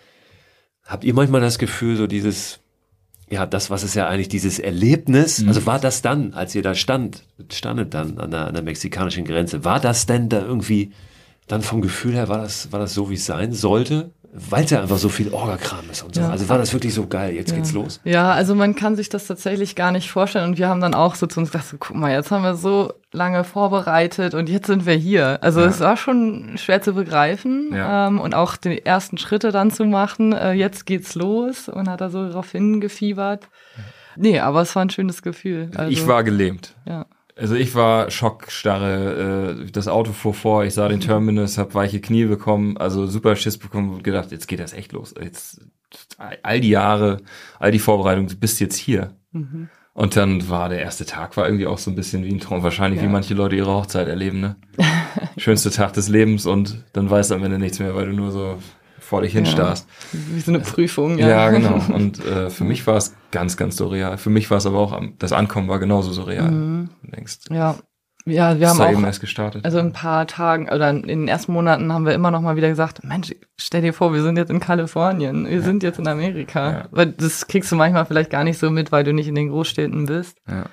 Habt 0.84 1.04
ihr 1.04 1.14
manchmal 1.14 1.40
das 1.40 1.58
Gefühl, 1.58 1.96
so 1.96 2.06
dieses, 2.06 2.58
ja, 3.34 3.46
das, 3.46 3.68
was 3.68 3.82
ist 3.82 3.94
ja 3.94 4.06
eigentlich 4.06 4.28
dieses 4.28 4.60
Erlebnis, 4.60 5.40
mhm. 5.40 5.48
also 5.48 5.66
war 5.66 5.80
das 5.80 6.02
dann, 6.02 6.34
als 6.34 6.54
ihr 6.54 6.62
da 6.62 6.74
stand, 6.74 7.24
standet 7.50 7.92
dann 7.92 8.18
an 8.18 8.30
der, 8.30 8.46
an 8.46 8.54
der 8.54 8.62
mexikanischen 8.62 9.24
Grenze, 9.24 9.64
war 9.64 9.80
das 9.80 10.06
denn 10.06 10.28
da 10.28 10.40
irgendwie 10.40 10.92
dann 11.48 11.60
vom 11.60 11.82
Gefühl 11.82 12.14
her, 12.14 12.28
war 12.28 12.38
das, 12.38 12.70
war 12.70 12.78
das 12.78 12.94
so, 12.94 13.10
wie 13.10 13.14
es 13.14 13.26
sein 13.26 13.52
sollte? 13.52 14.12
Weil 14.36 14.64
es 14.64 14.70
ja 14.70 14.82
einfach 14.82 14.98
so 14.98 15.08
viel 15.08 15.32
Orgakram 15.32 15.88
ist 15.92 16.02
und 16.02 16.16
so. 16.16 16.20
Ja. 16.20 16.30
Also 16.30 16.48
war 16.48 16.58
das 16.58 16.72
wirklich 16.72 16.92
so 16.92 17.06
geil, 17.06 17.34
jetzt 17.34 17.50
ja. 17.50 17.56
geht's 17.56 17.72
los. 17.72 18.00
Ja, 18.02 18.32
also 18.32 18.56
man 18.56 18.74
kann 18.74 18.96
sich 18.96 19.08
das 19.08 19.28
tatsächlich 19.28 19.76
gar 19.76 19.92
nicht 19.92 20.10
vorstellen. 20.10 20.50
Und 20.50 20.58
wir 20.58 20.68
haben 20.68 20.80
dann 20.80 20.92
auch 20.92 21.14
so 21.14 21.28
zu 21.28 21.38
uns 21.38 21.52
gedacht, 21.52 21.68
so, 21.68 21.76
guck 21.78 21.96
mal, 21.96 22.10
jetzt 22.10 22.32
haben 22.32 22.42
wir 22.42 22.56
so 22.56 22.92
lange 23.12 23.44
vorbereitet 23.44 24.34
und 24.34 24.48
jetzt 24.48 24.66
sind 24.66 24.86
wir 24.86 24.94
hier. 24.94 25.38
Also 25.40 25.60
ja. 25.60 25.66
es 25.66 25.78
war 25.78 25.96
schon 25.96 26.58
schwer 26.58 26.82
zu 26.82 26.94
begreifen 26.94 27.70
ähm, 27.72 28.18
und 28.18 28.34
auch 28.34 28.56
die 28.56 28.84
ersten 28.84 29.18
Schritte 29.18 29.52
dann 29.52 29.70
zu 29.70 29.84
machen. 29.84 30.32
Äh, 30.32 30.54
jetzt 30.54 30.84
geht's 30.84 31.14
los 31.14 31.68
und 31.68 31.88
hat 31.88 32.00
da 32.00 32.10
so 32.10 32.26
darauf 32.26 32.50
hingefiebert. 32.50 33.48
Nee, 34.16 34.40
aber 34.40 34.62
es 34.62 34.74
war 34.74 34.84
ein 34.84 34.90
schönes 34.90 35.22
Gefühl. 35.22 35.70
Also, 35.76 35.92
ich 35.92 36.06
war 36.08 36.24
gelähmt. 36.24 36.74
Ja. 36.86 37.06
Also 37.36 37.54
ich 37.54 37.74
war 37.74 38.10
schockstarre. 38.10 39.56
Äh, 39.66 39.70
das 39.70 39.88
Auto 39.88 40.12
fuhr 40.12 40.34
vor, 40.34 40.64
ich 40.64 40.74
sah 40.74 40.88
den 40.88 41.00
Terminus, 41.00 41.58
hab 41.58 41.74
weiche 41.74 42.00
Knie 42.00 42.26
bekommen, 42.26 42.76
also 42.76 43.06
super 43.06 43.34
Schiss 43.36 43.58
bekommen 43.58 43.92
und 43.92 44.04
gedacht, 44.04 44.30
jetzt 44.32 44.46
geht 44.46 44.60
das 44.60 44.72
echt 44.72 44.92
los. 44.92 45.14
Jetzt 45.20 45.60
all 46.42 46.60
die 46.60 46.70
Jahre, 46.70 47.18
all 47.58 47.70
die 47.70 47.78
Vorbereitungen, 47.78 48.28
du 48.28 48.36
bist 48.36 48.60
jetzt 48.60 48.76
hier. 48.76 49.14
Mhm. 49.32 49.68
Und 49.94 50.16
dann 50.16 50.48
war 50.48 50.68
der 50.68 50.80
erste 50.80 51.06
Tag 51.06 51.36
war 51.36 51.46
irgendwie 51.46 51.68
auch 51.68 51.78
so 51.78 51.88
ein 51.90 51.94
bisschen 51.94 52.24
wie 52.24 52.32
ein 52.32 52.40
Traum, 52.40 52.64
wahrscheinlich 52.64 53.00
ja. 53.00 53.06
wie 53.06 53.12
manche 53.12 53.34
Leute 53.34 53.54
ihre 53.54 53.72
Hochzeit 53.72 54.08
erleben, 54.08 54.40
ne? 54.40 54.56
Schönste 55.36 55.70
Tag 55.70 55.92
des 55.92 56.08
Lebens 56.08 56.46
und 56.46 56.82
dann 56.92 57.08
weißt 57.08 57.30
du 57.30 57.36
am 57.36 57.44
Ende 57.44 57.60
nichts 57.60 57.78
mehr, 57.78 57.94
weil 57.94 58.06
du 58.06 58.12
nur 58.12 58.32
so 58.32 58.58
vor 59.14 59.22
dich 59.22 59.32
hinstarrst. 59.32 59.86
Ja, 60.12 60.18
wie 60.34 60.40
so 60.40 60.50
eine 60.50 60.58
Prüfung, 60.58 61.18
ja. 61.18 61.28
Ja, 61.28 61.50
genau. 61.50 61.80
Und 61.94 62.18
äh, 62.26 62.50
für 62.50 62.64
mich 62.64 62.84
war 62.88 62.96
es 62.96 63.14
ganz, 63.30 63.56
ganz 63.56 63.76
surreal. 63.76 64.18
Für 64.18 64.28
mich 64.28 64.50
war 64.50 64.58
es 64.58 64.66
aber 64.66 64.78
auch, 64.78 65.00
das 65.20 65.32
Ankommen 65.32 65.68
war 65.68 65.78
genauso 65.78 66.10
surreal. 66.10 66.50
Mhm. 66.50 66.88
Denkst, 67.02 67.38
ja. 67.50 67.76
Ja, 68.26 68.58
wir 68.58 68.68
haben 68.68 68.80
auch, 68.80 68.90
eben 68.90 69.04
erst 69.04 69.20
gestartet. 69.20 69.64
also 69.66 69.78
ein 69.78 69.92
paar 69.92 70.26
Tagen 70.26 70.68
oder 70.68 70.90
in 70.90 71.06
den 71.06 71.28
ersten 71.28 71.52
Monaten 71.52 71.92
haben 71.92 72.06
wir 72.06 72.14
immer 72.14 72.30
noch 72.30 72.40
mal 72.40 72.56
wieder 72.56 72.70
gesagt, 72.70 73.04
Mensch, 73.04 73.34
stell 73.56 73.82
dir 73.82 73.92
vor, 73.92 74.14
wir 74.14 74.22
sind 74.22 74.36
jetzt 74.36 74.50
in 74.50 74.60
Kalifornien, 74.60 75.46
wir 75.46 75.56
ja. 75.56 75.60
sind 75.60 75.82
jetzt 75.84 75.98
in 75.98 76.08
Amerika. 76.08 76.72
Ja. 76.72 76.84
Weil 76.90 77.12
das 77.12 77.46
kriegst 77.46 77.70
du 77.70 77.76
manchmal 77.76 78.06
vielleicht 78.06 78.30
gar 78.30 78.42
nicht 78.42 78.58
so 78.58 78.70
mit, 78.70 78.90
weil 78.90 79.04
du 79.04 79.12
nicht 79.12 79.28
in 79.28 79.36
den 79.36 79.50
Großstädten 79.50 80.06
bist, 80.06 80.38
ja. 80.48 80.64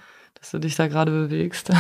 Dass 0.41 0.51
du 0.51 0.59
dich 0.59 0.75
da 0.75 0.87
gerade 0.87 1.11
bewegst. 1.11 1.71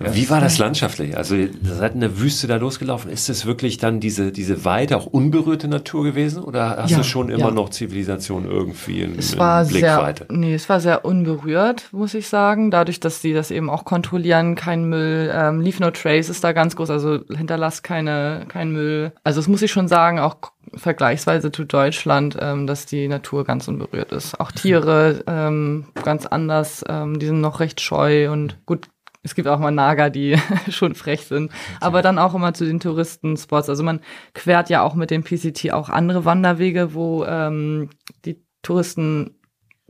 Wie 0.00 0.30
war 0.30 0.40
das 0.40 0.56
landschaftlich? 0.56 1.16
Also 1.16 1.34
ihr 1.34 1.50
seid 1.62 1.94
in 1.94 2.00
der 2.00 2.18
Wüste 2.18 2.46
da 2.46 2.56
losgelaufen. 2.56 3.10
Ist 3.10 3.28
es 3.28 3.44
wirklich 3.44 3.76
dann 3.76 4.00
diese, 4.00 4.32
diese 4.32 4.64
weite, 4.64 4.96
auch 4.96 5.04
unberührte 5.04 5.68
Natur 5.68 6.04
gewesen? 6.04 6.42
Oder 6.42 6.78
hast 6.78 6.90
ja, 6.90 6.98
du 6.98 7.04
schon 7.04 7.28
immer 7.28 7.48
ja. 7.48 7.50
noch 7.50 7.68
Zivilisation 7.68 8.46
irgendwie 8.46 9.02
in, 9.02 9.18
es 9.18 9.36
war 9.36 9.62
in 9.62 9.68
Blickweite? 9.68 10.24
Sehr, 10.26 10.38
nee, 10.38 10.54
es 10.54 10.70
war 10.70 10.80
sehr 10.80 11.04
unberührt, 11.04 11.88
muss 11.92 12.14
ich 12.14 12.28
sagen. 12.28 12.70
Dadurch, 12.70 12.98
dass 12.98 13.20
sie 13.20 13.34
das 13.34 13.50
eben 13.50 13.68
auch 13.68 13.84
kontrollieren, 13.84 14.54
kein 14.54 14.88
Müll, 14.88 15.30
ähm, 15.34 15.60
Leave 15.60 15.82
No 15.82 15.90
Trace 15.90 16.30
ist 16.30 16.42
da 16.42 16.52
ganz 16.52 16.76
groß, 16.76 16.88
also 16.88 17.20
hinterlasst 17.28 17.84
keine, 17.84 18.46
kein 18.48 18.72
Müll. 18.72 19.12
Also 19.22 19.40
das 19.40 19.48
muss 19.48 19.60
ich 19.60 19.70
schon 19.70 19.86
sagen, 19.86 20.18
auch 20.18 20.38
vergleichsweise 20.74 21.52
zu 21.52 21.64
Deutschland, 21.64 22.36
ähm, 22.40 22.66
dass 22.66 22.86
die 22.86 23.08
Natur 23.08 23.44
ganz 23.44 23.68
unberührt 23.68 24.12
ist. 24.12 24.38
Auch 24.40 24.52
Tiere 24.52 25.24
ähm, 25.26 25.86
ganz 26.02 26.26
anders, 26.26 26.84
ähm, 26.88 27.18
die 27.18 27.26
sind 27.26 27.40
noch 27.40 27.60
recht 27.60 27.80
scheu 27.80 28.30
und 28.30 28.58
gut, 28.66 28.88
es 29.22 29.34
gibt 29.34 29.48
auch 29.48 29.58
mal 29.58 29.70
Nager, 29.70 30.10
die 30.10 30.38
schon 30.70 30.94
frech 30.94 31.26
sind, 31.26 31.52
aber 31.80 32.02
dann 32.02 32.18
auch 32.18 32.34
immer 32.34 32.54
zu 32.54 32.64
den 32.64 32.80
Touristenspots. 32.80 33.68
Also 33.68 33.82
man 33.82 34.00
quert 34.34 34.70
ja 34.70 34.82
auch 34.82 34.94
mit 34.94 35.10
dem 35.10 35.22
PCT 35.22 35.72
auch 35.72 35.88
andere 35.88 36.24
Wanderwege, 36.24 36.94
wo 36.94 37.24
ähm, 37.24 37.90
die 38.24 38.42
Touristen 38.62 39.36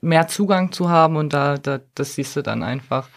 mehr 0.01 0.28
Zugang 0.28 0.72
zu 0.72 0.89
haben 0.89 1.16
und 1.16 1.33
da, 1.33 1.59
da 1.59 1.81
das 1.95 2.14
siehst 2.14 2.35
du 2.37 2.43
dann 2.43 2.62
einfach. 2.62 3.09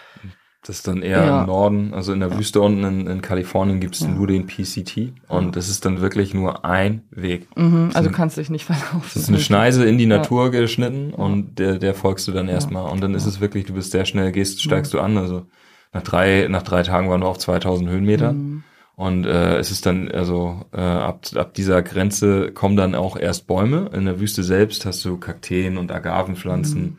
Das 0.65 0.77
ist 0.77 0.87
dann 0.87 1.01
eher 1.01 1.25
ja. 1.25 1.41
im 1.41 1.47
Norden, 1.47 1.93
also 1.93 2.13
in 2.13 2.21
der 2.21 2.29
ja. 2.29 2.37
Wüste 2.37 2.61
unten 2.61 2.85
in, 2.85 3.07
in 3.07 3.21
Kalifornien 3.21 3.81
gibt 3.81 3.95
es 3.95 4.01
ja. 4.01 4.07
nur 4.07 4.27
den 4.27 4.47
PCT 4.47 5.11
und 5.27 5.57
das 5.57 5.67
ist 5.67 5.83
dann 5.83 5.99
wirklich 5.99 6.33
nur 6.33 6.63
ein 6.63 7.01
Weg. 7.11 7.47
Mhm, 7.57 7.89
also 7.93 8.09
du 8.09 8.15
kannst 8.15 8.37
dich 8.37 8.49
nicht 8.49 8.63
verlaufen. 8.63 9.01
Das 9.13 9.23
ist 9.23 9.29
eine 9.29 9.39
Schneise 9.39 9.85
in 9.85 9.97
die 9.97 10.05
Natur 10.05 10.51
geschnitten 10.51 11.13
und 11.13 11.59
der, 11.59 11.79
der 11.79 11.93
folgst 11.93 12.29
du 12.29 12.31
dann 12.31 12.47
erstmal 12.47 12.89
und 12.89 13.01
dann 13.01 13.13
ist 13.13 13.25
es 13.25 13.41
wirklich, 13.41 13.65
du 13.65 13.73
bist 13.73 13.91
sehr 13.91 14.05
schnell, 14.05 14.31
gehst, 14.31 14.61
steigst 14.61 14.93
du 14.93 15.01
an, 15.01 15.17
also 15.17 15.45
nach 15.91 16.01
drei, 16.01 16.47
nach 16.49 16.63
drei 16.63 16.81
Tagen 16.83 17.09
waren 17.09 17.21
wir 17.21 17.27
auf 17.27 17.37
2000 17.37 17.89
Höhenmeter. 17.89 18.31
Mhm. 18.31 18.63
Und 18.95 19.25
äh, 19.25 19.57
es 19.57 19.71
ist 19.71 19.85
dann, 19.85 20.09
also 20.11 20.65
äh, 20.71 20.79
ab, 20.79 21.25
ab 21.35 21.53
dieser 21.55 21.81
Grenze 21.81 22.51
kommen 22.51 22.75
dann 22.75 22.93
auch 22.93 23.17
erst 23.17 23.47
Bäume. 23.47 23.89
In 23.93 24.05
der 24.05 24.19
Wüste 24.19 24.43
selbst 24.43 24.85
hast 24.85 25.03
du 25.03 25.17
Kakteen 25.17 25.77
und 25.77 25.91
Agavenpflanzen. 25.91 26.81
Mhm. 26.81 26.97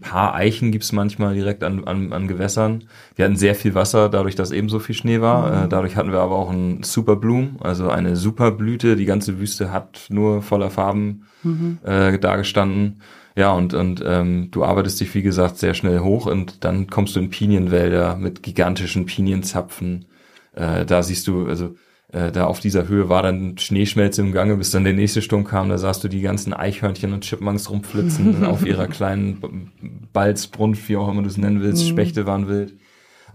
Paar 0.00 0.34
Eichen 0.34 0.72
gibt's 0.72 0.92
manchmal 0.92 1.34
direkt 1.34 1.64
an, 1.64 1.84
an, 1.84 2.12
an 2.12 2.28
Gewässern. 2.28 2.84
Wir 3.14 3.24
hatten 3.24 3.36
sehr 3.36 3.54
viel 3.54 3.74
Wasser, 3.74 4.08
dadurch, 4.08 4.34
dass 4.34 4.50
eben 4.50 4.68
so 4.68 4.78
viel 4.78 4.94
Schnee 4.94 5.20
war. 5.20 5.50
Mhm. 5.50 5.64
Äh, 5.64 5.68
dadurch 5.68 5.96
hatten 5.96 6.12
wir 6.12 6.20
aber 6.20 6.36
auch 6.36 6.50
einen 6.50 6.82
Superbloom, 6.82 7.56
also 7.60 7.88
eine 7.88 8.16
Superblüte. 8.16 8.96
Die 8.96 9.06
ganze 9.06 9.38
Wüste 9.38 9.72
hat 9.72 10.06
nur 10.08 10.42
voller 10.42 10.70
Farben 10.70 11.26
mhm. 11.42 11.78
äh, 11.84 12.18
dargestanden. 12.18 13.00
Ja, 13.36 13.52
und, 13.52 13.74
und 13.74 14.02
ähm, 14.06 14.48
du 14.50 14.64
arbeitest 14.64 15.00
dich, 15.00 15.14
wie 15.14 15.22
gesagt, 15.22 15.58
sehr 15.58 15.74
schnell 15.74 16.00
hoch 16.00 16.26
und 16.26 16.64
dann 16.64 16.86
kommst 16.88 17.16
du 17.16 17.20
in 17.20 17.28
Pinienwälder 17.28 18.16
mit 18.16 18.42
gigantischen 18.42 19.04
Pinienzapfen. 19.04 20.06
Äh, 20.54 20.86
da 20.86 21.02
siehst 21.02 21.26
du, 21.28 21.46
also 21.46 21.74
äh, 22.12 22.30
da 22.30 22.46
auf 22.46 22.60
dieser 22.60 22.88
Höhe 22.88 23.08
war 23.08 23.22
dann 23.22 23.58
Schneeschmelze 23.58 24.22
im 24.22 24.32
Gange, 24.32 24.56
bis 24.56 24.70
dann 24.70 24.84
der 24.84 24.92
nächste 24.92 25.22
Sturm 25.22 25.44
kam, 25.44 25.68
da 25.68 25.78
sahst 25.78 26.04
du 26.04 26.08
die 26.08 26.20
ganzen 26.20 26.52
Eichhörnchen 26.52 27.12
und 27.12 27.24
Chipmunks 27.24 27.68
rumflitzen 27.70 28.44
auf 28.46 28.64
ihrer 28.64 28.86
kleinen 28.86 29.72
Balzbrunft, 30.12 30.88
wie 30.88 30.96
auch 30.96 31.08
immer 31.08 31.22
du 31.22 31.28
es 31.28 31.36
nennen 31.36 31.60
willst, 31.62 31.84
mhm. 31.84 31.88
Spechte 31.88 32.26
waren 32.26 32.48
wild. 32.48 32.74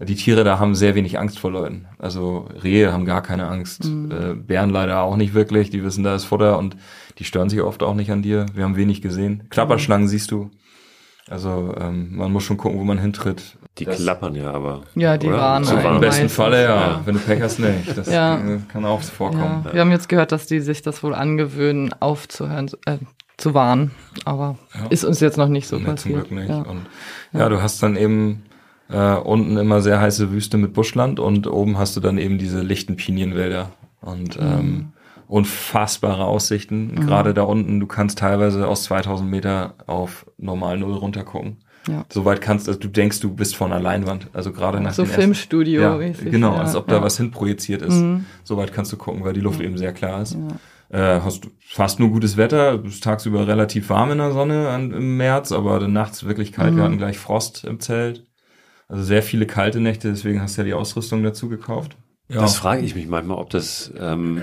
Die 0.00 0.16
Tiere 0.16 0.42
da 0.42 0.58
haben 0.58 0.74
sehr 0.74 0.94
wenig 0.94 1.18
Angst 1.18 1.38
vor 1.38 1.52
Leuten. 1.52 1.86
Also 1.98 2.48
Rehe 2.62 2.92
haben 2.92 3.04
gar 3.04 3.22
keine 3.22 3.46
Angst. 3.46 3.84
Mhm. 3.84 4.10
Äh, 4.10 4.34
Bären 4.34 4.70
leider 4.70 5.02
auch 5.02 5.16
nicht 5.16 5.34
wirklich. 5.34 5.70
Die 5.70 5.84
wissen, 5.84 6.02
da 6.02 6.14
ist 6.16 6.24
Futter 6.24 6.58
und 6.58 6.76
die 7.18 7.24
stören 7.24 7.48
sich 7.48 7.60
oft 7.60 7.82
auch 7.82 7.94
nicht 7.94 8.10
an 8.10 8.22
dir. 8.22 8.46
Wir 8.54 8.64
haben 8.64 8.76
wenig 8.76 9.02
gesehen. 9.02 9.44
Klapperschlangen 9.50 10.08
siehst 10.08 10.30
du. 10.30 10.50
Also 11.28 11.74
ähm, 11.78 12.16
man 12.16 12.32
muss 12.32 12.42
schon 12.42 12.56
gucken, 12.56 12.80
wo 12.80 12.84
man 12.84 12.98
hintritt. 12.98 13.58
Die 13.78 13.86
das, 13.86 13.96
klappern 13.96 14.34
ja 14.34 14.52
aber. 14.52 14.82
Ja, 14.94 15.16
die 15.16 15.28
oder? 15.28 15.38
waren. 15.38 15.64
So 15.64 15.76
Im 15.76 16.00
besten 16.00 16.28
Falle, 16.28 16.62
ja. 16.62 16.76
ja. 16.76 17.00
Wenn 17.04 17.14
du 17.14 17.20
Pech 17.20 17.40
hast, 17.40 17.58
nicht. 17.58 17.96
Das 17.96 18.10
ja. 18.10 18.38
kann 18.68 18.84
auch 18.84 19.00
vorkommen. 19.00 19.62
Ja. 19.64 19.72
Wir 19.72 19.80
haben 19.80 19.90
jetzt 19.90 20.10
gehört, 20.10 20.30
dass 20.30 20.46
die 20.46 20.60
sich 20.60 20.82
das 20.82 21.02
wohl 21.02 21.14
angewöhnen, 21.14 21.94
aufzuhören, 22.00 22.70
äh, 22.84 22.98
zu 23.38 23.54
warnen. 23.54 23.92
Aber 24.26 24.58
ist 24.90 25.04
uns 25.04 25.20
jetzt 25.20 25.38
noch 25.38 25.48
nicht 25.48 25.68
so 25.68 25.78
nee, 25.78 25.84
passiert. 25.84 26.28
Zum 26.28 26.36
Glück 26.36 26.48
nicht. 26.48 26.66
Und 26.66 26.86
ja, 27.32 27.48
du 27.48 27.62
hast 27.62 27.82
dann 27.82 27.96
eben 27.96 28.42
äh, 28.90 29.14
unten 29.14 29.56
immer 29.56 29.80
sehr 29.80 30.00
heiße 30.00 30.30
Wüste 30.30 30.58
mit 30.58 30.74
Buschland 30.74 31.18
und 31.18 31.46
oben 31.46 31.78
hast 31.78 31.96
du 31.96 32.00
dann 32.00 32.18
eben 32.18 32.36
diese 32.36 32.60
lichten 32.60 32.96
Pinienwälder. 32.96 33.70
Und 34.02 34.38
mhm. 34.38 34.46
ähm, 34.46 34.92
unfassbare 35.28 36.26
Aussichten. 36.26 36.88
Mhm. 36.88 37.06
Gerade 37.06 37.32
da 37.32 37.44
unten, 37.44 37.80
du 37.80 37.86
kannst 37.86 38.18
teilweise 38.18 38.68
aus 38.68 38.84
2000 38.84 39.30
Meter 39.30 39.74
auf 39.86 40.26
normal 40.36 40.76
Null 40.76 40.92
runtergucken. 40.92 41.56
Ja. 41.88 42.04
Soweit 42.08 42.40
kannst 42.40 42.68
also 42.68 42.78
du 42.78 42.88
denkst, 42.88 43.20
du 43.20 43.34
bist 43.34 43.56
vor 43.56 43.66
einer 43.66 43.80
Leinwand. 43.80 44.28
Also 44.32 44.52
gerade 44.52 44.80
nach 44.80 44.92
so 44.92 45.04
Filmstudio. 45.04 45.80
Ja, 45.80 45.96
mäßig, 45.96 46.30
genau, 46.30 46.54
ja, 46.54 46.60
als 46.60 46.76
ob 46.76 46.86
da 46.88 47.02
was 47.02 47.16
hinprojiziert 47.16 47.82
ist. 47.82 47.94
Mhm. 47.94 48.26
Soweit 48.44 48.72
kannst 48.72 48.92
du 48.92 48.96
gucken, 48.96 49.24
weil 49.24 49.32
die 49.32 49.40
Luft 49.40 49.60
eben 49.60 49.76
sehr 49.78 49.92
klar 49.92 50.22
ist. 50.22 50.36
Äh, 50.90 51.20
hast 51.20 51.48
fast 51.58 52.00
nur 52.00 52.10
gutes 52.10 52.36
Wetter, 52.36 52.78
bist 52.78 53.02
tagsüber 53.02 53.48
relativ 53.48 53.88
warm 53.88 54.12
in 54.12 54.18
der 54.18 54.32
Sonne 54.32 54.68
an, 54.68 54.92
im 54.92 55.16
März, 55.16 55.50
aber 55.50 55.80
dann 55.80 55.92
nachts 55.92 56.24
wirklich 56.24 56.52
kalt. 56.52 56.72
Mhm. 56.72 56.76
Wir 56.76 56.84
hatten 56.84 56.98
gleich 56.98 57.18
Frost 57.18 57.64
im 57.64 57.80
Zelt. 57.80 58.26
Also 58.88 59.02
sehr 59.04 59.22
viele 59.22 59.46
kalte 59.46 59.80
Nächte, 59.80 60.10
deswegen 60.10 60.42
hast 60.42 60.56
du 60.56 60.60
ja 60.60 60.66
die 60.66 60.74
Ausrüstung 60.74 61.22
dazu 61.22 61.48
gekauft. 61.48 61.96
Ja. 62.28 62.42
Das 62.42 62.56
frage 62.56 62.82
ich 62.82 62.94
mich 62.94 63.08
manchmal, 63.08 63.38
ob 63.38 63.50
das 63.50 63.92
ähm, 63.98 64.42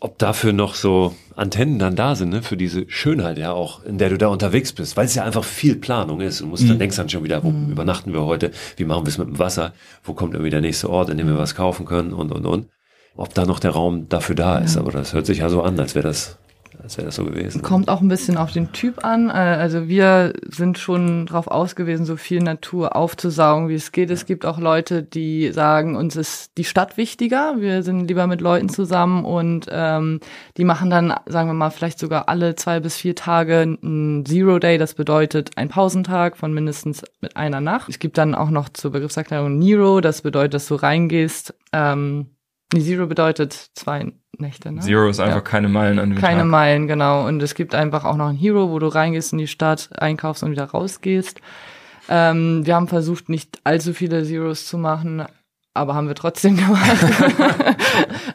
ob 0.00 0.18
dafür 0.18 0.52
noch 0.52 0.74
so 0.74 1.14
Antennen 1.36 1.78
dann 1.78 1.96
da 1.96 2.14
sind, 2.14 2.30
ne, 2.30 2.42
für 2.42 2.56
diese 2.56 2.88
Schönheit 2.88 3.38
ja 3.38 3.52
auch, 3.52 3.84
in 3.84 3.98
der 3.98 4.10
du 4.10 4.18
da 4.18 4.28
unterwegs 4.28 4.72
bist, 4.72 4.96
weil 4.96 5.06
es 5.06 5.14
ja 5.14 5.24
einfach 5.24 5.44
viel 5.44 5.76
Planung 5.76 6.20
ist. 6.20 6.40
Du 6.40 6.46
musst 6.46 6.64
mhm. 6.64 6.68
dann 6.68 6.78
denkst 6.78 6.96
dann 6.96 7.08
schon 7.08 7.24
wieder, 7.24 7.42
wo 7.42 7.50
mhm. 7.50 7.72
übernachten 7.72 8.12
wir 8.12 8.22
heute, 8.22 8.52
wie 8.76 8.84
machen 8.84 9.04
wir 9.04 9.08
es 9.08 9.18
mit 9.18 9.28
dem 9.28 9.38
Wasser, 9.38 9.72
wo 10.04 10.14
kommt 10.14 10.34
irgendwie 10.34 10.50
der 10.50 10.60
nächste 10.60 10.90
Ort, 10.90 11.10
in 11.10 11.18
dem 11.18 11.26
wir 11.26 11.38
was 11.38 11.54
kaufen 11.54 11.86
können 11.86 12.12
und 12.12 12.30
und 12.30 12.46
und. 12.46 12.68
Ob 13.16 13.32
da 13.34 13.46
noch 13.46 13.60
der 13.60 13.70
Raum 13.70 14.08
dafür 14.08 14.34
da 14.34 14.58
ist, 14.58 14.76
aber 14.76 14.90
das 14.90 15.12
hört 15.12 15.26
sich 15.26 15.38
ja 15.38 15.48
so 15.48 15.62
an, 15.62 15.78
als 15.78 15.94
wäre 15.94 16.06
das 16.06 16.36
als 16.84 16.98
wäre 16.98 17.06
das 17.06 17.16
so 17.16 17.24
gewesen. 17.24 17.62
Kommt 17.62 17.88
auch 17.88 18.02
ein 18.02 18.08
bisschen 18.08 18.36
auf 18.36 18.52
den 18.52 18.70
Typ 18.72 19.04
an. 19.04 19.30
Äh, 19.30 19.32
also 19.32 19.88
wir 19.88 20.34
sind 20.46 20.78
schon 20.78 21.24
darauf 21.24 21.48
ausgewiesen, 21.48 22.04
so 22.04 22.16
viel 22.16 22.42
Natur 22.42 22.94
aufzusaugen, 22.94 23.70
wie 23.70 23.74
es 23.74 23.90
geht. 23.90 24.10
Es 24.10 24.26
gibt 24.26 24.44
auch 24.44 24.58
Leute, 24.58 25.02
die 25.02 25.50
sagen, 25.50 25.96
uns 25.96 26.14
ist 26.14 26.58
die 26.58 26.64
Stadt 26.64 26.98
wichtiger. 26.98 27.54
Wir 27.58 27.82
sind 27.82 28.06
lieber 28.06 28.26
mit 28.26 28.42
Leuten 28.42 28.68
zusammen 28.68 29.24
und 29.24 29.66
ähm, 29.70 30.20
die 30.58 30.64
machen 30.64 30.90
dann, 30.90 31.14
sagen 31.24 31.48
wir 31.48 31.54
mal, 31.54 31.70
vielleicht 31.70 31.98
sogar 31.98 32.28
alle 32.28 32.54
zwei 32.54 32.80
bis 32.80 32.96
vier 32.96 33.16
Tage 33.16 33.62
ein 33.62 34.24
Zero 34.26 34.58
Day. 34.58 34.76
Das 34.76 34.92
bedeutet 34.92 35.52
ein 35.56 35.70
Pausentag 35.70 36.36
von 36.36 36.52
mindestens 36.52 37.02
mit 37.22 37.34
einer 37.38 37.62
Nacht. 37.62 37.88
Es 37.88 37.98
gibt 37.98 38.18
dann 38.18 38.34
auch 38.34 38.50
noch 38.50 38.68
zur 38.68 38.92
Begriffserklärung 38.92 39.58
Nero. 39.58 40.02
Das 40.02 40.20
bedeutet, 40.20 40.52
dass 40.52 40.66
du 40.66 40.74
reingehst. 40.74 41.54
Ähm, 41.72 42.26
Zero 42.80 43.06
bedeutet 43.06 43.52
zwei 43.74 44.12
Nächte. 44.38 44.72
Ne? 44.72 44.80
Zero 44.80 45.08
ist 45.08 45.20
einfach 45.20 45.36
ja. 45.36 45.40
keine 45.40 45.68
Meilen 45.68 45.98
an 45.98 46.10
dem 46.10 46.18
Keine 46.18 46.40
Tag. 46.40 46.48
Meilen, 46.48 46.88
genau. 46.88 47.26
Und 47.26 47.42
es 47.42 47.54
gibt 47.54 47.74
einfach 47.74 48.04
auch 48.04 48.16
noch 48.16 48.28
ein 48.28 48.36
Hero, 48.36 48.70
wo 48.70 48.78
du 48.78 48.88
reingehst 48.88 49.32
in 49.32 49.38
die 49.38 49.46
Stadt, 49.46 49.90
einkaufst 49.96 50.42
und 50.42 50.50
wieder 50.50 50.64
rausgehst. 50.64 51.40
Ähm, 52.08 52.66
wir 52.66 52.74
haben 52.74 52.88
versucht, 52.88 53.28
nicht 53.28 53.60
allzu 53.64 53.94
viele 53.94 54.24
Zeros 54.24 54.66
zu 54.66 54.76
machen, 54.76 55.24
aber 55.72 55.94
haben 55.94 56.08
wir 56.08 56.14
trotzdem 56.14 56.56
gemacht. 56.56 57.04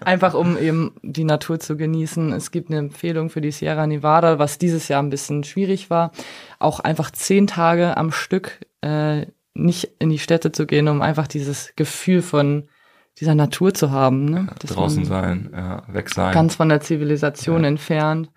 einfach 0.03 0.33
um 0.33 0.57
eben 0.57 0.93
die 1.01 1.23
Natur 1.23 1.59
zu 1.59 1.77
genießen. 1.77 2.33
Es 2.33 2.51
gibt 2.51 2.69
eine 2.69 2.79
Empfehlung 2.79 3.29
für 3.29 3.41
die 3.41 3.51
Sierra 3.51 3.87
Nevada, 3.87 4.39
was 4.39 4.57
dieses 4.57 4.87
Jahr 4.87 5.01
ein 5.01 5.09
bisschen 5.09 5.43
schwierig 5.43 5.89
war, 5.89 6.11
auch 6.59 6.79
einfach 6.79 7.11
zehn 7.11 7.47
Tage 7.47 7.97
am 7.97 8.11
Stück 8.11 8.59
äh, 8.81 9.25
nicht 9.53 9.91
in 9.99 10.09
die 10.09 10.19
Städte 10.19 10.51
zu 10.51 10.65
gehen, 10.65 10.87
um 10.87 11.01
einfach 11.01 11.27
dieses 11.27 11.73
Gefühl 11.75 12.21
von 12.21 12.69
dieser 13.19 13.35
Natur 13.35 13.73
zu 13.73 13.91
haben. 13.91 14.25
Ne? 14.25 14.47
Ja, 14.49 14.67
draußen 14.67 15.05
sein, 15.05 15.49
ja, 15.53 15.83
weg 15.87 16.09
sein. 16.09 16.33
Ganz 16.33 16.55
von 16.55 16.69
der 16.69 16.81
Zivilisation 16.81 17.63
ja. 17.63 17.69
entfernt. 17.69 18.29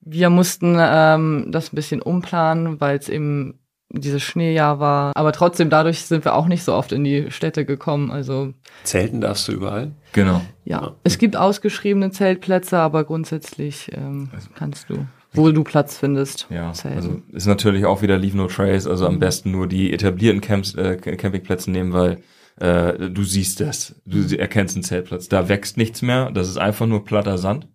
Wir 0.00 0.30
mussten 0.30 0.76
ähm, 0.78 1.46
das 1.50 1.72
ein 1.72 1.76
bisschen 1.76 2.02
umplanen, 2.02 2.80
weil 2.80 2.98
es 2.98 3.08
eben 3.08 3.60
dieses 3.90 4.22
Schneejahr 4.22 4.78
war. 4.78 5.12
Aber 5.14 5.32
trotzdem, 5.32 5.68
dadurch 5.68 6.02
sind 6.02 6.24
wir 6.24 6.34
auch 6.34 6.46
nicht 6.46 6.62
so 6.62 6.74
oft 6.74 6.92
in 6.92 7.04
die 7.04 7.30
Städte 7.30 7.64
gekommen. 7.64 8.10
Also 8.10 8.54
Zelten 8.84 9.20
darfst 9.20 9.48
du 9.48 9.52
überall? 9.52 9.92
Genau. 10.12 10.40
Ja, 10.64 10.82
ja. 10.82 10.92
es 11.02 11.18
gibt 11.18 11.36
ausgeschriebene 11.36 12.10
Zeltplätze, 12.10 12.78
aber 12.78 13.04
grundsätzlich 13.04 13.90
ähm, 13.92 14.30
also, 14.32 14.48
kannst 14.54 14.88
du 14.90 15.06
wo 15.32 15.50
du 15.50 15.62
Platz 15.62 15.96
findest. 15.96 16.48
Ja, 16.50 16.72
Zelten. 16.72 16.96
also 16.96 17.22
ist 17.32 17.46
natürlich 17.46 17.84
auch 17.84 18.02
wieder 18.02 18.18
Leave 18.18 18.36
No 18.36 18.48
Trace, 18.48 18.86
also 18.86 19.06
am 19.06 19.14
mhm. 19.14 19.20
besten 19.20 19.50
nur 19.52 19.68
die 19.68 19.92
etablierten 19.92 20.40
Camps, 20.40 20.74
äh, 20.74 20.96
Campingplätze 20.96 21.70
nehmen, 21.70 21.92
weil 21.92 22.18
äh, 22.60 23.10
du 23.10 23.24
siehst 23.24 23.60
das, 23.60 24.00
du 24.04 24.38
erkennst 24.38 24.76
einen 24.76 24.84
Zeltplatz. 24.84 25.28
Da 25.28 25.48
wächst 25.48 25.76
nichts 25.76 26.02
mehr, 26.02 26.30
das 26.30 26.48
ist 26.48 26.58
einfach 26.58 26.86
nur 26.86 27.04
platter 27.04 27.38
Sand. 27.38 27.68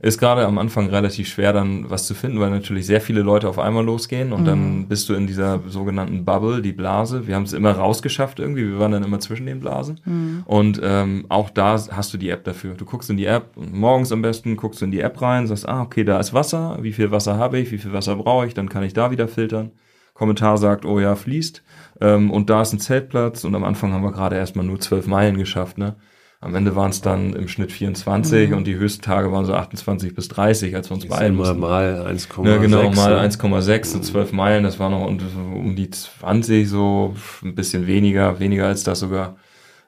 Ist 0.00 0.18
gerade 0.18 0.44
am 0.44 0.58
Anfang 0.58 0.90
relativ 0.90 1.28
schwer 1.28 1.54
dann 1.54 1.88
was 1.88 2.06
zu 2.06 2.14
finden, 2.14 2.38
weil 2.38 2.50
natürlich 2.50 2.84
sehr 2.84 3.00
viele 3.00 3.22
Leute 3.22 3.48
auf 3.48 3.58
einmal 3.58 3.82
losgehen 3.82 4.34
und 4.34 4.42
mhm. 4.42 4.44
dann 4.44 4.88
bist 4.88 5.08
du 5.08 5.14
in 5.14 5.26
dieser 5.26 5.62
sogenannten 5.66 6.26
Bubble, 6.26 6.60
die 6.60 6.72
Blase. 6.72 7.26
Wir 7.26 7.36
haben 7.36 7.44
es 7.44 7.54
immer 7.54 7.72
rausgeschafft 7.72 8.38
irgendwie, 8.38 8.66
wir 8.66 8.78
waren 8.78 8.92
dann 8.92 9.02
immer 9.02 9.20
zwischen 9.20 9.46
den 9.46 9.60
Blasen. 9.60 10.00
Mhm. 10.04 10.42
Und 10.44 10.78
ähm, 10.82 11.24
auch 11.30 11.48
da 11.48 11.72
hast 11.90 12.12
du 12.12 12.18
die 12.18 12.28
App 12.28 12.44
dafür. 12.44 12.74
Du 12.74 12.84
guckst 12.84 13.08
in 13.08 13.16
die 13.16 13.24
App, 13.24 13.52
morgens 13.56 14.12
am 14.12 14.20
besten 14.20 14.56
guckst 14.56 14.82
du 14.82 14.84
in 14.84 14.90
die 14.90 15.00
App 15.00 15.22
rein, 15.22 15.46
sagst, 15.46 15.66
ah, 15.66 15.80
okay, 15.80 16.04
da 16.04 16.20
ist 16.20 16.34
Wasser, 16.34 16.76
wie 16.82 16.92
viel 16.92 17.10
Wasser 17.10 17.38
habe 17.38 17.58
ich, 17.58 17.72
wie 17.72 17.78
viel 17.78 17.94
Wasser 17.94 18.16
brauche 18.16 18.46
ich, 18.46 18.52
dann 18.52 18.68
kann 18.68 18.82
ich 18.82 18.92
da 18.92 19.10
wieder 19.10 19.26
filtern. 19.26 19.70
Kommentar 20.12 20.58
sagt, 20.58 20.84
oh 20.84 21.00
ja, 21.00 21.16
fließt. 21.16 21.62
Ähm, 22.00 22.30
und 22.30 22.50
da 22.50 22.62
ist 22.62 22.72
ein 22.72 22.80
Zeltplatz 22.80 23.44
und 23.44 23.54
am 23.54 23.64
Anfang 23.64 23.92
haben 23.92 24.02
wir 24.02 24.12
gerade 24.12 24.36
erstmal 24.36 24.64
nur 24.64 24.80
zwölf 24.80 25.06
Meilen 25.06 25.38
geschafft, 25.38 25.78
ne? 25.78 25.96
Am 26.40 26.54
Ende 26.54 26.76
waren 26.76 26.90
es 26.90 27.00
dann 27.00 27.32
im 27.32 27.48
Schnitt 27.48 27.72
24 27.72 28.50
mhm. 28.50 28.56
und 28.58 28.66
die 28.66 28.76
höchsten 28.76 29.00
Tage 29.00 29.32
waren 29.32 29.46
so 29.46 29.54
28 29.54 30.14
bis 30.14 30.28
30, 30.28 30.76
als 30.76 30.90
wir 30.90 30.96
uns 30.96 31.06
beeilen 31.06 31.36
mussten. 31.36 31.58
Mal 31.58 32.06
1,6. 32.06 32.46
Ja, 32.46 32.58
genau, 32.58 32.90
mal 32.90 33.18
1,6, 33.18 33.84
so 33.86 33.98
12 33.98 34.32
Meilen, 34.32 34.62
das 34.62 34.78
war 34.78 34.90
noch 34.90 35.06
um 35.06 35.74
die 35.74 35.88
20, 35.88 36.68
so 36.68 37.16
ein 37.42 37.54
bisschen 37.54 37.86
weniger, 37.86 38.40
weniger 38.40 38.66
als 38.66 38.84
das 38.84 39.00
sogar. 39.00 39.36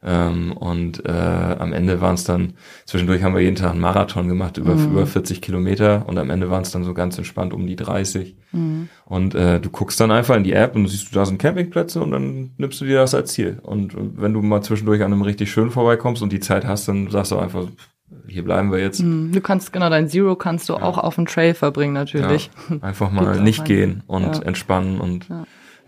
Ähm, 0.03 0.53
und 0.53 1.05
äh, 1.07 1.11
am 1.11 1.73
Ende 1.73 2.01
waren 2.01 2.15
es 2.15 2.25
dann, 2.25 2.55
zwischendurch 2.85 3.23
haben 3.23 3.35
wir 3.35 3.43
jeden 3.43 3.57
Tag 3.57 3.73
einen 3.73 3.81
Marathon 3.81 4.29
gemacht, 4.29 4.59
über, 4.59 4.75
mhm. 4.75 4.93
über 4.93 5.07
40 5.07 5.41
Kilometer 5.41 6.05
und 6.07 6.19
am 6.19 6.31
Ende 6.31 6.51
waren 6.51 6.63
es 6.63 6.71
dann 6.71 6.85
so 6.85 6.95
ganz 6.95 7.19
entspannt 7.19 7.53
um 7.53 7.67
die 7.67 7.77
30. 7.77 8.37
Mhm. 8.53 8.89
Und 9.05 9.35
äh, 9.35 9.61
du 9.61 9.71
guckst 9.71 9.99
dann 9.99 10.11
einfach 10.11 10.37
in 10.37 10.45
die 10.45 10.53
App 10.53 10.77
und 10.77 10.85
du 10.85 10.89
siehst, 10.89 11.11
du 11.11 11.15
da 11.15 11.25
sind 11.25 11.39
Campingplätze 11.39 12.01
und 12.01 12.11
dann 12.11 12.51
nimmst 12.59 12.81
du 12.81 12.85
dir 12.85 12.99
das 12.99 13.15
als 13.15 13.33
Ziel. 13.33 13.59
Und, 13.63 13.95
und 13.95 14.21
wenn 14.21 14.33
du 14.33 14.43
mal 14.43 14.63
zwischendurch 14.63 15.03
an 15.03 15.13
einem 15.13 15.23
richtig 15.23 15.51
schön 15.51 15.71
vorbeikommst 15.71 16.23
und 16.23 16.33
die 16.33 16.41
Zeit 16.41 16.67
hast, 16.67 16.89
dann 16.89 17.11
sagst 17.11 17.33
du 17.33 17.39
einfach, 17.39 17.67
hier 18.29 18.45
bleiben 18.45 18.71
wir 18.71 18.79
jetzt. 18.79 19.01
Mhm. 19.01 19.33
Du 19.33 19.41
kannst, 19.41 19.73
genau, 19.73 19.91
dein 19.91 20.09
Zero 20.09 20.37
kannst 20.37 20.69
du 20.69 20.75
ja. 20.75 20.83
auch 20.83 20.99
auf 20.99 21.17
dem 21.17 21.27
Trail 21.27 21.55
verbringen, 21.55 21.95
natürlich. 21.95 22.51
Ja, 22.71 22.77
einfach 22.83 23.11
mal 23.11 23.41
nicht 23.43 23.65
gehen 23.65 24.03
und 24.07 24.37
ja. 24.37 24.43
entspannen 24.43 25.01
und 25.01 25.27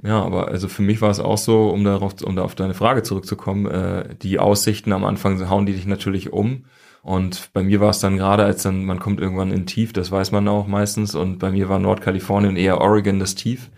ja, 0.03 0.23
aber 0.23 0.49
also 0.49 0.69
für 0.69 0.83
mich 0.83 1.01
war 1.01 1.11
es 1.11 1.21
auch 1.21 1.39
so, 1.39 1.71
um 1.71 1.85
darauf, 1.85 2.23
um 2.23 2.37
da 2.37 2.43
auf 2.43 2.55
deine 2.55 2.75
Frage 2.75 3.03
zurückzukommen, 3.03 3.67
äh, 3.67 4.15
die 4.23 4.39
Aussichten 4.39 4.93
am 4.93 5.05
Anfang 5.05 5.49
hauen 5.49 5.67
die 5.67 5.73
dich 5.73 5.87
natürlich 5.87 6.33
um. 6.33 6.65
Und 7.03 7.51
bei 7.53 7.63
mir 7.63 7.81
war 7.81 7.91
es 7.91 8.01
dann 8.01 8.17
gerade, 8.17 8.45
als 8.45 8.63
dann, 8.63 8.85
man 8.85 8.99
kommt 8.99 9.21
irgendwann 9.21 9.53
in 9.53 9.67
Tief, 9.67 9.93
das 9.93 10.11
weiß 10.11 10.33
man 10.33 10.47
auch 10.49 10.67
meistens. 10.67 11.15
Und 11.15 11.39
bei 11.39 11.51
mir 11.51 11.69
war 11.69 11.79
Nordkalifornien 11.79 12.57
eher 12.57 12.81
Oregon 12.81 13.19
das 13.19 13.35
Tief. 13.35 13.71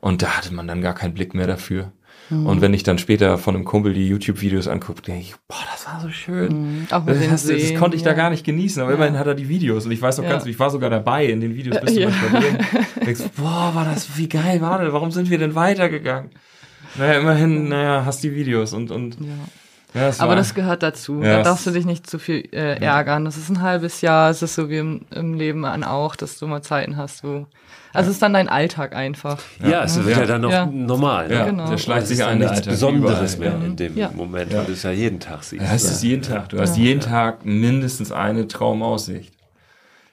Und 0.00 0.22
da 0.22 0.36
hatte 0.36 0.54
man 0.54 0.68
dann 0.68 0.80
gar 0.80 0.94
keinen 0.94 1.14
Blick 1.14 1.34
mehr 1.34 1.46
dafür. 1.46 1.92
Mhm. 2.30 2.46
Und 2.46 2.60
wenn 2.60 2.74
ich 2.74 2.82
dann 2.82 2.98
später 2.98 3.38
von 3.38 3.54
einem 3.54 3.64
Kumpel 3.64 3.94
die 3.94 4.06
YouTube-Videos 4.08 4.68
angucke, 4.68 5.02
denke 5.02 5.20
ich, 5.20 5.34
boah, 5.48 5.56
das 5.72 5.86
war 5.86 6.00
so 6.00 6.10
schön. 6.10 6.80
Mhm. 6.80 6.86
Auch 6.90 7.04
das, 7.06 7.18
das, 7.20 7.46
das, 7.46 7.74
konnte 7.74 7.96
ich 7.96 8.02
ja. 8.02 8.10
da 8.10 8.14
gar 8.14 8.30
nicht 8.30 8.44
genießen, 8.44 8.82
aber 8.82 8.92
ja. 8.92 8.96
immerhin 8.96 9.18
hat 9.18 9.26
er 9.26 9.34
die 9.34 9.48
Videos 9.48 9.86
und 9.86 9.92
ich 9.92 10.02
weiß 10.02 10.18
noch 10.18 10.24
ja. 10.24 10.30
ganz, 10.30 10.46
ich 10.46 10.58
war 10.58 10.70
sogar 10.70 10.90
dabei 10.90 11.26
in 11.26 11.40
den 11.40 11.54
Videos, 11.54 11.80
bist 11.80 11.96
du 11.96 12.00
ja. 12.00 12.08
manchmal 12.10 12.42
drin. 12.42 12.58
denkst, 13.06 13.22
boah, 13.36 13.72
war 13.74 13.84
das, 13.84 14.16
wie 14.16 14.28
geil 14.28 14.60
war 14.60 14.82
das, 14.82 14.92
warum 14.92 15.10
sind 15.10 15.30
wir 15.30 15.38
denn 15.38 15.54
weitergegangen? 15.54 16.30
Naja, 16.96 17.20
immerhin, 17.20 17.68
naja, 17.68 18.04
hast 18.04 18.22
die 18.22 18.34
Videos 18.34 18.72
und, 18.72 18.90
und 18.90 19.16
Ja, 19.94 20.08
das 20.08 20.20
Aber 20.20 20.36
das 20.36 20.54
gehört 20.54 20.82
dazu. 20.82 21.22
Ja, 21.22 21.38
da 21.38 21.42
darfst 21.44 21.66
du 21.66 21.70
dich 21.70 21.86
nicht 21.86 22.08
zu 22.08 22.18
viel 22.18 22.48
äh, 22.52 22.78
ärgern. 22.80 23.24
Das 23.24 23.36
ist 23.36 23.48
ein 23.48 23.62
halbes 23.62 24.00
Jahr. 24.00 24.30
Es 24.30 24.42
ist 24.42 24.54
so 24.54 24.68
wie 24.68 24.78
im, 24.78 25.06
im 25.10 25.34
Leben 25.34 25.64
an 25.64 25.82
auch, 25.82 26.14
dass 26.14 26.38
du 26.38 26.46
mal 26.46 26.62
Zeiten 26.62 26.96
hast, 26.96 27.24
wo 27.24 27.46
also 27.92 28.10
es 28.10 28.16
ist 28.16 28.22
dann 28.22 28.32
dein 28.32 28.48
Alltag 28.48 28.94
einfach. 28.94 29.38
Ja, 29.62 29.84
es 29.84 30.02
wird 30.02 30.16
ja, 30.16 30.26
dann 30.26 30.42
noch 30.42 30.70
normal. 30.70 31.28
Ne? 31.28 31.34
Ja, 31.34 31.44
genau. 31.46 31.68
Der 31.70 31.78
schleicht 31.78 32.06
sich 32.06 32.24
ein. 32.24 32.38
Nichts 32.38 32.62
Besonderes 32.62 33.38
mehr 33.38 33.54
in 33.54 33.76
dem 33.76 33.94
Moment, 34.14 34.52
weil 34.54 34.64
du 34.64 34.72
es 34.72 34.82
ja 34.82 34.90
jeden 34.90 35.20
Tag 35.20 35.42
siehst. 35.44 35.62
Ja, 35.62 35.74
es 35.74 35.84
ist 35.84 36.02
jeden 36.02 36.22
Tag. 36.22 36.48
Du 36.50 36.58
hast 36.58 36.76
jeden 36.76 37.00
Tag 37.00 37.44
mindestens 37.44 38.12
eine 38.12 38.46
Traumaussicht. 38.48 39.32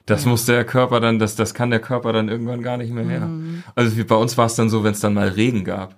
Das 0.06 0.24
muss 0.24 0.46
der 0.46 0.64
Körper 0.64 1.00
dann, 1.00 1.18
das, 1.18 1.34
das 1.34 1.52
kann 1.52 1.70
der 1.70 1.80
Körper 1.80 2.12
dann 2.12 2.28
irgendwann 2.28 2.62
gar 2.62 2.76
nicht 2.76 2.92
mehr 2.92 3.04
her. 3.04 3.20
Mhm. 3.20 3.64
Also 3.74 3.96
wie 3.96 4.04
bei 4.04 4.14
uns 4.14 4.38
war 4.38 4.46
es 4.46 4.54
dann 4.54 4.70
so, 4.70 4.84
wenn 4.84 4.92
es 4.92 5.00
dann 5.00 5.14
mal 5.14 5.28
Regen 5.28 5.64
gab 5.64 5.96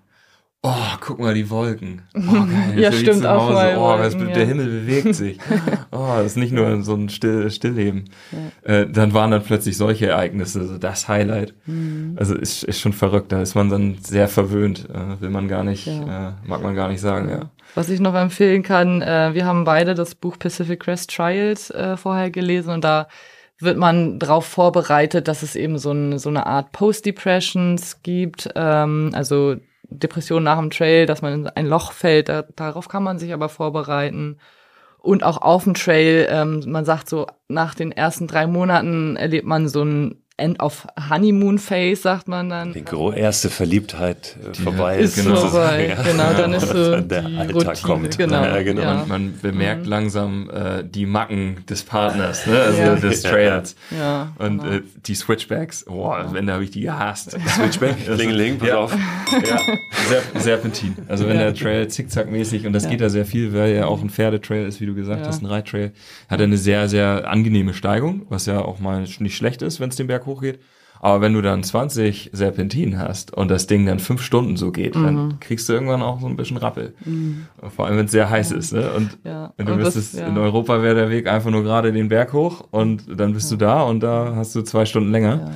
Oh, 0.62 0.96
guck 1.00 1.20
mal 1.20 1.34
die 1.34 1.48
Wolken. 1.50 2.02
Oh, 2.16 2.32
geil. 2.32 2.74
ja, 2.76 2.90
stimmt 2.90 3.24
auch 3.24 3.50
mal. 3.52 3.76
Oh, 3.78 3.96
das, 3.96 4.14
ja. 4.14 4.24
der 4.24 4.44
Himmel 4.44 4.66
bewegt 4.66 5.14
sich. 5.14 5.38
Oh, 5.90 6.14
das 6.16 6.26
ist 6.26 6.36
nicht 6.36 6.52
nur 6.52 6.82
so 6.82 6.94
ein 6.94 7.08
Still, 7.08 7.50
Stillleben. 7.50 8.10
Ja. 8.64 8.74
Äh, 8.74 8.90
dann 8.90 9.14
waren 9.14 9.30
dann 9.30 9.42
plötzlich 9.42 9.76
solche 9.76 10.06
Ereignisse, 10.06 10.66
so 10.66 10.78
das 10.78 11.08
Highlight. 11.08 11.54
Mhm. 11.66 12.14
Also 12.16 12.34
ist, 12.34 12.62
ist 12.64 12.80
schon 12.80 12.92
verrückt. 12.92 13.32
Da 13.32 13.40
ist 13.40 13.54
man 13.54 13.70
dann 13.70 13.96
sehr 14.02 14.28
verwöhnt. 14.28 14.88
Äh, 14.90 15.20
will 15.20 15.30
man 15.30 15.48
gar 15.48 15.64
nicht, 15.64 15.86
ja. 15.86 16.28
äh, 16.28 16.32
mag 16.46 16.62
man 16.62 16.74
gar 16.74 16.88
nicht 16.88 17.00
sagen, 17.00 17.30
ja. 17.30 17.50
Was 17.74 17.88
ich 17.88 18.00
noch 18.00 18.14
empfehlen 18.14 18.62
kann, 18.62 19.00
äh, 19.02 19.34
wir 19.34 19.44
haben 19.44 19.64
beide 19.64 19.94
das 19.94 20.14
Buch 20.14 20.38
Pacific 20.38 20.80
Crest 20.80 21.14
Trials 21.14 21.70
äh, 21.70 21.96
vorher 21.96 22.30
gelesen 22.30 22.70
und 22.70 22.84
da 22.84 23.08
wird 23.60 23.76
man 23.76 24.18
darauf 24.18 24.46
vorbereitet, 24.46 25.26
dass 25.26 25.42
es 25.42 25.56
eben 25.56 25.78
so, 25.78 25.92
ein, 25.92 26.18
so 26.18 26.28
eine 26.28 26.46
Art 26.46 26.72
Post-Depressions 26.72 28.02
gibt. 28.02 28.48
Ähm, 28.54 29.10
also 29.14 29.56
Depression 29.88 30.42
nach 30.42 30.58
dem 30.58 30.70
Trail, 30.70 31.06
dass 31.06 31.22
man 31.22 31.32
in 31.32 31.46
ein 31.46 31.66
Loch 31.66 31.92
fällt, 31.92 32.28
da, 32.28 32.42
darauf 32.42 32.88
kann 32.88 33.02
man 33.02 33.18
sich 33.18 33.32
aber 33.32 33.48
vorbereiten. 33.48 34.38
Und 34.98 35.22
auch 35.24 35.40
auf 35.40 35.64
dem 35.64 35.74
Trail, 35.74 36.26
ähm, 36.30 36.62
man 36.66 36.84
sagt 36.84 37.08
so, 37.08 37.26
nach 37.48 37.74
den 37.74 37.92
ersten 37.92 38.26
drei 38.26 38.46
Monaten 38.46 39.16
erlebt 39.16 39.46
man 39.46 39.68
so 39.68 39.82
ein 39.84 40.22
End 40.38 40.60
of 40.60 40.86
Honeymoon 41.10 41.58
Phase, 41.58 42.00
sagt 42.00 42.28
man 42.28 42.48
dann. 42.48 42.72
Die 42.72 42.84
erste 43.16 43.50
Verliebtheit 43.50 44.36
äh, 44.40 44.54
vorbei 44.54 44.98
ist. 44.98 45.16
Genau. 45.16 45.36
vorbei, 45.36 45.88
ja. 45.88 46.02
genau, 46.02 46.32
dann 46.32 46.52
ist 46.52 46.68
so 46.72 46.92
dann 46.92 47.08
der 47.08 47.22
die 47.22 47.36
Alltag 47.36 47.54
Routine. 47.56 47.76
kommt. 47.82 48.18
Genau, 48.18 48.44
ja, 48.44 48.62
genau. 48.62 48.82
Ja. 48.82 48.94
Man, 48.94 49.08
man, 49.08 49.38
bemerkt 49.42 49.82
mhm. 49.82 49.88
langsam 49.88 50.50
äh, 50.50 50.84
die 50.84 51.06
Macken 51.06 51.64
des 51.68 51.82
Partners, 51.82 52.46
ne? 52.46 52.56
also 52.60 52.80
ja. 52.80 52.94
des 52.94 53.22
Trails. 53.22 53.74
Ja, 53.90 54.32
Und 54.38 54.62
genau. 54.62 54.76
äh, 54.76 54.82
die 55.06 55.14
Switchbacks, 55.16 55.84
boah, 55.86 56.28
wenn 56.32 56.46
da 56.46 56.54
habe 56.54 56.64
ich 56.64 56.70
die 56.70 56.82
gehasst. 56.82 57.36
Switchback, 57.48 57.96
Klingeling, 58.06 58.58
pass 58.58 58.70
auf. 58.70 58.96
Ja, 59.32 59.58
Ser 60.08 60.40
Serpentin. 60.40 60.96
Also 61.08 61.26
wenn 61.28 61.38
der 61.38 61.52
Trail 61.52 61.88
zickzackmäßig, 61.88 62.64
und 62.64 62.72
das 62.72 62.88
geht 62.88 63.00
da 63.00 63.08
sehr 63.08 63.26
viel, 63.26 63.52
weil 63.52 63.72
er 63.72 63.88
auch 63.88 64.00
ein 64.00 64.10
Pferdetrail 64.10 64.66
ist, 64.66 64.80
wie 64.80 64.86
du 64.86 64.94
gesagt 64.94 65.26
hast, 65.26 65.42
ein 65.42 65.46
Reittrail, 65.46 65.92
hat 66.28 66.38
er 66.38 66.44
eine 66.44 66.58
sehr, 66.58 66.88
sehr 66.88 67.28
angenehme 67.28 67.74
Steigung, 67.74 68.22
was 68.28 68.46
ja 68.46 68.60
auch 68.60 68.78
mal 68.78 69.04
nicht 69.18 69.36
schlecht 69.36 69.62
ist, 69.62 69.80
wenn 69.80 69.90
es 69.90 69.96
den 69.96 70.06
Berg 70.06 70.27
hochgeht. 70.28 70.60
Aber 71.00 71.20
wenn 71.20 71.32
du 71.32 71.42
dann 71.42 71.62
20 71.62 72.30
Serpentinen 72.32 72.98
hast 72.98 73.32
und 73.32 73.50
das 73.50 73.66
Ding 73.66 73.86
dann 73.86 73.98
fünf 73.98 74.22
Stunden 74.22 74.56
so 74.56 74.72
geht, 74.72 74.96
mhm. 74.96 75.04
dann 75.04 75.40
kriegst 75.40 75.68
du 75.68 75.72
irgendwann 75.72 76.02
auch 76.02 76.20
so 76.20 76.26
ein 76.26 76.36
bisschen 76.36 76.56
Rappel. 76.56 76.94
Mhm. 77.04 77.46
Vor 77.74 77.86
allem, 77.86 77.98
wenn 77.98 78.06
es 78.06 78.10
sehr 78.10 78.28
heiß 78.28 78.52
ist. 78.52 78.72
Ne? 78.72 78.90
Und 78.90 79.16
ja. 79.24 79.52
wenn 79.56 79.66
du 79.66 79.72
und 79.72 79.78
müsstest, 79.78 80.14
das, 80.14 80.20
ja. 80.20 80.26
in 80.26 80.38
Europa 80.38 80.82
wäre 80.82 80.94
der 80.94 81.10
Weg 81.10 81.28
einfach 81.28 81.50
nur 81.50 81.62
gerade 81.62 81.92
den 81.92 82.08
Berg 82.08 82.32
hoch 82.32 82.66
und 82.70 83.04
dann 83.20 83.32
bist 83.32 83.50
du 83.50 83.56
da 83.56 83.82
und 83.82 84.00
da 84.00 84.34
hast 84.34 84.54
du 84.54 84.62
zwei 84.62 84.84
Stunden 84.84 85.12
länger. 85.12 85.52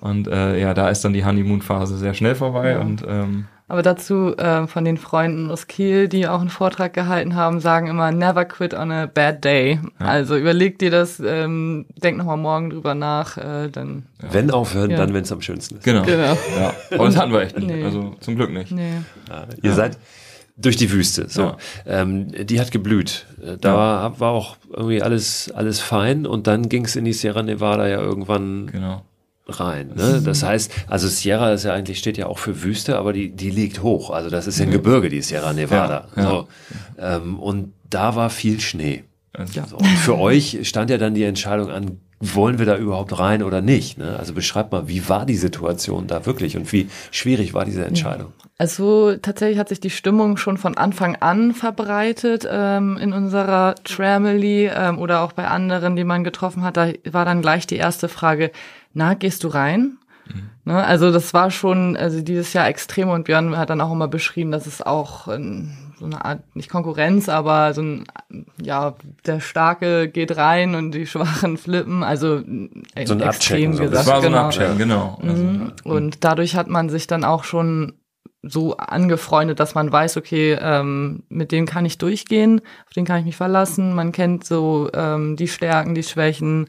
Und 0.00 0.28
äh, 0.28 0.60
ja, 0.60 0.74
da 0.74 0.90
ist 0.90 1.04
dann 1.04 1.12
die 1.12 1.24
Honeymoon-Phase 1.24 1.96
sehr 1.96 2.14
schnell 2.14 2.34
vorbei 2.34 2.78
und 2.78 3.04
ähm, 3.08 3.46
aber 3.66 3.82
dazu 3.82 4.36
äh, 4.36 4.66
von 4.66 4.84
den 4.84 4.98
Freunden 4.98 5.50
aus 5.50 5.66
Kiel, 5.66 6.08
die 6.08 6.28
auch 6.28 6.40
einen 6.40 6.50
Vortrag 6.50 6.92
gehalten 6.92 7.34
haben, 7.34 7.60
sagen 7.60 7.86
immer, 7.86 8.12
never 8.12 8.44
quit 8.44 8.74
on 8.74 8.92
a 8.92 9.06
bad 9.06 9.42
day. 9.42 9.80
Ja. 9.98 10.06
Also 10.06 10.36
überleg 10.36 10.78
dir 10.78 10.90
das, 10.90 11.18
ähm, 11.24 11.86
denk 11.96 12.18
nochmal 12.18 12.36
morgen 12.36 12.70
drüber 12.70 12.94
nach. 12.94 13.38
Äh, 13.38 13.70
dann, 13.70 14.04
ja. 14.22 14.28
Wenn 14.32 14.50
aufhören, 14.50 14.90
ja. 14.90 14.98
dann 14.98 15.14
wenn 15.14 15.22
es 15.22 15.32
am 15.32 15.40
schönsten 15.40 15.76
ist. 15.76 15.84
Genau. 15.84 16.02
genau. 16.02 16.36
Ja. 16.58 16.74
Aber 16.92 17.06
das 17.06 17.16
hatten 17.16 17.32
wir 17.32 17.40
echt 17.40 17.56
nicht. 17.56 17.68
Nee. 17.68 17.84
Also 17.84 18.14
zum 18.20 18.36
Glück 18.36 18.52
nicht. 18.52 18.70
Nee. 18.70 18.98
ihr 19.62 19.72
seid 19.72 19.98
durch 20.56 20.76
die 20.76 20.92
Wüste. 20.92 21.28
So, 21.28 21.56
ähm, 21.86 22.28
die 22.46 22.60
hat 22.60 22.70
geblüht. 22.70 23.26
Da 23.60 23.74
war, 23.74 24.20
war 24.20 24.30
auch 24.30 24.56
irgendwie 24.70 25.02
alles 25.02 25.50
alles 25.52 25.80
fein 25.80 26.26
und 26.26 26.46
dann 26.46 26.68
ging 26.68 26.84
es 26.84 26.96
in 26.96 27.04
die 27.04 27.12
Sierra 27.12 27.42
Nevada 27.42 27.88
ja 27.88 28.00
irgendwann. 28.00 28.66
Genau 28.66 29.02
rein. 29.46 29.92
Ne? 29.94 30.22
Das 30.24 30.42
heißt, 30.42 30.72
also 30.88 31.08
Sierra 31.08 31.52
ist 31.52 31.64
ja 31.64 31.72
eigentlich 31.72 31.98
steht 31.98 32.16
ja 32.16 32.26
auch 32.26 32.38
für 32.38 32.62
Wüste, 32.62 32.98
aber 32.98 33.12
die 33.12 33.30
die 33.30 33.50
liegt 33.50 33.82
hoch. 33.82 34.10
Also 34.10 34.30
das 34.30 34.46
ist 34.46 34.58
ja 34.58 34.64
ein 34.64 34.70
Gebirge, 34.70 35.08
die 35.08 35.22
Sierra 35.22 35.52
Nevada. 35.52 36.08
Ja, 36.16 36.22
ja. 36.22 36.28
So. 36.28 36.48
Ähm, 36.98 37.38
und 37.38 37.72
da 37.88 38.16
war 38.16 38.30
viel 38.30 38.60
Schnee. 38.60 39.04
Ja. 39.52 39.66
So. 39.66 39.76
Und 39.76 39.86
für 39.86 40.18
euch 40.18 40.60
stand 40.68 40.90
ja 40.90 40.98
dann 40.98 41.14
die 41.14 41.24
Entscheidung 41.24 41.70
an, 41.70 42.00
wollen 42.20 42.58
wir 42.58 42.66
da 42.66 42.76
überhaupt 42.76 43.18
rein 43.18 43.42
oder 43.42 43.60
nicht? 43.60 43.98
Ne? 43.98 44.16
Also 44.18 44.32
beschreibt 44.32 44.72
mal, 44.72 44.88
wie 44.88 45.08
war 45.08 45.26
die 45.26 45.36
Situation 45.36 46.06
da 46.06 46.24
wirklich 46.24 46.56
und 46.56 46.72
wie 46.72 46.88
schwierig 47.10 47.54
war 47.54 47.64
diese 47.64 47.84
Entscheidung? 47.84 48.32
Also 48.56 49.16
tatsächlich 49.16 49.58
hat 49.58 49.68
sich 49.68 49.80
die 49.80 49.90
Stimmung 49.90 50.36
schon 50.36 50.56
von 50.56 50.76
Anfang 50.76 51.16
an 51.16 51.52
verbreitet 51.52 52.46
ähm, 52.48 52.96
in 52.96 53.12
unserer 53.12 53.74
Tramily 53.82 54.70
ähm, 54.72 54.98
oder 54.98 55.22
auch 55.22 55.32
bei 55.32 55.48
anderen, 55.48 55.96
die 55.96 56.04
man 56.04 56.22
getroffen 56.24 56.62
hat. 56.62 56.76
Da 56.76 56.92
war 57.10 57.24
dann 57.24 57.42
gleich 57.42 57.66
die 57.66 57.76
erste 57.76 58.08
Frage, 58.08 58.52
na, 58.94 59.14
gehst 59.14 59.44
du 59.44 59.48
rein? 59.48 59.98
Mhm. 60.26 60.50
Ne, 60.64 60.82
also 60.82 61.12
das 61.12 61.34
war 61.34 61.50
schon, 61.50 61.96
also 61.96 62.22
dieses 62.22 62.52
Jahr 62.54 62.66
extrem 62.68 63.10
und 63.10 63.24
Björn 63.24 63.56
hat 63.56 63.68
dann 63.70 63.80
auch 63.80 63.92
immer 63.92 64.08
beschrieben, 64.08 64.50
dass 64.50 64.66
es 64.66 64.80
auch 64.80 65.28
ähm, 65.28 65.72
so 65.98 66.06
eine 66.06 66.24
Art, 66.24 66.56
nicht 66.56 66.70
Konkurrenz, 66.70 67.28
aber 67.28 67.74
so 67.74 67.82
ein, 67.82 68.04
ja, 68.60 68.94
der 69.26 69.40
Starke 69.40 70.08
geht 70.08 70.36
rein 70.36 70.74
und 70.74 70.92
die 70.92 71.06
Schwachen 71.06 71.58
flippen, 71.58 72.02
also 72.02 72.36
äh, 72.36 73.06
so 73.06 73.14
ein 73.14 73.20
extrem 73.20 73.22
Abchecken, 73.22 73.70
gesagt. 73.72 73.94
Das 73.94 74.06
war 74.06 74.22
so 74.22 74.28
genau. 74.28 74.38
ein 74.38 74.44
Abchecken, 74.46 74.78
genau. 74.78 75.18
Mhm. 75.22 75.28
Also, 75.28 75.96
und 75.96 76.24
dadurch 76.24 76.56
hat 76.56 76.68
man 76.68 76.88
sich 76.88 77.06
dann 77.06 77.24
auch 77.24 77.44
schon 77.44 77.94
so 78.46 78.76
angefreundet, 78.76 79.60
dass 79.60 79.74
man 79.74 79.90
weiß, 79.90 80.16
okay, 80.16 80.58
ähm, 80.60 81.24
mit 81.28 81.52
dem 81.52 81.66
kann 81.66 81.86
ich 81.86 81.98
durchgehen, 81.98 82.60
auf 82.86 82.92
den 82.92 83.04
kann 83.04 83.18
ich 83.18 83.24
mich 83.24 83.36
verlassen. 83.36 83.94
Man 83.94 84.12
kennt 84.12 84.44
so 84.44 84.90
ähm, 84.92 85.36
die 85.36 85.48
Stärken, 85.48 85.94
die 85.94 86.02
Schwächen. 86.02 86.68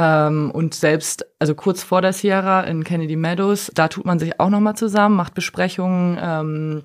Ähm, 0.00 0.52
und 0.52 0.74
selbst, 0.74 1.26
also 1.40 1.56
kurz 1.56 1.82
vor 1.82 2.00
der 2.00 2.12
Sierra 2.12 2.60
in 2.60 2.84
Kennedy 2.84 3.16
Meadows, 3.16 3.72
da 3.74 3.88
tut 3.88 4.04
man 4.04 4.20
sich 4.20 4.38
auch 4.38 4.48
nochmal 4.48 4.76
zusammen, 4.76 5.16
macht 5.16 5.34
Besprechungen, 5.34 6.18
ähm, 6.22 6.84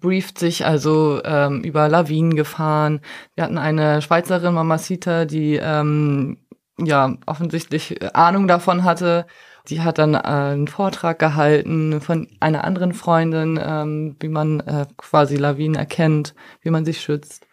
brieft 0.00 0.40
sich 0.40 0.66
also 0.66 1.22
ähm, 1.24 1.62
über 1.62 1.88
Lawinen 1.88 2.34
gefahren. 2.34 3.02
Wir 3.36 3.44
hatten 3.44 3.58
eine 3.58 4.02
Schweizerin, 4.02 4.52
Mamacita, 4.52 5.26
die 5.26 5.60
ähm, 5.62 6.38
ja 6.76 7.14
offensichtlich 7.26 8.02
Ahnung 8.16 8.48
davon 8.48 8.82
hatte. 8.82 9.26
Die 9.68 9.82
hat 9.82 9.98
dann 9.98 10.14
äh, 10.14 10.18
einen 10.18 10.66
Vortrag 10.66 11.20
gehalten 11.20 12.00
von 12.00 12.26
einer 12.40 12.64
anderen 12.64 12.94
Freundin, 12.94 13.60
ähm, 13.62 14.16
wie 14.18 14.28
man 14.28 14.58
äh, 14.60 14.86
quasi 14.96 15.36
Lawinen 15.36 15.76
erkennt, 15.76 16.34
wie 16.62 16.70
man 16.70 16.84
sich 16.84 17.00
schützt. 17.00 17.46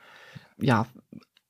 Ja, 0.58 0.88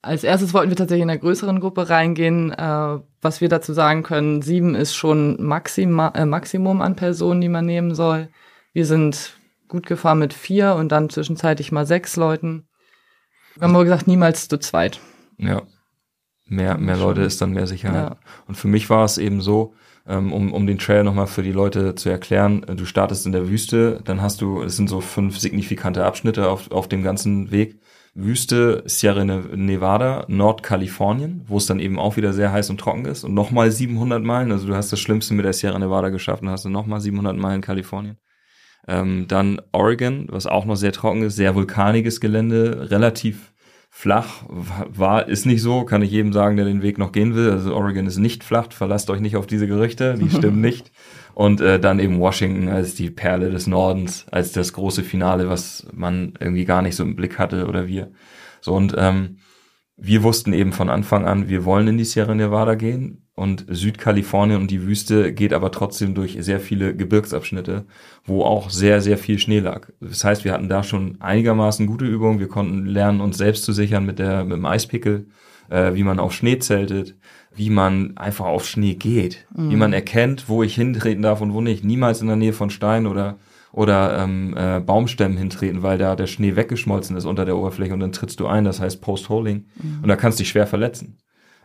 als 0.02 0.24
erstes 0.24 0.54
wollten 0.54 0.70
wir 0.70 0.78
tatsächlich 0.78 1.04
in 1.04 1.10
einer 1.10 1.20
größeren 1.20 1.60
Gruppe 1.60 1.90
reingehen. 1.90 2.52
Äh, 2.52 3.00
was 3.22 3.42
wir 3.42 3.50
dazu 3.50 3.74
sagen 3.74 4.04
können, 4.04 4.42
sieben 4.42 4.76
ist 4.76 4.96
schon 4.96 5.42
Maxima, 5.44 6.10
äh, 6.16 6.26
Maximum 6.26 6.82
an 6.82 6.96
Personen, 6.96 7.42
die 7.42 7.50
man 7.50 7.66
nehmen 7.66 7.94
soll. 7.94 8.30
Wir 8.74 8.86
sind 8.86 9.38
gut 9.68 9.86
gefahren 9.86 10.20
mit 10.20 10.34
vier 10.34 10.76
und 10.76 10.92
dann 10.92 11.10
zwischenzeitlich 11.10 11.72
mal 11.72 11.86
sechs 11.86 12.16
Leuten. 12.16 12.68
Wir 13.56 13.64
haben 13.64 13.76
aber 13.76 13.84
gesagt, 13.84 14.08
niemals 14.08 14.48
zu 14.48 14.58
zweit. 14.60 15.00
Ja. 15.38 15.62
Mehr, 16.46 16.78
mehr 16.78 16.98
Leute 16.98 17.22
ist 17.22 17.42
dann 17.42 17.52
mehr 17.52 17.68
Sicherheit. 17.68 18.12
Ja. 18.12 18.18
Und 18.48 18.56
für 18.56 18.68
mich 18.68 18.90
war 18.90 19.06
es 19.06 19.18
eben 19.18 19.40
so, 19.40 19.74
ähm, 20.08 20.34
um, 20.34 20.52
um 20.52 20.68
den 20.68 20.80
Trail 20.80 21.04
nochmal 21.04 21.28
für 21.28 21.44
die 21.44 21.52
Leute 21.52 21.96
zu 21.96 22.10
erklären, 22.10 22.66
du 22.76 22.86
startest 22.86 23.26
in 23.26 23.32
der 23.32 23.48
Wüste, 23.48 24.02
dann 24.04 24.22
hast 24.22 24.42
du, 24.42 24.62
es 24.62 24.76
sind 24.76 24.90
so 24.90 25.00
fünf 25.00 25.38
signifikante 25.38 26.04
Abschnitte 26.04 26.50
auf, 26.50 26.72
auf 26.72 26.90
dem 26.90 27.04
ganzen 27.04 27.52
Weg. 27.52 27.80
Wüste 28.14 28.84
Sierra 28.86 29.24
ne-, 29.24 29.44
Nevada, 29.56 30.26
Nordkalifornien, 30.28 31.44
wo 31.48 31.58
es 31.58 31.66
dann 31.66 31.80
eben 31.80 31.98
auch 31.98 32.18
wieder 32.18 32.34
sehr 32.34 32.52
heiß 32.52 32.70
und 32.70 32.80
trocken 32.80 33.06
ist 33.06 33.24
und 33.24 33.34
nochmal 33.34 33.72
700 33.72 34.22
Meilen, 34.22 34.52
also 34.52 34.68
du 34.68 34.76
hast 34.76 34.92
das 34.92 35.00
Schlimmste 35.00 35.34
mit 35.34 35.46
der 35.46 35.54
Sierra 35.54 35.80
Nevada 35.80 36.10
geschafft 36.10 36.44
und 36.44 36.50
hast 36.50 36.66
dann 36.66 36.74
nochmal 36.74 37.00
700 37.00 37.38
Meilen 37.38 37.62
Kalifornien. 37.62 38.18
Ähm, 38.88 39.26
dann 39.28 39.62
Oregon, 39.72 40.28
was 40.30 40.48
auch 40.48 40.66
noch 40.66 40.76
sehr 40.76 40.92
trocken 40.92 41.24
ist, 41.24 41.36
sehr 41.36 41.56
vulkaniges 41.56 42.20
Gelände, 42.20 42.90
relativ 42.90 43.54
flach, 43.90 44.44
war, 44.48 45.28
ist 45.28 45.46
nicht 45.46 45.62
so, 45.62 45.84
kann 45.84 46.02
ich 46.02 46.12
jedem 46.12 46.34
sagen, 46.34 46.56
der 46.56 46.66
den 46.66 46.82
Weg 46.82 46.98
noch 46.98 47.12
gehen 47.12 47.36
will. 47.36 47.52
Also 47.52 47.76
Oregon 47.76 48.08
ist 48.08 48.18
nicht 48.18 48.44
flach, 48.44 48.72
verlasst 48.72 49.10
euch 49.10 49.20
nicht 49.20 49.36
auf 49.36 49.48
diese 49.48 49.68
Gerüchte, 49.68 50.16
die 50.16 50.30
stimmen 50.30 50.62
nicht. 50.62 50.92
Und 51.34 51.62
äh, 51.62 51.80
dann 51.80 52.00
eben 52.00 52.20
Washington 52.20 52.68
als 52.68 52.96
die 52.96 53.10
Perle 53.10 53.52
des 53.52 53.68
Nordens, 53.68 54.26
als 54.32 54.52
das 54.52 54.74
große 54.74 55.04
Finale, 55.04 55.50
was 55.50 55.88
man 55.94 56.34
irgendwie 56.40 56.66
gar 56.66 56.82
nicht 56.82 56.96
so 56.96 57.04
im 57.04 57.16
Blick 57.16 57.40
hatte 57.40 57.68
oder 57.68 57.88
wir. 57.88 58.12
So 58.60 58.74
und 58.74 58.96
ähm, 58.98 59.38
wir 60.04 60.24
wussten 60.24 60.52
eben 60.54 60.74
von 60.74 60.90
Anfang 60.90 61.26
an, 61.26 61.48
wir 61.48 61.64
wollen 61.64 61.88
in 61.88 61.98
die 61.98 62.06
Sierra 62.06 62.34
Nevada 62.34 62.74
gehen 62.74 63.28
und 63.36 63.66
Südkalifornien 63.70 64.60
und 64.60 64.72
die 64.72 64.84
Wüste 64.86 65.32
geht 65.32 65.54
aber 65.54 65.72
trotzdem 65.72 66.16
durch 66.16 66.38
sehr 66.40 66.60
viele 66.60 66.96
Gebirgsabschnitte, 66.96 67.86
wo 68.24 68.44
auch 68.44 68.72
sehr, 68.72 69.02
sehr 69.02 69.18
viel 69.20 69.38
Schnee 69.38 69.60
lag. 69.60 69.90
Das 70.00 70.24
heißt, 70.24 70.44
wir 70.44 70.54
hatten 70.54 70.70
da 70.70 70.84
schon 70.84 71.22
einigermaßen 71.22 71.86
gute 71.86 72.06
Übungen. 72.06 72.40
Wir 72.40 72.48
konnten 72.48 72.86
lernen, 72.86 73.22
uns 73.22 73.38
selbst 73.38 73.64
zu 73.64 73.74
sichern 73.74 74.06
mit, 74.06 74.20
der, 74.20 74.44
mit 74.44 74.58
dem 74.58 74.66
Eispickel, 74.66 75.28
äh, 75.70 75.94
wie 75.94 76.04
man 76.04 76.20
auf 76.20 76.34
Schnee 76.34 76.58
zeltet, 76.58 77.16
wie 77.54 77.70
man 77.70 78.18
einfach 78.18 78.46
auf 78.46 78.68
Schnee 78.68 78.96
geht, 78.96 79.46
mhm. 79.56 79.72
wie 79.72 79.76
man 79.76 79.94
erkennt, 79.94 80.48
wo 80.48 80.64
ich 80.64 80.76
hintreten 80.76 81.22
darf 81.22 81.42
und 81.42 81.54
wo 81.54 81.62
nicht. 81.62 81.84
Niemals 81.84 82.22
in 82.22 82.28
der 82.28 82.38
Nähe 82.38 82.54
von 82.54 82.70
Stein 82.70 83.08
oder 83.08 83.38
oder 83.74 84.20
ähm, 84.20 84.54
äh, 84.58 84.82
Baumstämmen 84.82 85.38
hintreten, 85.38 85.82
weil 85.82 85.98
da 85.98 86.18
der 86.18 86.28
Schnee 86.28 86.58
weggeschmolzen 86.58 87.16
ist 87.16 87.26
unter 87.26 87.46
der 87.46 87.56
Oberfläche 87.56 87.94
und 87.94 88.02
dann 88.02 88.12
trittst 88.12 88.40
du 88.42 88.48
ein, 88.48 88.66
das 88.66 88.82
heißt 88.82 89.02
Post-Holding 89.02 89.66
mhm. 89.82 90.00
und 90.02 90.10
da 90.10 90.18
kannst 90.18 90.40
du 90.40 90.42
dich 90.42 90.50
schwer 90.50 90.68
verletzen. 90.68 91.18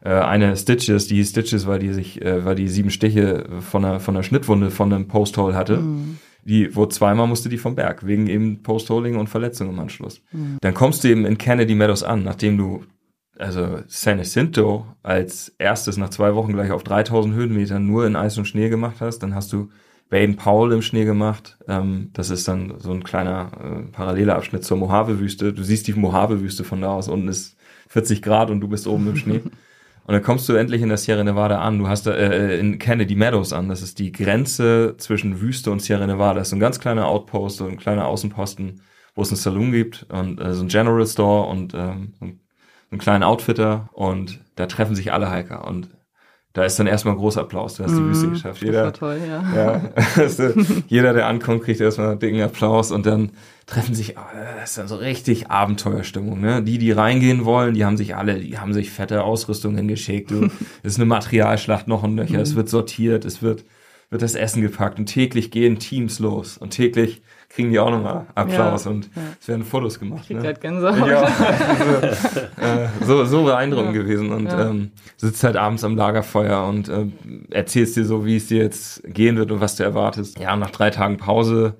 Äh, 0.04 0.10
eine 0.10 0.56
Stitches, 0.56 1.08
die 1.08 1.24
Stitches, 1.24 1.66
weil 1.66 1.80
die 1.80 1.92
sich, 1.92 2.22
äh, 2.22 2.44
weil 2.44 2.54
die 2.54 2.68
sieben 2.68 2.90
Stiche 2.90 3.46
von 3.60 3.84
einer, 3.84 3.98
von 3.98 4.14
einer 4.14 4.22
Schnittwunde 4.22 4.70
von 4.70 4.92
einem 4.92 5.08
Post-Hole 5.08 5.54
hatte. 5.54 5.78
Mhm. 5.78 6.18
Die, 6.44 6.76
wo 6.76 6.86
zweimal 6.86 7.26
musste 7.26 7.48
die 7.48 7.58
vom 7.58 7.74
Berg, 7.74 8.06
wegen 8.06 8.28
eben 8.28 8.62
Post-Holding 8.62 9.16
und 9.16 9.28
Verletzung 9.28 9.68
im 9.68 9.80
Anschluss. 9.80 10.22
Mhm. 10.30 10.58
Dann 10.60 10.74
kommst 10.74 11.02
du 11.02 11.08
eben 11.08 11.26
in 11.26 11.38
Kennedy 11.38 11.74
Meadows 11.74 12.04
an, 12.04 12.22
nachdem 12.22 12.56
du 12.56 12.84
also 13.38 13.80
San 13.86 14.18
Jacinto 14.18 14.86
als 15.02 15.54
erstes 15.58 15.96
nach 15.96 16.10
zwei 16.10 16.34
Wochen 16.34 16.52
gleich 16.52 16.70
auf 16.70 16.84
3000 16.84 17.34
Höhenmetern 17.34 17.86
nur 17.86 18.06
in 18.06 18.16
Eis 18.16 18.38
und 18.38 18.46
Schnee 18.46 18.68
gemacht 18.68 18.96
hast, 19.00 19.20
dann 19.20 19.34
hast 19.34 19.52
du 19.52 19.70
Baden 20.08 20.36
Powell 20.36 20.72
im 20.72 20.82
Schnee 20.82 21.04
gemacht. 21.04 21.58
Ähm, 21.68 22.10
das 22.12 22.30
ist 22.30 22.46
dann 22.46 22.74
so 22.78 22.92
ein 22.92 23.02
kleiner 23.02 23.50
äh, 23.60 23.92
paralleler 23.92 24.36
Abschnitt 24.36 24.64
zur 24.64 24.76
Mojave-Wüste. 24.76 25.52
Du 25.52 25.62
siehst 25.62 25.86
die 25.88 25.94
Mojave-Wüste 25.94 26.64
von 26.64 26.80
da 26.80 26.88
aus. 26.88 27.08
Unten 27.08 27.28
ist 27.28 27.56
40 27.88 28.22
Grad 28.22 28.50
und 28.50 28.60
du 28.60 28.68
bist 28.68 28.86
oben 28.86 29.08
im 29.08 29.16
Schnee. 29.16 29.42
Und 30.06 30.12
dann 30.12 30.22
kommst 30.22 30.48
du 30.48 30.52
endlich 30.52 30.82
in 30.82 30.88
der 30.88 30.98
Sierra 30.98 31.24
Nevada 31.24 31.60
an. 31.60 31.80
Du 31.80 31.88
hast 31.88 32.06
da 32.06 32.12
äh, 32.12 32.60
in 32.60 32.78
Kennedy 32.78 33.16
Meadows 33.16 33.52
an. 33.52 33.68
Das 33.68 33.82
ist 33.82 33.98
die 33.98 34.12
Grenze 34.12 34.94
zwischen 34.98 35.40
Wüste 35.40 35.72
und 35.72 35.82
Sierra 35.82 36.06
Nevada. 36.06 36.38
Das 36.38 36.46
ist 36.46 36.54
ein 36.54 36.60
ganz 36.60 36.78
kleiner 36.78 37.08
Outpost, 37.08 37.56
so 37.56 37.66
ein 37.66 37.76
kleiner 37.76 38.06
Außenposten, 38.06 38.82
wo 39.16 39.22
es 39.22 39.30
einen 39.30 39.38
Saloon 39.38 39.72
gibt 39.72 40.06
und 40.08 40.40
äh, 40.40 40.54
so 40.54 40.62
ein 40.62 40.68
General 40.68 41.04
Store 41.08 41.48
und 41.48 41.74
ähm, 41.74 42.12
einen 42.90 43.00
kleinen 43.00 43.22
Outfitter 43.22 43.88
und 43.92 44.40
da 44.54 44.66
treffen 44.66 44.94
sich 44.94 45.12
alle 45.12 45.30
Hiker 45.30 45.66
und 45.66 45.90
da 46.56 46.64
ist 46.64 46.78
dann 46.78 46.86
erstmal 46.86 47.14
großer 47.14 47.42
Applaus. 47.42 47.74
Du 47.74 47.84
hast 47.84 47.92
die 47.92 48.02
Wüste 48.02 48.28
mhm. 48.28 48.30
geschafft. 48.30 48.62
Jeder, 48.62 48.90
das 48.90 49.02
war 49.02 49.10
toll, 49.10 49.20
ja. 49.28 49.44
ja 49.54 49.82
also 50.16 50.54
jeder, 50.88 51.12
der 51.12 51.26
ankommt, 51.26 51.62
kriegt 51.62 51.82
erstmal 51.82 52.12
einen 52.12 52.18
dicken 52.18 52.40
Applaus 52.40 52.92
und 52.92 53.04
dann 53.04 53.32
treffen 53.66 53.94
sich, 53.94 54.16
oh, 54.16 54.22
das 54.58 54.70
ist 54.70 54.78
dann 54.78 54.88
so 54.88 54.96
richtig 54.96 55.50
Abenteuerstimmung. 55.50 56.40
Ne? 56.40 56.62
Die, 56.62 56.78
die 56.78 56.92
reingehen 56.92 57.44
wollen, 57.44 57.74
die 57.74 57.84
haben 57.84 57.98
sich 57.98 58.16
alle, 58.16 58.40
die 58.40 58.58
haben 58.58 58.72
sich 58.72 58.90
fette 58.90 59.22
Ausrüstungen 59.22 59.76
hingeschickt. 59.76 60.30
Du, 60.30 60.44
es 60.82 60.92
ist 60.92 60.96
eine 60.98 61.04
Materialschlacht 61.04 61.88
noch 61.88 62.02
und 62.02 62.14
nöcher. 62.14 62.40
Es 62.40 62.52
mhm. 62.52 62.56
wird 62.56 62.70
sortiert, 62.70 63.26
es 63.26 63.42
wird, 63.42 63.66
wird 64.08 64.22
das 64.22 64.34
Essen 64.34 64.62
gepackt 64.62 64.98
und 64.98 65.06
täglich 65.06 65.50
gehen 65.50 65.78
Teams 65.78 66.20
los 66.20 66.56
und 66.56 66.70
täglich 66.70 67.20
kriegen 67.48 67.70
die 67.70 67.78
auch 67.78 67.90
nochmal 67.90 68.26
Applaus 68.34 68.84
ja, 68.84 68.90
und 68.90 69.06
ja. 69.14 69.22
es 69.40 69.48
werden 69.48 69.64
Fotos 69.64 69.98
gemacht. 69.98 70.22
Ich 70.22 70.28
krieg 70.28 70.38
ne? 70.38 70.44
halt 70.44 70.60
Gänsehaut. 70.60 71.08
Ja, 71.08 71.22
also, 72.56 72.82
äh, 72.82 72.88
so, 73.00 73.24
so 73.24 73.44
beeindruckend 73.44 73.94
ja. 73.94 74.02
gewesen 74.02 74.30
und 74.30 74.52
ähm, 74.52 74.90
sitzt 75.16 75.42
halt 75.44 75.56
abends 75.56 75.84
am 75.84 75.96
Lagerfeuer 75.96 76.66
und 76.66 76.88
äh, 76.88 77.06
erzählst 77.50 77.96
dir 77.96 78.04
so, 78.04 78.26
wie 78.26 78.36
es 78.36 78.48
dir 78.48 78.62
jetzt 78.62 79.02
gehen 79.06 79.36
wird 79.36 79.50
und 79.52 79.60
was 79.60 79.76
du 79.76 79.84
erwartest. 79.84 80.38
Ja, 80.38 80.56
nach 80.56 80.70
drei 80.70 80.90
Tagen 80.90 81.16
Pause 81.16 81.76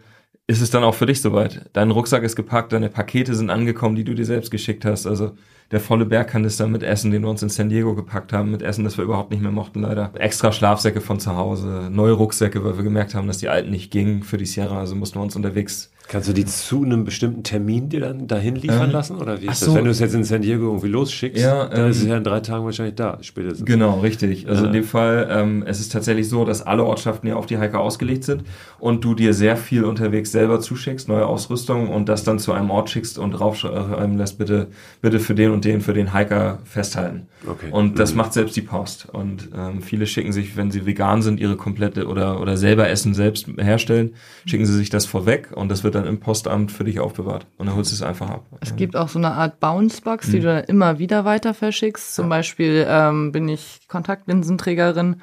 ist 0.48 0.60
es 0.60 0.70
dann 0.70 0.85
auch 0.85 0.94
für 0.94 1.06
dich 1.06 1.20
soweit. 1.20 1.68
Dein 1.73 1.90
Rucksack 1.90 2.23
ist 2.23 2.36
gepackt, 2.36 2.73
deine 2.73 2.89
Pakete 2.89 3.35
sind 3.35 3.51
angekommen, 3.51 3.97
die 3.97 4.05
du 4.05 4.14
dir 4.14 4.24
selbst 4.24 4.51
geschickt 4.51 4.85
hast. 4.85 5.06
Also 5.06 5.32
der 5.73 5.81
volle 5.81 6.06
Bergkanister 6.06 6.68
mit 6.68 6.85
Essen, 6.85 7.10
den 7.10 7.23
wir 7.23 7.31
uns 7.31 7.43
in 7.43 7.48
San 7.48 7.68
Diego 7.68 7.97
gepackt 7.97 8.32
haben, 8.32 8.52
mit 8.52 8.62
Essen, 8.62 8.85
das 8.85 8.97
wir 8.97 9.05
überhaupt 9.05 9.32
nicht 9.32 9.43
mehr 9.43 9.51
mochten, 9.51 9.82
leider. 9.82 10.12
Extra 10.14 10.52
Schlafsäcke 10.52 11.01
von 11.01 11.18
zu 11.18 11.35
Hause, 11.36 11.89
neue 11.90 12.12
Rucksäcke, 12.12 12.64
weil 12.64 12.77
wir 12.77 12.85
gemerkt 12.85 13.16
haben, 13.16 13.27
dass 13.27 13.39
die 13.39 13.48
alten 13.48 13.70
nicht 13.70 13.90
gingen 13.90 14.23
für 14.23 14.36
die 14.36 14.47
Sierra, 14.47 14.78
also 14.78 14.94
mussten 14.94 15.18
wir 15.18 15.23
uns 15.23 15.35
unterwegs 15.35 15.90
Kannst 16.09 16.28
du 16.28 16.33
die 16.33 16.45
zu 16.45 16.85
einem 16.85 17.05
bestimmten 17.05 17.43
Termin 17.43 17.89
dir 17.89 18.01
dann 18.01 18.28
dahin 18.28 18.55
liefern 18.55 18.85
ähm, 18.85 18.91
lassen? 18.93 19.16
Oder 19.16 19.43
wie 19.43 19.47
ist 19.47 19.59
so. 19.59 19.66
das? 19.66 19.74
Wenn 19.74 19.85
du 19.85 19.91
es 19.91 19.99
jetzt 19.99 20.15
in 20.15 20.23
San 20.23 20.41
Diego 20.41 20.66
irgendwie 20.66 20.87
losschickst, 20.87 21.43
ja, 21.43 21.66
dann 21.66 21.87
ähm, 21.87 21.91
ist 21.91 21.99
es 21.99 22.07
ja 22.07 22.16
in 22.16 22.23
drei 22.23 22.39
Tagen 22.39 22.65
wahrscheinlich 22.65 22.95
da, 22.95 23.19
spätestens. 23.23 23.66
Genau, 23.66 23.99
richtig. 23.99 24.49
Also 24.49 24.62
ja. 24.62 24.69
in 24.69 24.73
dem 24.73 24.85
Fall, 24.85 25.27
ähm, 25.31 25.65
es 25.66 25.81
ist 25.81 25.91
tatsächlich 25.91 26.28
so, 26.28 26.45
dass 26.45 26.62
alle 26.62 26.85
Ortschaften 26.85 27.27
ja 27.27 27.35
auf 27.35 27.47
die 27.47 27.59
Hiker 27.59 27.81
ausgelegt 27.81 28.23
sind 28.23 28.45
und 28.78 29.05
du 29.05 29.15
dir 29.15 29.35
sehr 29.35 29.57
viel 29.57 29.83
unterwegs 29.83 30.31
selber 30.31 30.61
zuschickst, 30.61 31.09
neue 31.09 31.27
Ausrüstung 31.27 31.89
und 31.89 32.09
das 32.09 32.23
dann 32.23 32.39
zu 32.39 32.53
einem 32.53 32.70
Ort 32.70 32.89
schickst 32.89 33.19
und 33.19 33.33
draufschreiben 33.33 34.16
lässt, 34.16 34.39
bitte, 34.39 34.69
bitte 35.03 35.19
für 35.19 35.35
den 35.35 35.51
und 35.51 35.65
den, 35.65 35.81
für 35.81 35.93
den 35.93 36.15
Hiker 36.15 36.61
festhalten. 36.65 37.27
Okay. 37.49 37.66
Und 37.73 37.99
das 37.99 38.12
mhm. 38.12 38.19
macht 38.19 38.33
selbst 38.33 38.55
die 38.55 38.62
Post. 38.62 39.09
Und 39.12 39.49
ähm, 39.57 39.83
viele 39.83 40.07
schicken 40.07 40.33
sich, 40.33 40.57
wenn 40.57 40.70
sie 40.70 40.87
vegan 40.87 41.23
sind, 41.23 41.41
ihre 41.41 41.57
komplette 41.57 42.07
oder, 42.07 42.41
oder 42.41 42.57
selber 42.57 42.89
Essen 42.89 43.12
selbst 43.12 43.49
herstellen, 43.59 44.15
schicken 44.47 44.66
sie 44.66 44.77
sich 44.77 44.91
das 44.91 45.05
vorweg 45.07 45.49
und 45.53 45.69
das 45.69 45.83
wird 45.83 45.95
dann 45.97 46.06
im 46.06 46.20
Postamt 46.20 46.73
für 46.73 46.85
dich 46.85 47.01
aufbewahrt. 47.01 47.47
Und 47.59 47.66
dann 47.66 47.77
holst 47.77 47.90
du 47.90 47.94
es 47.94 48.02
einfach 48.02 48.31
ab. 48.31 48.47
Es 48.60 48.70
ja. 48.70 48.77
gibt 48.77 48.97
auch 48.97 49.09
so 49.09 49.18
eine 49.18 49.32
Art 49.32 49.60
Bounce-Box, 49.60 50.31
die 50.31 50.39
mhm. 50.39 50.43
du 50.43 50.47
dann 50.47 50.64
immer 50.64 50.98
wieder 50.98 51.24
weiter 51.24 51.55
verschickst. 51.55 52.14
Zum 52.14 52.27
ja. 52.27 52.31
Beispiel 52.31 52.86
ähm, 52.89 53.32
bin 53.32 53.48
ich 53.48 53.81
Kontaktlinsenträgerin 53.89 55.23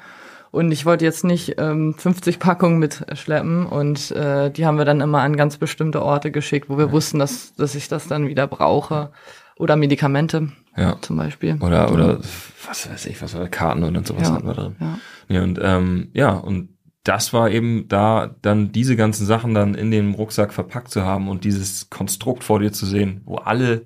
und 0.54 0.70
ich 0.70 0.86
wollte 0.86 1.04
jetzt 1.04 1.24
nicht 1.24 1.56
ähm, 1.58 1.94
50 1.98 2.38
Packungen 2.38 2.78
mitschleppen 2.78 3.66
und 3.66 4.12
äh, 4.12 4.52
die 4.52 4.66
haben 4.66 4.78
wir 4.78 4.84
dann 4.84 5.00
immer 5.00 5.20
an 5.20 5.36
ganz 5.36 5.56
bestimmte 5.56 6.00
Orte 6.00 6.30
geschickt, 6.30 6.70
wo 6.70 6.78
wir 6.78 6.86
ja. 6.86 6.92
wussten, 6.92 7.18
dass, 7.18 7.54
dass 7.54 7.74
ich 7.74 7.88
das 7.88 8.06
dann 8.06 8.28
wieder 8.28 8.46
brauche. 8.46 9.10
Oder 9.56 9.76
Medikamente 9.76 10.48
ja. 10.76 10.96
zum 11.00 11.16
Beispiel. 11.16 11.56
Oder, 11.60 11.92
oder 11.92 12.18
was 12.66 12.88
weiß 12.88 13.06
ich, 13.06 13.20
was 13.20 13.36
war 13.36 13.48
Karten 13.48 13.82
und 13.82 14.06
sowas 14.06 14.28
ja. 14.28 14.34
hatten 14.34 14.46
wir 14.46 14.54
drin. 14.54 14.76
Ja. 14.80 14.98
ja, 15.28 15.42
und 15.42 15.60
ähm, 15.62 16.10
ja, 16.12 16.30
und 16.30 16.73
das 17.04 17.32
war 17.34 17.50
eben 17.50 17.86
da, 17.88 18.34
dann 18.42 18.72
diese 18.72 18.96
ganzen 18.96 19.26
Sachen 19.26 19.54
dann 19.54 19.74
in 19.74 19.90
dem 19.90 20.14
Rucksack 20.14 20.52
verpackt 20.52 20.90
zu 20.90 21.02
haben 21.02 21.28
und 21.28 21.44
dieses 21.44 21.90
Konstrukt 21.90 22.42
vor 22.42 22.60
dir 22.60 22.72
zu 22.72 22.86
sehen, 22.86 23.20
wo 23.26 23.36
alle, 23.36 23.84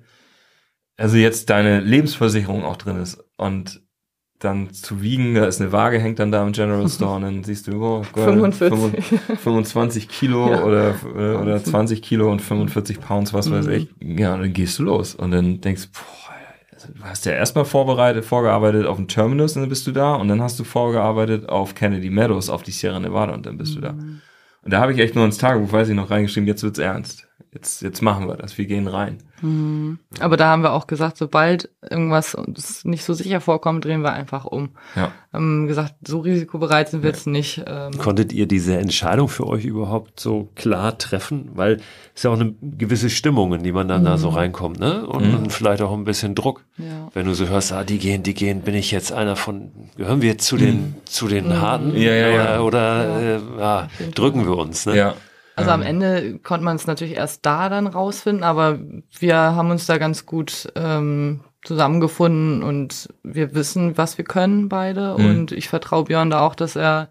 also 0.97 1.17
jetzt 1.17 1.49
deine 1.49 1.81
Lebensversicherung 1.81 2.63
auch 2.63 2.77
drin 2.77 2.97
ist 2.97 3.23
und 3.37 3.81
dann 4.39 4.71
zu 4.71 5.01
wiegen, 5.01 5.35
da 5.35 5.45
ist 5.45 5.59
eine 5.59 5.73
Waage, 5.73 5.99
hängt 5.99 6.19
dann 6.19 6.31
da 6.31 6.41
im 6.45 6.53
General 6.53 6.87
Store 6.89 7.17
und 7.17 7.23
dann 7.23 7.43
siehst 7.43 7.67
du, 7.67 7.83
oh 7.83 8.05
Gott, 8.13 8.23
45. 8.23 9.19
25 9.41 10.07
Kilo 10.07 10.49
ja. 10.51 10.63
oder, 10.63 10.95
oder 11.41 11.61
20 11.61 12.01
Kilo 12.01 12.31
und 12.31 12.41
45 12.41 13.01
Pounds, 13.01 13.33
was 13.33 13.51
weiß 13.51 13.67
mhm. 13.67 13.73
ich. 13.73 13.89
Ja, 14.01 14.33
und 14.35 14.41
dann 14.41 14.53
gehst 14.53 14.79
du 14.79 14.83
los 14.83 15.13
und 15.13 15.31
dann 15.31 15.59
denkst, 15.59 15.89
boah, 15.91 16.28
hast 17.01 17.25
ja 17.25 17.33
erstmal 17.33 17.65
vorbereitet, 17.65 18.25
vorgearbeitet 18.25 18.85
auf 18.85 18.97
den 18.97 19.07
Terminus 19.07 19.55
und 19.55 19.63
dann 19.63 19.69
bist 19.69 19.87
du 19.87 19.91
da 19.91 20.15
und 20.15 20.27
dann 20.27 20.41
hast 20.41 20.59
du 20.59 20.63
vorgearbeitet 20.63 21.47
auf 21.49 21.75
Kennedy 21.75 22.09
Meadows, 22.09 22.49
auf 22.49 22.63
die 22.63 22.71
Sierra 22.71 22.99
Nevada 22.99 23.33
und 23.33 23.45
dann 23.45 23.57
bist 23.57 23.71
mhm. 23.71 23.75
du 23.75 23.81
da. 23.81 23.93
Mhm. 23.93 24.21
Und 24.63 24.73
da 24.73 24.81
habe 24.81 24.93
ich 24.93 24.99
echt 24.99 25.15
nur 25.15 25.25
ins 25.25 25.37
Tagebuch, 25.37 25.71
weiß 25.71 25.89
ich 25.89 25.95
noch, 25.95 26.09
reingeschrieben, 26.09 26.47
jetzt 26.47 26.63
wird's 26.63 26.79
ernst 26.79 27.28
jetzt, 27.53 27.81
jetzt 27.81 28.01
machen 28.01 28.27
wir 28.27 28.35
das, 28.35 28.57
wir 28.57 28.65
gehen 28.65 28.87
rein. 28.87 29.17
Mhm. 29.41 29.99
Aber 30.19 30.37
da 30.37 30.49
haben 30.49 30.63
wir 30.63 30.73
auch 30.73 30.87
gesagt, 30.87 31.17
sobald 31.17 31.69
irgendwas 31.89 32.35
uns 32.35 32.83
nicht 32.85 33.03
so 33.03 33.13
sicher 33.13 33.41
vorkommt, 33.41 33.85
drehen 33.85 34.01
wir 34.01 34.11
einfach 34.11 34.45
um. 34.45 34.69
Ja. 34.95 35.11
Haben 35.31 35.67
gesagt, 35.67 35.95
so 36.05 36.19
risikobereit 36.19 36.89
sind 36.89 37.03
wir 37.03 37.09
ja. 37.09 37.15
jetzt 37.15 37.27
nicht. 37.27 37.63
Ähm. 37.65 37.97
Konntet 37.97 38.33
ihr 38.33 38.47
diese 38.47 38.75
Entscheidung 38.77 39.29
für 39.29 39.47
euch 39.47 39.65
überhaupt 39.65 40.19
so 40.19 40.49
klar 40.55 40.97
treffen? 40.97 41.51
Weil 41.53 41.79
es 42.15 42.23
ja 42.23 42.31
auch 42.31 42.39
eine 42.39 42.53
gewisse 42.61 43.09
Stimmung, 43.09 43.53
in 43.53 43.63
die 43.63 43.71
man 43.71 43.87
dann 43.87 44.01
mhm. 44.01 44.05
da 44.05 44.17
so 44.17 44.31
mhm. 44.31 44.37
reinkommt, 44.37 44.79
ne? 44.79 45.05
Und, 45.07 45.43
mhm. 45.43 45.49
vielleicht 45.49 45.81
auch 45.81 45.93
ein 45.93 46.03
bisschen 46.03 46.35
Druck. 46.35 46.65
Ja. 46.77 47.09
Wenn 47.13 47.25
du 47.25 47.33
so 47.33 47.47
hörst, 47.47 47.71
ah, 47.71 47.83
die 47.83 47.99
gehen, 47.99 48.23
die 48.23 48.33
gehen, 48.33 48.61
bin 48.61 48.75
ich 48.75 48.91
jetzt 48.91 49.13
einer 49.13 49.35
von, 49.35 49.71
gehören 49.95 50.21
wir 50.21 50.37
zu 50.37 50.57
den, 50.57 50.75
mhm. 50.75 50.95
zu 51.05 51.27
den 51.27 51.47
mhm. 51.47 51.61
Harten? 51.61 51.95
Ja, 51.95 52.13
ja, 52.13 52.29
ja. 52.29 52.61
Oder, 52.61 53.15
oder 53.15 53.19
Äh, 53.19 53.39
ja, 53.59 53.87
drücken 54.13 54.45
wir 54.45 54.57
uns, 54.57 54.85
ne? 54.85 54.95
Ja. 54.95 55.15
Also 55.59 55.71
am 55.71 55.81
ähm. 55.81 55.87
Ende 55.87 56.39
konnte 56.39 56.63
man 56.63 56.75
es 56.75 56.87
natürlich 56.87 57.15
erst 57.15 57.45
da 57.45 57.69
dann 57.69 57.87
rausfinden, 57.87 58.43
aber 58.43 58.79
wir 59.19 59.35
haben 59.35 59.71
uns 59.71 59.85
da 59.85 59.97
ganz 59.97 60.25
gut 60.25 60.71
ähm, 60.75 61.41
zusammengefunden 61.63 62.63
und 62.63 63.09
wir 63.23 63.53
wissen, 63.53 63.97
was 63.97 64.17
wir 64.17 64.25
können 64.25 64.69
beide. 64.69 65.15
Mhm. 65.17 65.25
Und 65.25 65.51
ich 65.51 65.69
vertraue 65.69 66.05
Björn 66.05 66.29
da 66.29 66.41
auch, 66.41 66.55
dass 66.55 66.75
er 66.75 67.09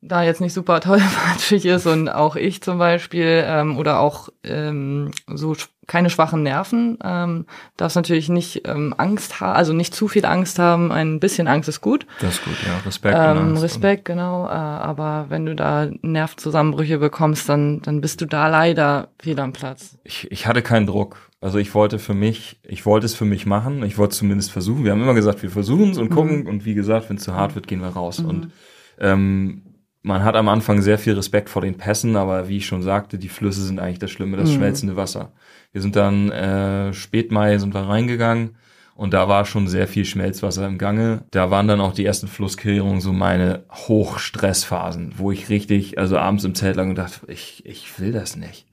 da 0.00 0.22
jetzt 0.22 0.40
nicht 0.40 0.52
super 0.52 0.80
tollpatschig 0.82 1.64
ist 1.64 1.86
und 1.86 2.08
auch 2.08 2.36
ich 2.36 2.62
zum 2.62 2.78
Beispiel 2.78 3.44
ähm, 3.46 3.78
oder 3.78 4.00
auch 4.00 4.28
ähm, 4.42 5.10
so 5.26 5.54
keine 5.86 6.10
schwachen 6.10 6.42
Nerven, 6.42 6.98
ähm, 7.02 7.46
darfst 7.76 7.96
natürlich 7.96 8.28
nicht 8.28 8.66
ähm, 8.68 8.94
Angst 8.96 9.40
haben, 9.40 9.56
also 9.56 9.72
nicht 9.72 9.94
zu 9.94 10.06
viel 10.06 10.24
Angst 10.24 10.58
haben, 10.58 10.92
ein 10.92 11.18
bisschen 11.18 11.48
Angst 11.48 11.68
ist 11.68 11.80
gut. 11.80 12.06
Das 12.20 12.34
ist 12.34 12.44
gut, 12.44 12.54
ja, 12.64 12.78
Respekt. 12.86 13.16
Ähm, 13.18 13.56
Respekt, 13.56 14.04
genau, 14.04 14.46
äh, 14.46 14.50
aber 14.50 15.26
wenn 15.28 15.44
du 15.44 15.54
da 15.54 15.88
Nervenzusammenbrüche 16.02 16.98
bekommst, 16.98 17.48
dann, 17.48 17.82
dann 17.82 18.00
bist 18.00 18.20
du 18.20 18.26
da 18.26 18.48
leider 18.48 19.08
fehl 19.20 19.38
am 19.40 19.52
Platz. 19.52 19.98
Ich, 20.04 20.30
ich 20.30 20.46
hatte 20.46 20.62
keinen 20.62 20.86
Druck, 20.86 21.30
also 21.40 21.58
ich 21.58 21.74
wollte 21.74 21.98
für 21.98 22.14
mich, 22.14 22.60
ich 22.62 22.86
wollte 22.86 23.06
es 23.06 23.14
für 23.14 23.24
mich 23.24 23.46
machen, 23.46 23.82
ich 23.82 23.98
wollte 23.98 24.14
zumindest 24.14 24.52
versuchen, 24.52 24.84
wir 24.84 24.92
haben 24.92 25.02
immer 25.02 25.14
gesagt, 25.14 25.42
wir 25.42 25.50
versuchen 25.50 25.90
es 25.90 25.98
und 25.98 26.10
gucken 26.10 26.42
mhm. 26.42 26.46
und 26.46 26.64
wie 26.64 26.74
gesagt, 26.74 27.08
wenn 27.10 27.16
es 27.16 27.24
zu 27.24 27.34
hart 27.34 27.56
wird, 27.56 27.66
gehen 27.66 27.80
wir 27.80 27.88
raus 27.88 28.20
mhm. 28.20 28.28
und 28.28 28.52
ähm, 29.00 29.62
man 30.02 30.24
hat 30.24 30.34
am 30.34 30.48
Anfang 30.48 30.82
sehr 30.82 30.98
viel 30.98 31.14
Respekt 31.14 31.48
vor 31.48 31.62
den 31.62 31.76
Pässen, 31.76 32.16
aber 32.16 32.48
wie 32.48 32.58
ich 32.58 32.66
schon 32.66 32.82
sagte, 32.82 33.18
die 33.18 33.28
Flüsse 33.28 33.62
sind 33.62 33.78
eigentlich 33.78 34.00
das 34.00 34.10
Schlimme, 34.10 34.36
das 34.36 34.50
mhm. 34.50 34.54
schmelzende 34.54 34.96
Wasser. 34.96 35.32
Wir 35.72 35.80
sind 35.80 35.96
dann 35.96 36.30
äh, 36.30 36.92
Spätmai 36.92 37.58
sind 37.58 37.72
wir 37.74 37.88
reingegangen 37.88 38.56
Und 38.94 39.14
da 39.14 39.28
war 39.28 39.44
schon 39.46 39.68
sehr 39.68 39.88
viel 39.88 40.04
Schmelzwasser 40.04 40.66
im 40.66 40.76
Gange. 40.76 41.24
Da 41.30 41.50
waren 41.50 41.68
dann 41.68 41.80
auch 41.80 41.94
die 41.94 42.04
ersten 42.04 42.28
Flusskehrungen 42.28 43.00
so 43.00 43.12
meine 43.12 43.64
Hochstressphasen, 43.70 45.14
wo 45.16 45.30
ich 45.32 45.48
richtig, 45.48 45.98
also 45.98 46.18
abends 46.18 46.44
im 46.44 46.54
Zelt 46.54 46.76
lag 46.76 46.86
und 46.86 46.96
dachte, 46.96 47.20
ich, 47.28 47.64
ich 47.64 47.98
will 47.98 48.12
das 48.12 48.36
nicht. 48.36 48.66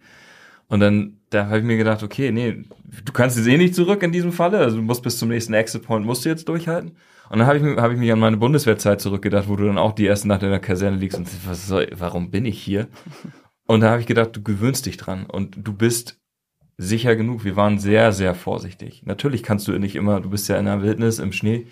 Und 0.67 0.81
dann, 0.81 1.17
da 1.29 1.47
habe 1.47 1.59
ich 1.59 1.63
mir 1.63 1.77
gedacht, 1.77 2.03
okay, 2.03 2.31
nee, 2.31 2.63
du 3.05 3.11
kannst 3.13 3.37
jetzt 3.37 3.47
eh 3.47 3.57
nicht 3.57 3.75
zurück 3.75 4.03
in 4.03 4.11
diesem 4.11 4.31
Falle. 4.31 4.59
Also 4.59 4.77
du 4.77 4.83
musst 4.83 5.03
bis 5.03 5.17
zum 5.17 5.29
nächsten 5.29 5.53
Exit 5.53 5.83
Point, 5.83 6.05
musst 6.05 6.25
du 6.25 6.29
jetzt 6.29 6.47
durchhalten. 6.47 6.91
Und 7.29 7.39
dann 7.39 7.47
habe 7.47 7.57
ich, 7.57 7.77
hab 7.77 7.91
ich 7.91 7.97
mich 7.97 8.11
an 8.11 8.19
meine 8.19 8.37
Bundeswehrzeit 8.37 9.01
zurückgedacht, 9.01 9.47
wo 9.47 9.55
du 9.55 9.65
dann 9.65 9.77
auch 9.77 9.93
die 9.93 10.05
erste 10.05 10.27
Nacht 10.27 10.43
in 10.43 10.49
der 10.49 10.59
Kaserne 10.59 10.97
liegst 10.97 11.17
und 11.17 11.29
was 11.47 11.67
soll, 11.67 11.87
warum 11.95 12.31
bin 12.31 12.45
ich 12.45 12.61
hier? 12.61 12.87
Und 13.65 13.81
da 13.81 13.91
habe 13.91 14.01
ich 14.01 14.07
gedacht, 14.07 14.35
du 14.35 14.41
gewöhnst 14.41 14.87
dich 14.87 14.97
dran 14.97 15.27
und 15.27 15.55
du 15.55 15.73
bist 15.73 16.19
sicher 16.79 17.15
genug. 17.15 17.43
Wir 17.43 17.55
waren 17.55 17.77
sehr, 17.77 18.11
sehr 18.13 18.33
vorsichtig. 18.33 19.03
Natürlich 19.05 19.43
kannst 19.43 19.67
du 19.67 19.77
nicht 19.77 19.95
immer, 19.95 20.21
du 20.21 20.31
bist 20.31 20.49
ja 20.49 20.57
in 20.57 20.65
der 20.65 20.81
Wildnis, 20.81 21.19
im 21.19 21.31
Schnee, 21.31 21.67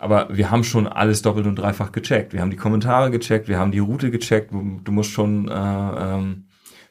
aber 0.00 0.36
wir 0.36 0.50
haben 0.50 0.64
schon 0.64 0.88
alles 0.88 1.22
doppelt 1.22 1.46
und 1.46 1.54
dreifach 1.54 1.92
gecheckt. 1.92 2.32
Wir 2.32 2.40
haben 2.40 2.50
die 2.50 2.56
Kommentare 2.56 3.12
gecheckt, 3.12 3.46
wir 3.46 3.58
haben 3.58 3.70
die 3.70 3.78
Route 3.78 4.10
gecheckt. 4.10 4.50
Du 4.50 4.90
musst 4.90 5.10
schon 5.10 5.46
äh, 5.46 5.52
ähm, 5.52 6.46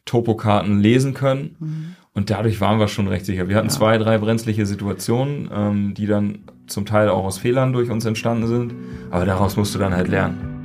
Topokarten 0.05 0.79
lesen 0.79 1.13
können. 1.13 1.55
Mhm. 1.59 1.95
Und 2.17 2.31
dadurch 2.31 2.59
waren 2.61 2.79
wir 2.79 2.87
schon 2.87 3.07
recht 3.07 3.27
sicher. 3.27 3.47
Wir 3.47 3.55
hatten 3.57 3.67
ja. 3.67 3.73
zwei, 3.73 3.99
drei 3.99 4.17
brenzliche 4.17 4.65
Situationen, 4.65 5.51
ähm, 5.53 5.93
die 5.93 6.07
dann 6.07 6.39
zum 6.65 6.87
Teil 6.87 7.09
auch 7.09 7.23
aus 7.23 7.37
Fehlern 7.37 7.73
durch 7.73 7.91
uns 7.91 8.05
entstanden 8.05 8.47
sind. 8.47 8.73
Aber 9.11 9.23
daraus 9.25 9.55
musst 9.55 9.75
du 9.75 9.79
dann 9.79 9.93
halt 9.93 10.07
lernen. 10.07 10.55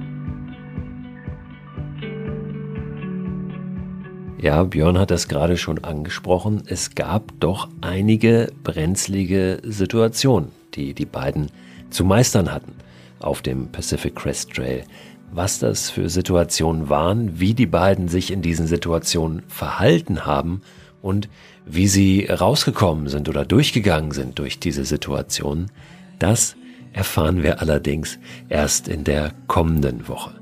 Ja, 4.41 4.63
Björn 4.65 4.99
hat 4.99 5.11
das 5.11 5.29
gerade 5.29 5.59
schon 5.59 5.85
angesprochen. 5.85 6.63
Es 6.65 6.95
gab 6.95 7.39
doch 7.39 7.69
einige 7.83 8.51
brenzlige 8.65 9.61
Situationen, 9.63 10.53
die 10.73 10.95
die 10.95 11.05
beiden 11.05 11.49
zu 11.91 12.03
meistern 12.03 12.51
hatten 12.51 12.73
auf 13.21 13.43
dem 13.43 13.69
Pacific 13.69 14.17
Crest 14.17 14.55
Trail. 14.55 14.85
Was 15.31 15.59
das 15.59 15.91
für 15.91 16.09
Situationen 16.09 16.89
waren, 16.89 17.39
wie 17.41 17.53
die 17.53 17.67
beiden 17.67 18.09
sich 18.09 18.31
in 18.31 18.41
diesen 18.41 18.67
Situationen 18.67 19.43
verhalten 19.49 20.25
haben 20.25 20.63
und 21.03 21.29
wie 21.67 21.89
sie 21.89 22.27
rausgekommen 22.27 23.09
sind 23.09 23.29
oder 23.29 23.45
durchgegangen 23.45 24.13
sind 24.13 24.39
durch 24.39 24.59
diese 24.59 24.85
Situationen, 24.85 25.71
das 26.19 26.57
erfahren 26.93 27.43
wir 27.43 27.61
allerdings 27.61 28.19
erst 28.49 28.89
in 28.89 29.05
der 29.05 29.33
kommenden 29.47 30.09
Woche. 30.09 30.33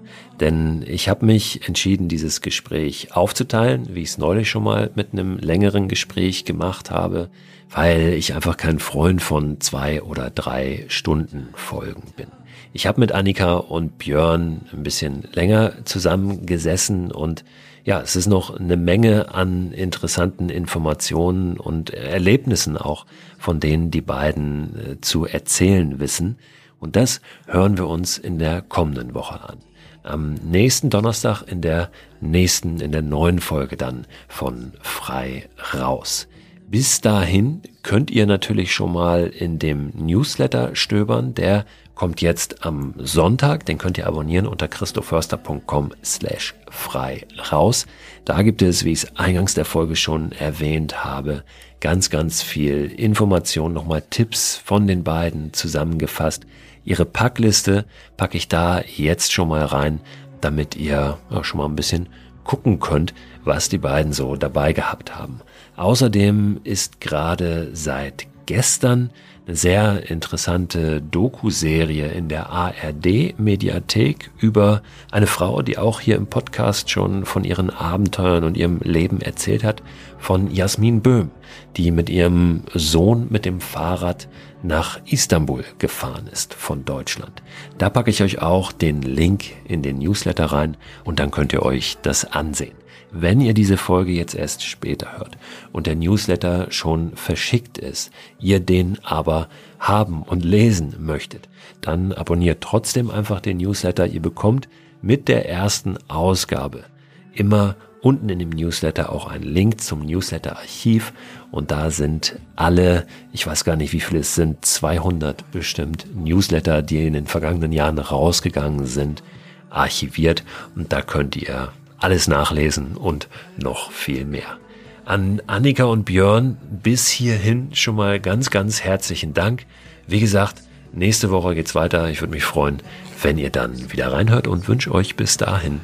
Denn 0.40 0.82
ich 0.86 1.08
habe 1.08 1.26
mich 1.26 1.68
entschieden, 1.68 2.08
dieses 2.08 2.40
Gespräch 2.40 3.14
aufzuteilen, 3.14 3.94
wie 3.94 4.02
ich 4.02 4.10
es 4.10 4.18
neulich 4.18 4.48
schon 4.48 4.64
mal 4.64 4.90
mit 4.94 5.12
einem 5.12 5.38
längeren 5.38 5.86
Gespräch 5.86 6.44
gemacht 6.44 6.90
habe, 6.90 7.28
weil 7.68 8.14
ich 8.14 8.34
einfach 8.34 8.56
kein 8.56 8.78
Freund 8.78 9.22
von 9.22 9.60
zwei 9.60 10.02
oder 10.02 10.30
drei 10.30 10.86
Stunden 10.88 11.48
Folgen 11.54 12.12
bin. 12.16 12.28
Ich 12.72 12.86
habe 12.86 13.00
mit 13.00 13.12
Annika 13.12 13.54
und 13.54 13.98
Björn 13.98 14.62
ein 14.72 14.82
bisschen 14.82 15.24
länger 15.32 15.84
zusammengesessen 15.84 17.12
und 17.12 17.44
ja, 17.84 18.00
es 18.00 18.16
ist 18.16 18.26
noch 18.26 18.58
eine 18.58 18.76
Menge 18.76 19.34
an 19.34 19.72
interessanten 19.72 20.48
Informationen 20.48 21.58
und 21.58 21.90
Erlebnissen 21.90 22.76
auch, 22.76 23.06
von 23.38 23.60
denen 23.60 23.90
die 23.90 24.02
beiden 24.02 24.76
äh, 24.78 25.00
zu 25.00 25.26
erzählen 25.26 26.00
wissen. 26.00 26.38
Und 26.78 26.96
das 26.96 27.20
hören 27.46 27.76
wir 27.76 27.88
uns 27.88 28.18
in 28.18 28.38
der 28.38 28.62
kommenden 28.62 29.14
Woche 29.14 29.40
an 29.40 29.58
am 30.02 30.34
nächsten 30.34 30.90
Donnerstag 30.90 31.42
in 31.42 31.60
der 31.60 31.90
nächsten, 32.20 32.80
in 32.80 32.92
der 32.92 33.02
neuen 33.02 33.38
Folge 33.38 33.76
dann 33.76 34.06
von 34.28 34.72
Frei 34.80 35.48
raus. 35.74 36.26
Bis 36.68 37.00
dahin 37.00 37.62
könnt 37.82 38.10
ihr 38.10 38.26
natürlich 38.26 38.72
schon 38.72 38.92
mal 38.92 39.26
in 39.26 39.58
dem 39.58 39.90
Newsletter 39.94 40.76
stöbern. 40.76 41.34
Der 41.34 41.66
kommt 42.00 42.22
jetzt 42.22 42.64
am 42.64 42.94
Sonntag. 42.96 43.66
Den 43.66 43.76
könnt 43.76 43.98
ihr 43.98 44.06
abonnieren 44.06 44.46
unter 44.46 44.68
christoförster.com 44.68 45.92
slash 46.02 46.54
frei 46.70 47.26
raus. 47.52 47.86
Da 48.24 48.40
gibt 48.40 48.62
es, 48.62 48.86
wie 48.86 48.92
ich 48.92 49.02
es 49.02 49.16
eingangs 49.18 49.52
der 49.52 49.66
Folge 49.66 49.96
schon 49.96 50.32
erwähnt 50.32 51.04
habe, 51.04 51.44
ganz, 51.80 52.08
ganz 52.08 52.40
viel 52.40 52.86
Information, 52.86 53.74
nochmal 53.74 54.02
Tipps 54.08 54.56
von 54.56 54.86
den 54.86 55.04
beiden 55.04 55.52
zusammengefasst, 55.52 56.46
Ihre 56.86 57.04
Packliste 57.04 57.84
packe 58.16 58.38
ich 58.38 58.48
da 58.48 58.80
jetzt 58.80 59.30
schon 59.30 59.48
mal 59.48 59.66
rein, 59.66 60.00
damit 60.40 60.76
ihr 60.76 61.18
ja, 61.30 61.44
schon 61.44 61.58
mal 61.58 61.66
ein 61.66 61.76
bisschen 61.76 62.08
gucken 62.44 62.80
könnt, 62.80 63.12
was 63.44 63.68
die 63.68 63.76
beiden 63.76 64.14
so 64.14 64.36
dabei 64.36 64.72
gehabt 64.72 65.14
haben. 65.14 65.42
Außerdem 65.76 66.62
ist 66.64 67.02
gerade 67.02 67.68
seit 67.74 68.26
gestern 68.46 69.10
sehr 69.54 70.10
interessante 70.10 71.00
Doku-Serie 71.00 72.08
in 72.08 72.28
der 72.28 72.50
ARD-Mediathek 72.50 74.30
über 74.38 74.82
eine 75.10 75.26
Frau, 75.26 75.62
die 75.62 75.78
auch 75.78 76.00
hier 76.00 76.16
im 76.16 76.26
Podcast 76.26 76.90
schon 76.90 77.24
von 77.24 77.44
ihren 77.44 77.70
Abenteuern 77.70 78.44
und 78.44 78.56
ihrem 78.56 78.80
Leben 78.80 79.20
erzählt 79.20 79.64
hat, 79.64 79.82
von 80.18 80.50
Jasmin 80.50 81.00
Böhm, 81.00 81.30
die 81.76 81.90
mit 81.90 82.10
ihrem 82.10 82.62
Sohn 82.74 83.28
mit 83.30 83.44
dem 83.44 83.60
Fahrrad 83.60 84.28
nach 84.62 85.00
Istanbul 85.06 85.64
gefahren 85.78 86.28
ist 86.30 86.54
von 86.54 86.84
Deutschland. 86.84 87.42
Da 87.78 87.90
packe 87.90 88.10
ich 88.10 88.22
euch 88.22 88.42
auch 88.42 88.72
den 88.72 89.02
Link 89.02 89.44
in 89.66 89.82
den 89.82 89.98
Newsletter 89.98 90.46
rein 90.46 90.76
und 91.04 91.18
dann 91.18 91.30
könnt 91.30 91.52
ihr 91.52 91.62
euch 91.62 91.96
das 92.02 92.24
ansehen. 92.24 92.79
Wenn 93.12 93.40
ihr 93.40 93.54
diese 93.54 93.76
Folge 93.76 94.12
jetzt 94.12 94.34
erst 94.34 94.62
später 94.62 95.18
hört 95.18 95.36
und 95.72 95.86
der 95.86 95.96
Newsletter 95.96 96.70
schon 96.70 97.16
verschickt 97.16 97.78
ist, 97.78 98.10
ihr 98.38 98.60
den 98.60 98.98
aber 99.02 99.48
haben 99.78 100.22
und 100.22 100.44
lesen 100.44 100.94
möchtet, 101.00 101.48
dann 101.80 102.12
abonniert 102.12 102.60
trotzdem 102.60 103.10
einfach 103.10 103.40
den 103.40 103.56
Newsletter. 103.56 104.06
Ihr 104.06 104.22
bekommt 104.22 104.68
mit 105.02 105.28
der 105.28 105.48
ersten 105.48 105.96
Ausgabe 106.08 106.84
immer 107.32 107.76
unten 108.02 108.28
in 108.28 108.38
dem 108.38 108.50
Newsletter 108.50 109.12
auch 109.12 109.26
einen 109.26 109.44
Link 109.44 109.80
zum 109.80 110.00
Newsletter-Archiv 110.00 111.12
und 111.50 111.70
da 111.70 111.90
sind 111.90 112.38
alle, 112.56 113.06
ich 113.32 113.46
weiß 113.46 113.64
gar 113.64 113.76
nicht 113.76 113.92
wie 113.92 114.00
viele 114.00 114.20
es 114.20 114.34
sind, 114.34 114.64
200 114.64 115.50
bestimmt 115.50 116.06
Newsletter, 116.14 116.82
die 116.82 117.06
in 117.06 117.12
den 117.12 117.26
vergangenen 117.26 117.72
Jahren 117.72 117.98
rausgegangen 117.98 118.86
sind, 118.86 119.22
archiviert 119.68 120.44
und 120.74 120.92
da 120.92 121.02
könnt 121.02 121.36
ihr 121.36 121.72
alles 122.00 122.28
nachlesen 122.28 122.96
und 122.96 123.28
noch 123.56 123.92
viel 123.92 124.24
mehr. 124.24 124.58
An 125.04 125.42
Annika 125.46 125.84
und 125.84 126.04
Björn 126.04 126.56
bis 126.82 127.08
hierhin 127.08 127.74
schon 127.74 127.96
mal 127.96 128.20
ganz, 128.20 128.50
ganz 128.50 128.82
herzlichen 128.82 129.34
Dank. 129.34 129.66
Wie 130.06 130.20
gesagt, 130.20 130.62
nächste 130.92 131.30
Woche 131.30 131.54
geht's 131.54 131.74
weiter. 131.74 132.08
Ich 132.10 132.20
würde 132.20 132.32
mich 132.32 132.44
freuen, 132.44 132.82
wenn 133.22 133.38
ihr 133.38 133.50
dann 133.50 133.92
wieder 133.92 134.12
reinhört 134.12 134.46
und 134.46 134.68
wünsche 134.68 134.92
euch 134.92 135.16
bis 135.16 135.36
dahin 135.36 135.80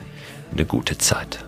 eine 0.52 0.64
gute 0.64 0.98
Zeit. 0.98 1.44